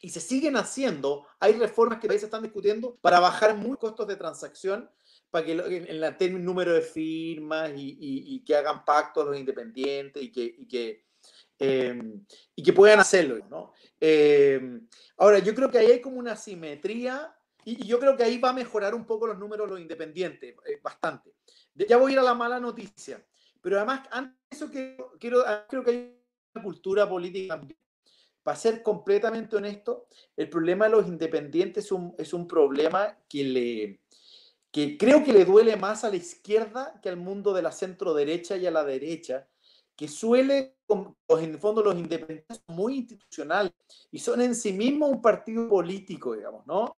y 0.01 0.09
se 0.09 0.19
siguen 0.19 0.57
haciendo. 0.57 1.27
Hay 1.39 1.53
reformas 1.53 1.99
que 1.99 2.09
se 2.09 2.25
están 2.25 2.41
discutiendo 2.41 2.97
para 3.01 3.19
bajar 3.19 3.55
muy 3.55 3.77
costos 3.77 4.07
de 4.07 4.15
transacción, 4.15 4.89
para 5.29 5.45
que 5.45 5.51
en, 5.51 6.03
el 6.03 6.43
número 6.43 6.73
de 6.73 6.81
firmas 6.81 7.71
y, 7.75 7.97
y, 7.99 8.43
que 8.43 8.55
hagan 8.55 8.83
pactos 8.83 9.27
los 9.27 9.37
independientes 9.37 10.23
y 10.23 10.31
que, 10.31 10.43
y 10.43 10.67
que 10.67 11.12
Em, 11.63 12.25
y 12.55 12.61
que 12.61 12.73
puedan 12.73 12.99
hacerlo. 12.99 13.37
¿no? 13.49 13.71
Em, 13.99 14.85
ahora, 15.17 15.39
yo 15.39 15.55
creo 15.55 15.71
que 15.71 15.77
ahí 15.77 15.91
hay 15.91 16.01
como 16.01 16.17
una 16.17 16.35
simetría 16.35 17.33
y, 17.63 17.85
yo 17.85 17.99
creo 17.99 18.17
que 18.17 18.23
ahí 18.23 18.37
va 18.37 18.49
a 18.49 18.53
mejorar 18.53 18.93
un 18.93 19.05
poco 19.05 19.27
los 19.27 19.39
números 19.39 19.69
los 19.69 19.79
independientes, 19.79 20.55
eh, 20.65 20.79
bastante. 20.83 21.33
Ya 21.73 21.97
voy 21.97 22.11
a 22.11 22.13
ir 22.13 22.19
a 22.19 22.23
la 22.23 22.33
mala 22.33 22.59
noticia, 22.59 23.25
pero 23.61 23.77
además, 23.77 24.07
antes 24.11 24.35
de 24.49 24.57
eso 24.57 24.69
quiero, 24.69 25.13
quiero, 25.19 25.43
creo 25.69 25.83
que 25.83 25.91
hay 25.91 26.19
una 26.53 26.63
cultura 26.63 27.09
política 27.09 27.61
Para 28.43 28.57
ser 28.57 28.83
completamente 28.83 29.55
honesto, 29.55 30.07
el 30.35 30.49
problema 30.49 30.85
de 30.85 30.91
los 30.91 31.07
independientes 31.07 31.85
es 31.85 31.91
un, 31.93 32.13
es 32.17 32.33
un 32.33 32.45
problema 32.45 33.17
que 33.29 33.43
le 33.43 33.99
que 34.71 34.97
creo 34.97 35.23
que 35.23 35.31
le 35.31 35.45
duele 35.45 35.75
más 35.75 36.03
a 36.03 36.09
la 36.09 36.15
izquierda 36.15 36.99
que 37.01 37.07
al 37.07 37.17
mundo 37.17 37.53
de 37.53 37.61
la 37.61 37.71
centro 37.71 38.15
derecha 38.15 38.57
y 38.57 38.65
a 38.65 38.71
la 38.71 38.83
derecha, 38.83 39.47
que 39.95 40.07
suele, 40.07 40.75
en 40.87 41.49
el 41.51 41.57
fondo 41.59 41.83
los 41.83 41.95
independientes 41.95 42.61
son 42.65 42.75
muy 42.75 42.97
institucionales 42.97 43.73
y 44.11 44.19
son 44.19 44.41
en 44.41 44.55
sí 44.55 44.73
mismos 44.73 45.11
un 45.11 45.21
partido 45.21 45.67
político, 45.69 46.33
digamos, 46.33 46.65
¿no? 46.65 46.97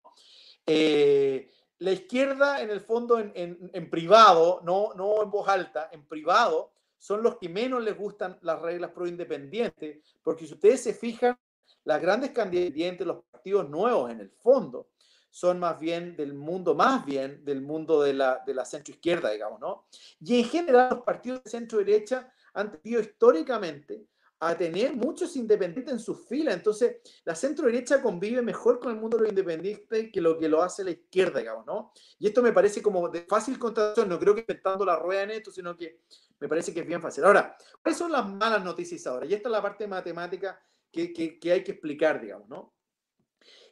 Eh, 0.66 1.50
la 1.78 1.92
izquierda, 1.92 2.62
en 2.62 2.70
el 2.70 2.80
fondo, 2.80 3.18
en, 3.18 3.32
en, 3.34 3.90
privado, 3.90 4.60
no, 4.64 4.94
no 4.94 5.22
en 5.22 5.30
voz 5.30 5.48
alta, 5.48 5.90
en 5.92 6.06
privado, 6.06 6.72
son 6.98 7.22
los 7.22 7.36
que 7.36 7.48
menos 7.48 7.82
les 7.82 7.98
gustan 7.98 8.38
las 8.42 8.60
reglas 8.62 8.92
pro 8.92 9.06
independientes, 9.06 9.98
porque 10.22 10.46
si 10.46 10.54
ustedes 10.54 10.82
se 10.82 10.94
fijan, 10.94 11.36
las 11.84 12.00
grandes 12.00 12.30
candidatas, 12.30 13.06
los 13.06 13.24
partidos 13.30 13.68
nuevos, 13.68 14.10
en 14.10 14.20
el 14.20 14.30
fondo, 14.30 14.88
son 15.30 15.58
más 15.58 15.78
bien 15.78 16.16
del 16.16 16.32
mundo, 16.32 16.74
más 16.74 17.04
bien 17.04 17.44
del 17.44 17.60
mundo 17.60 18.00
de 18.00 18.14
la, 18.14 18.42
de 18.46 18.54
la 18.54 18.64
centro 18.64 18.94
izquierda, 18.94 19.30
digamos, 19.30 19.60
¿no? 19.60 19.86
Y 20.20 20.38
en 20.38 20.48
general, 20.48 20.88
los 20.92 21.02
partidos 21.02 21.42
de 21.42 21.50
centro 21.50 21.78
derecha 21.78 22.32
han 22.54 22.80
tenido 22.80 23.00
históricamente 23.00 24.06
a 24.40 24.56
tener 24.56 24.94
muchos 24.94 25.36
independientes 25.36 25.92
en 25.92 26.00
sus 26.00 26.26
filas. 26.26 26.54
Entonces, 26.54 26.96
la 27.24 27.34
centro 27.34 27.66
derecha 27.66 28.02
convive 28.02 28.42
mejor 28.42 28.78
con 28.78 28.92
el 28.92 29.00
mundo 29.00 29.16
de 29.16 29.22
los 29.22 29.30
independientes 29.30 30.10
que 30.12 30.20
lo 30.20 30.38
que 30.38 30.48
lo 30.48 30.62
hace 30.62 30.84
la 30.84 30.90
izquierda, 30.90 31.40
digamos, 31.40 31.64
¿no? 31.66 31.92
Y 32.18 32.26
esto 32.26 32.42
me 32.42 32.52
parece 32.52 32.82
como 32.82 33.08
de 33.08 33.22
fácil 33.22 33.58
contratación. 33.58 34.08
No 34.08 34.18
creo 34.18 34.34
que 34.34 34.42
inventando 34.42 34.84
la 34.84 34.96
rueda 34.96 35.22
en 35.22 35.30
esto, 35.30 35.50
sino 35.50 35.76
que 35.76 36.00
me 36.40 36.48
parece 36.48 36.74
que 36.74 36.80
es 36.80 36.86
bien 36.86 37.00
fácil. 37.00 37.24
Ahora, 37.24 37.56
¿cuáles 37.82 37.98
son 37.98 38.12
las 38.12 38.28
malas 38.28 38.62
noticias 38.62 39.06
ahora? 39.06 39.24
Y 39.26 39.34
esta 39.34 39.48
es 39.48 39.52
la 39.52 39.62
parte 39.62 39.86
matemática 39.86 40.60
que, 40.92 41.40
hay 41.50 41.64
que 41.64 41.72
explicar, 41.72 42.20
digamos, 42.20 42.48
¿no? 42.48 42.74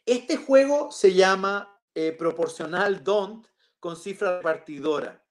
Este 0.05 0.37
juego 0.37 0.91
se 0.91 1.13
llama 1.13 1.81
eh, 1.95 2.13
proporcional 2.13 3.05
DONT 3.05 3.47
con 3.79 3.97
cifra 3.97 4.39
repartidora. 4.39 5.23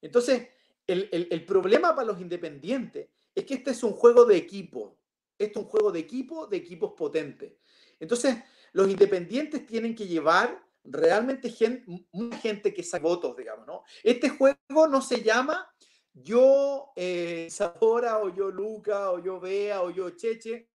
Entonces, 0.00 0.48
el, 0.92 1.44
problema 1.44 1.94
para 1.94 2.08
los 2.08 2.20
independientes 2.20 3.08
es 3.34 3.44
que 3.44 3.54
este 3.54 3.70
es 3.70 3.82
un 3.82 3.92
juego 3.92 4.24
de 4.24 4.36
equipo. 4.36 4.98
Este 5.38 5.58
es 5.58 5.64
un 5.64 5.70
juego 5.70 5.90
de 5.90 6.00
equipo, 6.00 6.46
de 6.46 6.56
equipos 6.56 6.92
potentes. 6.92 7.54
Entonces, 7.98 8.36
los 8.72 8.88
independientes 8.88 9.66
tienen 9.66 9.94
que 9.94 10.06
llevar 10.06 10.62
realmente 10.84 11.50
gente, 11.50 12.06
gente 12.40 12.74
que 12.74 12.82
saque 12.82 13.04
votos, 13.04 13.36
digamos, 13.36 13.66
¿no? 13.66 13.84
Este 14.02 14.28
juego 14.28 14.88
no 14.88 15.00
se 15.00 15.22
llama 15.22 15.68
yo 16.12 16.92
eh, 16.96 17.48
o 17.70 18.28
yo 18.34 18.50
Luca 18.50 19.10
o 19.10 19.18
yo 19.18 19.40
Bea 19.40 19.82
o 19.82 19.90
yo 19.90 20.10
Cheche 20.10 20.68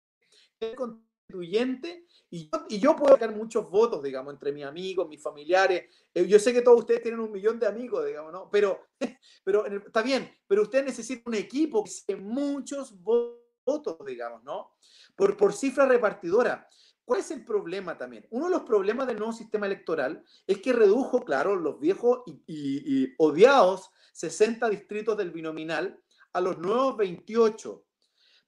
constituyente 1.27 2.05
y 2.29 2.49
yo, 2.79 2.95
puedo 2.95 3.13
sacar 3.13 3.35
muchos 3.35 3.69
votos, 3.69 4.03
digamos, 4.03 4.33
entre 4.33 4.51
mis 4.51 4.65
amigos, 4.65 5.07
mis 5.07 5.21
familiares. 5.21 5.85
Eh, 6.13 6.27
yo 6.27 6.39
sé 6.39 6.51
que 6.51 6.61
todos 6.61 6.79
ustedes 6.79 7.01
tienen 7.01 7.19
un 7.19 7.31
millón 7.31 7.59
de 7.59 7.67
amigos, 7.67 8.05
digamos, 8.05 8.31
¿no? 8.33 8.49
Pero, 8.49 8.87
pero 9.43 9.65
está 9.65 10.01
bien, 10.01 10.29
pero 10.47 10.63
usted 10.63 10.83
necesita 10.83 11.23
un 11.25 11.35
equipo 11.35 11.83
que 11.83 11.91
saque 11.91 12.15
muchos 12.15 13.01
votos, 13.01 13.97
digamos, 14.05 14.43
¿no? 14.43 14.71
Por, 15.15 15.37
por 15.37 15.53
cifra 15.53 15.85
repartidora. 15.85 16.67
¿Cuál 17.05 17.21
es 17.21 17.31
el 17.31 17.45
problema 17.45 17.97
también? 17.97 18.27
Uno 18.31 18.45
de 18.45 18.51
los 18.51 18.63
problemas 18.63 19.07
del 19.07 19.17
nuevo 19.17 19.31
sistema 19.31 19.65
electoral 19.65 20.21
es 20.45 20.61
que 20.61 20.73
redujo, 20.73 21.23
claro, 21.23 21.55
los 21.55 21.79
viejos 21.79 22.23
y 22.25 23.13
odiados 23.17 23.89
60 24.11 24.69
distritos 24.69 25.15
del 25.15 25.31
binominal 25.31 25.97
a 26.33 26.41
los 26.41 26.57
nuevos 26.57 26.97
28. 26.97 27.86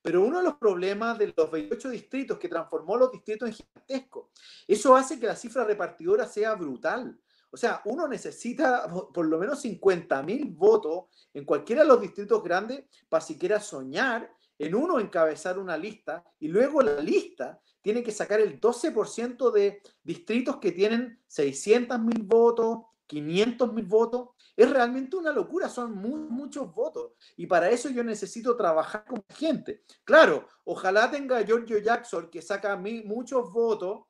Pero 0.01 0.23
uno 0.23 0.37
de 0.37 0.43
los 0.43 0.55
problemas 0.55 1.17
de 1.17 1.33
los 1.35 1.51
28 1.51 1.89
distritos 1.89 2.39
que 2.39 2.47
transformó 2.47 2.97
los 2.97 3.11
distritos 3.11 3.49
en 3.49 3.55
gigantescos, 3.55 4.27
eso 4.67 4.95
hace 4.95 5.19
que 5.19 5.27
la 5.27 5.35
cifra 5.35 5.63
repartidora 5.63 6.25
sea 6.25 6.55
brutal. 6.55 7.19
O 7.51 7.57
sea, 7.57 7.81
uno 7.85 8.07
necesita 8.07 8.87
por 9.13 9.25
lo 9.25 9.39
menos 9.39 9.61
50 9.61 10.21
mil 10.23 10.45
votos 10.51 11.05
en 11.33 11.45
cualquiera 11.45 11.81
de 11.81 11.87
los 11.87 12.01
distritos 12.01 12.43
grandes 12.43 12.85
para 13.09 13.21
siquiera 13.21 13.59
soñar 13.59 14.31
en 14.59 14.75
uno 14.75 14.99
encabezar 14.99 15.57
una 15.57 15.77
lista 15.77 16.23
y 16.39 16.49
luego 16.49 16.81
la 16.81 17.01
lista 17.01 17.59
tiene 17.81 18.03
que 18.03 18.11
sacar 18.11 18.41
el 18.41 18.59
12% 18.59 19.51
de 19.51 19.81
distritos 20.03 20.57
que 20.57 20.73
tienen 20.73 21.19
600 21.27 21.99
mil 21.99 22.23
votos, 22.23 22.79
500 23.07 23.73
mil 23.73 23.85
votos, 23.85 24.29
es 24.59 24.69
realmente 24.69 25.15
una 25.15 25.31
locura, 25.31 25.69
son 25.69 25.95
muchos 25.95 26.73
votos. 26.75 27.13
Y 27.37 27.47
para 27.47 27.69
eso 27.69 27.87
yo 27.89 28.03
necesito 28.03 28.57
trabajar 28.57 29.05
con 29.05 29.23
gente. 29.29 29.83
Claro, 30.03 30.49
ojalá 30.65 31.09
tenga 31.09 31.41
Giorgio 31.45 31.77
Jackson 31.77 32.29
que 32.29 32.41
saca 32.41 32.73
a 32.73 32.75
mí 32.75 33.01
muchos 33.05 33.53
votos. 33.53 34.01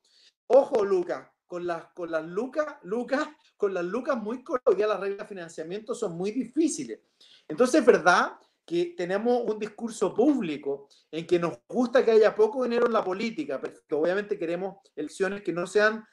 Ojo, 0.48 0.84
Lucas, 0.84 1.28
con 1.46 1.68
las, 1.68 1.84
con 1.94 2.10
las 2.10 2.24
lucas, 2.24 2.78
Lucas, 2.82 3.28
con 3.56 3.72
las 3.72 3.84
lucas 3.84 4.16
muy 4.16 4.42
cortas, 4.42 4.76
las 4.76 4.98
reglas 4.98 5.18
de 5.18 5.26
financiamiento 5.26 5.94
son 5.94 6.16
muy 6.16 6.32
difíciles. 6.32 6.98
Entonces, 7.46 7.82
es 7.82 7.86
verdad 7.86 8.32
que 8.70 8.94
tenemos 8.96 9.42
un 9.44 9.58
discurso 9.58 10.14
público 10.14 10.86
en 11.10 11.26
que 11.26 11.40
nos 11.40 11.58
gusta 11.68 12.04
que 12.04 12.12
haya 12.12 12.32
poco 12.32 12.62
dinero 12.62 12.86
en 12.86 12.92
la 12.92 13.02
política, 13.02 13.60
pero 13.60 14.00
obviamente 14.00 14.38
queremos 14.38 14.76
elecciones 14.94 15.42
que 15.42 15.52
no 15.52 15.66
sean 15.66 16.06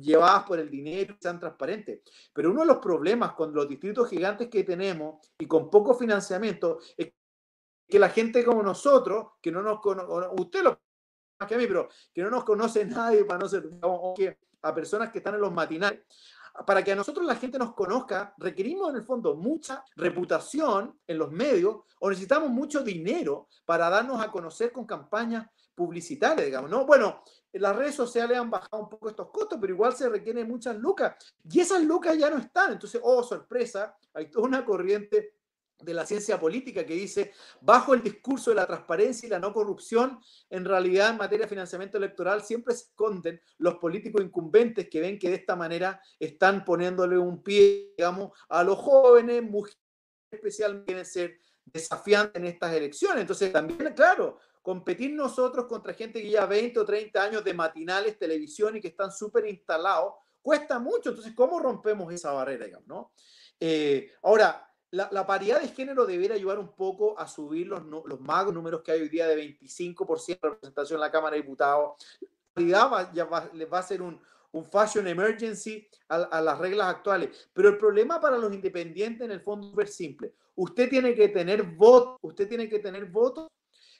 llevadas 0.00 0.44
por 0.44 0.58
el 0.58 0.70
dinero, 0.70 1.12
y 1.12 1.22
sean 1.22 1.38
transparentes. 1.38 2.00
Pero 2.32 2.50
uno 2.50 2.62
de 2.62 2.68
los 2.68 2.78
problemas 2.78 3.34
con 3.34 3.52
los 3.52 3.68
distritos 3.68 4.08
gigantes 4.08 4.48
que 4.48 4.64
tenemos 4.64 5.16
y 5.38 5.46
con 5.46 5.68
poco 5.68 5.92
financiamiento 5.92 6.78
es 6.96 7.12
que 7.86 7.98
la 7.98 8.08
gente 8.08 8.42
como 8.42 8.62
nosotros, 8.62 9.32
que 9.42 9.52
no 9.52 9.60
nos 9.60 9.78
conoce, 9.78 10.28
usted 10.40 10.62
lo 10.62 10.80
que 11.46 11.56
a 11.56 11.58
mí, 11.58 11.66
pero 11.66 11.90
que 12.14 12.22
no 12.22 12.30
nos 12.30 12.44
conoce 12.44 12.84
nadie 12.86 13.26
para 13.26 13.40
no 13.40 13.48
ser, 13.50 13.68
a 14.62 14.74
personas 14.74 15.10
que 15.10 15.18
están 15.18 15.34
en 15.34 15.42
los 15.42 15.52
matinales. 15.52 16.00
Para 16.66 16.82
que 16.82 16.92
a 16.92 16.96
nosotros 16.96 17.24
la 17.24 17.36
gente 17.36 17.58
nos 17.58 17.74
conozca, 17.74 18.34
requerimos 18.38 18.90
en 18.90 18.96
el 18.96 19.04
fondo 19.04 19.36
mucha 19.36 19.84
reputación 19.96 20.98
en 21.06 21.18
los 21.18 21.30
medios 21.30 21.78
o 22.00 22.08
necesitamos 22.08 22.50
mucho 22.50 22.82
dinero 22.82 23.48
para 23.64 23.88
darnos 23.88 24.20
a 24.20 24.30
conocer 24.30 24.72
con 24.72 24.84
campañas 24.84 25.46
publicitarias, 25.74 26.46
digamos, 26.46 26.68
¿no? 26.70 26.84
Bueno, 26.84 27.22
las 27.52 27.76
redes 27.76 27.94
sociales 27.94 28.36
han 28.36 28.50
bajado 28.50 28.82
un 28.82 28.88
poco 28.88 29.08
estos 29.08 29.30
costos, 29.30 29.58
pero 29.60 29.72
igual 29.72 29.94
se 29.94 30.08
requieren 30.08 30.48
muchas 30.48 30.76
lucas 30.76 31.14
y 31.48 31.60
esas 31.60 31.82
lucas 31.84 32.18
ya 32.18 32.28
no 32.28 32.38
están. 32.38 32.72
Entonces, 32.72 33.00
oh, 33.04 33.22
sorpresa, 33.22 33.96
hay 34.12 34.28
toda 34.28 34.46
una 34.46 34.64
corriente 34.64 35.37
de 35.80 35.94
la 35.94 36.04
ciencia 36.04 36.40
política 36.40 36.84
que 36.84 36.94
dice, 36.94 37.32
bajo 37.60 37.94
el 37.94 38.02
discurso 38.02 38.50
de 38.50 38.56
la 38.56 38.66
transparencia 38.66 39.26
y 39.26 39.30
la 39.30 39.38
no 39.38 39.52
corrupción, 39.52 40.18
en 40.50 40.64
realidad 40.64 41.10
en 41.10 41.18
materia 41.18 41.46
de 41.46 41.50
financiamiento 41.50 41.98
electoral 41.98 42.42
siempre 42.42 42.74
se 42.74 42.84
esconden 42.84 43.40
los 43.58 43.76
políticos 43.76 44.22
incumbentes 44.22 44.88
que 44.88 45.00
ven 45.00 45.18
que 45.18 45.28
de 45.28 45.36
esta 45.36 45.54
manera 45.54 46.00
están 46.18 46.64
poniéndole 46.64 47.16
un 47.16 47.42
pie, 47.42 47.94
digamos, 47.96 48.32
a 48.48 48.64
los 48.64 48.78
jóvenes, 48.78 49.42
mujeres 49.42 49.78
especialmente 50.30 50.86
quieren 50.86 51.06
ser 51.06 51.38
desafiantes 51.64 52.36
en 52.36 52.46
estas 52.46 52.74
elecciones. 52.74 53.22
Entonces 53.22 53.52
también, 53.52 53.92
claro, 53.94 54.38
competir 54.62 55.12
nosotros 55.14 55.66
contra 55.66 55.94
gente 55.94 56.20
que 56.20 56.28
lleva 56.28 56.46
20 56.46 56.80
o 56.80 56.84
30 56.84 57.22
años 57.22 57.44
de 57.44 57.54
matinales, 57.54 58.18
televisión 58.18 58.76
y 58.76 58.80
que 58.80 58.88
están 58.88 59.10
súper 59.10 59.46
instalados, 59.46 60.14
cuesta 60.42 60.78
mucho. 60.78 61.10
Entonces, 61.10 61.34
¿cómo 61.34 61.58
rompemos 61.58 62.12
esa 62.12 62.32
barrera, 62.32 62.66
digamos, 62.66 62.86
no? 62.86 63.12
Eh, 63.60 64.12
ahora, 64.22 64.67
la, 64.90 65.26
paridad 65.26 65.60
de 65.60 65.68
género 65.68 66.06
debería 66.06 66.34
ayudar 66.34 66.58
un 66.58 66.72
poco 66.74 67.18
a 67.18 67.28
subir 67.28 67.66
los, 67.66 67.84
los 67.84 68.20
magos 68.20 68.54
números 68.54 68.82
que 68.82 68.92
hay 68.92 69.02
hoy 69.02 69.08
día 69.08 69.26
de 69.26 69.36
25% 69.36 70.40
de 70.40 70.48
representación 70.48 70.96
en 70.96 71.00
la 71.00 71.10
Cámara 71.10 71.36
de 71.36 71.42
Diputados. 71.42 71.96
La 72.20 72.28
paridad 72.54 73.12
ya 73.12 73.24
va, 73.24 73.50
les 73.52 73.70
va 73.70 73.78
a 73.78 73.82
ser 73.82 74.00
un, 74.00 74.20
un 74.52 74.64
fashion 74.64 75.06
emergency 75.06 75.86
a, 76.08 76.16
a, 76.16 76.40
las 76.40 76.58
reglas 76.58 76.88
actuales. 76.88 77.50
Pero 77.52 77.68
el 77.68 77.76
problema 77.76 78.20
para 78.20 78.38
los 78.38 78.52
independientes 78.52 79.24
en 79.24 79.32
el 79.32 79.40
fondo 79.40 79.66
es 79.66 79.70
súper 79.70 79.88
simple. 79.88 80.34
Usted 80.54 80.88
tiene 80.88 81.14
que 81.14 81.28
tener 81.28 81.62
votos, 81.62 82.16
usted 82.22 82.48
tiene 82.48 82.68
que 82.68 82.78
tener 82.78 83.04
votos, 83.06 83.48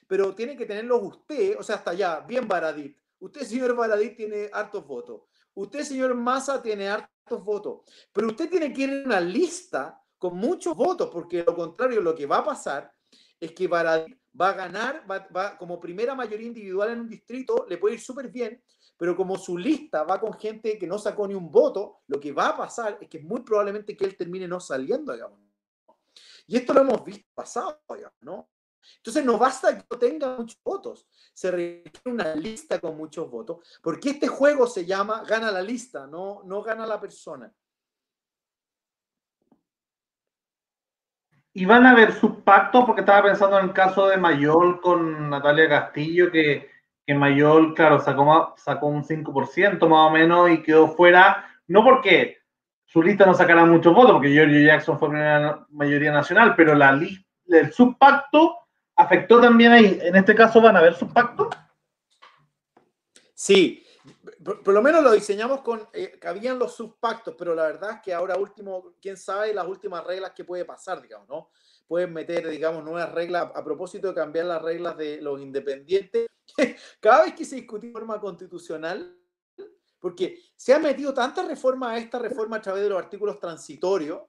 pero 0.07 0.33
tiene 0.33 0.57
que 0.57 0.65
tenerlos 0.65 1.03
usted, 1.03 1.55
o 1.59 1.61
sea, 1.61 1.75
hasta 1.75 1.91
allá, 1.91 2.21
bien 2.21 2.47
Baradit. 2.47 2.97
Usted, 3.19 3.41
señor 3.41 3.75
Baradit, 3.75 4.17
tiene 4.17 4.49
hartos 4.51 4.85
votos. 4.87 5.21
Usted, 5.53 5.83
señor 5.83 6.15
Massa, 6.15 6.61
tiene 6.61 6.89
hartos 6.89 7.43
votos. 7.43 7.81
Pero 8.11 8.27
usted 8.27 8.49
tiene 8.49 8.73
que 8.73 8.81
ir 8.81 8.89
en 8.89 9.05
una 9.05 9.19
lista 9.21 10.01
con 10.19 10.37
muchos 10.37 10.75
votos, 10.75 11.09
porque 11.11 11.43
lo 11.43 11.55
contrario, 11.55 12.01
lo 12.01 12.13
que 12.13 12.25
va 12.25 12.39
a 12.39 12.43
pasar 12.43 12.93
es 13.39 13.53
que 13.53 13.67
va 13.67 14.05
a 14.37 14.53
ganar, 14.53 15.05
va, 15.09 15.57
como 15.57 15.79
primera 15.79 16.13
mayoría 16.13 16.47
individual 16.47 16.91
en 16.91 16.99
un 16.99 17.09
distrito, 17.09 17.65
le 17.67 17.77
puede 17.77 17.95
ir 17.95 18.01
súper 18.01 18.29
bien, 18.29 18.61
pero 18.97 19.15
como 19.15 19.37
su 19.37 19.57
lista 19.57 20.03
va 20.03 20.19
con 20.19 20.33
gente 20.33 20.77
que 20.77 20.85
no 20.85 20.99
sacó 20.99 21.25
ni 21.25 21.33
un 21.33 21.49
voto, 21.49 22.01
lo 22.07 22.19
que 22.19 22.33
va 22.33 22.49
a 22.49 22.57
pasar 22.57 22.97
es 22.99 23.07
que 23.07 23.19
muy 23.19 23.41
probablemente 23.41 23.95
que 23.95 24.03
él 24.03 24.17
termine 24.17 24.47
no 24.47 24.59
saliendo, 24.59 25.13
digamos. 25.13 25.39
Y 26.45 26.57
esto 26.57 26.73
lo 26.73 26.81
hemos 26.81 27.03
visto 27.05 27.25
pasado, 27.33 27.81
digamos, 27.95 28.17
¿no? 28.21 28.49
Entonces 28.97 29.23
no 29.23 29.37
basta 29.37 29.77
que 29.77 29.97
tenga 29.97 30.35
muchos 30.37 30.59
votos, 30.63 31.07
se 31.33 31.51
requiere 31.51 32.11
una 32.11 32.35
lista 32.35 32.79
con 32.79 32.97
muchos 32.97 33.29
votos, 33.29 33.65
porque 33.81 34.11
este 34.11 34.27
juego 34.27 34.67
se 34.67 34.85
llama 34.85 35.23
gana 35.23 35.51
la 35.51 35.61
lista, 35.61 36.07
no, 36.07 36.41
no 36.43 36.61
gana 36.61 36.85
la 36.85 36.99
persona. 36.99 37.53
¿Y 41.59 41.65
van 41.65 41.85
a 41.85 41.91
haber 41.91 42.13
sus 42.13 42.37
pactos? 42.37 42.85
Porque 42.85 43.01
estaba 43.01 43.21
pensando 43.21 43.59
en 43.59 43.65
el 43.65 43.73
caso 43.73 44.07
de 44.07 44.15
Mayol 44.15 44.79
con 44.79 45.29
Natalia 45.29 45.67
Castillo, 45.67 46.31
que, 46.31 46.69
que 47.05 47.13
Mayol, 47.13 47.73
claro, 47.73 47.99
sacó, 47.99 48.53
sacó 48.55 48.87
un 48.87 49.03
5% 49.03 49.85
más 49.89 50.07
o 50.07 50.09
menos 50.09 50.49
y 50.49 50.63
quedó 50.63 50.87
fuera, 50.87 51.49
no 51.67 51.83
porque 51.83 52.37
su 52.85 53.03
lista 53.03 53.25
no 53.25 53.33
sacara 53.33 53.65
muchos 53.65 53.93
votos, 53.93 54.13
porque 54.13 54.31
Giorgio 54.31 54.61
Jackson 54.61 54.97
fue 54.97 55.09
primera 55.09 55.65
mayoría 55.71 56.13
nacional, 56.13 56.55
pero 56.55 56.75
la 56.75 56.97
el 57.47 57.73
subpacto 57.73 58.59
afectó 58.95 59.41
también 59.41 59.73
ahí. 59.73 59.99
En 60.01 60.15
este 60.15 60.33
caso, 60.35 60.61
¿van 60.61 60.77
a 60.77 60.79
haber 60.79 60.93
subpacto? 60.93 61.49
Sí, 63.33 63.85
por, 64.43 64.73
lo 64.73 64.81
menos 64.81 65.03
lo 65.03 65.11
diseñamos 65.11 65.61
con, 65.61 65.87
eh, 65.93 66.19
habían 66.25 66.59
los 66.59 66.75
subpactos, 66.75 67.35
pero 67.37 67.55
la 67.55 67.63
verdad 67.63 67.91
es 67.95 68.01
que 68.01 68.13
ahora 68.13 68.37
último, 68.37 68.93
quién 69.01 69.17
sabe 69.17 69.53
las 69.53 69.67
últimas 69.67 70.03
reglas 70.05 70.31
que 70.35 70.45
puede 70.45 70.65
pasar, 70.65 71.01
digamos, 71.01 71.27
¿no? 71.27 71.49
Pueden 71.87 72.13
meter, 72.13 72.47
digamos, 72.47 72.83
nuevas 72.83 73.11
reglas 73.11 73.51
a 73.53 73.63
propósito 73.63 74.09
de 74.09 74.13
cambiar 74.13 74.45
las 74.45 74.61
reglas 74.61 74.97
de 74.97 75.21
los 75.21 75.41
independientes. 75.41 76.27
Cada 76.99 77.23
vez 77.23 77.33
que 77.33 77.45
se 77.45 77.55
discute 77.55 77.91
forma 77.91 78.19
constitucional, 78.19 79.15
porque 79.99 80.39
se 80.55 80.73
ha 80.73 80.79
metido 80.79 81.13
tanta 81.13 81.43
reforma 81.43 81.91
a 81.91 81.97
esta 81.97 82.19
reforma 82.19 82.57
a 82.57 82.61
través 82.61 82.83
de 82.83 82.89
los 82.89 82.99
artículos 82.99 83.39
transitorios, 83.39 84.21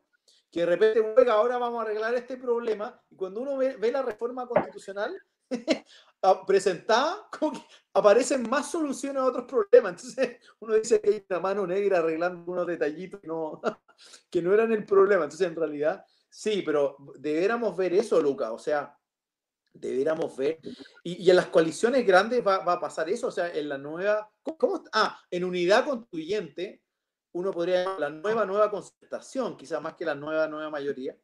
que 0.51 0.61
de 0.61 0.67
repente, 0.67 1.15
oiga, 1.17 1.35
ahora 1.35 1.59
vamos 1.59 1.79
a 1.79 1.83
arreglar 1.83 2.15
este 2.15 2.37
problema, 2.37 3.01
y 3.09 3.17
cuando 3.17 3.41
uno 3.41 3.57
ve, 3.57 3.77
ve 3.77 3.93
la 3.93 4.03
reforma 4.03 4.47
constitucional, 4.47 5.17
presentada, 6.47 7.29
como 7.39 7.53
que 7.53 7.67
aparecen 7.95 8.49
más 8.49 8.71
soluciones 8.71 9.23
a 9.23 9.27
otros 9.27 9.47
problemas. 9.47 9.93
Entonces 9.93 10.39
uno 10.61 10.75
dice 10.75 11.01
que 11.01 11.11
hay 11.11 11.27
una 11.29 11.41
mano 11.41 11.67
negra 11.67 11.99
arreglando 11.99 12.51
unos 12.51 12.67
detallitos 12.67 13.21
que 13.21 13.27
no, 13.27 13.61
que 14.31 14.43
no 14.43 14.53
eran 14.53 14.73
el 14.73 14.85
problema. 14.85 15.25
Entonces 15.25 15.47
en 15.47 15.57
realidad 15.57 16.05
sí, 16.29 16.63
pero 16.65 16.97
deberíamos 17.19 17.77
ver 17.77 17.95
eso, 17.95 18.21
Luca. 18.21 18.53
O 18.53 18.59
sea, 18.59 18.97
deberíamos 19.73 20.37
ver. 20.37 20.61
Y, 21.05 21.29
en 21.29 21.37
las 21.37 21.47
coaliciones 21.47 22.07
grandes 22.07 22.47
va, 22.47 22.57
a 22.57 22.81
pasar 22.81 23.09
eso. 23.09 23.29
O 23.29 23.33
sea, 23.33 23.53
en 23.53 23.69
la 23.69 23.79
nueva... 23.79 24.31
¿cómo, 24.43 24.85
ah, 24.93 25.19
en 25.31 25.45
unidad 25.45 25.87
constituyente, 25.87 26.83
uno 27.33 27.51
podría 27.53 27.99
la 27.99 28.11
nueva, 28.11 28.45
nueva 28.45 28.71
concertación, 28.71 29.57
quizás 29.57 29.81
más 29.81 29.95
que 29.95 30.05
la 30.05 30.15
nueva, 30.15 30.49
nueva 30.49 30.69
mayoría 30.71 31.17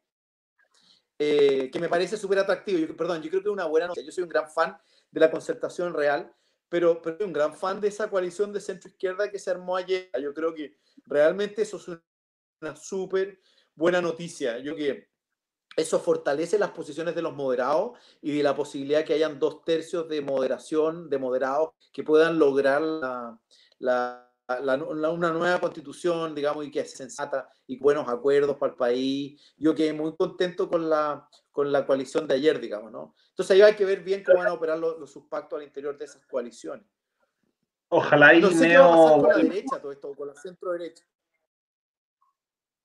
eh, 1.19 1.69
que 1.71 1.79
me 1.79 1.89
parece 1.89 2.17
súper 2.17 2.39
atractivo. 2.39 2.95
Perdón, 2.95 3.21
yo 3.21 3.29
creo 3.29 3.41
que 3.41 3.49
es 3.49 3.53
una 3.53 3.65
buena 3.65 3.87
noticia. 3.87 4.05
Yo 4.05 4.11
soy 4.11 4.23
un 4.23 4.29
gran 4.29 4.49
fan 4.49 4.77
de 5.11 5.19
la 5.19 5.31
concertación 5.31 5.93
real, 5.93 6.31
pero, 6.69 7.01
soy 7.03 7.17
un 7.21 7.33
gran 7.33 7.55
fan 7.55 7.79
de 7.79 7.87
esa 7.87 8.09
coalición 8.09 8.51
de 8.53 8.59
centro-izquierda 8.59 9.31
que 9.31 9.39
se 9.39 9.49
armó 9.49 9.75
ayer. 9.75 10.09
Yo 10.21 10.33
creo 10.33 10.53
que 10.53 10.77
realmente 11.05 11.61
eso 11.61 11.77
es 11.77 11.87
una 12.61 12.75
súper 12.75 13.39
buena 13.75 14.01
noticia. 14.01 14.59
Yo 14.59 14.75
creo 14.75 14.95
que 14.95 15.09
eso 15.77 15.99
fortalece 15.99 16.57
las 16.57 16.71
posiciones 16.71 17.15
de 17.15 17.21
los 17.21 17.35
moderados 17.35 17.97
y 18.21 18.35
de 18.35 18.43
la 18.43 18.55
posibilidad 18.55 19.05
que 19.05 19.13
hayan 19.13 19.39
dos 19.39 19.63
tercios 19.63 20.09
de 20.09 20.21
moderación, 20.21 21.09
de 21.09 21.19
moderados, 21.19 21.69
que 21.93 22.03
puedan 22.03 22.39
lograr 22.39 22.81
la 23.79 24.26
una 24.47 25.31
nueva 25.31 25.59
constitución, 25.59 26.33
digamos, 26.33 26.65
y 26.65 26.71
que 26.71 26.79
es 26.79 26.91
sensata 26.91 27.49
y 27.65 27.77
buenos 27.77 28.07
acuerdos 28.07 28.55
para 28.57 28.71
el 28.71 28.77
país. 28.77 29.53
Yo 29.57 29.75
quedé 29.75 29.93
muy 29.93 30.15
contento 30.15 30.69
con 30.69 30.89
la, 30.89 31.27
con 31.51 31.71
la 31.71 31.85
coalición 31.85 32.27
de 32.27 32.35
ayer, 32.35 32.59
digamos, 32.59 32.91
¿no? 32.91 33.13
Entonces 33.29 33.55
ahí 33.55 33.61
hay 33.61 33.75
que 33.75 33.85
ver 33.85 34.03
bien 34.03 34.23
cómo 34.23 34.39
van 34.39 34.47
a 34.47 34.53
operar 34.53 34.79
los, 34.79 34.97
los 34.99 35.11
subpactos 35.11 35.59
al 35.59 35.65
interior 35.65 35.97
de 35.97 36.05
esas 36.05 36.25
coaliciones. 36.25 36.85
Ojalá 37.89 38.33
y 38.33 38.41
no 38.41 38.49
sé 38.51 38.67
qué 38.67 38.77
va 38.77 38.85
a 38.85 38.89
pasar 38.89 39.19
con 39.19 39.29
la 39.29 39.37
derecha, 39.37 39.81
todo 39.81 39.91
esto, 39.91 40.13
con 40.13 40.27
la 40.27 40.35
centro 40.35 40.71
derecha. 40.71 41.05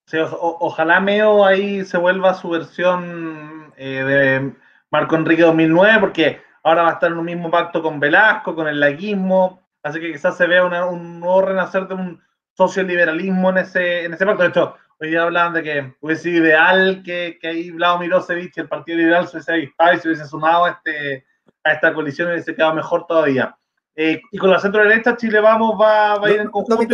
Sí, 0.06 0.18
o, 0.18 0.56
ojalá 0.60 1.01
Meo 1.01 1.44
ahí 1.44 1.84
se 1.84 1.97
vuelva 1.97 2.34
su 2.34 2.51
versión 2.51 3.72
eh, 3.76 4.05
de 4.05 4.55
Marco 4.90 5.16
Enrique 5.16 5.43
2009, 5.43 6.01
porque 6.01 6.40
ahora 6.62 6.82
va 6.82 6.90
a 6.90 6.93
estar 6.94 7.10
en 7.10 7.18
un 7.18 7.24
mismo 7.24 7.51
pacto 7.51 7.82
con 7.82 7.98
Velasco, 7.98 8.55
con 8.55 8.68
el 8.68 8.78
laguismo, 8.78 9.62
Así 9.82 10.00
que 10.00 10.12
quizás 10.12 10.36
se 10.36 10.46
vea 10.46 10.64
un 10.64 11.20
nuevo 11.20 11.42
renacer 11.42 11.88
de 11.88 11.94
un 11.94 12.22
socioliberalismo 12.54 13.50
en 13.50 13.59
ese, 13.59 14.04
en 14.04 14.14
ese 14.14 14.24
pacto. 14.24 14.42
De 14.42 14.48
hecho, 14.50 14.76
hoy 15.00 15.10
día 15.10 15.22
hablaban 15.22 15.54
de 15.54 15.62
que 15.62 15.96
hubiese 16.00 16.22
sido 16.22 16.44
ideal 16.44 17.02
que, 17.04 17.38
que 17.40 17.48
ahí 17.48 17.70
Vlado 17.70 17.98
Milosevic 17.98 18.56
el 18.59 18.68
Partido 18.68 18.98
Liberal 18.98 19.26
se 19.26 19.36
hubiese 19.36 19.52
avispado 19.52 19.94
y 19.94 19.98
se 19.98 20.09
hubiese 20.09 20.26
sumado 20.26 20.66
a, 20.66 20.70
este, 20.70 21.26
a 21.64 21.72
esta 21.72 21.92
coalición 21.92 22.28
y 22.28 22.32
hubiese 22.32 22.54
quedado 22.54 22.74
mejor 22.74 23.06
todavía. 23.06 23.56
Eh, 23.94 24.22
y 24.30 24.38
con 24.38 24.50
la 24.50 24.60
centro 24.60 24.82
derecha, 24.82 25.16
Chile 25.16 25.40
Vamos 25.40 25.78
va, 25.80 26.16
va 26.16 26.26
a 26.26 26.30
ir 26.30 26.40
en 26.40 26.50
conjunto. 26.50 26.88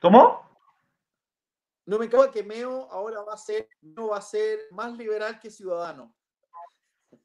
¿Cómo? 0.00 0.46
No 1.84 1.98
me 1.98 2.08
cabe 2.08 2.30
que 2.30 2.42
Meo 2.42 2.88
ahora 2.90 3.22
va 3.22 3.34
a 3.34 3.38
ser, 3.38 3.68
no 3.80 4.08
va 4.08 4.18
a 4.18 4.22
ser 4.22 4.58
más 4.72 4.96
liberal 4.96 5.38
que 5.38 5.50
ciudadano. 5.50 6.14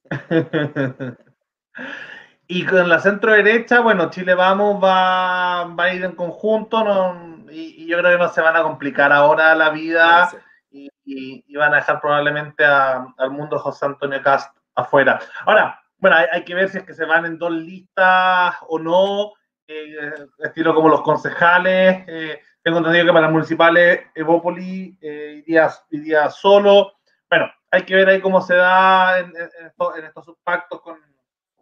y 2.48 2.66
con 2.66 2.90
la 2.90 3.00
centro 3.00 3.32
derecha, 3.34 3.80
bueno, 3.80 4.10
Chile 4.10 4.34
Vamos 4.34 4.84
va, 4.84 5.66
va 5.66 5.84
a 5.84 5.94
ir 5.94 6.04
en 6.04 6.16
conjunto 6.16 6.84
no, 6.84 7.46
y, 7.52 7.88
yo 7.88 7.98
creo 8.00 8.12
que 8.12 8.24
no 8.24 8.30
se 8.30 8.42
van 8.42 8.56
a 8.56 8.64
complicar 8.64 9.12
ahora 9.12 9.56
la 9.56 9.70
vida 9.70 10.30
y, 10.70 10.90
y, 11.06 11.56
van 11.56 11.74
a 11.74 11.78
dejar 11.78 12.00
probablemente 12.02 12.64
al 12.66 13.32
mundo 13.32 13.60
José 13.60 13.86
Antonio 13.86 14.22
Cast 14.22 14.56
afuera. 14.76 15.20
Ahora, 15.46 15.82
bueno, 15.98 16.18
hay, 16.32 16.44
que 16.44 16.56
ver 16.56 16.70
si 16.70 16.80
es 16.80 16.84
que 16.84 16.94
se 16.94 17.06
van 17.06 17.26
en 17.26 17.38
dos 17.38 17.52
listas 17.52 18.56
o 18.68 18.80
no, 18.80 19.34
eh, 19.68 20.14
estilo 20.40 20.74
como 20.74 20.90
los 20.90 21.02
concejales. 21.02 22.04
Eh, 22.08 22.42
tengo 22.64 22.80
entendido 22.80 23.06
que 23.06 23.14
para 23.14 23.30
municipales 23.30 24.02
Evópoli 24.16 24.98
eh, 25.00 25.44
iría, 25.46 25.70
iría 25.92 26.30
solo. 26.30 26.94
Bueno, 27.30 27.52
hay 27.72 27.84
que 27.84 27.96
ver 27.96 28.10
ahí 28.10 28.22
cómo 28.22 28.42
se 28.42 28.56
da 28.56 29.20
en, 29.20 29.34
estos, 30.06 30.36
pactos 30.44 30.82
con, 30.82 31.00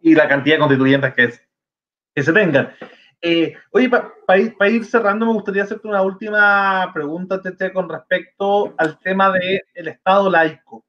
y 0.02 0.14
la 0.14 0.28
cantidad 0.28 0.56
de 0.56 0.60
constituyentes 0.60 1.14
que, 1.14 2.22
se 2.22 2.32
tengan. 2.32 2.74
Eh, 3.22 3.54
oye, 3.70 3.88
para 3.88 4.70
ir, 4.70 4.84
cerrando, 4.84 5.24
me 5.24 5.32
gustaría 5.32 5.62
hacerte 5.62 5.86
una 5.86 6.02
última 6.02 6.90
pregunta, 6.92 7.40
Tete, 7.40 7.72
con 7.72 7.88
respecto 7.88 8.74
al 8.76 8.98
tema 8.98 9.30
del 9.30 9.62
el 9.74 9.88
Estado 9.88 10.28
laico. 10.28 10.84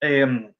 Em, 0.00 0.52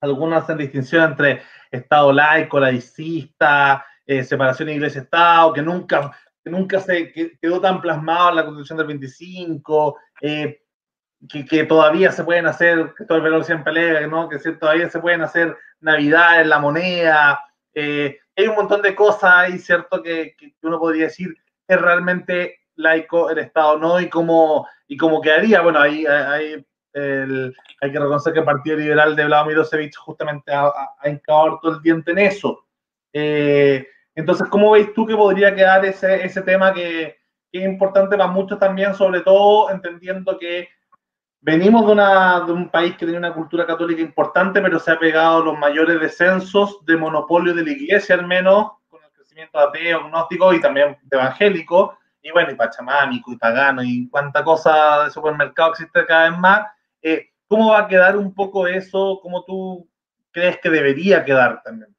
algunas 0.00 0.44
hacen 0.44 0.58
distinción 0.58 1.10
entre 1.10 1.42
Estado 1.70 2.12
laico, 2.12 2.60
laicista, 2.60 3.84
eh, 4.06 4.22
separación 4.22 4.68
iglesia-Estado, 4.68 5.52
que 5.52 5.62
nunca, 5.62 6.16
que 6.44 6.50
nunca 6.50 6.78
se 6.78 7.12
quedó 7.40 7.60
tan 7.60 7.80
plasmado 7.80 8.30
en 8.30 8.36
la 8.36 8.44
Constitución 8.44 8.78
del 8.78 8.86
25, 8.86 9.96
eh, 10.20 10.65
que, 11.28 11.64
todavía 11.64 12.12
se 12.12 12.24
pueden 12.24 12.46
hacer, 12.46 12.94
que 12.96 13.04
todo 13.04 13.18
el 13.18 13.24
valor 13.24 13.44
siempre 13.44 13.70
alega, 13.70 14.06
¿no? 14.06 14.28
que 14.28 14.38
todavía 14.52 14.88
se 14.90 15.00
pueden 15.00 15.22
hacer 15.22 15.56
Navidad 15.80 16.40
en 16.40 16.48
la 16.48 16.58
moneda. 16.58 17.40
Eh, 17.74 18.18
hay 18.36 18.48
un 18.48 18.56
montón 18.56 18.82
de 18.82 18.94
cosas 18.94 19.32
ahí, 19.32 19.58
¿cierto? 19.58 20.02
Que, 20.02 20.36
uno 20.62 20.78
podría 20.78 21.04
decir 21.04 21.34
es 21.68 21.80
realmente 21.80 22.60
laico 22.76 23.30
el 23.30 23.38
Estado, 23.38 23.78
¿no? 23.78 24.00
Y 24.00 24.08
cómo, 24.08 24.68
y 24.86 24.96
cómo 24.96 25.20
quedaría. 25.20 25.62
Bueno, 25.62 25.80
ahí, 25.80 26.06
hay 26.06 26.64
que 26.94 27.98
reconocer 27.98 28.32
que 28.32 28.38
el 28.40 28.44
Partido 28.44 28.76
Liberal 28.76 29.16
de 29.16 29.24
Vladimir 29.24 29.56
Milosevic 29.56 29.96
justamente 29.96 30.52
ha, 30.52 30.66
ha, 30.66 31.20
todo 31.26 31.72
el 31.72 31.82
diente 31.82 32.12
en 32.12 32.18
eso. 32.18 32.64
Eh, 33.12 33.86
entonces, 34.14 34.48
¿cómo 34.48 34.70
veis 34.70 34.92
tú 34.94 35.06
que 35.06 35.16
podría 35.16 35.54
quedar 35.54 35.84
ese, 35.84 36.24
ese 36.24 36.42
tema 36.42 36.72
que, 36.72 37.16
que, 37.50 37.58
es 37.58 37.64
importante 37.64 38.16
para 38.16 38.30
muchos 38.30 38.58
también, 38.58 38.94
sobre 38.94 39.20
todo 39.20 39.70
entendiendo 39.70 40.38
que 40.38 40.68
venimos 41.46 41.86
de, 41.86 41.92
una, 41.92 42.40
de 42.40 42.50
un 42.50 42.68
país 42.68 42.96
que 42.96 43.06
tiene 43.06 43.18
una 43.18 43.32
cultura 43.32 43.64
católica 43.64 44.02
importante, 44.02 44.60
pero 44.60 44.80
se 44.80 44.90
ha 44.90 44.98
pegado 44.98 45.44
los 45.44 45.56
mayores 45.56 46.00
descensos 46.00 46.84
de 46.84 46.96
monopolio 46.96 47.54
de 47.54 47.62
la 47.62 47.70
iglesia, 47.70 48.16
al 48.16 48.26
menos, 48.26 48.72
con 48.88 49.00
el 49.04 49.12
crecimiento 49.12 49.56
ateo, 49.60 50.00
agnóstico 50.00 50.52
y 50.52 50.60
también 50.60 50.98
evangélico, 51.08 51.98
y 52.20 52.32
bueno, 52.32 52.50
y 52.50 52.56
pachamánico, 52.56 53.30
y 53.30 53.36
pagano, 53.36 53.84
y 53.84 54.08
cuánta 54.08 54.42
cosa 54.42 55.04
de 55.04 55.12
supermercado 55.12 55.70
existe 55.70 56.04
cada 56.04 56.30
vez 56.30 56.38
más. 56.40 56.66
Eh, 57.00 57.28
¿Cómo 57.46 57.70
va 57.70 57.82
a 57.82 57.86
quedar 57.86 58.16
un 58.16 58.34
poco 58.34 58.66
eso? 58.66 59.20
¿Cómo 59.22 59.44
tú 59.44 59.88
crees 60.32 60.58
que 60.58 60.68
debería 60.68 61.24
quedar 61.24 61.62
también? 61.62 61.94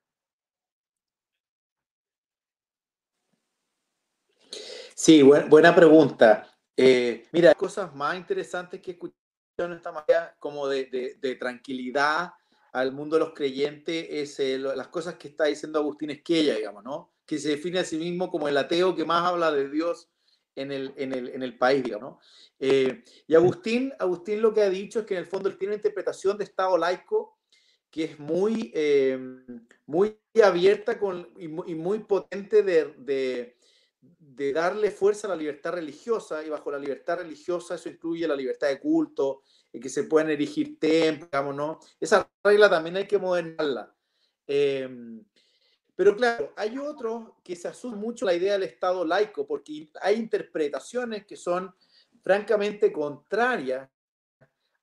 Sí, 4.93 5.21
buena 5.23 5.73
pregunta. 5.73 6.49
Eh, 6.75 7.25
mira, 7.31 7.53
cosas 7.53 7.95
más 7.95 8.17
interesantes 8.17 8.81
que 8.81 8.91
escuché 8.91 9.15
esta 9.57 9.91
manera 9.91 10.35
como 10.39 10.67
de, 10.67 11.37
tranquilidad 11.39 12.33
al 12.73 12.91
mundo 12.91 13.15
de 13.15 13.21
los 13.21 13.33
creyentes 13.33 14.05
es 14.09 14.39
eh, 14.39 14.59
las 14.59 14.87
cosas 14.89 15.15
que 15.15 15.29
está 15.29 15.45
diciendo 15.45 15.79
Agustín 15.79 16.11
Esquella, 16.11 16.55
digamos, 16.55 16.83
¿no? 16.83 17.11
Que 17.25 17.39
se 17.39 17.49
define 17.49 17.79
a 17.79 17.83
sí 17.83 17.97
mismo 17.97 18.29
como 18.29 18.47
el 18.47 18.57
ateo 18.57 18.95
que 18.95 19.03
más 19.03 19.25
habla 19.25 19.51
de 19.51 19.67
Dios 19.69 20.09
en 20.55 20.71
el, 20.71 20.93
en 20.97 21.43
el, 21.43 21.57
país, 21.57 21.83
digamos, 21.83 22.11
¿no? 22.11 22.19
Eh, 22.59 23.03
y 23.25 23.33
Agustín, 23.33 23.93
Agustín 23.97 24.41
lo 24.41 24.53
que 24.53 24.61
ha 24.61 24.69
dicho 24.69 24.99
es 24.99 25.05
que 25.05 25.15
en 25.15 25.21
el 25.21 25.27
fondo 25.27 25.49
él 25.49 25.57
tiene 25.57 25.73
una 25.73 25.77
interpretación 25.77 26.37
de 26.37 26.43
Estado 26.43 26.77
laico 26.77 27.37
que 27.89 28.03
es 28.03 28.19
muy, 28.19 28.71
eh, 28.75 29.17
muy 29.85 30.19
abierta 30.43 30.99
con, 30.99 31.29
y, 31.37 31.47
muy, 31.47 31.99
potente 31.99 32.61
de, 32.61 32.93
de 32.97 33.56
darle 34.53 34.91
fuerza 34.91 35.27
a 35.27 35.31
la 35.31 35.35
libertad 35.35 35.73
religiosa 35.73 36.43
y 36.43 36.49
bajo 36.49 36.71
la 36.71 36.79
libertad 36.79 37.17
religiosa 37.19 37.75
eso 37.75 37.89
incluye 37.89 38.27
la 38.27 38.35
libertad 38.35 38.67
de 38.67 38.79
culto, 38.79 39.41
y 39.71 39.79
que 39.79 39.89
se 39.89 40.03
pueden 40.03 40.29
erigir 40.29 40.79
templos, 40.79 41.55
¿no? 41.55 41.79
Esa 41.99 42.29
regla 42.43 42.69
también 42.69 42.97
hay 42.97 43.07
que 43.07 43.17
modernarla. 43.17 43.93
Em, 44.45 45.23
pero 45.95 46.15
claro, 46.15 46.53
hay 46.55 46.77
otros 46.77 47.31
que 47.43 47.55
se 47.55 47.67
asumen 47.67 47.99
mucho 47.99 48.25
la 48.25 48.33
idea 48.33 48.53
del 48.53 48.63
Estado 48.63 49.03
laico, 49.03 49.45
porque 49.45 49.89
hay 50.01 50.15
interpretaciones 50.15 51.25
que 51.25 51.35
son 51.35 51.73
francamente 52.21 52.91
contrarias 52.91 53.89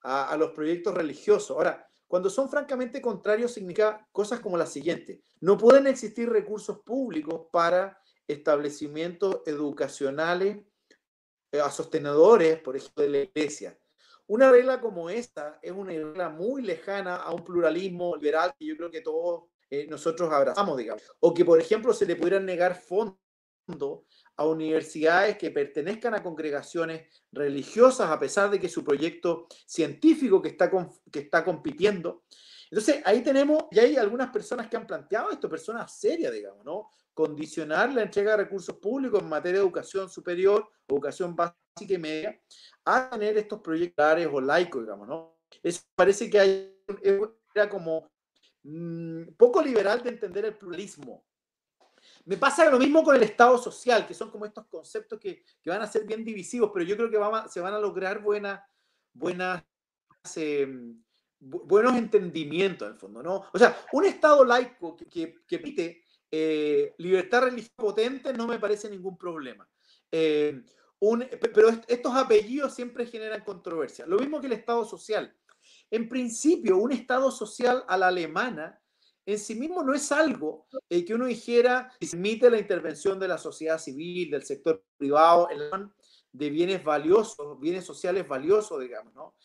a, 0.02 0.30
a 0.30 0.36
los 0.36 0.50
proyectos 0.50 0.94
religiosos. 0.94 1.56
Ahora, 1.56 1.88
cuando 2.06 2.28
son 2.28 2.48
francamente 2.48 3.00
contrarios 3.00 3.52
significa 3.52 4.06
cosas 4.12 4.40
como 4.40 4.56
la 4.56 4.66
siguiente. 4.66 5.22
No 5.40 5.56
pueden 5.56 5.86
existir 5.86 6.28
recursos 6.28 6.80
públicos 6.80 7.46
para 7.50 7.98
establecimientos 8.26 9.42
educacionales 9.46 10.58
eh, 11.52 11.60
a 11.60 11.70
sostenedores, 11.70 12.58
por 12.60 12.76
ejemplo, 12.76 13.04
de 13.04 13.10
la 13.10 13.18
iglesia. 13.18 13.78
Una 14.26 14.50
regla 14.50 14.80
como 14.80 15.10
esta 15.10 15.58
es 15.62 15.72
una 15.72 15.92
regla 15.92 16.30
muy 16.30 16.62
lejana 16.62 17.16
a 17.16 17.32
un 17.32 17.44
pluralismo 17.44 18.16
liberal 18.16 18.54
que 18.58 18.66
yo 18.66 18.76
creo 18.76 18.90
que 18.90 19.02
todos 19.02 19.44
eh, 19.70 19.86
nosotros 19.88 20.32
abrazamos, 20.32 20.76
digamos. 20.76 21.02
O 21.20 21.34
que, 21.34 21.44
por 21.44 21.60
ejemplo, 21.60 21.92
se 21.92 22.06
le 22.06 22.16
pudieran 22.16 22.46
negar 22.46 22.74
fondos 22.74 23.18
a 24.36 24.46
universidades 24.46 25.38
que 25.38 25.50
pertenezcan 25.50 26.14
a 26.14 26.22
congregaciones 26.22 27.08
religiosas 27.32 28.10
a 28.10 28.18
pesar 28.18 28.50
de 28.50 28.58
que 28.58 28.68
su 28.68 28.82
proyecto 28.82 29.46
científico 29.66 30.40
que 30.40 30.48
está, 30.48 30.70
que 31.10 31.20
está 31.20 31.44
compitiendo. 31.44 32.24
Entonces, 32.70 33.02
ahí 33.04 33.22
tenemos, 33.22 33.64
y 33.70 33.78
hay 33.78 33.96
algunas 33.96 34.30
personas 34.30 34.68
que 34.68 34.76
han 34.76 34.86
planteado 34.86 35.30
esto, 35.30 35.48
personas 35.48 35.96
serias, 35.96 36.32
digamos, 36.32 36.64
¿no? 36.64 36.88
Condicionar 37.14 37.94
la 37.94 38.02
entrega 38.02 38.32
de 38.32 38.38
recursos 38.38 38.76
públicos 38.76 39.22
en 39.22 39.28
materia 39.28 39.60
de 39.60 39.64
educación 39.64 40.10
superior, 40.10 40.68
educación 40.86 41.34
básica 41.34 41.94
y 41.94 41.98
media, 41.98 42.40
a 42.84 43.08
tener 43.10 43.38
estos 43.38 43.60
proyectos 43.60 44.26
o 44.32 44.40
laicos, 44.40 44.82
digamos, 44.82 45.08
¿no? 45.08 45.38
Eso 45.62 45.82
parece 45.94 46.28
que 46.28 46.38
hay, 46.40 46.84
era 47.54 47.68
como 47.68 48.10
mm, 48.64 49.34
poco 49.36 49.62
liberal 49.62 50.02
de 50.02 50.10
entender 50.10 50.44
el 50.44 50.56
pluralismo. 50.56 51.24
Me 52.26 52.36
pasa 52.36 52.68
lo 52.68 52.78
mismo 52.78 53.02
con 53.02 53.16
el 53.16 53.22
Estado 53.22 53.56
social, 53.58 54.06
que 54.06 54.12
son 54.14 54.30
como 54.30 54.44
estos 54.44 54.66
conceptos 54.66 55.18
que, 55.18 55.44
que 55.62 55.70
van 55.70 55.82
a 55.82 55.86
ser 55.86 56.04
bien 56.04 56.24
divisivos, 56.24 56.70
pero 56.72 56.84
yo 56.84 56.96
creo 56.96 57.10
que 57.10 57.48
se 57.48 57.60
van 57.60 57.74
a 57.74 57.78
lograr 57.78 58.22
buenas, 58.22 58.60
buenas, 59.12 59.62
em, 60.36 61.02
buenos 61.38 61.94
entendimientos, 61.96 62.88
en 62.88 62.94
el 62.94 63.00
fondo, 63.00 63.22
¿no? 63.22 63.44
O 63.52 63.58
sea, 63.58 63.76
un 63.92 64.04
Estado 64.04 64.44
laico 64.44 64.96
que, 64.96 65.06
que, 65.06 65.34
que 65.46 65.58
pite 65.58 66.03
eh, 66.36 66.94
libertad 66.98 67.42
religiosa 67.42 67.76
potente 67.76 68.32
no 68.32 68.48
me 68.48 68.58
parece 68.58 68.90
ningún 68.90 69.16
problema. 69.16 69.68
Eh, 70.10 70.64
pero 71.54 71.68
estos 71.86 72.12
apellidos 72.12 72.74
siempre 72.74 73.06
generan 73.06 73.44
controversia. 73.44 74.04
Lo 74.04 74.18
mismo 74.18 74.40
que 74.40 74.48
el 74.48 74.54
Estado 74.54 74.84
social. 74.84 75.32
En 75.92 76.08
principio, 76.08 76.78
un 76.78 76.90
Estado 76.90 77.30
social 77.30 77.84
a 77.86 77.96
la 77.96 78.08
alemana 78.08 78.80
en 79.24 79.38
sí 79.38 79.54
mismo 79.54 79.84
no 79.84 79.94
es 79.94 80.10
algo 80.10 80.66
eh, 80.90 81.04
que 81.04 81.14
uno 81.14 81.26
dijera 81.26 81.92
permite 82.00 82.50
la 82.50 82.58
intervención 82.58 83.20
de 83.20 83.28
la 83.28 83.38
sociedad 83.38 83.78
civil, 83.78 84.32
del 84.32 84.42
sector 84.42 84.84
privado, 84.96 85.48
de 86.32 86.50
bienes 86.50 86.82
valiosos, 86.82 87.60
bienes 87.60 87.84
sociales 87.84 88.26
valiosos, 88.26 88.80
digamos, 88.80 89.14
¿no? 89.14 89.36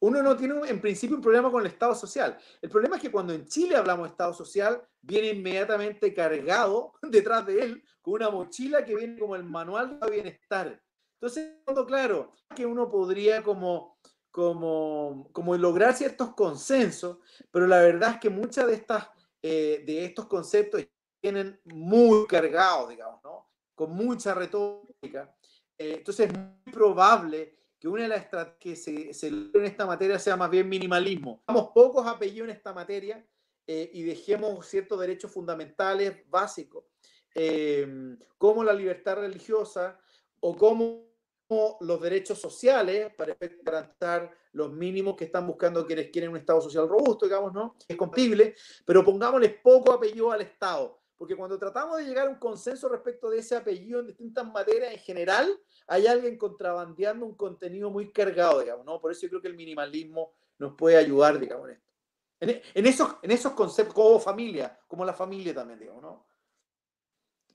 Uno 0.00 0.22
no 0.22 0.36
tiene 0.36 0.54
en 0.68 0.80
principio 0.80 1.16
un 1.16 1.22
problema 1.22 1.50
con 1.50 1.60
el 1.60 1.66
Estado 1.66 1.94
social. 1.94 2.38
El 2.60 2.70
problema 2.70 2.96
es 2.96 3.02
que 3.02 3.12
cuando 3.12 3.32
en 3.32 3.46
Chile 3.46 3.76
hablamos 3.76 4.06
de 4.06 4.10
Estado 4.12 4.32
social, 4.32 4.82
viene 5.02 5.28
inmediatamente 5.28 6.14
cargado 6.14 6.94
detrás 7.02 7.46
de 7.46 7.62
él 7.62 7.84
con 8.00 8.14
una 8.14 8.30
mochila 8.30 8.84
que 8.84 8.96
viene 8.96 9.18
como 9.18 9.36
el 9.36 9.44
manual 9.44 10.00
de 10.00 10.10
bienestar. 10.10 10.82
Entonces, 11.20 11.58
claro, 11.86 12.32
que 12.56 12.64
uno 12.64 12.88
podría 12.88 13.42
como, 13.42 13.98
como, 14.30 15.28
como 15.32 15.54
lograr 15.56 15.94
ciertos 15.94 16.34
consensos, 16.34 17.18
pero 17.50 17.66
la 17.66 17.80
verdad 17.80 18.12
es 18.12 18.20
que 18.20 18.30
muchas 18.30 18.66
de, 18.68 18.74
estas, 18.74 19.10
eh, 19.42 19.84
de 19.86 20.06
estos 20.06 20.26
conceptos 20.26 20.82
vienen 21.22 21.60
muy 21.64 22.26
cargados, 22.26 22.88
digamos, 22.88 23.22
¿no? 23.22 23.50
Con 23.74 23.92
mucha 23.92 24.32
retórica. 24.32 25.36
Eh, 25.76 25.96
entonces, 25.98 26.30
es 26.30 26.38
muy 26.38 26.72
probable 26.72 27.59
que 27.80 27.88
una 27.88 28.02
de 28.02 28.08
las 28.08 28.26
que 28.60 28.76
se, 28.76 29.14
se 29.14 29.28
en 29.28 29.64
esta 29.64 29.86
materia 29.86 30.18
sea 30.18 30.36
más 30.36 30.50
bien 30.50 30.68
minimalismo. 30.68 31.42
Damos 31.48 31.70
pocos 31.74 32.06
apellidos 32.06 32.50
en 32.50 32.56
esta 32.56 32.74
materia 32.74 33.26
eh, 33.66 33.90
y 33.94 34.02
dejemos 34.02 34.66
ciertos 34.66 35.00
derechos 35.00 35.32
fundamentales 35.32 36.28
básicos, 36.28 36.84
eh, 37.34 38.16
como 38.36 38.62
la 38.62 38.74
libertad 38.74 39.16
religiosa 39.16 39.98
o 40.40 40.54
como 40.56 41.08
los 41.80 42.00
derechos 42.00 42.38
sociales 42.38 43.12
para 43.16 43.36
garantizar 43.62 44.30
los 44.52 44.72
mínimos 44.72 45.16
que 45.16 45.24
están 45.24 45.46
buscando 45.46 45.86
quienes 45.86 46.10
quieren 46.10 46.30
un 46.30 46.36
Estado 46.36 46.60
social 46.60 46.88
robusto, 46.88 47.26
digamos, 47.26 47.52
¿no? 47.52 47.76
Es 47.88 47.96
compatible, 47.96 48.54
pero 48.84 49.04
pongámosle 49.04 49.48
poco 49.48 49.90
apellido 49.92 50.30
al 50.30 50.42
Estado, 50.42 51.00
porque 51.16 51.34
cuando 51.34 51.58
tratamos 51.58 51.98
de 51.98 52.04
llegar 52.04 52.28
a 52.28 52.30
un 52.30 52.38
consenso 52.38 52.88
respecto 52.88 53.30
de 53.30 53.38
ese 53.38 53.56
apellido 53.56 54.00
en 54.00 54.06
distintas 54.06 54.46
materias 54.46 54.92
en 54.92 54.98
general, 54.98 55.60
hay 55.90 56.06
alguien 56.06 56.38
contrabandeando 56.38 57.26
un 57.26 57.34
contenido 57.34 57.90
muy 57.90 58.12
cargado, 58.12 58.60
digamos, 58.60 58.86
¿no? 58.86 59.00
Por 59.00 59.10
eso 59.10 59.22
yo 59.22 59.28
creo 59.30 59.42
que 59.42 59.48
el 59.48 59.56
minimalismo 59.56 60.32
nos 60.56 60.74
puede 60.74 60.96
ayudar, 60.96 61.40
digamos, 61.40 61.68
en 61.68 61.74
esto. 61.74 61.90
En, 62.74 62.86
esos, 62.86 63.16
en 63.22 63.32
esos 63.32 63.52
conceptos, 63.54 63.92
como 63.92 64.20
familia, 64.20 64.78
como 64.86 65.04
la 65.04 65.12
familia 65.12 65.52
también, 65.52 65.80
digamos, 65.80 66.00
¿no? 66.00 66.26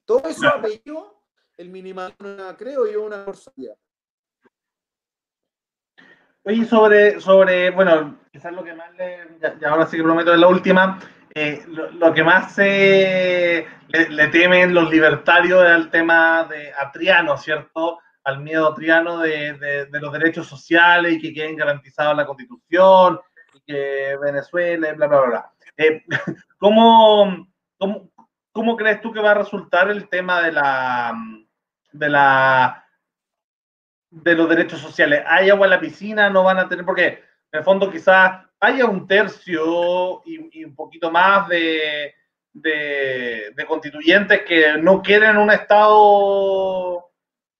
Todo 0.03 0.27
eso 0.27 0.47
apellido, 0.49 1.23
el 1.55 1.69
minimalismo, 1.69 2.27
creo 2.57 2.91
yo, 2.91 3.05
una 3.05 3.23
cosa. 3.23 3.53
Oye, 6.43 6.65
sobre, 6.65 7.21
sobre, 7.21 7.71
bueno, 7.71 8.19
quizás 8.33 8.51
lo 8.51 8.65
que 8.65 8.73
más 8.73 8.93
le, 8.95 9.39
ya, 9.39 9.69
ahora 9.69 9.87
sí 9.87 9.95
que 9.95 10.03
prometo 10.03 10.33
es 10.33 10.39
la 10.39 10.47
última, 10.49 10.99
eh, 11.33 11.63
lo, 11.67 12.13
que 12.13 12.23
más 12.23 12.57
le, 12.57 13.65
temen 14.29 14.73
los 14.73 14.89
libertarios 14.91 15.63
es 15.63 15.71
el 15.71 15.89
tema 15.89 16.43
de 16.43 16.73
Atriano, 16.73 17.37
¿cierto? 17.37 17.99
Al 18.25 18.41
miedo 18.41 18.67
Atriano 18.67 19.19
de, 19.19 19.87
los 19.91 20.11
derechos 20.11 20.47
sociales 20.47 21.13
y 21.13 21.21
que 21.21 21.33
queden 21.33 21.55
garantizados 21.55 22.11
en 22.11 22.17
la 22.17 22.25
Constitución 22.25 23.19
y 23.53 23.61
que 23.61 24.17
Venezuela, 24.21 24.93
bla, 24.93 25.07
bla, 25.07 25.21
bla. 25.21 25.51
Eh, 25.77 26.03
¿cómo, 26.57 27.47
cómo, 28.51 28.75
crees 28.75 29.01
tú 29.01 29.13
que 29.13 29.21
va 29.21 29.31
a 29.31 29.35
resultar 29.35 29.89
el 29.89 30.09
tema 30.09 30.41
de 30.41 30.51
la, 30.51 31.13
de 31.91 32.09
la 32.09 32.85
de 34.09 34.35
los 34.35 34.49
derechos 34.49 34.79
sociales? 34.79 35.23
¿Hay 35.27 35.49
agua 35.49 35.67
en 35.67 35.71
la 35.71 35.79
piscina? 35.79 36.29
¿No 36.29 36.43
van 36.43 36.59
a 36.59 36.67
tener? 36.67 36.83
Porque 36.83 37.07
en 37.51 37.59
el 37.59 37.63
fondo 37.63 37.91
quizás 37.91 38.45
haya 38.59 38.85
un 38.85 39.07
tercio 39.07 40.21
y, 40.25 40.63
un 40.63 40.75
poquito 40.75 41.11
más 41.11 41.47
de, 41.47 42.13
de, 42.53 43.65
constituyentes 43.67 44.43
que 44.43 44.77
no 44.77 45.01
quieren 45.01 45.37
un 45.37 45.51
Estado 45.51 47.11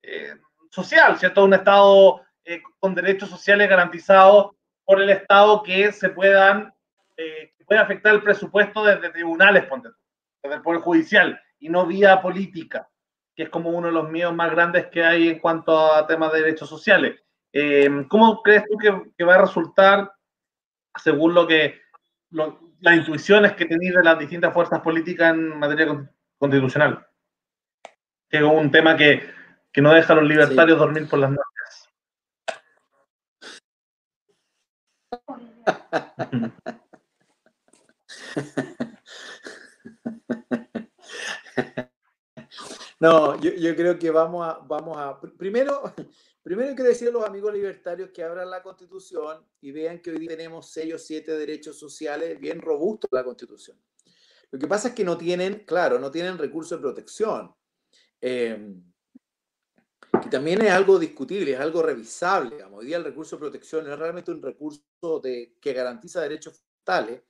eh, 0.01 0.35
social, 0.75 1.17
¿cierto? 1.17 1.43
Un 1.43 1.53
Estado 1.53 2.21
eh, 2.43 2.61
con 2.79 2.93
derechos 2.93 3.29
sociales 3.29 3.69
garantizados 3.69 4.51
por 4.83 5.01
el 5.01 5.09
Estado 5.09 5.63
que 5.63 5.91
se 5.91 6.09
puedan, 6.09 6.73
eh, 7.17 7.53
que 7.57 7.65
pueda 7.65 7.81
afectar 7.81 8.13
el 8.13 8.21
presupuesto 8.21 8.83
desde 8.83 9.09
tribunales, 9.09 9.65
desde 10.43 10.55
el 10.55 10.61
Poder 10.61 10.81
Judicial 10.81 11.41
y 11.59 11.69
no 11.69 11.85
vía 11.85 12.21
política, 12.21 12.89
que 13.35 13.43
es 13.43 13.49
como 13.49 13.71
uno 13.71 13.87
de 13.87 13.93
los 13.93 14.09
miedos 14.09 14.35
más 14.35 14.51
grandes 14.51 14.87
que 14.87 15.03
hay 15.03 15.29
en 15.29 15.39
cuanto 15.39 15.93
a 15.93 16.05
temas 16.05 16.31
de 16.33 16.41
derechos 16.41 16.69
sociales. 16.69 17.19
¿Cómo 18.09 18.43
crees 18.43 18.63
tú 18.69 18.77
que, 18.77 19.23
va 19.23 19.35
a 19.35 19.41
resultar 19.41 20.11
según 21.01 21.33
lo 21.33 21.47
que 21.47 21.79
las 22.29 22.95
intuiciones 22.97 23.53
que 23.53 23.65
tenéis 23.65 23.93
de 23.95 24.03
las 24.03 24.19
distintas 24.19 24.53
fuerzas 24.53 24.81
políticas 24.81 25.33
en 25.33 25.57
materia 25.57 26.07
constitucional. 26.37 27.07
Que 28.29 28.37
es 28.37 28.43
un 28.43 28.69
tema 28.71 28.95
que, 28.95 29.23
no 29.81 29.93
deja 29.93 30.13
a 30.13 30.15
los 30.17 30.25
libertarios 30.25 30.79
dormir 30.79 31.07
por 31.09 31.19
las 31.19 31.31
noches. 31.31 31.45
No, 42.97 43.39
yo, 43.41 43.51
yo, 43.51 43.75
creo 43.75 43.99
que 43.99 44.09
vamos 44.09 44.47
a, 44.47 44.59
vamos 44.65 44.97
a, 44.97 45.19
primero, 45.37 45.93
Primero 46.45 46.75
que 46.75 46.83
decir 46.83 47.07
a 47.07 47.11
los 47.11 47.25
amigos 47.25 47.51
libertarios 47.51 48.11
que 48.11 48.21
abran 48.21 48.47
la 48.51 48.61
Constitución 48.61 49.43
y 49.61 49.71
vean 49.71 49.99
que 49.99 50.11
hoy 50.11 50.27
tenemos 50.27 50.69
seis 50.69 50.93
o 50.93 50.99
siete 50.99 51.35
derechos 51.35 51.79
sociales 51.79 52.39
bien 52.39 52.61
robustos 52.61 53.09
en 53.11 53.17
la 53.17 53.23
Constitución. 53.23 53.81
Lo 54.51 54.59
que 54.59 54.67
pasa 54.67 54.89
es 54.89 54.93
que 54.93 55.03
no 55.03 55.17
tienen, 55.17 55.65
claro, 55.65 55.97
no 55.97 56.11
tienen 56.11 56.37
recursos 56.37 56.77
de 56.77 56.83
protección. 56.83 57.51
Eh, 58.21 58.75
que 60.21 60.29
también 60.29 60.61
es 60.61 60.71
algo 60.71 60.97
discutible, 60.99 61.53
es 61.53 61.59
algo 61.59 61.81
revisable. 61.81 62.63
Hoy 62.63 62.85
día 62.85 62.97
el 62.97 63.03
recurso 63.03 63.35
de 63.35 63.41
protección 63.41 63.89
es 63.89 63.97
realmente 63.97 64.31
un 64.31 64.41
recurso 64.41 65.19
de, 65.21 65.55
que 65.61 65.73
garantiza 65.73 66.21
derechos 66.21 66.59
fundamentales, 66.59 67.23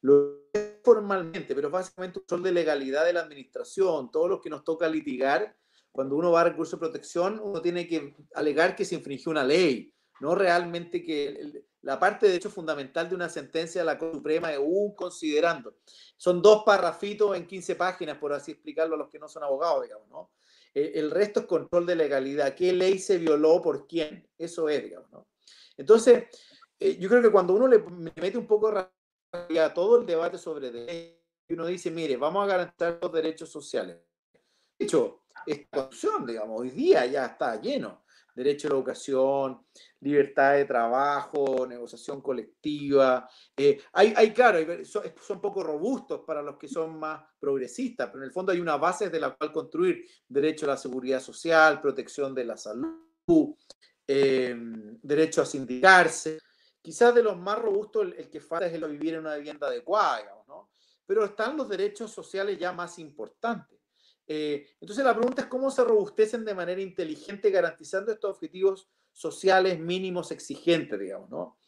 lo 0.00 0.48
es 0.52 0.80
formalmente, 0.82 1.54
pero 1.54 1.70
básicamente 1.70 2.18
un 2.18 2.24
sol 2.28 2.42
de 2.42 2.52
legalidad 2.52 3.04
de 3.04 3.12
la 3.12 3.20
administración, 3.20 4.10
todos 4.10 4.28
los 4.28 4.40
que 4.40 4.50
nos 4.50 4.64
toca 4.64 4.88
litigar 4.88 5.56
cuando 5.92 6.16
uno 6.16 6.32
va 6.32 6.40
a 6.40 6.44
recurso 6.44 6.76
de 6.76 6.80
protección, 6.80 7.38
uno 7.42 7.60
tiene 7.60 7.86
que 7.86 8.16
alegar 8.34 8.74
que 8.74 8.84
se 8.84 8.94
infringió 8.94 9.30
una 9.30 9.44
ley, 9.44 9.94
no 10.20 10.34
realmente 10.34 11.02
que 11.02 11.64
la 11.82 11.98
parte 11.98 12.28
de 12.28 12.36
hecho 12.36 12.50
fundamental 12.50 13.08
de 13.08 13.14
una 13.14 13.28
sentencia 13.28 13.82
de 13.82 13.86
la 13.86 13.98
Corte 13.98 14.16
Suprema 14.16 14.52
es 14.52 14.58
un 14.58 14.94
considerando. 14.94 15.76
Son 16.16 16.40
dos 16.40 16.62
parrafitos 16.64 17.36
en 17.36 17.46
15 17.46 17.74
páginas, 17.76 18.18
por 18.18 18.32
así 18.32 18.52
explicarlo 18.52 18.94
a 18.94 18.98
los 18.98 19.10
que 19.10 19.18
no 19.18 19.28
son 19.28 19.42
abogados, 19.42 19.82
digamos, 19.82 20.08
¿no? 20.08 20.30
El, 20.74 21.10
resto 21.10 21.40
es 21.40 21.46
control 21.46 21.86
de 21.86 21.96
legalidad. 21.96 22.54
¿Qué 22.54 22.72
ley 22.72 22.98
se 22.98 23.18
violó 23.18 23.60
por 23.60 23.86
quién? 23.86 24.26
Eso 24.38 24.68
es, 24.68 24.82
digamos, 24.82 25.10
¿no? 25.10 25.28
Entonces, 25.76 26.24
eh, 26.78 26.96
yo 26.98 27.08
creo 27.08 27.22
que 27.22 27.30
cuando 27.30 27.54
uno 27.54 27.68
le 27.68 27.78
mete 28.16 28.38
un 28.38 28.46
poco 28.46 28.68
a 28.68 29.74
todo 29.74 30.00
el 30.00 30.06
debate 30.06 30.38
sobre 30.38 30.72
ley, 30.72 31.18
uno 31.50 31.66
dice, 31.66 31.90
mire, 31.90 32.16
vamos 32.16 32.44
a 32.44 32.46
garantizar 32.46 32.98
los 33.00 33.12
derechos 33.12 33.50
sociales. 33.50 33.98
De 34.78 34.86
hecho, 34.86 35.24
esta 35.46 35.80
opción, 35.80 36.26
digamos, 36.26 36.60
hoy 36.60 36.70
día 36.70 37.04
ya 37.06 37.26
está 37.26 37.60
lleno. 37.60 38.01
Derecho 38.34 38.68
a 38.68 38.70
la 38.70 38.76
educación, 38.76 39.66
libertad 40.00 40.54
de 40.54 40.64
trabajo, 40.64 41.66
negociación 41.66 42.20
colectiva. 42.20 43.28
Eh, 43.56 43.80
hay, 43.92 44.14
hay, 44.16 44.32
claro, 44.32 44.58
son, 44.84 45.40
poco 45.40 45.62
robustos 45.62 46.22
para 46.26 46.42
los 46.42 46.56
que 46.56 46.68
son 46.68 46.98
más 46.98 47.22
progresistas, 47.38 48.08
pero 48.08 48.18
en 48.18 48.28
el 48.28 48.32
fondo 48.32 48.52
hay 48.52 48.60
una 48.60 48.76
base 48.76 49.10
de 49.10 49.20
la 49.20 49.30
cual 49.30 49.52
construir 49.52 50.06
derecho 50.28 50.66
a 50.66 50.70
la 50.70 50.76
seguridad 50.76 51.20
social, 51.20 51.80
protección 51.80 52.34
de 52.34 52.44
la 52.44 52.56
salud, 52.56 53.54
eh, 54.06 54.56
derecho 55.02 55.42
a 55.42 55.46
sindicarse. 55.46 56.38
Quizás 56.80 57.14
de 57.14 57.22
los 57.22 57.38
más 57.38 57.58
robustos 57.58 58.12
el, 58.16 58.28
que 58.28 58.40
falta 58.40 58.66
es 58.66 58.74
el 58.74 58.84
vivir 58.90 59.14
en 59.14 59.20
una 59.20 59.36
vivienda 59.36 59.68
adecuada, 59.68 60.18
digamos, 60.18 60.48
¿no? 60.48 60.70
Pero 61.06 61.24
están 61.24 61.56
los 61.56 61.68
derechos 61.68 62.10
sociales 62.10 62.58
ya 62.58 62.72
más 62.72 62.98
importantes. 62.98 63.81
Eh, 64.26 64.66
entonces 64.80 65.04
la 65.04 65.14
pregunta 65.14 65.42
es 65.42 65.48
cómo 65.48 65.70
se 65.70 65.84
robustecen 65.84 66.44
de 66.44 66.54
manera 66.54 66.80
inteligente 66.80 67.50
garantizando 67.50 68.12
estos 68.12 68.36
objetivos 68.36 68.88
sociales 69.12 69.78
mínimos 69.78 70.30
exigentes, 70.30 70.98
digamos, 70.98 71.28
¿no? 71.30 71.58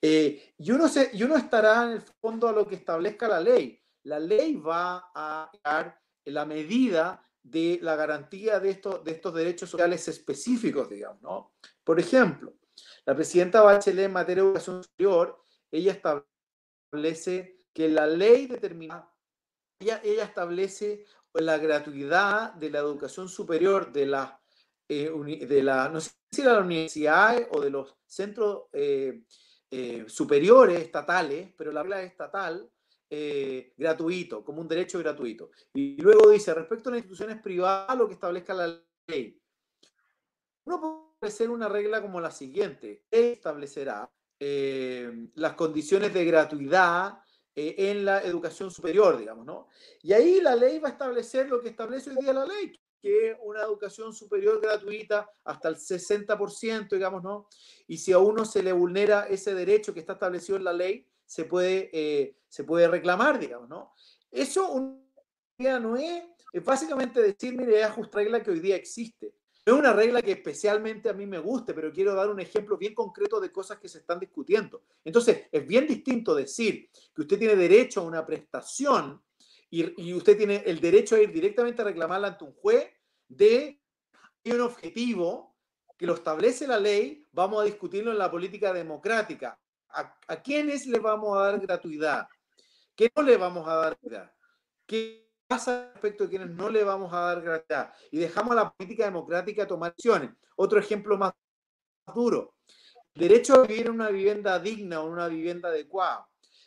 Eh, 0.00 0.54
y, 0.58 0.70
uno 0.70 0.88
se, 0.88 1.10
y 1.14 1.22
uno 1.22 1.36
estará 1.36 1.84
en 1.84 1.90
el 1.92 2.02
fondo 2.20 2.48
a 2.48 2.52
lo 2.52 2.66
que 2.66 2.74
establezca 2.74 3.28
la 3.28 3.40
ley. 3.40 3.80
La 4.04 4.18
ley 4.18 4.56
va 4.56 5.10
a 5.14 5.50
dar 5.62 5.98
la 6.24 6.44
medida 6.44 7.22
de 7.42 7.78
la 7.82 7.94
garantía 7.96 8.58
de 8.58 8.70
estos, 8.70 9.04
de 9.04 9.12
estos 9.12 9.34
derechos 9.34 9.70
sociales 9.70 10.06
específicos, 10.08 10.88
digamos, 10.88 11.22
¿no? 11.22 11.54
Por 11.82 12.00
ejemplo, 12.00 12.54
la 13.04 13.14
presidenta 13.14 13.62
Bachelet 13.62 14.06
en 14.06 14.12
materia 14.12 14.42
de 14.42 14.48
educación 14.48 14.82
superior, 14.82 15.44
ella 15.70 15.92
establece 15.92 17.64
que 17.72 17.88
la 17.88 18.06
ley 18.06 18.46
determina, 18.46 19.08
ella, 19.78 20.00
ella 20.02 20.24
establece 20.24 21.04
la 21.42 21.58
gratuidad 21.58 22.54
de 22.54 22.70
la 22.70 22.78
educación 22.78 23.28
superior 23.28 23.92
de 23.92 24.06
la, 24.06 24.40
eh, 24.88 25.10
de 25.46 25.62
la 25.62 25.88
no 25.88 26.00
sé 26.00 26.12
si 26.30 26.42
de 26.42 26.52
la 26.52 26.60
universidad 26.60 27.48
o 27.50 27.60
de 27.60 27.70
los 27.70 27.96
centros 28.06 28.64
eh, 28.72 29.22
eh, 29.70 30.04
superiores 30.06 30.80
estatales, 30.80 31.52
pero 31.56 31.72
la 31.72 31.82
regla 31.82 32.02
es 32.02 32.10
estatal, 32.12 32.70
gratuito, 33.76 34.44
como 34.44 34.60
un 34.60 34.66
derecho 34.66 34.98
gratuito. 34.98 35.50
Y 35.72 36.02
luego 36.02 36.30
dice, 36.30 36.52
respecto 36.52 36.88
a 36.88 36.92
las 36.92 36.98
instituciones 36.98 37.40
privadas, 37.40 37.96
lo 37.96 38.08
que 38.08 38.14
establezca 38.14 38.52
la 38.52 38.76
ley. 39.06 39.40
Uno 40.64 40.80
puede 40.80 41.04
establecer 41.12 41.50
una 41.50 41.68
regla 41.68 42.02
como 42.02 42.20
la 42.20 42.32
siguiente, 42.32 43.04
establecerá 43.08 44.10
las 44.40 45.52
condiciones 45.54 46.12
de 46.12 46.24
gratuidad 46.24 47.23
eh, 47.56 47.90
en 47.90 48.04
la 48.04 48.22
educación 48.22 48.70
superior, 48.70 49.16
digamos, 49.18 49.46
¿no? 49.46 49.68
Y 50.02 50.12
ahí 50.12 50.40
la 50.40 50.56
ley 50.56 50.78
va 50.78 50.88
a 50.88 50.92
establecer 50.92 51.48
lo 51.48 51.60
que 51.60 51.68
establece 51.68 52.10
hoy 52.10 52.16
día 52.16 52.32
la 52.32 52.44
ley, 52.44 52.72
que 53.00 53.30
es 53.30 53.36
una 53.42 53.62
educación 53.62 54.12
superior 54.12 54.60
gratuita 54.60 55.30
hasta 55.44 55.68
el 55.68 55.76
60%, 55.76 56.88
digamos, 56.90 57.22
¿no? 57.22 57.48
Y 57.86 57.98
si 57.98 58.12
a 58.12 58.18
uno 58.18 58.44
se 58.44 58.62
le 58.62 58.72
vulnera 58.72 59.26
ese 59.28 59.54
derecho 59.54 59.94
que 59.94 60.00
está 60.00 60.14
establecido 60.14 60.58
en 60.58 60.64
la 60.64 60.72
ley, 60.72 61.06
se 61.24 61.44
puede, 61.44 61.90
eh, 61.92 62.36
se 62.48 62.64
puede 62.64 62.88
reclamar, 62.88 63.38
digamos, 63.38 63.68
¿no? 63.68 63.92
Eso 64.30 64.70
un 64.72 65.04
no 65.58 65.96
es, 65.96 66.24
es 66.52 66.64
básicamente 66.64 67.22
decir, 67.22 67.56
mire, 67.56 67.80
es 67.80 67.90
justa 67.90 68.18
regla 68.18 68.42
que 68.42 68.50
hoy 68.50 68.60
día 68.60 68.76
existe. 68.76 69.34
Es 69.64 69.72
una 69.72 69.94
regla 69.94 70.20
que 70.20 70.32
especialmente 70.32 71.08
a 71.08 71.14
mí 71.14 71.24
me 71.24 71.38
guste, 71.38 71.72
pero 71.72 71.90
quiero 71.90 72.14
dar 72.14 72.28
un 72.28 72.38
ejemplo 72.38 72.76
bien 72.76 72.94
concreto 72.94 73.40
de 73.40 73.50
cosas 73.50 73.78
que 73.78 73.88
se 73.88 73.98
están 73.98 74.20
discutiendo. 74.20 74.82
Entonces, 75.02 75.46
es 75.50 75.66
bien 75.66 75.86
distinto 75.86 76.34
decir 76.34 76.90
que 77.14 77.22
usted 77.22 77.38
tiene 77.38 77.56
derecho 77.56 78.00
a 78.00 78.04
una 78.04 78.26
prestación 78.26 79.22
y, 79.70 80.12
usted 80.12 80.36
tiene 80.36 80.62
el 80.66 80.80
derecho 80.80 81.16
a 81.16 81.20
ir 81.20 81.32
directamente 81.32 81.80
a 81.80 81.86
reclamarla 81.86 82.28
ante 82.28 82.44
un 82.44 82.52
juez 82.52 82.90
de 83.26 83.80
un 84.44 84.60
objetivo 84.60 85.56
que 85.96 86.06
lo 86.06 86.14
establece 86.14 86.66
la 86.66 86.78
ley, 86.78 87.24
vamos 87.32 87.62
a 87.62 87.64
discutirlo 87.64 88.10
en 88.12 88.18
la 88.18 88.30
política 88.30 88.72
democrática. 88.72 89.58
¿A, 89.88 90.18
a 90.28 90.42
quiénes 90.42 90.86
le 90.86 90.98
vamos 90.98 91.38
a 91.38 91.42
dar 91.42 91.60
gratuidad? 91.60 92.28
¿Qué 92.94 93.10
no 93.16 93.22
le 93.22 93.36
vamos 93.36 93.66
a 93.66 93.76
dar 93.76 93.98
gratuidad? 94.02 94.32
¿Qué 94.86 95.23
pasa 95.46 95.90
respecto 95.92 96.24
a 96.24 96.28
quienes 96.28 96.50
no 96.50 96.68
le 96.68 96.84
vamos 96.84 97.12
a 97.12 97.20
dar 97.20 97.42
gratuidad 97.42 97.92
y 98.10 98.18
dejamos 98.18 98.52
a 98.52 98.56
la 98.56 98.72
política 98.72 99.04
democrática 99.04 99.66
tomar 99.66 99.90
acciones. 99.92 100.30
Otro 100.56 100.78
ejemplo 100.78 101.16
más 101.16 101.32
duro. 102.14 102.54
Derecho 103.14 103.54
a 103.54 103.66
vivir 103.66 103.86
en 103.86 103.92
una 103.92 104.08
vivienda 104.08 104.58
digna 104.58 105.00
o 105.00 105.06
una 105.06 105.28
vivienda 105.28 105.68
adecuada. 105.68 106.26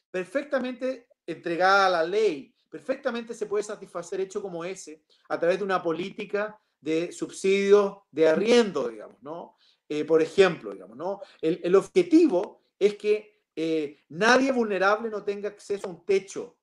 Perfectamente 0.10 1.08
entregada 1.26 1.88
a 1.88 1.90
la 1.90 2.04
ley, 2.04 2.54
perfectamente 2.70 3.34
se 3.34 3.48
puede 3.48 3.64
satisfacer 3.64 4.22
hecho 4.22 4.42
como 4.42 4.64
ese 4.64 5.04
a 5.30 5.40
través 5.40 5.58
de 5.58 5.66
una 5.66 5.84
política 5.84 6.58
de 6.80 7.12
subsidios 7.12 7.98
de 8.12 8.30
arriendo, 8.30 8.88
digamos, 8.88 9.22
¿no? 9.22 9.58
eh, 9.90 10.06
por 10.06 10.22
ejemplo, 10.22 10.74
digamos, 10.74 10.98
¿no? 10.98 11.22
El, 11.42 11.76
objetivo 11.76 12.64
es 12.78 12.96
que 12.96 13.42
eh, 13.56 14.04
nadie 14.10 14.52
vulnerable 14.52 15.10
no 15.10 15.24
tenga 15.24 15.50
acceso 15.50 15.88
a 15.88 15.92
un 15.92 16.06
techo. 16.06 16.57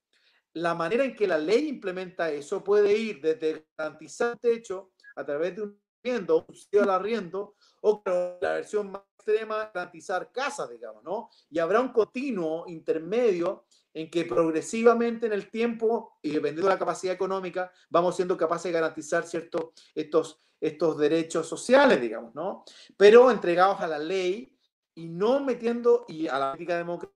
La 0.54 0.74
manera 0.74 1.04
en 1.04 1.14
que 1.14 1.26
la 1.26 1.38
ley 1.38 1.68
implementa 1.68 2.30
eso 2.30 2.62
puede 2.62 2.96
ir 2.96 3.20
desde 3.20 3.66
garantizar 3.76 4.32
un 4.32 4.38
techo 4.38 4.92
a 5.16 5.24
través 5.24 5.56
de 5.56 5.62
un 5.62 5.80
arriendo, 6.04 6.44
un 6.46 6.54
sitio 6.54 6.82
al 6.82 6.90
arriendo, 6.90 7.56
o 7.80 8.02
la 8.04 8.52
versión 8.54 8.90
más 8.90 9.02
extrema, 9.16 9.70
garantizar 9.74 10.30
casas, 10.30 10.70
digamos, 10.70 11.02
¿no? 11.02 11.30
Y 11.50 11.58
habrá 11.58 11.80
un 11.80 11.92
continuo 11.92 12.64
intermedio 12.68 13.64
en 13.92 14.10
que 14.10 14.24
progresivamente 14.24 15.26
en 15.26 15.32
el 15.32 15.50
tiempo, 15.50 16.18
y 16.20 16.30
dependiendo 16.30 16.68
de 16.68 16.74
la 16.74 16.78
capacidad 16.78 17.14
económica, 17.14 17.72
vamos 17.88 18.16
siendo 18.16 18.36
capaces 18.36 18.64
de 18.64 18.72
garantizar 18.72 19.24
ciertos 19.24 19.70
estos, 19.94 20.40
estos 20.60 20.98
derechos 20.98 21.48
sociales, 21.48 22.00
digamos, 22.00 22.34
¿no? 22.34 22.64
Pero 22.96 23.30
entregados 23.30 23.80
a 23.80 23.86
la 23.86 23.98
ley 23.98 24.58
y 24.94 25.08
no 25.08 25.40
metiendo, 25.40 26.04
y 26.08 26.26
a 26.26 26.38
la 26.38 26.52
política 26.52 26.76
democrática 26.76 27.13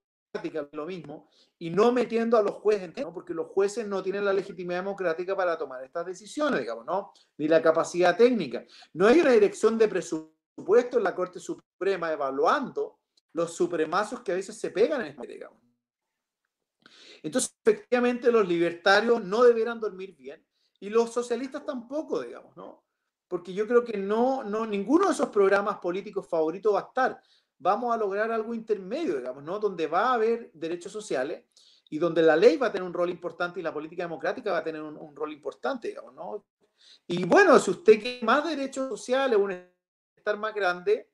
lo 0.71 0.85
mismo, 0.85 1.29
y 1.57 1.69
no 1.69 1.91
metiendo 1.91 2.37
a 2.37 2.43
los 2.43 2.55
jueces, 2.55 2.91
¿no? 2.97 3.13
porque 3.13 3.33
los 3.33 3.47
jueces 3.47 3.87
no 3.87 4.03
tienen 4.03 4.25
la 4.25 4.33
legitimidad 4.33 4.79
democrática 4.79 5.35
para 5.35 5.57
tomar 5.57 5.83
estas 5.83 6.05
decisiones, 6.05 6.59
digamos, 6.59 6.85
¿no? 6.85 7.11
Ni 7.37 7.47
la 7.47 7.61
capacidad 7.61 8.15
técnica. 8.15 8.63
No 8.93 9.07
hay 9.07 9.19
una 9.19 9.31
dirección 9.31 9.77
de 9.77 9.87
presupuesto 9.87 10.97
en 10.97 11.03
la 11.03 11.15
Corte 11.15 11.39
Suprema 11.39 12.11
evaluando 12.11 12.99
los 13.33 13.55
supremazos 13.55 14.21
que 14.21 14.31
a 14.31 14.35
veces 14.35 14.59
se 14.59 14.69
pegan 14.71 15.01
en 15.01 15.07
este, 15.07 15.27
digamos. 15.27 15.59
Entonces, 17.21 17.55
efectivamente, 17.65 18.31
los 18.31 18.47
libertarios 18.47 19.23
no 19.23 19.43
deberán 19.43 19.79
dormir 19.79 20.15
bien 20.15 20.45
y 20.79 20.89
los 20.89 21.11
socialistas 21.11 21.65
tampoco, 21.65 22.21
digamos, 22.21 22.55
¿no? 22.55 22.83
Porque 23.27 23.53
yo 23.53 23.67
creo 23.67 23.83
que 23.83 23.97
no, 23.97 24.43
no, 24.43 24.65
ninguno 24.65 25.07
de 25.07 25.13
esos 25.13 25.29
programas 25.29 25.79
políticos 25.79 26.27
favoritos 26.27 26.73
va 26.73 26.79
a 26.79 26.87
estar. 26.87 27.21
Vamos 27.59 27.93
a 27.93 27.97
lograr 27.97 28.31
algo 28.31 28.53
intermedio, 28.53 29.17
digamos, 29.17 29.43
¿no? 29.43 29.59
Donde 29.59 29.85
va 29.87 30.09
a 30.09 30.13
haber 30.13 30.49
derechos 30.53 30.91
sociales 30.91 31.43
y 31.89 31.97
donde 31.97 32.21
la 32.21 32.35
ley 32.35 32.55
va 32.57 32.67
a 32.67 32.71
tener 32.71 32.87
un 32.87 32.93
rol 32.93 33.09
importante 33.09 33.59
y 33.59 33.63
la 33.63 33.73
política 33.73 34.03
democrática 34.03 34.51
va 34.51 34.59
a 34.59 34.63
tener 34.63 34.81
un, 34.81 35.15
rol 35.15 35.33
importante, 35.33 35.89
digamos, 35.89 36.13
¿no? 36.13 36.45
Y 37.07 37.25
bueno, 37.25 37.59
si 37.59 37.71
usted 37.71 37.99
quiere 37.99 38.25
más 38.25 38.45
derechos 38.45 38.87
sociales, 38.87 39.37
un 39.37 39.51
estar 40.15 40.37
más 40.37 40.53
grande, 40.53 41.09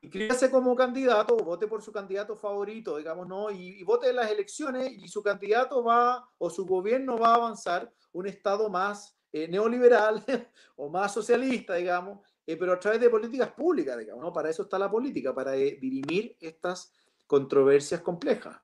inscríbase 0.00 0.50
como 0.50 0.74
candidato, 0.74 1.36
vote 1.36 1.68
por 1.68 1.82
su 1.82 1.92
candidato 1.92 2.36
favorito, 2.36 2.96
digamos, 2.96 3.28
¿no? 3.28 3.50
Y, 3.50 3.82
vote 3.84 4.10
en 4.10 4.16
las 4.16 4.30
elecciones 4.30 4.90
y 4.90 5.06
su 5.08 5.22
candidato 5.22 5.84
va 5.84 6.28
o 6.38 6.50
su 6.50 6.66
gobierno 6.66 7.18
va 7.18 7.32
a 7.32 7.36
avanzar 7.36 7.92
un 8.12 8.26
Estado 8.26 8.68
más 8.68 9.16
eh, 9.32 9.46
neoliberal 9.46 10.24
o 10.76 10.88
más 10.88 11.12
socialista, 11.12 11.74
digamos, 11.74 12.20
eh, 12.50 12.56
pero 12.56 12.72
a 12.72 12.80
través 12.80 13.00
de 13.00 13.08
políticas 13.08 13.48
públicas, 13.52 13.96
digamos, 13.96 14.24
¿no? 14.24 14.32
Para 14.32 14.50
eso 14.50 14.64
está 14.64 14.76
la 14.76 14.90
política, 14.90 15.32
para 15.32 15.54
eh, 15.54 15.78
dirimir 15.80 16.36
estas 16.40 16.92
controversias 17.26 18.00
complejas. 18.00 18.60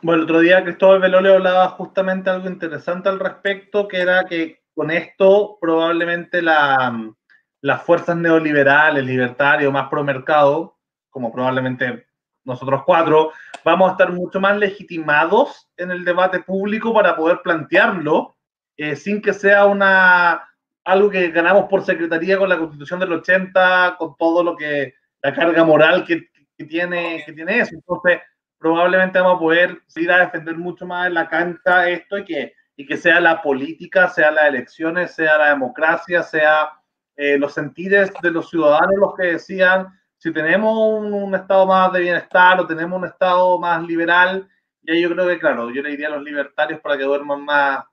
Bueno, 0.00 0.22
el 0.22 0.24
otro 0.24 0.40
día 0.40 0.64
Cristóbal 0.64 1.00
Velole 1.00 1.34
hablaba 1.34 1.68
justamente 1.68 2.30
algo 2.30 2.48
interesante 2.48 3.10
al 3.10 3.20
respecto, 3.20 3.86
que 3.86 4.00
era 4.00 4.24
que 4.24 4.62
con 4.74 4.90
esto 4.90 5.58
probablemente 5.60 6.40
la, 6.40 7.12
las 7.60 7.82
fuerzas 7.82 8.16
neoliberales, 8.16 9.04
libertarios, 9.04 9.70
más 9.70 9.90
pro 9.90 10.02
mercado, 10.02 10.78
como 11.10 11.30
probablemente 11.30 12.06
nosotros 12.44 12.84
cuatro, 12.86 13.32
vamos 13.64 13.88
a 13.88 13.92
estar 13.92 14.12
mucho 14.12 14.40
más 14.40 14.56
legitimados 14.56 15.68
en 15.76 15.90
el 15.90 16.06
debate 16.06 16.40
público 16.40 16.94
para 16.94 17.16
poder 17.16 17.42
plantearlo 17.42 18.36
eh, 18.78 18.96
sin 18.96 19.20
que 19.20 19.34
sea 19.34 19.66
una 19.66 20.48
algo 20.86 21.10
que 21.10 21.30
ganamos 21.30 21.66
por 21.68 21.84
secretaría 21.84 22.38
con 22.38 22.48
la 22.48 22.58
constitución 22.58 23.00
del 23.00 23.12
80, 23.12 23.96
con 23.98 24.16
todo 24.16 24.42
lo 24.44 24.56
que 24.56 24.94
la 25.20 25.34
carga 25.34 25.64
moral 25.64 26.04
que, 26.04 26.28
tiene, 26.64 27.24
que 27.26 27.32
tiene 27.32 27.58
eso. 27.58 27.74
Entonces, 27.74 28.20
probablemente 28.56 29.18
vamos 29.18 29.36
a 29.36 29.40
poder 29.40 29.82
ir 29.96 30.12
a 30.12 30.20
defender 30.20 30.56
mucho 30.56 30.86
más 30.86 31.08
en 31.08 31.14
la 31.14 31.28
cancha 31.28 31.88
esto 31.88 32.18
y 32.18 32.24
que, 32.24 32.52
y 32.76 32.86
que 32.86 32.96
sea 32.96 33.20
la 33.20 33.42
política, 33.42 34.08
sea 34.08 34.30
las 34.30 34.46
elecciones, 34.46 35.12
sea 35.12 35.36
la 35.38 35.48
democracia, 35.48 36.22
sea 36.22 36.70
eh, 37.16 37.36
los 37.36 37.52
sentires 37.52 38.12
de 38.22 38.30
los 38.30 38.48
ciudadanos 38.48 38.94
los 38.96 39.14
que 39.16 39.26
decían, 39.32 39.88
si 40.18 40.32
tenemos 40.32 40.72
un, 40.72 41.34
estado 41.34 41.66
más 41.66 41.92
de 41.92 42.00
bienestar 42.00 42.60
o 42.60 42.66
tenemos 42.66 42.96
un 42.96 43.06
estado 43.06 43.58
más 43.58 43.82
liberal, 43.82 44.48
y 44.82 44.92
ahí 44.92 45.02
yo 45.02 45.10
creo 45.10 45.26
que, 45.26 45.40
claro, 45.40 45.68
yo 45.70 45.82
le 45.82 45.90
diría 45.90 46.06
a 46.06 46.12
los 46.12 46.22
libertarios 46.22 46.80
para 46.80 46.96
que 46.96 47.02
duerman 47.02 47.44
más, 47.44 47.84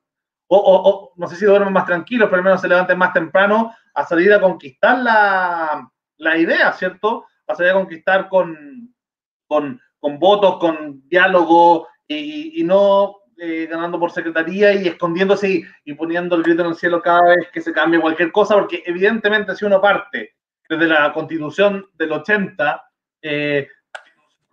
o, 0.57 0.89
o, 0.89 1.13
no 1.15 1.27
sé 1.27 1.35
si 1.35 1.45
duerman 1.45 1.73
más 1.73 1.85
tranquilos, 1.85 2.29
pero 2.29 2.39
al 2.39 2.43
menos 2.43 2.61
se 2.61 2.67
levanten 2.67 2.97
más 2.97 3.13
temprano 3.13 3.73
a 3.93 4.05
salir 4.05 4.33
a 4.33 4.41
conquistar 4.41 4.99
la, 4.99 5.89
la 6.17 6.37
idea, 6.37 6.71
¿cierto? 6.73 7.25
A 7.47 7.55
salir 7.55 7.71
a 7.71 7.75
conquistar 7.75 8.29
con, 8.29 8.93
con, 9.47 9.79
con 9.99 10.19
votos, 10.19 10.57
con 10.57 11.07
diálogo 11.07 11.87
y, 12.07 12.61
y 12.61 12.63
no 12.63 13.23
eh, 13.37 13.67
ganando 13.69 13.99
por 13.99 14.11
secretaría 14.11 14.73
y 14.73 14.87
escondiéndose 14.87 15.63
y, 15.83 15.93
poniendo 15.95 16.35
el 16.35 16.43
grito 16.43 16.61
en 16.61 16.69
el 16.69 16.75
cielo 16.75 17.01
cada 17.01 17.35
vez 17.35 17.49
que 17.51 17.61
se 17.61 17.73
cambie 17.73 17.99
cualquier 17.99 18.31
cosa, 18.31 18.53
porque 18.53 18.83
evidentemente 18.85 19.55
si 19.55 19.65
uno 19.65 19.81
parte 19.81 20.35
desde 20.69 20.87
la 20.87 21.11
constitución 21.11 21.85
del 21.93 22.11
80, 22.11 22.83
eh, 23.23 23.67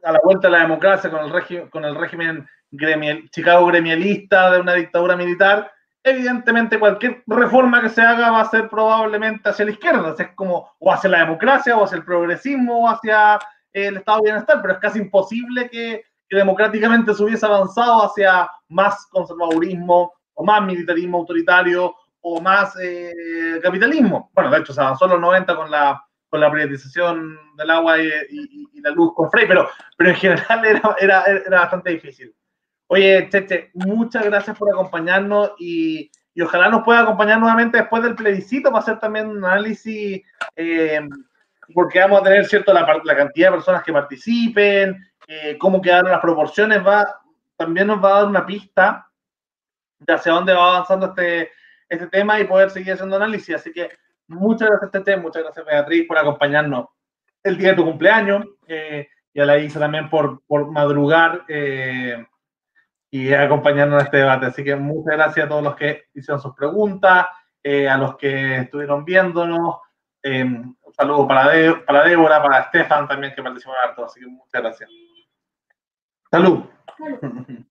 a 0.02 0.12
la 0.12 0.20
vuelta 0.24 0.48
de 0.48 0.52
la 0.52 0.62
democracia 0.62 1.10
con 1.10 1.24
el, 1.24 1.70
con 1.70 1.84
el 1.84 1.94
régimen 1.94 2.48
gremial, 2.70 3.28
Chicago 3.30 3.66
gremialista 3.66 4.50
de 4.50 4.60
una 4.60 4.74
dictadura 4.74 5.14
militar, 5.14 5.70
evidentemente 6.02 6.78
cualquier 6.78 7.22
reforma 7.26 7.82
que 7.82 7.88
se 7.88 8.02
haga 8.02 8.30
va 8.30 8.40
a 8.40 8.50
ser 8.50 8.68
probablemente 8.68 9.48
hacia 9.48 9.64
la 9.64 9.72
izquierda, 9.72 10.14
es 10.18 10.28
como 10.34 10.70
o 10.78 10.92
hacia 10.92 11.10
la 11.10 11.20
democracia, 11.20 11.76
o 11.76 11.84
hacia 11.84 11.96
el 11.96 12.04
progresismo, 12.04 12.84
o 12.84 12.88
hacia 12.88 13.38
el 13.72 13.98
estado 13.98 14.18
de 14.18 14.30
bienestar, 14.30 14.60
pero 14.60 14.74
es 14.74 14.80
casi 14.80 14.98
imposible 14.98 15.68
que 15.68 16.04
que 16.30 16.36
democráticamente 16.36 17.12
se 17.12 17.24
hubiese 17.24 17.44
avanzado 17.44 18.04
hacia 18.04 18.48
más 18.68 19.06
conservadurismo 19.10 20.12
o 20.34 20.44
más 20.44 20.64
militarismo 20.64 21.18
autoritario 21.18 21.92
o 22.20 22.40
más 22.40 22.76
eh, 22.80 23.58
capitalismo. 23.60 24.30
Bueno, 24.32 24.50
de 24.50 24.58
hecho 24.58 24.72
se 24.72 24.80
avanzó 24.80 25.06
en 25.06 25.12
los 25.12 25.20
90 25.20 25.56
con 25.56 25.70
la, 25.70 26.00
con 26.28 26.40
la 26.40 26.50
privatización 26.50 27.36
del 27.56 27.70
agua 27.70 27.98
y, 27.98 28.10
la 28.80 28.90
luz 28.92 29.12
con 29.14 29.30
Frey, 29.30 29.46
pero, 29.46 29.68
pero 29.98 30.10
en 30.10 30.16
general 30.16 30.64
era, 30.64 30.96
era, 30.98 31.24
era, 31.24 31.60
bastante 31.60 31.90
difícil. 31.90 32.34
Oye, 32.92 33.28
Cheche, 33.30 33.70
muchas 33.72 34.24
gracias 34.24 34.58
por 34.58 34.68
acompañarnos 34.68 35.52
y, 35.60 36.10
y, 36.34 36.42
ojalá 36.42 36.68
nos 36.68 36.82
pueda 36.82 37.02
acompañar 37.02 37.38
nuevamente 37.38 37.78
después 37.78 38.02
del 38.02 38.16
plebiscito 38.16 38.72
para 38.72 38.82
hacer 38.82 38.98
también 38.98 39.28
un 39.28 39.44
análisis, 39.44 40.20
eh, 40.56 41.00
porque 41.72 42.00
vamos 42.00 42.20
a 42.20 42.24
tener, 42.24 42.44
¿cierto?, 42.46 42.72
la, 42.72 42.84
cantidad 43.14 43.48
de 43.50 43.54
personas 43.54 43.84
que 43.84 43.92
participen, 43.92 45.08
eh, 45.28 45.56
cómo 45.56 45.80
quedaron 45.80 46.10
las 46.10 46.20
proporciones, 46.20 46.84
va, 46.84 47.06
también 47.56 47.86
nos 47.86 48.02
va 48.02 48.10
a 48.10 48.20
dar 48.22 48.26
una 48.26 48.44
pista 48.44 49.08
de 50.00 50.12
hacia 50.12 50.32
dónde 50.32 50.52
va 50.52 50.78
avanzando 50.78 51.06
este, 51.06 51.52
este 51.88 52.08
tema 52.08 52.40
y 52.40 52.44
poder 52.48 52.70
seguir 52.70 52.94
haciendo 52.94 53.14
análisis. 53.14 53.54
Así 53.54 53.72
que 53.72 53.88
muchas 54.26 54.68
gracias, 54.68 54.90
Tete, 54.90 55.16
muchas 55.16 55.44
gracias, 55.44 55.64
Beatriz, 55.64 56.08
por 56.08 56.18
acompañarnos 56.18 56.86
el 57.44 57.56
día 57.56 57.68
de 57.68 57.76
tu 57.76 57.84
cumpleaños 57.84 58.46
eh, 58.66 59.06
y 59.32 59.38
a 59.40 59.44
la 59.44 59.58
Isa 59.58 59.78
también 59.78 60.10
por, 60.10 60.42
por 60.48 60.72
madrugar 60.72 61.44
y 63.10 63.32
acompañarnos 63.32 64.00
en 64.00 64.06
este 64.06 64.16
debate. 64.18 64.46
Así 64.46 64.64
que 64.64 64.76
muchas 64.76 65.16
gracias 65.16 65.46
a 65.46 65.48
todos 65.48 65.62
los 65.62 65.76
que 65.76 66.04
hicieron 66.14 66.40
sus 66.40 66.54
preguntas, 66.54 67.26
a 67.64 67.96
los 67.96 68.16
que 68.16 68.58
estuvieron 68.58 69.04
viéndonos. 69.04 69.76
un 70.24 70.76
saludo 70.96 71.26
para, 71.26 71.84
para 71.84 72.04
Débora, 72.04 72.42
para 72.42 72.60
Estefan 72.64 73.08
también 73.08 73.34
que 73.34 73.42
participó 73.42 73.72
en 73.72 73.88
harto. 73.88 74.04
Así 74.04 74.20
que 74.20 74.26
muchas 74.26 74.62
gracias. 74.62 74.90
Salud. 76.30 76.64
Salud. 76.98 77.64